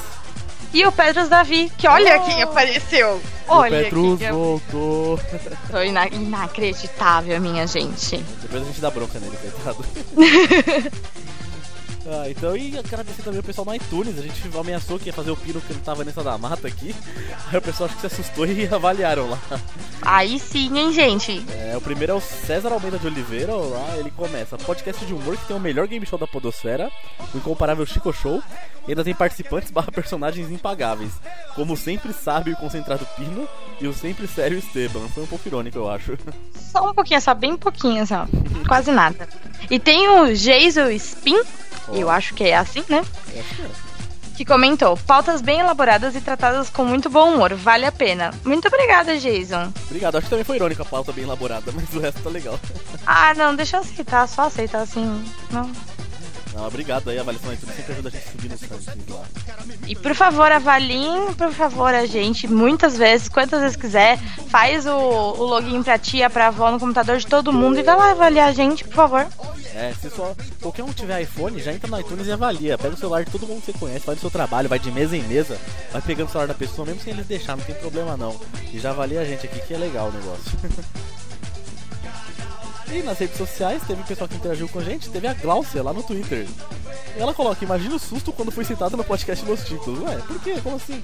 E 0.72 0.86
o 0.86 0.92
Petros 0.92 1.28
Davi, 1.28 1.70
que 1.76 1.88
olha 1.88 2.18
quem 2.20 2.42
apareceu. 2.42 3.20
Olha 3.48 3.78
o 3.80 3.82
Petrus 3.82 4.18
quem 4.20 4.30
voltou. 4.30 5.18
Foi 5.70 5.88
ina- 5.88 6.06
inacreditável, 6.08 7.40
minha 7.40 7.66
gente. 7.66 8.18
Depois 8.42 8.62
a 8.62 8.66
gente 8.66 8.80
dá 8.80 8.90
bronca 8.90 9.18
nele, 9.18 9.36
coitado. 9.36 9.84
Ah, 12.12 12.28
então, 12.28 12.56
e 12.56 12.76
agradecer 12.76 13.22
também 13.22 13.38
o 13.38 13.42
pessoal 13.42 13.64
no 13.64 13.72
iTunes. 13.72 14.18
A 14.18 14.22
gente 14.22 14.42
ameaçou 14.58 14.98
que 14.98 15.06
ia 15.06 15.12
fazer 15.12 15.30
o 15.30 15.36
pino 15.36 15.60
que 15.60 15.72
não 15.72 15.80
tava 15.80 16.04
nessa 16.04 16.24
da 16.24 16.36
mata 16.36 16.66
aqui. 16.66 16.92
Aí 17.46 17.56
o 17.56 17.62
pessoal 17.62 17.86
acho 17.86 17.94
que 17.94 18.00
se 18.00 18.06
assustou 18.08 18.46
e 18.46 18.66
avaliaram 18.74 19.30
lá. 19.30 19.38
Aí 20.02 20.36
sim, 20.40 20.76
hein, 20.76 20.92
gente? 20.92 21.44
É, 21.50 21.76
o 21.76 21.80
primeiro 21.80 22.12
é 22.12 22.16
o 22.16 22.20
César 22.20 22.72
Almeida 22.72 22.98
de 22.98 23.06
Oliveira. 23.06 23.54
Lá 23.54 23.96
ele 23.96 24.10
começa: 24.10 24.58
podcast 24.58 25.06
de 25.06 25.14
humor 25.14 25.36
que 25.36 25.46
tem 25.46 25.56
o 25.56 25.60
melhor 25.60 25.86
game 25.86 26.04
show 26.04 26.18
da 26.18 26.26
Podosfera, 26.26 26.90
o 27.32 27.38
incomparável 27.38 27.86
Chico 27.86 28.12
Show. 28.12 28.42
E 28.88 28.92
ainda 28.92 29.04
tem 29.04 29.14
participantes 29.14 29.70
barra 29.72 29.92
personagens 29.92 30.50
impagáveis, 30.50 31.12
como 31.54 31.74
o 31.74 31.76
sempre 31.76 32.12
sábio 32.12 32.54
e 32.54 32.56
concentrado 32.56 33.06
Pino 33.16 33.48
e 33.80 33.86
o 33.86 33.92
sempre 33.92 34.26
sério 34.26 34.58
Esteban. 34.58 35.06
Foi 35.08 35.22
um 35.22 35.26
pouco 35.28 35.46
irônico, 35.46 35.78
eu 35.78 35.88
acho. 35.88 36.18
Só 36.54 36.90
um 36.90 36.94
pouquinho, 36.94 37.20
só 37.20 37.34
bem 37.34 37.56
pouquinho, 37.56 38.04
só. 38.04 38.26
Quase 38.66 38.90
nada. 38.90 39.28
E 39.70 39.78
tem 39.78 40.08
o 40.08 40.34
Jason 40.34 40.88
Spin, 40.90 41.40
eu 41.92 42.10
acho 42.10 42.34
que 42.34 42.44
é 42.44 42.56
assim, 42.56 42.84
né? 42.88 43.04
Que 44.36 44.44
comentou: 44.44 44.96
pautas 44.96 45.40
bem 45.42 45.60
elaboradas 45.60 46.14
e 46.14 46.20
tratadas 46.20 46.70
com 46.70 46.84
muito 46.84 47.10
bom 47.10 47.34
humor, 47.34 47.54
vale 47.54 47.84
a 47.84 47.92
pena. 47.92 48.32
Muito 48.44 48.68
obrigada, 48.68 49.18
Jason. 49.18 49.72
Obrigado, 49.86 50.16
acho 50.16 50.24
que 50.26 50.30
também 50.30 50.44
foi 50.44 50.56
irônico 50.56 50.82
a 50.82 50.84
pauta 50.84 51.12
bem 51.12 51.24
elaborada, 51.24 51.70
mas 51.76 51.92
o 51.94 52.00
resto 52.00 52.22
tá 52.22 52.30
legal. 52.30 52.58
Ah, 53.06 53.34
não, 53.34 53.54
deixa 53.54 53.76
eu 53.76 53.80
aceitar, 53.80 54.26
só 54.26 54.42
aceitar 54.42 54.80
assim. 54.80 55.24
Não. 55.50 55.70
Não, 56.54 56.66
obrigado 56.66 57.08
aí, 57.10 57.18
avaliação 57.18 57.52
iTunes 57.52 57.76
sempre 57.76 57.92
ajuda 57.92 58.08
a 58.08 58.12
gente 58.12 58.26
a 58.26 58.30
subir 58.32 58.48
nos 58.48 58.60
rankings 58.62 59.12
lá. 59.12 59.24
E 59.86 59.94
por 59.94 60.14
favor, 60.14 60.50
avaliem, 60.50 61.32
por 61.34 61.52
favor, 61.52 61.94
a 61.94 62.06
gente, 62.06 62.48
muitas 62.48 62.96
vezes, 62.96 63.28
quantas 63.28 63.60
vezes 63.60 63.76
quiser. 63.76 64.18
Faz 64.48 64.84
o, 64.86 64.90
o 64.90 65.44
login 65.44 65.82
pra 65.82 65.98
tia, 65.98 66.28
pra 66.28 66.48
avó 66.48 66.70
no 66.70 66.80
computador 66.80 67.18
de 67.18 67.26
todo 67.26 67.52
mundo 67.52 67.78
e 67.78 67.82
vai 67.82 67.96
lá 67.96 68.10
avaliar 68.10 68.48
a 68.48 68.52
gente, 68.52 68.84
por 68.84 68.94
favor. 68.94 69.26
É, 69.74 69.94
se 70.00 70.10
só 70.10 70.34
qualquer 70.60 70.82
um 70.82 70.92
tiver 70.92 71.22
iPhone, 71.22 71.62
já 71.62 71.72
entra 71.72 71.88
no 71.88 72.00
iTunes 72.00 72.26
e 72.26 72.32
avalia. 72.32 72.76
Pega 72.76 72.94
o 72.94 72.98
celular 72.98 73.24
de 73.24 73.30
todo 73.30 73.46
mundo 73.46 73.60
que 73.60 73.72
você 73.72 73.78
conhece, 73.78 74.04
faz 74.04 74.18
o 74.18 74.20
seu 74.20 74.30
trabalho, 74.30 74.68
vai 74.68 74.78
de 74.78 74.90
mesa 74.90 75.16
em 75.16 75.22
mesa, 75.22 75.56
vai 75.92 76.02
pegando 76.02 76.28
o 76.28 76.30
celular 76.30 76.48
da 76.48 76.54
pessoa, 76.54 76.84
mesmo 76.84 77.00
sem 77.00 77.12
eles 77.12 77.26
deixar, 77.26 77.56
não 77.56 77.64
tem 77.64 77.74
problema 77.76 78.16
não. 78.16 78.38
E 78.72 78.78
já 78.80 78.90
avalia 78.90 79.20
a 79.20 79.24
gente 79.24 79.46
aqui 79.46 79.60
que 79.60 79.74
é 79.74 79.78
legal 79.78 80.08
o 80.08 80.12
negócio. 80.12 80.58
E 82.92 83.02
nas 83.02 83.18
redes 83.18 83.36
sociais 83.36 83.82
teve 83.86 84.02
pessoal 84.02 84.26
que 84.26 84.34
interagiu 84.34 84.68
com 84.68 84.80
a 84.80 84.82
gente, 84.82 85.10
teve 85.10 85.28
a 85.28 85.34
Glaucia 85.34 85.82
lá 85.82 85.92
no 85.92 86.02
Twitter. 86.02 86.46
Ela 87.16 87.32
coloca, 87.32 87.64
imagina 87.64 87.94
o 87.94 87.98
susto 87.98 88.32
quando 88.32 88.50
foi 88.50 88.64
citada 88.64 88.96
no 88.96 89.04
podcast 89.04 89.44
Los 89.44 89.64
Títulos. 89.64 90.00
Ué, 90.00 90.16
por 90.26 90.40
quê? 90.40 90.60
Como 90.62 90.76
assim? 90.76 91.00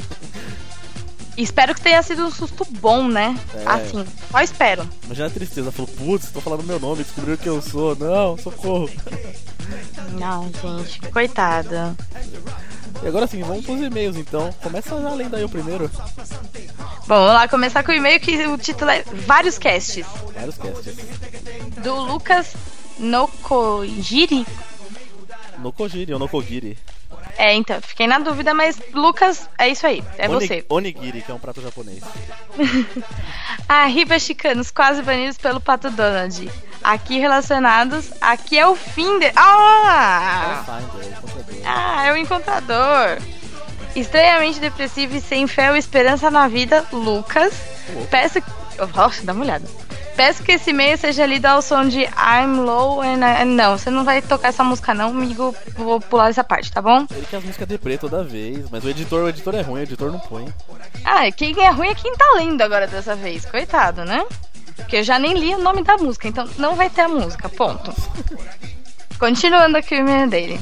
Espero 1.37 1.74
que 1.74 1.80
tenha 1.80 2.03
sido 2.03 2.24
um 2.24 2.30
susto 2.30 2.66
bom, 2.80 3.07
né? 3.07 3.39
É. 3.55 3.62
Assim, 3.66 4.07
só 4.30 4.41
espero. 4.41 4.89
Imagina 5.05 5.26
a 5.26 5.30
tristeza, 5.30 5.70
falou, 5.70 5.91
putz, 5.97 6.30
tô 6.30 6.41
falando 6.41 6.64
meu 6.64 6.80
nome, 6.80 7.03
descobriram 7.05 7.37
que 7.37 7.49
eu 7.49 7.61
sou. 7.61 7.95
Não, 7.95 8.39
socorro. 8.39 8.91
Não, 10.12 10.51
gente, 10.62 11.01
coitada. 11.11 11.95
E 13.03 13.07
agora 13.07 13.26
sim, 13.26 13.43
vamos 13.43 13.64
pros 13.64 13.80
e-mails 13.80 14.16
então. 14.16 14.53
Começa 14.62 15.01
já 15.01 15.14
lendo 15.14 15.37
aí 15.37 15.45
o 15.45 15.49
primeiro. 15.49 15.91
Bom, 17.07 17.14
vamos 17.14 17.34
lá 17.34 17.49
começar 17.49 17.82
com 17.82 17.93
o 17.93 17.95
e-mail 17.95 18.18
que 18.18 18.47
o 18.47 18.57
título 18.57 18.91
é 18.91 19.03
Vários 19.26 19.59
Casts. 19.59 20.07
Vários 20.34 20.57
casts. 20.57 20.97
Do 21.82 21.95
Lucas 21.95 22.55
Nokojiri. 22.99 24.47
Nokojiri 25.59 26.12
ou 26.12 26.18
Nokogiri. 26.18 26.78
É, 27.39 27.55
então, 27.55 27.80
fiquei 27.82 28.07
na 28.07 28.18
dúvida, 28.18 28.55
mas 28.55 28.78
Lucas, 28.95 29.49
é 29.59 29.68
isso 29.68 29.87
aí, 29.87 30.03
é 30.16 30.28
Oni- 30.28 30.47
você. 30.47 30.64
Onigiri, 30.68 31.20
que 31.20 31.30
é 31.30 31.34
um 31.34 31.39
prato 31.39 31.61
japonês. 31.61 32.01
Arriba, 33.68 34.18
chicanos, 34.18 34.70
quase 34.70 35.03
banidos 35.03 35.37
pelo 35.37 35.61
Pato 35.61 35.91
Donald. 35.91 36.51
Aqui 36.82 37.18
relacionados, 37.18 38.11
aqui 38.20 38.59
é 38.59 38.66
o 38.66 38.74
fim 38.76 39.18
de. 39.18 39.30
Ah! 39.37 40.64
Ah, 41.64 42.07
é 42.07 42.12
o 42.12 42.16
encontrador. 42.16 43.18
Estranhamente 43.95 44.61
depressivo 44.61 45.16
e 45.16 45.20
sem 45.20 45.47
fé 45.47 45.70
ou 45.70 45.76
esperança 45.76 46.30
na 46.30 46.47
vida, 46.49 46.84
Lucas. 46.93 47.53
Peço. 48.11 48.39
Nossa, 48.95 49.24
dá 49.24 49.32
uma 49.32 49.43
olhada. 49.45 49.66
Peço 50.16 50.42
que 50.42 50.52
esse 50.52 50.70
e-mail 50.70 50.96
seja 50.96 51.26
lido 51.26 51.44
ao 51.44 51.60
som 51.60 51.86
de 51.86 52.04
I'm 52.04 52.60
Low 52.64 53.02
and 53.02 53.20
I... 53.20 53.44
Não, 53.44 53.76
você 53.76 53.90
não 53.90 54.02
vai 54.02 54.22
tocar 54.22 54.48
essa 54.48 54.64
música, 54.64 54.94
não, 54.94 55.10
amigo. 55.10 55.54
Vou 55.74 56.00
pular 56.00 56.30
essa 56.30 56.42
parte, 56.42 56.72
tá 56.72 56.80
bom? 56.80 57.06
Ele 57.10 57.26
quer 57.30 57.36
as 57.36 57.44
músicas 57.44 57.68
deprê 57.68 57.98
toda 57.98 58.24
vez, 58.24 58.70
mas 58.70 58.82
o 58.82 58.88
editor, 58.88 59.24
o 59.24 59.28
editor 59.28 59.54
é 59.54 59.60
ruim, 59.60 59.80
o 59.80 59.82
editor 59.82 60.10
não 60.10 60.18
põe. 60.18 60.48
Ah, 61.04 61.30
quem 61.30 61.54
é 61.62 61.70
ruim 61.70 61.88
é 61.88 61.94
quem 61.94 62.14
tá 62.16 62.32
lendo 62.36 62.62
agora 62.62 62.86
dessa 62.86 63.14
vez. 63.14 63.44
Coitado, 63.44 64.04
né? 64.06 64.24
Porque 64.76 64.96
eu 64.96 65.04
já 65.04 65.18
nem 65.18 65.34
li 65.34 65.54
o 65.54 65.58
nome 65.58 65.82
da 65.82 65.96
música, 65.98 66.28
então 66.28 66.48
não 66.56 66.74
vai 66.74 66.88
ter 66.88 67.02
a 67.02 67.08
música, 67.08 67.48
ponto. 67.48 67.92
Continuando 69.18 69.76
aqui 69.76 69.94
o 69.94 69.98
e-mail 69.98 70.28
dele. 70.28 70.60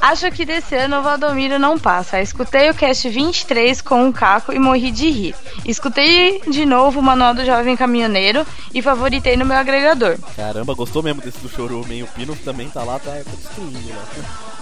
Acho 0.00 0.30
que 0.30 0.44
desse 0.44 0.74
ano 0.74 0.98
o 0.98 1.02
Valdomiro 1.02 1.58
não 1.58 1.78
passa. 1.78 2.20
Escutei 2.20 2.70
o 2.70 2.74
cast 2.74 3.08
23 3.08 3.80
com 3.80 4.08
o 4.08 4.12
Caco 4.12 4.52
e 4.52 4.58
morri 4.58 4.90
de 4.90 5.10
rir. 5.10 5.34
Escutei 5.64 6.40
de 6.46 6.64
novo 6.66 7.00
o 7.00 7.02
Manual 7.02 7.34
do 7.34 7.44
Jovem 7.44 7.76
Caminhoneiro 7.76 8.46
e 8.74 8.82
favoritei 8.82 9.36
no 9.36 9.46
meu 9.46 9.56
agregador. 9.56 10.16
Caramba, 10.36 10.74
gostou 10.74 11.02
mesmo 11.02 11.22
desse 11.22 11.38
do 11.38 11.48
Chorume, 11.48 11.96
hein? 11.96 12.02
O 12.02 12.06
Pino 12.08 12.36
também 12.36 12.68
tá 12.68 12.84
lá, 12.84 12.98
tá, 12.98 13.10
tá 13.10 13.30
destruindo 13.36 13.88
lá. 13.88 14.56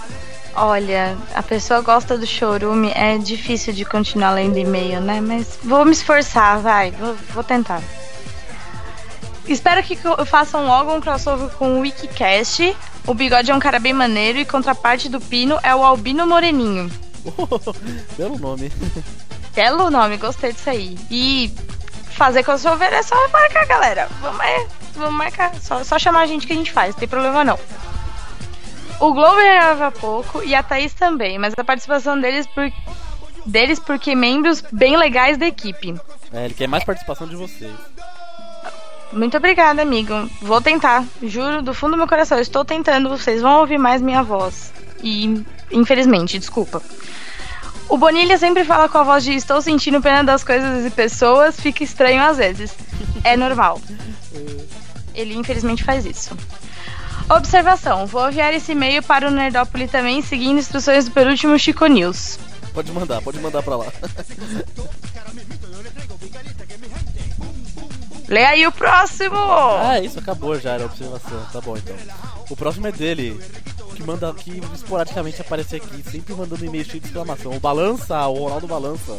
Olha, 0.57 1.17
a 1.33 1.43
pessoa 1.43 1.81
gosta 1.81 2.17
do 2.17 2.25
chorume, 2.25 2.89
é 2.95 3.17
difícil 3.17 3.73
de 3.73 3.83
continuar 3.83 4.31
lendo 4.31 4.57
e-mail, 4.57 5.01
né? 5.01 5.19
Mas 5.19 5.59
vou 5.61 5.83
me 5.83 5.91
esforçar, 5.91 6.59
vai, 6.59 6.91
vou, 6.91 7.13
vou 7.33 7.43
tentar. 7.43 7.81
Espero 9.47 9.83
que 9.83 9.97
façam 10.25 10.65
logo 10.65 10.93
um 10.93 10.99
crossover 10.99 11.49
com 11.51 11.77
o 11.77 11.81
Wikicast. 11.81 12.75
O 13.05 13.13
bigode 13.13 13.51
é 13.51 13.55
um 13.55 13.59
cara 13.59 13.79
bem 13.79 13.93
maneiro 13.93 14.39
e 14.39 14.45
contraparte 14.45 15.07
do 15.07 15.21
Pino 15.21 15.59
é 15.61 15.75
o 15.75 15.83
Albino 15.83 16.25
Moreninho. 16.25 16.91
Belo 18.17 18.39
nome. 18.39 18.71
Belo 19.53 19.91
nome, 19.91 20.17
gostei 20.17 20.51
disso 20.51 20.69
aí. 20.69 20.97
E 21.11 21.53
fazer 22.11 22.43
crossover 22.43 22.91
é 22.91 23.03
só 23.03 23.15
marcar, 23.29 23.65
galera. 23.67 24.09
Vamos, 24.21 24.41
é, 24.41 24.67
vamos 24.95 25.13
marcar. 25.13 25.53
Só, 25.61 25.83
só 25.83 25.99
chamar 25.99 26.21
a 26.21 26.25
gente 26.25 26.47
que 26.47 26.53
a 26.53 26.55
gente 26.55 26.71
faz, 26.71 26.95
não 26.95 26.99
tem 26.99 27.07
problema 27.07 27.43
não. 27.43 27.59
O 28.99 29.13
Glover 29.13 29.43
grava 29.43 29.91
pouco 29.91 30.41
e 30.43 30.55
a 30.55 30.63
Thaís 30.63 30.93
também, 30.93 31.37
mas 31.37 31.53
a 31.57 31.63
participação 31.63 32.19
deles 32.19 32.47
por 32.47 32.71
deles 33.45 33.79
porque 33.79 34.15
membros 34.15 34.61
bem 34.71 34.97
legais 34.97 35.37
da 35.37 35.45
equipe. 35.45 35.93
É, 36.33 36.45
ele 36.45 36.53
quer 36.53 36.67
mais 36.67 36.83
participação 36.83 37.27
de 37.27 37.35
vocês. 37.35 37.71
Muito 39.15 39.37
obrigada, 39.37 39.81
amigo. 39.81 40.29
Vou 40.41 40.59
tentar. 40.59 41.05
Juro, 41.23 41.61
do 41.61 41.73
fundo 41.73 41.91
do 41.91 41.97
meu 41.97 42.07
coração, 42.07 42.37
estou 42.37 42.65
tentando. 42.65 43.07
Vocês 43.07 43.41
vão 43.41 43.61
ouvir 43.61 43.77
mais 43.77 44.01
minha 44.01 44.21
voz. 44.21 44.73
E, 45.01 45.41
infelizmente, 45.71 46.37
desculpa. 46.37 46.81
O 47.87 47.97
Bonilha 47.97 48.37
sempre 48.37 48.65
fala 48.65 48.89
com 48.89 48.97
a 48.97 49.03
voz 49.03 49.23
de 49.23 49.33
estou 49.33 49.61
sentindo 49.61 50.01
pena 50.01 50.21
das 50.21 50.43
coisas 50.43 50.85
e 50.85 50.89
pessoas, 50.89 51.57
fica 51.57 51.81
estranho 51.81 52.21
às 52.21 52.37
vezes. 52.37 52.75
É 53.23 53.37
normal. 53.37 53.79
Ele 55.13 55.35
infelizmente 55.35 55.83
faz 55.83 56.05
isso. 56.05 56.35
Observação: 57.29 58.05
vou 58.05 58.27
enviar 58.27 58.53
esse 58.53 58.73
e-mail 58.73 59.01
para 59.01 59.29
o 59.29 59.31
Nerdópolis 59.31 59.89
também, 59.89 60.21
seguindo 60.21 60.59
instruções 60.59 61.05
do 61.05 61.11
penúltimo 61.11 61.57
Chico 61.57 61.85
News. 61.85 62.37
Pode 62.73 62.91
mandar, 62.91 63.21
pode 63.21 63.39
mandar 63.39 63.63
pra 63.63 63.77
lá. 63.77 63.85
Lê 68.27 68.43
aí 68.43 68.65
o 68.65 68.71
próximo! 68.71 69.37
Ah, 69.37 69.99
isso 69.99 70.19
acabou 70.19 70.59
já, 70.59 70.73
era 70.73 70.83
a 70.83 70.85
observação. 70.87 71.45
Tá 71.51 71.61
bom 71.61 71.77
então. 71.77 71.95
O 72.49 72.55
próximo 72.55 72.87
é 72.87 72.91
dele, 72.91 73.39
que 73.95 74.03
manda 74.03 74.33
que 74.33 74.61
esporadicamente 74.73 75.41
aparece 75.41 75.75
aqui, 75.75 76.03
sempre 76.09 76.33
mandando 76.33 76.65
e-mail 76.65 76.85
cheio 76.85 76.99
de 76.99 77.07
exclamação. 77.07 77.55
O 77.55 77.59
Balança, 77.59 78.27
o 78.27 78.43
Ronaldo 78.43 78.67
Balança. 78.67 79.17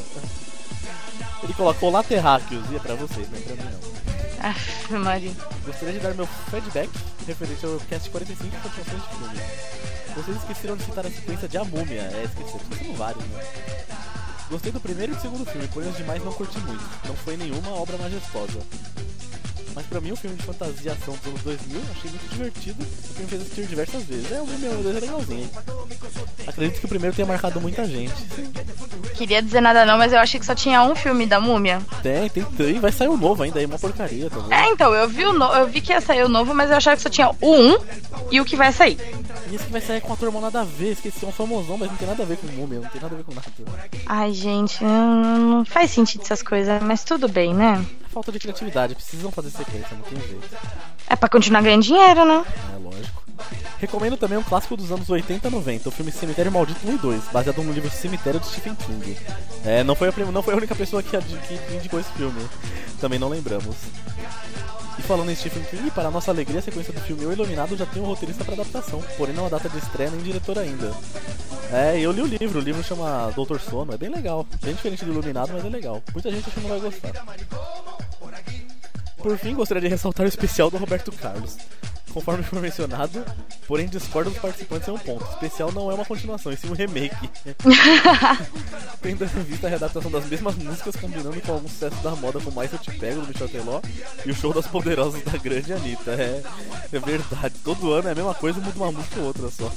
Ele 1.42 1.54
colocou 1.54 1.90
lá 1.90 2.02
terráqueos, 2.02 2.64
e 2.70 2.76
é 2.76 2.78
pra 2.78 2.94
vocês, 2.94 3.28
não 3.30 3.38
é 3.38 3.42
pra 3.42 3.54
mim 3.54 3.70
não. 3.70 4.50
Aff, 4.50 4.92
Maria. 4.92 5.32
Gostaria 5.64 5.94
de 5.94 6.00
dar 6.00 6.14
meu 6.14 6.26
feedback 6.50 6.90
referente 7.26 7.64
ao 7.66 7.78
cast 7.88 8.10
45 8.10 8.56
e 8.56 8.60
continuações 8.60 9.02
de 9.02 9.08
filme. 9.16 9.40
Vocês 10.14 10.36
esqueceram 10.36 10.76
de 10.76 10.84
citar 10.84 11.06
a 11.06 11.10
sequência 11.10 11.48
de 11.48 11.58
A 11.58 11.64
Múmia. 11.64 12.02
É, 12.02 12.24
esqueceram. 12.24 12.60
São 12.84 12.94
vários, 12.94 13.24
né? 13.24 13.44
Gostei 14.48 14.70
do 14.70 14.80
primeiro 14.80 15.12
e 15.12 15.16
do 15.16 15.20
segundo 15.20 15.44
filme, 15.44 15.66
porém 15.68 15.88
os 15.88 15.96
demais 15.96 16.24
não 16.24 16.32
curti 16.32 16.58
muito. 16.60 16.84
Não 17.06 17.16
foi 17.16 17.36
nenhuma 17.36 17.70
obra 17.70 17.98
majestosa. 17.98 18.60
Mas 19.76 19.84
pra 19.84 20.00
mim, 20.00 20.10
o 20.10 20.16
filme 20.16 20.34
de 20.36 20.42
fantasia 20.42 20.74
e 20.84 20.88
ação 20.88 21.14
dos 21.16 21.26
anos 21.26 21.42
2000, 21.42 21.80
achei 21.90 22.10
muito 22.10 22.30
divertido. 22.30 22.82
O 22.82 23.14
filme 23.14 23.28
fez 23.28 23.42
assistir 23.42 23.66
diversas 23.66 24.02
vezes. 24.04 24.32
É, 24.32 24.40
o 24.40 24.46
filme 24.46 24.66
é 24.66 25.00
legalzinho? 25.00 25.50
Acredito 26.46 26.80
que 26.80 26.86
o 26.86 26.88
primeiro 26.88 27.14
tenha 27.14 27.28
marcado 27.28 27.60
muita 27.60 27.84
gente. 27.84 28.14
Queria 29.14 29.42
dizer 29.42 29.60
nada 29.60 29.84
não, 29.84 29.98
mas 29.98 30.14
eu 30.14 30.18
achei 30.18 30.40
que 30.40 30.46
só 30.46 30.54
tinha 30.54 30.82
um 30.82 30.94
filme 30.94 31.26
da 31.26 31.38
múmia. 31.38 31.82
Tem, 32.02 32.30
tem, 32.30 32.42
tem. 32.42 32.80
Vai 32.80 32.90
sair 32.90 33.08
um 33.08 33.18
novo 33.18 33.42
ainda 33.42 33.58
aí, 33.58 33.66
uma 33.66 33.78
porcaria 33.78 34.30
também. 34.30 34.58
É, 34.58 34.70
então, 34.70 34.94
eu 34.94 35.06
vi, 35.10 35.26
o 35.26 35.34
no... 35.34 35.44
eu 35.52 35.68
vi 35.68 35.82
que 35.82 35.92
ia 35.92 36.00
sair 36.00 36.24
o 36.24 36.28
novo, 36.28 36.54
mas 36.54 36.70
eu 36.70 36.76
achava 36.78 36.96
que 36.96 37.02
só 37.02 37.10
tinha 37.10 37.28
o 37.28 37.36
1 37.42 37.78
e 38.30 38.40
o 38.40 38.46
que 38.46 38.56
vai 38.56 38.72
sair. 38.72 38.98
E 39.50 39.54
esse 39.54 39.64
que 39.64 39.72
vai 39.72 39.80
sair 39.80 40.00
com 40.00 40.12
ator 40.12 40.32
mal 40.32 40.42
nada 40.42 40.60
a 40.60 40.64
ver, 40.64 40.92
esqueci, 40.92 41.24
é 41.24 41.28
um 41.28 41.32
famosão, 41.32 41.78
mas 41.78 41.88
não 41.88 41.96
tem 41.96 42.08
nada 42.08 42.22
a 42.22 42.26
ver 42.26 42.36
com 42.36 42.46
múmia, 42.48 42.80
não 42.80 42.88
tem 42.88 43.00
nada 43.00 43.14
a 43.14 43.18
ver 43.18 43.24
com 43.24 43.32
nada. 43.34 43.46
Ai, 44.06 44.32
gente, 44.32 44.82
não, 44.82 45.38
não 45.38 45.64
faz 45.64 45.90
sentido 45.90 46.22
essas 46.22 46.42
coisas, 46.42 46.82
mas 46.82 47.04
tudo 47.04 47.28
bem, 47.28 47.54
né? 47.54 47.84
É 48.04 48.08
falta 48.08 48.32
de 48.32 48.38
criatividade, 48.38 48.94
precisam 48.94 49.30
fazer 49.30 49.50
sequência, 49.50 49.96
não 49.96 50.02
tem 50.02 50.18
jeito. 50.18 50.48
É 51.08 51.14
pra 51.14 51.28
continuar 51.28 51.62
ganhando 51.62 51.82
dinheiro, 51.82 52.24
né? 52.24 52.44
É 52.74 52.78
lógico. 52.78 53.26
Recomendo 53.78 54.16
também 54.16 54.38
um 54.38 54.42
clássico 54.42 54.76
dos 54.76 54.90
anos 54.90 55.08
80 55.08 55.46
e 55.46 55.50
90, 55.50 55.88
o 55.88 55.92
filme 55.92 56.10
Cemitério 56.10 56.50
Maldito 56.50 56.88
1 56.88 56.94
e 56.94 56.98
2, 56.98 57.24
baseado 57.30 57.62
no 57.62 57.72
livro 57.72 57.90
Cemitério 57.90 58.40
de 58.40 58.46
Stephen 58.46 58.74
King. 58.74 59.16
É, 59.64 59.84
não 59.84 59.94
foi 59.94 60.08
a, 60.08 60.12
não 60.32 60.42
foi 60.42 60.54
a 60.54 60.56
única 60.56 60.74
pessoa 60.74 61.02
que, 61.02 61.10
que 61.10 61.74
indicou 61.74 62.00
esse 62.00 62.10
filme, 62.12 62.40
também 63.00 63.18
não 63.18 63.28
lembramos. 63.28 63.76
E 64.98 65.02
falando 65.02 65.30
em 65.30 65.34
Stephen 65.34 65.62
King, 65.64 65.90
para 65.90 66.10
nossa 66.10 66.30
alegria, 66.30 66.58
a 66.58 66.62
sequência 66.62 66.92
do 66.92 67.00
filme 67.00 67.26
O 67.26 67.32
Iluminado 67.32 67.76
já 67.76 67.84
tem 67.86 68.02
um 68.02 68.06
roteirista 68.06 68.44
para 68.44 68.54
adaptação, 68.54 69.02
porém 69.16 69.34
não 69.34 69.46
há 69.46 69.48
data 69.48 69.68
de 69.68 69.78
estreia 69.78 70.10
nem 70.10 70.22
diretor 70.22 70.58
ainda. 70.58 70.92
É, 71.70 71.98
eu 72.00 72.12
li 72.12 72.22
o 72.22 72.26
livro, 72.26 72.58
o 72.58 72.62
livro 72.62 72.82
chama 72.82 73.30
Doutor 73.34 73.60
Sono, 73.60 73.92
é 73.92 73.98
bem 73.98 74.08
legal, 74.08 74.46
bem 74.62 74.74
diferente 74.74 75.04
do 75.04 75.12
Iluminado, 75.12 75.52
mas 75.52 75.64
é 75.64 75.68
legal. 75.68 76.02
Muita 76.12 76.30
gente 76.30 76.48
acha 76.48 76.50
que 76.52 76.60
não 76.60 76.70
vai 76.70 76.80
gostar. 76.80 77.12
Por 79.18 79.36
fim, 79.38 79.54
gostaria 79.54 79.82
de 79.82 79.88
ressaltar 79.88 80.24
o 80.24 80.28
especial 80.28 80.70
do 80.70 80.76
Roberto 80.76 81.10
Carlos. 81.12 81.56
Conforme 82.16 82.42
foi 82.42 82.60
mencionado, 82.60 83.22
porém 83.68 83.86
discordo 83.86 84.30
dos 84.30 84.38
participantes 84.38 84.88
em 84.88 84.90
um 84.90 84.96
ponto. 84.96 85.22
O 85.22 85.28
especial 85.34 85.70
não 85.70 85.90
é 85.90 85.94
uma 85.94 86.04
continuação, 86.06 86.50
e 86.50 86.56
sim 86.56 86.70
um 86.70 86.72
remake. 86.72 87.28
Tendo 89.02 89.22
em 89.22 89.42
vista 89.42 89.66
a 89.66 89.70
readaptação 89.70 90.10
das 90.10 90.24
mesmas 90.24 90.54
músicas, 90.54 90.96
combinando 90.96 91.38
com 91.42 91.52
alguns 91.52 91.72
sucessos 91.72 92.00
da 92.00 92.16
moda 92.16 92.40
como 92.40 92.56
Mais 92.56 92.72
Eu 92.72 92.78
Te 92.78 92.90
Pego, 92.92 93.20
do 93.20 93.28
Michel 93.28 93.50
Teló, 93.50 93.82
e 94.24 94.30
o 94.30 94.34
show 94.34 94.50
das 94.54 94.66
poderosas 94.66 95.22
da 95.24 95.36
grande 95.36 95.74
Anitta. 95.74 96.12
É, 96.12 96.42
é 96.90 96.98
verdade, 96.98 97.54
todo 97.62 97.92
ano 97.92 98.08
é 98.08 98.12
a 98.12 98.14
mesma 98.14 98.34
coisa, 98.34 98.60
muda 98.60 98.78
uma 98.78 98.92
música 98.92 99.20
ou 99.20 99.26
outra 99.26 99.50
só. 99.50 99.70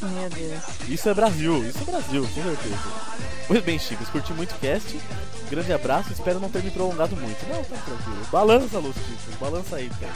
Meu 0.00 0.30
Deus. 0.30 0.62
Isso 0.88 1.10
é 1.10 1.12
Brasil, 1.12 1.62
isso 1.68 1.78
é 1.78 1.84
Brasil, 1.84 2.22
com 2.22 2.42
certeza. 2.42 3.22
Pois 3.46 3.62
bem, 3.62 3.78
Chicos, 3.78 4.08
curti 4.08 4.32
muito 4.32 4.52
o 4.52 4.58
cast. 4.60 4.98
Grande 5.50 5.74
abraço, 5.74 6.10
espero 6.10 6.40
não 6.40 6.48
ter 6.48 6.62
me 6.62 6.70
prolongado 6.70 7.14
muito. 7.16 7.46
Não, 7.46 7.62
tá 7.62 7.76
tranquilo. 7.84 8.26
Balança, 8.32 8.78
Luz, 8.78 8.96
Chicos, 8.96 9.34
balança 9.38 9.76
aí, 9.76 9.90
cara. 10.00 10.14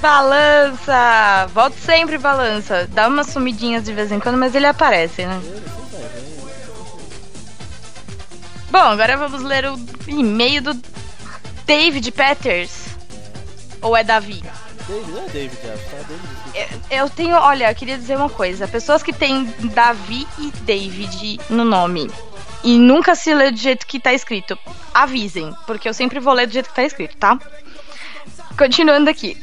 Balança! 0.00 1.46
Volta 1.52 1.76
sempre, 1.78 2.18
balança. 2.18 2.86
Dá 2.92 3.08
umas 3.08 3.28
sumidinhas 3.28 3.84
de 3.84 3.92
vez 3.92 4.12
em 4.12 4.20
quando, 4.20 4.38
mas 4.38 4.54
ele 4.54 4.66
aparece, 4.66 5.24
né? 5.24 5.40
Bom, 8.70 8.78
agora 8.78 9.16
vamos 9.16 9.42
ler 9.42 9.66
o 9.66 9.78
e-mail 10.06 10.62
do 10.62 10.80
David 11.64 12.10
Peters. 12.12 12.88
Ou 13.80 13.96
é 13.96 14.04
Davi? 14.04 14.42
David, 14.86 15.18
é 15.18 15.28
David. 15.32 15.56
Tá 15.56 15.96
David. 16.08 16.80
Eu, 16.90 16.98
eu 16.98 17.10
tenho, 17.10 17.36
olha, 17.36 17.70
eu 17.70 17.74
queria 17.74 17.96
dizer 17.96 18.16
uma 18.16 18.28
coisa. 18.28 18.68
Pessoas 18.68 19.02
que 19.02 19.12
têm 19.12 19.44
Davi 19.74 20.26
e 20.38 20.50
David 20.62 21.40
no 21.48 21.64
nome 21.64 22.10
e 22.66 22.78
nunca 22.78 23.14
se 23.14 23.32
lê 23.32 23.50
do 23.50 23.56
jeito 23.56 23.86
que 23.86 24.00
tá 24.00 24.12
escrito, 24.12 24.58
avisem, 24.92 25.54
porque 25.66 25.88
eu 25.88 25.94
sempre 25.94 26.18
vou 26.18 26.34
ler 26.34 26.46
do 26.46 26.52
jeito 26.52 26.68
que 26.68 26.74
tá 26.74 26.82
escrito, 26.82 27.16
tá? 27.16 27.38
Continuando 28.56 29.10
aqui. 29.10 29.36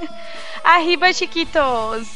Arriba, 0.64 1.12
chiquitos! 1.12 2.08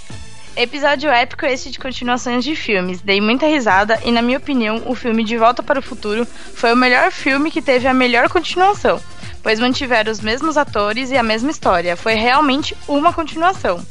Episódio 0.57 1.11
épico 1.11 1.47
este 1.47 1.71
de 1.71 1.79
continuações 1.79 2.45
de 2.45 2.57
filmes. 2.57 3.01
Dei 3.01 3.21
muita 3.21 3.47
risada 3.47 4.01
e, 4.05 4.11
na 4.11 4.23
minha 4.23 4.39
opinião, 4.39 4.83
o 4.87 4.95
filme 4.95 5.25
De 5.25 5.37
Volta 5.37 5.63
para 5.63 5.79
o 5.79 5.83
Futuro 5.83 6.27
foi 6.27 6.73
o 6.73 6.77
melhor 6.77 7.11
filme 7.11 7.51
que 7.51 7.63
teve 7.63 7.87
a 7.87 7.95
melhor 7.95 8.29
continuação, 8.29 9.01
pois 9.43 9.61
mantiveram 9.61 10.11
os 10.11 10.21
mesmos 10.21 10.57
atores 10.57 11.11
e 11.11 11.17
a 11.17 11.23
mesma 11.23 11.51
história. 11.51 11.97
Foi 11.97 12.15
realmente 12.15 12.77
uma 12.89 13.13
continuação. 13.13 13.85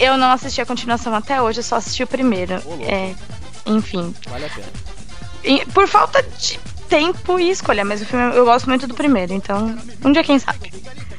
Eu 0.00 0.16
não 0.16 0.30
assisti 0.30 0.60
a 0.60 0.66
continuação 0.66 1.14
até 1.14 1.40
hoje, 1.42 1.60
eu 1.60 1.64
só 1.64 1.76
assisti 1.76 2.02
o 2.02 2.06
primeiro. 2.06 2.54
É, 2.86 3.14
enfim. 3.66 4.14
Vale 4.28 4.46
a 4.46 4.50
pena. 4.50 4.68
E 5.44 5.64
por 5.66 5.88
falta 5.88 6.22
de 6.22 6.58
tempo 6.88 7.38
e 7.38 7.50
escolha, 7.50 7.84
mas 7.84 8.00
o 8.00 8.06
filme 8.06 8.34
eu 8.34 8.44
gosto 8.44 8.68
muito 8.68 8.86
do 8.86 8.94
primeiro, 8.94 9.32
então 9.32 9.76
um 10.04 10.12
dia 10.12 10.24
quem 10.24 10.38
sabe. 10.38 10.72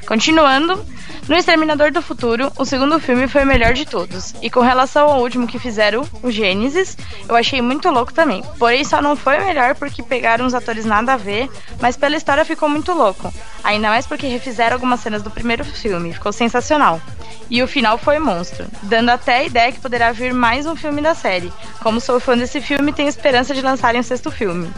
Continuando, 0.10 0.84
no 1.28 1.36
Exterminador 1.36 1.91
do 1.91 2.01
Futuro, 2.01 2.51
o 2.57 2.66
segundo 2.66 2.99
filme 2.99 3.28
foi 3.28 3.43
o 3.43 3.45
melhor 3.45 3.74
de 3.74 3.86
todos. 3.86 4.34
E 4.41 4.49
com 4.49 4.60
relação 4.60 5.07
ao 5.07 5.22
último 5.22 5.45
que 5.45 5.60
fizeram, 5.60 6.01
o 6.24 6.32
Gênesis, 6.32 6.97
eu 7.28 7.36
achei 7.36 7.62
muito 7.62 7.91
louco 7.91 8.12
também. 8.12 8.43
Porém, 8.57 8.84
só 8.84 9.03
não 9.03 9.16
foi 9.16 9.38
o 9.38 9.45
melhor 9.45 9.76
porque 9.76 10.01
pegaram 10.01 10.47
uns 10.47 10.55
atores 10.55 10.84
nada 10.84 11.14
a 11.14 11.18
ver, 11.18 11.47
mas 11.80 11.95
pela 11.95 12.18
história 12.18 12.43
ficou 12.43 12.68
muito 12.68 12.91
louco. 12.91 13.32
Ainda 13.64 13.89
mais 13.89 14.07
porque 14.07 14.26
refizeram 14.26 14.78
algumas 14.78 14.99
cenas 14.99 15.22
do 15.22 15.30
primeiro 15.30 15.64
filme, 15.64 16.12
ficou 16.12 16.34
sensacional. 16.34 16.99
E 17.47 17.62
o 17.62 17.68
final 17.68 17.95
foi 17.99 18.18
monstro, 18.18 18.66
dando 18.82 19.10
até 19.10 19.36
a 19.36 19.43
ideia 19.43 19.72
que 19.72 19.80
poderá 19.80 20.12
vir 20.12 20.34
mais 20.34 20.66
um 20.66 20.76
filme 20.76 21.03
da 21.03 21.14
série. 21.14 21.53
Como 21.84 22.01
sou 22.01 22.20
fã 22.20 22.36
desse 22.36 22.60
filme, 22.60 22.91
tenho 22.91 23.10
esperança 23.10 23.53
de 23.53 23.62
lançarem 23.62 23.99
um 23.99 24.03
sexto 24.03 24.32
filme. 24.32 24.72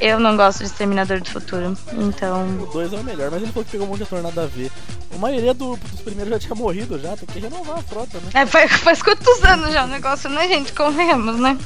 Eu 0.00 0.20
não 0.20 0.36
gosto 0.36 0.58
de 0.58 0.64
Exterminador 0.66 1.20
do 1.20 1.28
Futuro, 1.28 1.76
então. 1.92 2.46
O 2.62 2.66
2 2.66 2.92
é 2.92 2.96
o 2.96 3.02
melhor, 3.04 3.30
mas 3.30 3.42
ele 3.42 3.50
falou 3.50 3.64
que 3.64 3.70
pegou 3.72 3.86
um 3.86 3.90
monte 3.90 3.98
de 3.98 4.02
ator 4.04 4.22
nada 4.22 4.44
a 4.44 4.46
ver. 4.46 4.70
A 5.14 5.18
maioria 5.18 5.52
do- 5.52 5.76
dos 5.76 6.00
primeiros 6.00 6.32
já 6.34 6.38
tinha 6.38 6.54
morrido 6.54 6.98
já, 7.00 7.16
tem 7.16 7.26
que 7.26 7.40
renovar 7.40 7.78
a 7.78 7.82
frota, 7.82 8.18
né? 8.18 8.30
É, 8.34 8.46
faz, 8.46 8.70
faz 8.72 9.02
quantos 9.02 9.42
anos 9.44 9.72
já 9.72 9.84
o 9.84 9.88
negócio, 9.88 10.30
né, 10.30 10.46
gente? 10.46 10.72
Convenhamos, 10.72 11.36
né? 11.40 11.58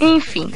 Enfim. 0.00 0.52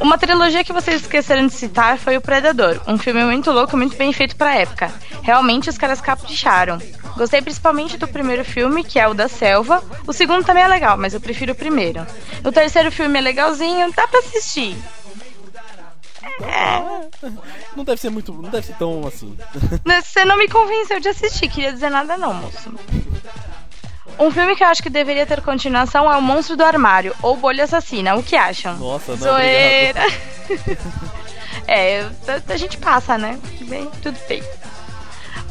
Uma 0.00 0.16
trilogia 0.16 0.64
que 0.64 0.72
vocês 0.72 1.02
esqueceram 1.02 1.46
de 1.46 1.52
citar 1.52 1.98
foi 1.98 2.16
O 2.16 2.20
Predador, 2.22 2.80
um 2.86 2.96
filme 2.96 3.22
muito 3.24 3.50
louco, 3.50 3.76
muito 3.76 3.96
bem 3.96 4.12
feito 4.12 4.34
pra 4.36 4.54
época. 4.54 4.90
Realmente 5.22 5.68
os 5.68 5.76
caras 5.76 6.00
capricharam. 6.00 6.78
Gostei 7.16 7.42
principalmente 7.42 7.98
do 7.98 8.08
primeiro 8.08 8.42
filme, 8.44 8.82
que 8.82 8.98
é 8.98 9.06
o 9.06 9.12
da 9.12 9.28
selva. 9.28 9.82
O 10.06 10.12
segundo 10.12 10.44
também 10.44 10.62
é 10.62 10.68
legal, 10.68 10.96
mas 10.96 11.12
eu 11.12 11.20
prefiro 11.20 11.52
o 11.52 11.56
primeiro. 11.56 12.06
O 12.42 12.50
terceiro 12.52 12.90
filme 12.90 13.18
é 13.18 13.20
legalzinho, 13.20 13.92
dá 13.94 14.06
pra 14.08 14.20
assistir. 14.20 14.74
Não 17.76 17.84
deve 17.84 18.00
ser 18.00 18.10
muito. 18.10 18.32
Não 18.32 18.50
deve 18.50 18.66
ser 18.66 18.74
tão 18.74 19.06
assim. 19.06 19.36
Você 19.84 20.24
não 20.24 20.36
me 20.36 20.48
convenceu 20.48 21.00
de 21.00 21.08
assistir, 21.08 21.48
queria 21.48 21.72
dizer 21.72 21.90
nada 21.90 22.16
não, 22.16 22.34
moço. 22.34 22.72
Um 24.18 24.30
filme 24.30 24.54
que 24.54 24.62
eu 24.62 24.68
acho 24.68 24.82
que 24.82 24.90
deveria 24.90 25.24
ter 25.24 25.40
continuação 25.40 26.12
é 26.12 26.16
O 26.16 26.20
Monstro 26.20 26.56
do 26.56 26.62
Armário, 26.62 27.14
ou 27.22 27.36
Bolha 27.36 27.64
Assassina. 27.64 28.14
O 28.16 28.22
que 28.22 28.36
acham? 28.36 28.76
Nossa, 28.76 29.12
não. 29.12 29.18
Zoeira. 29.18 30.02
é, 31.66 32.02
a, 32.02 32.52
a 32.52 32.56
gente 32.56 32.76
passa, 32.76 33.16
né? 33.16 33.38
Bem, 33.62 33.90
tudo 34.02 34.18
bem. 34.28 34.42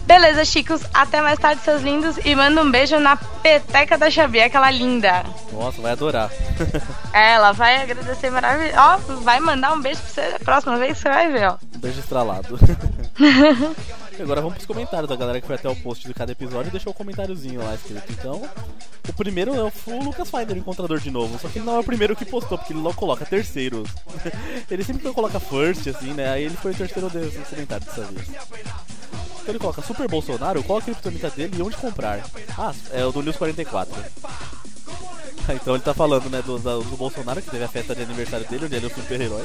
Beleza, 0.10 0.44
chicos. 0.44 0.82
Até 0.92 1.22
mais 1.22 1.38
tarde, 1.38 1.62
seus 1.62 1.84
lindos. 1.84 2.18
E 2.26 2.34
manda 2.36 2.64
um 2.64 2.72
beijo 2.72 3.00
na 3.00 3.16
peteca 3.16 3.96
da 3.96 4.10
Xabi, 4.10 4.42
aquela 4.42 4.72
linda. 4.72 5.24
Nossa, 5.54 5.80
vai 5.84 5.92
adorar. 5.92 6.32
Ela 7.14 7.52
vai 7.52 7.84
agradecer 7.84 8.32
maravilhoso. 8.32 8.76
Ó, 8.76 8.98
vai 9.22 9.40
mandar 9.40 9.72
um 9.72 9.80
beijo 9.80 10.02
pra 10.02 10.10
você 10.10 10.22
a 10.22 10.40
próxima 10.40 10.78
vez 10.78 10.98
você 10.98 11.10
vai 11.10 11.32
ver, 11.32 11.50
ó. 11.50 11.58
Um 11.76 11.80
beijo 11.80 12.00
estralado. 12.00 12.58
Agora 14.20 14.42
vamos 14.42 14.56
pros 14.56 14.66
comentários 14.66 15.08
da 15.08 15.16
galera 15.16 15.40
que 15.40 15.46
foi 15.46 15.56
até 15.56 15.70
o 15.70 15.76
post 15.76 16.08
de 16.08 16.14
cada 16.14 16.32
episódio 16.32 16.70
e 16.70 16.72
deixou 16.72 16.92
o 16.92 16.96
comentáriozinho 16.96 17.64
lá 17.64 17.76
escrito. 17.76 18.12
Então, 18.12 18.42
o 19.08 19.14
primeiro 19.14 19.54
é 19.54 19.62
o 19.62 20.04
Lucas 20.04 20.30
Finder, 20.30 20.56
o 20.56 20.60
encontrador 20.60 21.00
de 21.00 21.12
novo. 21.12 21.38
Só 21.40 21.48
que 21.48 21.60
ele 21.60 21.66
não 21.66 21.76
é 21.76 21.80
o 21.80 21.84
primeiro 21.84 22.16
que 22.16 22.26
postou, 22.26 22.58
porque 22.58 22.74
ele 22.74 22.82
logo 22.82 22.96
coloca 22.96 23.24
terceiro. 23.26 23.84
ele 24.70 24.84
sempre 24.84 25.14
coloca 25.14 25.40
first, 25.40 25.88
assim, 25.88 26.14
né? 26.14 26.32
Aí 26.32 26.46
ele 26.46 26.58
foi 26.58 26.72
o 26.72 26.76
terceiro 26.76 27.10
desses 27.12 27.48
comentários 27.48 27.88
dessa 27.88 28.02
vez. 28.06 28.28
Então 29.50 29.56
ele 29.56 29.60
coloca 29.60 29.82
Super 29.82 30.08
Bolsonaro, 30.08 30.64
qual 30.64 30.78
a 30.78 30.82
criptonita 30.82 31.28
dele 31.32 31.58
e 31.58 31.62
onde 31.64 31.76
comprar? 31.76 32.24
Ah, 32.56 32.72
é 32.92 33.04
o 33.04 33.12
do 33.12 33.24
News 33.24 33.36
44. 33.36 33.96
Então 35.52 35.74
ele 35.74 35.84
tá 35.84 35.96
falando, 35.96 36.30
né, 36.30 36.44
do, 36.44 36.60
do 36.60 36.96
Bolsonaro, 36.96 37.42
que 37.42 37.50
teve 37.50 37.64
a 37.64 37.68
festa 37.68 37.96
de 37.96 38.04
aniversário 38.04 38.48
dele, 38.48 38.66
onde 38.66 38.76
ele 38.76 38.86
é 38.86 38.88
o 38.88 38.94
super-herói. 38.94 39.44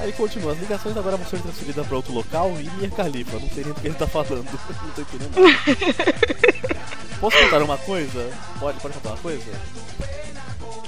Aí 0.00 0.12
continua, 0.12 0.52
as 0.52 0.58
ligações 0.58 0.94
agora 0.94 1.16
vão 1.16 1.26
ser 1.26 1.40
transferidas 1.40 1.86
pra 1.86 1.96
outro 1.96 2.12
local 2.12 2.52
e 2.60 2.84
é 2.84 2.88
Califa, 2.90 3.38
não 3.38 3.48
sei 3.48 3.64
nem 3.64 3.72
do 3.72 3.80
que 3.80 3.86
ele 3.86 3.94
tá 3.94 4.06
falando. 4.06 4.44
não 4.44 4.90
tô 4.90 5.00
entendendo 5.00 5.34
nada. 5.34 6.76
Posso 7.18 7.38
contar 7.38 7.62
uma 7.62 7.78
coisa? 7.78 8.30
Pode, 8.60 8.78
pode 8.80 8.94
contar 8.96 9.08
uma 9.08 9.18
coisa? 9.18 9.60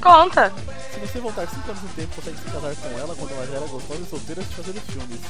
Conta. 0.03 0.53
Se 0.93 1.01
você 1.01 1.21
voltar 1.21 1.49
5 1.49 1.71
anos 1.71 1.83
no 1.83 1.89
tempo, 1.89 2.15
consegue 2.15 2.37
se 2.37 2.45
casar 2.51 2.77
com 2.77 2.99
ela 2.99 3.17
quando 3.17 3.31
ela 3.33 3.47
já 3.47 3.55
era 3.55 3.67
gostosa 3.67 4.01
e 4.03 4.07
solteira 4.07 4.43
de 4.43 4.55
fazer 4.55 4.71
os 4.73 4.85
filmes. 4.85 5.21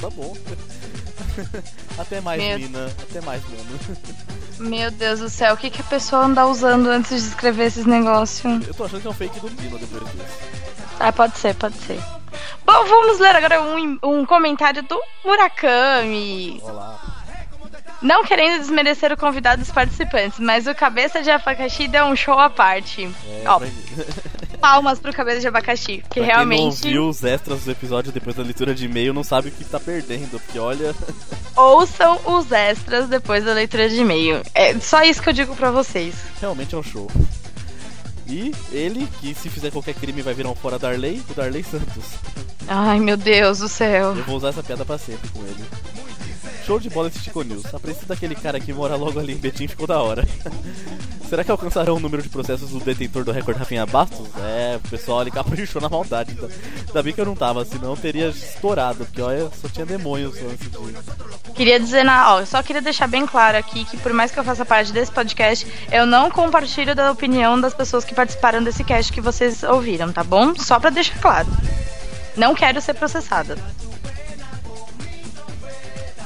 Tá 0.00 0.10
bom. 0.10 0.36
Até 1.98 2.20
mais, 2.20 2.42
Meu- 2.42 2.58
mina. 2.58 2.86
Até 3.08 3.20
mais, 3.20 3.42
mano. 3.44 3.78
Meu 4.58 4.90
Deus 4.90 5.20
do 5.20 5.28
céu, 5.28 5.54
o 5.54 5.56
que, 5.56 5.70
que 5.70 5.80
a 5.80 5.84
pessoa 5.84 6.24
anda 6.24 6.46
usando 6.46 6.88
antes 6.88 7.22
de 7.22 7.28
escrever 7.30 7.66
esses 7.66 7.84
negócios? 7.86 8.66
Eu 8.66 8.74
tô 8.74 8.84
achando 8.84 9.00
que 9.00 9.06
é 9.06 9.10
um 9.10 9.14
fake 9.14 9.40
do 9.40 9.50
Dino 9.50 9.78
depois 9.78 10.02
disso. 10.12 10.24
Ah, 11.00 11.12
pode 11.12 11.36
ser, 11.38 11.54
pode 11.54 11.76
ser. 11.78 11.98
Bom, 12.64 12.84
vamos 12.86 13.18
ler 13.18 13.34
agora 13.34 13.60
um, 13.62 13.98
um 14.02 14.24
comentário 14.24 14.82
do 14.84 15.00
Murakami. 15.24 16.60
Olá. 16.62 17.00
Não 18.00 18.24
querendo 18.24 18.58
desmerecer 18.60 19.12
o 19.12 19.16
convidado 19.16 19.62
dos 19.62 19.70
participantes, 19.70 20.38
mas 20.38 20.66
o 20.66 20.74
Cabeça 20.74 21.22
de 21.22 21.30
Abacaxi 21.30 21.86
deu 21.88 22.04
um 22.06 22.16
show 22.16 22.38
à 22.38 22.50
parte. 22.50 23.04
É, 23.28 23.44
Ó. 23.46 23.60
palmas 24.62 25.00
pro 25.00 25.12
Cabeça 25.12 25.40
de 25.40 25.48
Abacaxi, 25.48 26.04
que 26.08 26.20
pra 26.20 26.24
realmente. 26.24 26.82
quem 26.82 26.92
não 26.92 27.02
viu 27.02 27.08
os 27.08 27.24
extras 27.24 27.58
dos 27.58 27.68
episódios 27.68 28.14
depois 28.14 28.36
da 28.36 28.44
leitura 28.44 28.72
de 28.72 28.84
e-mail 28.84 29.12
não 29.12 29.24
sabe 29.24 29.48
o 29.48 29.50
que 29.50 29.64
tá 29.64 29.80
perdendo, 29.80 30.38
porque 30.38 30.56
olha. 30.56 30.94
Ouçam 31.56 32.20
os 32.24 32.50
extras 32.52 33.08
depois 33.08 33.44
da 33.44 33.52
leitura 33.52 33.88
de 33.88 33.96
e-mail. 33.96 34.40
É 34.54 34.78
só 34.78 35.02
isso 35.02 35.20
que 35.20 35.28
eu 35.30 35.32
digo 35.32 35.56
pra 35.56 35.72
vocês. 35.72 36.14
Realmente 36.40 36.76
é 36.76 36.78
um 36.78 36.82
show. 36.82 37.10
E 38.28 38.54
ele, 38.70 39.08
que 39.20 39.34
se 39.34 39.50
fizer 39.50 39.72
qualquer 39.72 39.94
crime 39.94 40.22
vai 40.22 40.32
virar 40.32 40.48
um 40.50 40.54
fora 40.54 40.78
Darley, 40.78 41.20
o 41.28 41.34
Darley 41.34 41.64
Santos. 41.64 42.04
Ai, 42.68 43.00
meu 43.00 43.16
Deus 43.16 43.58
do 43.58 43.68
céu. 43.68 44.14
Eu 44.16 44.22
vou 44.24 44.36
usar 44.36 44.50
essa 44.50 44.62
piada 44.62 44.84
pra 44.84 44.96
sempre 44.96 45.28
com 45.30 45.40
ele. 45.40 45.64
Show 46.72 46.80
de 46.80 46.88
bola 46.88 47.08
esse 47.08 47.18
Chico 47.18 47.42
News. 47.42 47.74
A 47.74 47.78
princípio 47.78 48.08
daquele 48.08 48.34
cara 48.34 48.58
que 48.58 48.72
mora 48.72 48.96
logo 48.96 49.20
ali 49.20 49.34
em 49.34 49.36
Betim 49.36 49.68
ficou 49.68 49.86
da 49.86 50.00
hora. 50.00 50.26
Será 51.28 51.44
que 51.44 51.50
alcançarão 51.50 51.96
o 51.96 52.00
número 52.00 52.22
de 52.22 52.28
processos 52.30 52.70
do 52.70 52.80
detentor 52.80 53.24
do 53.24 53.32
recorde 53.32 53.58
Rafinha 53.58 53.84
Bastos? 53.84 54.26
É, 54.38 54.76
o 54.76 54.88
pessoal 54.88 55.20
ali 55.20 55.30
caprichou 55.30 55.82
na 55.82 55.88
maldade. 55.88 56.36
Ainda 56.86 57.02
bem 57.02 57.12
que 57.12 57.20
eu 57.20 57.26
não 57.26 57.34
tava, 57.34 57.64
senão 57.64 57.96
teria 57.96 58.28
estourado, 58.28 59.04
porque 59.04 59.20
olha, 59.20 59.50
só 59.60 59.68
tinha 59.68 59.84
demônios 59.84 60.34
antes 60.36 60.70
de. 60.70 61.52
Queria 61.52 61.78
dizer, 61.78 62.04
na, 62.04 62.34
ó, 62.34 62.44
só 62.44 62.62
queria 62.62 62.82
deixar 62.82 63.06
bem 63.06 63.26
claro 63.26 63.58
aqui 63.58 63.84
que 63.84 63.96
por 63.98 64.12
mais 64.12 64.30
que 64.30 64.38
eu 64.38 64.44
faça 64.44 64.64
parte 64.64 64.92
desse 64.92 65.12
podcast, 65.12 65.66
eu 65.90 66.06
não 66.06 66.30
compartilho 66.30 66.94
da 66.94 67.10
opinião 67.10 67.60
das 67.60 67.74
pessoas 67.74 68.04
que 68.04 68.14
participaram 68.14 68.62
desse 68.62 68.84
cast 68.84 69.12
que 69.12 69.20
vocês 69.20 69.62
ouviram, 69.62 70.12
tá 70.12 70.24
bom? 70.24 70.54
Só 70.56 70.78
pra 70.78 70.90
deixar 70.90 71.18
claro. 71.20 71.48
Não 72.36 72.54
quero 72.54 72.80
ser 72.80 72.94
processada. 72.94 73.56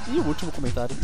E 0.09 0.21
o 0.21 0.25
último 0.25 0.53
comentário. 0.53 0.97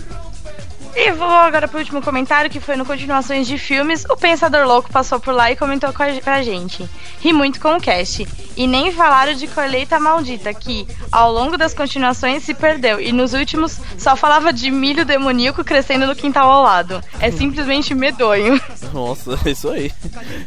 E 0.94 1.10
vou 1.12 1.26
agora 1.26 1.66
pro 1.66 1.78
último 1.78 2.02
comentário, 2.02 2.50
que 2.50 2.60
foi 2.60 2.76
no 2.76 2.84
Continuações 2.84 3.46
de 3.46 3.56
Filmes. 3.56 4.04
O 4.10 4.16
Pensador 4.16 4.66
Louco 4.66 4.90
passou 4.90 5.18
por 5.18 5.34
lá 5.34 5.50
e 5.50 5.56
comentou 5.56 5.90
com 5.92 6.02
a, 6.02 6.06
pra 6.22 6.42
gente. 6.42 6.88
Ri 7.18 7.32
muito 7.32 7.58
com 7.60 7.76
o 7.76 7.80
cast. 7.80 8.28
E 8.56 8.66
nem 8.66 8.92
falaram 8.92 9.32
de 9.32 9.46
Colheita 9.46 9.98
Maldita, 9.98 10.52
que 10.52 10.86
ao 11.10 11.32
longo 11.32 11.56
das 11.56 11.72
continuações 11.72 12.42
se 12.42 12.52
perdeu. 12.52 13.00
E 13.00 13.10
nos 13.10 13.32
últimos 13.32 13.80
só 13.96 14.14
falava 14.14 14.52
de 14.52 14.70
milho 14.70 15.06
demoníaco 15.06 15.64
crescendo 15.64 16.06
no 16.06 16.14
quintal 16.14 16.50
ao 16.50 16.62
lado. 16.62 17.02
É 17.18 17.30
simplesmente 17.30 17.94
medonho. 17.94 18.60
Nossa, 18.92 19.38
é 19.46 19.50
isso 19.50 19.70
aí. 19.70 19.90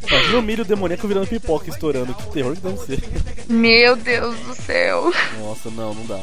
Imagina 0.08 0.38
o 0.38 0.42
milho 0.44 0.64
demoníaco 0.64 1.08
virando 1.08 1.28
pipoca 1.28 1.72
estourando. 1.72 2.14
Que 2.14 2.32
terror 2.32 2.56
que 2.56 2.62
deve 2.62 2.78
ser. 2.78 3.04
Meu 3.50 3.96
Deus 3.96 4.38
do 4.42 4.54
céu. 4.54 5.12
Nossa, 5.40 5.72
não, 5.72 5.96
não 5.96 6.06
dá. 6.06 6.20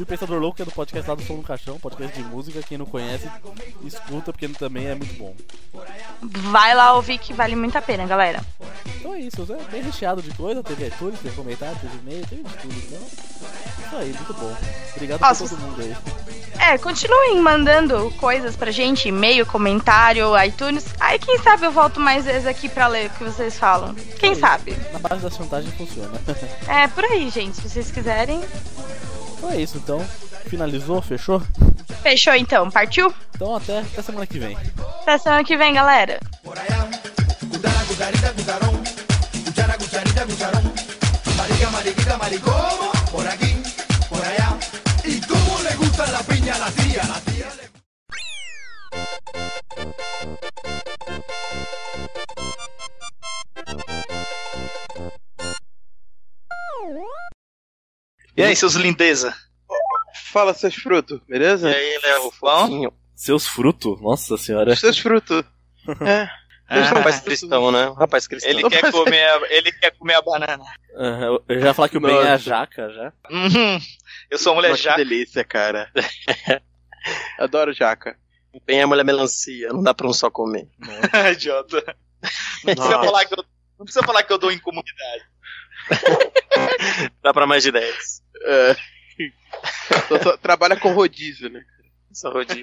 E 0.00 0.02
o 0.02 0.06
Pensador 0.06 0.40
Louco, 0.40 0.62
é 0.62 0.64
do 0.64 0.70
podcast 0.70 1.06
lá 1.06 1.14
do 1.14 1.22
Som 1.22 1.34
no 1.34 1.42
Caixão, 1.42 1.78
podcast 1.78 2.16
de 2.16 2.26
música. 2.26 2.62
Quem 2.66 2.78
não 2.78 2.86
conhece, 2.86 3.09
escuta, 3.84 4.32
porque 4.32 4.44
ele 4.44 4.54
também 4.54 4.86
é 4.86 4.94
muito 4.94 5.14
bom. 5.14 5.34
Vai 6.20 6.74
lá 6.74 6.94
ouvir 6.94 7.18
que 7.18 7.32
vale 7.32 7.56
muito 7.56 7.76
a 7.76 7.82
pena, 7.82 8.06
galera. 8.06 8.40
Então 8.96 9.14
é 9.14 9.20
isso, 9.20 9.46
é 9.50 9.70
bem 9.70 9.82
recheado 9.82 10.20
de 10.20 10.30
coisa. 10.34 10.62
Teve 10.62 10.86
iTunes, 10.86 11.18
teve 11.20 11.34
comentário, 11.34 11.76
teve 11.80 11.96
e-mail, 11.98 12.26
teve 12.26 12.42
de 12.42 12.54
tudo. 12.56 12.74
Então, 12.76 13.08
isso 13.86 13.96
aí, 13.96 14.12
muito 14.12 14.34
bom. 14.34 14.56
Obrigado 14.94 15.20
Nossa, 15.20 15.48
todo 15.48 15.58
mundo 15.58 15.80
aí. 15.80 15.96
É, 16.60 16.76
continuem 16.76 17.40
mandando 17.40 18.10
coisas 18.18 18.54
pra 18.54 18.70
gente, 18.70 19.08
e-mail, 19.08 19.46
comentário, 19.46 20.38
iTunes. 20.44 20.84
Aí 21.00 21.18
quem 21.18 21.38
sabe 21.38 21.64
eu 21.64 21.72
volto 21.72 21.98
mais 21.98 22.26
vezes 22.26 22.46
aqui 22.46 22.68
pra 22.68 22.86
ler 22.86 23.06
o 23.06 23.10
que 23.10 23.24
vocês 23.24 23.58
falam. 23.58 23.94
Quem 24.18 24.34
sabe? 24.34 24.76
Na 24.92 24.98
base 24.98 25.22
da 25.22 25.30
chantagem 25.30 25.70
funciona. 25.72 26.20
É, 26.68 26.86
por 26.86 27.04
aí, 27.04 27.30
gente. 27.30 27.56
Se 27.56 27.68
vocês 27.68 27.90
quiserem. 27.90 28.40
Então 29.40 29.50
é 29.52 29.62
isso, 29.62 29.78
então. 29.78 30.06
Finalizou? 30.48 31.00
Fechou? 31.00 31.40
Fechou 32.02 32.34
então, 32.34 32.70
partiu? 32.70 33.12
Então 33.34 33.56
até, 33.56 33.78
até 33.78 34.02
semana 34.02 34.26
que 34.26 34.38
vem. 34.38 34.54
Até 35.00 35.16
semana 35.16 35.42
que 35.42 35.56
vem, 35.56 35.72
galera. 35.72 36.20
E 58.40 58.42
aí, 58.42 58.56
seus 58.56 58.74
lindeza? 58.74 59.34
Fala 60.32 60.54
seus 60.54 60.74
frutos, 60.74 61.20
beleza? 61.28 61.70
E 61.70 61.74
aí, 61.74 61.98
Léo, 62.02 62.30
fofinho. 62.30 62.92
Seus 63.14 63.46
frutos? 63.46 64.00
Nossa 64.00 64.36
senhora. 64.38 64.74
Seus 64.76 64.98
frutos. 64.98 65.44
É. 66.06 66.28
Ah, 66.68 66.82
rapaz 66.84 67.18
cristão, 67.18 67.72
né? 67.72 67.92
Rapaz 67.98 68.28
cristão. 68.28 68.48
Ele 68.48 68.62
quer 68.68 68.92
comer 68.92 69.24
a, 69.24 69.40
ele 69.50 69.72
quer 69.72 69.90
comer 69.98 70.14
a 70.14 70.22
banana. 70.22 70.62
Uhum, 70.94 71.40
eu 71.48 71.60
já 71.60 71.66
ia 71.66 71.74
falar 71.74 71.88
que 71.88 71.96
o 71.96 72.00
Ben 72.00 72.16
é 72.16 72.30
a 72.30 72.36
jaca 72.36 72.88
já. 72.90 73.12
Uhum. 73.28 73.80
Eu 74.30 74.38
sou 74.38 74.52
a 74.52 74.54
mulher 74.54 74.68
Nossa, 74.68 74.82
jaca. 74.84 74.96
Que 74.98 75.04
delícia, 75.04 75.42
cara. 75.42 75.90
Adoro 77.40 77.72
jaca. 77.72 78.16
O 78.52 78.60
Ben 78.64 78.78
é 78.78 78.82
a 78.82 78.86
mulher 78.86 79.04
melancia, 79.04 79.72
não 79.72 79.82
dá 79.82 79.92
pra 79.92 80.06
um 80.06 80.12
só 80.12 80.30
comer. 80.30 80.68
Idiota. 81.32 81.82
Não 82.64 82.74
precisa, 82.74 82.96
Nossa. 82.96 83.04
falar 83.06 83.24
que 83.24 83.34
eu, 83.34 83.44
não 83.76 83.84
precisa 83.84 84.06
falar 84.06 84.22
que 84.22 84.32
eu 84.32 84.38
dou 84.38 84.52
em 84.52 84.58
comunidade. 84.60 85.24
Dá 87.20 87.34
pra 87.34 87.48
mais 87.48 87.64
de 87.64 87.72
10. 87.72 88.22
É. 88.42 88.76
Só- 90.08 90.22
só 90.22 90.36
trabalha 90.36 90.76
com 90.78 90.92
rodízio, 90.92 91.50
né? 91.50 91.62
Só 92.12 92.30
rodízio. 92.30 92.62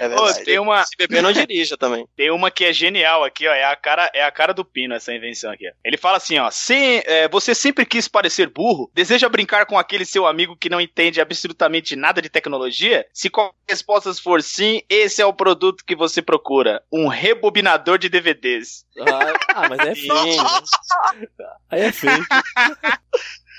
É 0.00 0.06
Ô, 0.06 0.10
verdade. 0.26 0.44
tem 0.44 0.58
uma, 0.60 0.84
Se 0.84 0.96
beber, 0.96 1.20
não 1.20 1.32
dirija 1.32 1.76
também. 1.76 2.06
tem 2.16 2.30
uma 2.30 2.52
que 2.52 2.64
é 2.64 2.72
genial 2.72 3.24
aqui, 3.24 3.48
ó. 3.48 3.52
É 3.52 3.64
a 3.64 3.74
cara, 3.74 4.08
é 4.14 4.22
a 4.22 4.30
cara 4.30 4.54
do 4.54 4.64
Pino, 4.64 4.94
essa 4.94 5.12
invenção 5.12 5.50
aqui. 5.50 5.68
ó. 5.68 5.72
Ele 5.84 5.96
fala 5.96 6.18
assim, 6.18 6.38
ó. 6.38 6.48
Se, 6.52 7.02
é, 7.04 7.28
você 7.28 7.52
sempre 7.52 7.84
quis 7.84 8.06
parecer 8.06 8.48
burro, 8.48 8.88
deseja 8.94 9.28
brincar 9.28 9.66
com 9.66 9.76
aquele 9.76 10.04
seu 10.04 10.24
amigo 10.24 10.56
que 10.56 10.70
não 10.70 10.80
entende 10.80 11.20
absolutamente 11.20 11.96
nada 11.96 12.22
de 12.22 12.28
tecnologia? 12.28 13.04
Se 13.12 13.28
qualquer 13.28 13.56
resposta 13.68 14.14
for 14.14 14.40
sim, 14.40 14.82
esse 14.88 15.20
é 15.20 15.26
o 15.26 15.34
produto 15.34 15.84
que 15.84 15.96
você 15.96 16.22
procura. 16.22 16.80
Um 16.92 17.08
rebobinador 17.08 17.98
de 17.98 18.08
DVDs. 18.08 18.86
Ah, 19.00 19.32
ah, 19.64 19.68
mas 19.68 19.80
é 19.80 19.94
fake. 19.96 21.28
Aí 21.70 21.80
é 21.80 21.92
fake. 21.92 22.24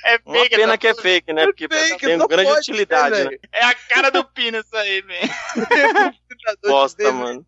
É 0.06 0.20
Uma 0.26 0.40
fake, 0.40 0.56
pena 0.56 0.74
essa 0.74 0.78
que 0.78 0.88
é 0.88 0.96
fake, 0.96 1.34
né? 1.34 1.46
Porque 1.46 1.68
fake, 1.68 2.06
tem 2.06 2.28
grande 2.28 2.52
utilidade, 2.52 3.16
ser, 3.16 3.32
né? 3.32 3.38
É 3.52 3.64
a 3.66 3.76
cara 3.76 4.10
do 4.10 4.24
Pino 4.24 4.58
isso 4.60 4.76
aí, 4.76 5.02
velho. 5.02 5.30
Bosta, 6.64 7.12
mano. 7.12 7.46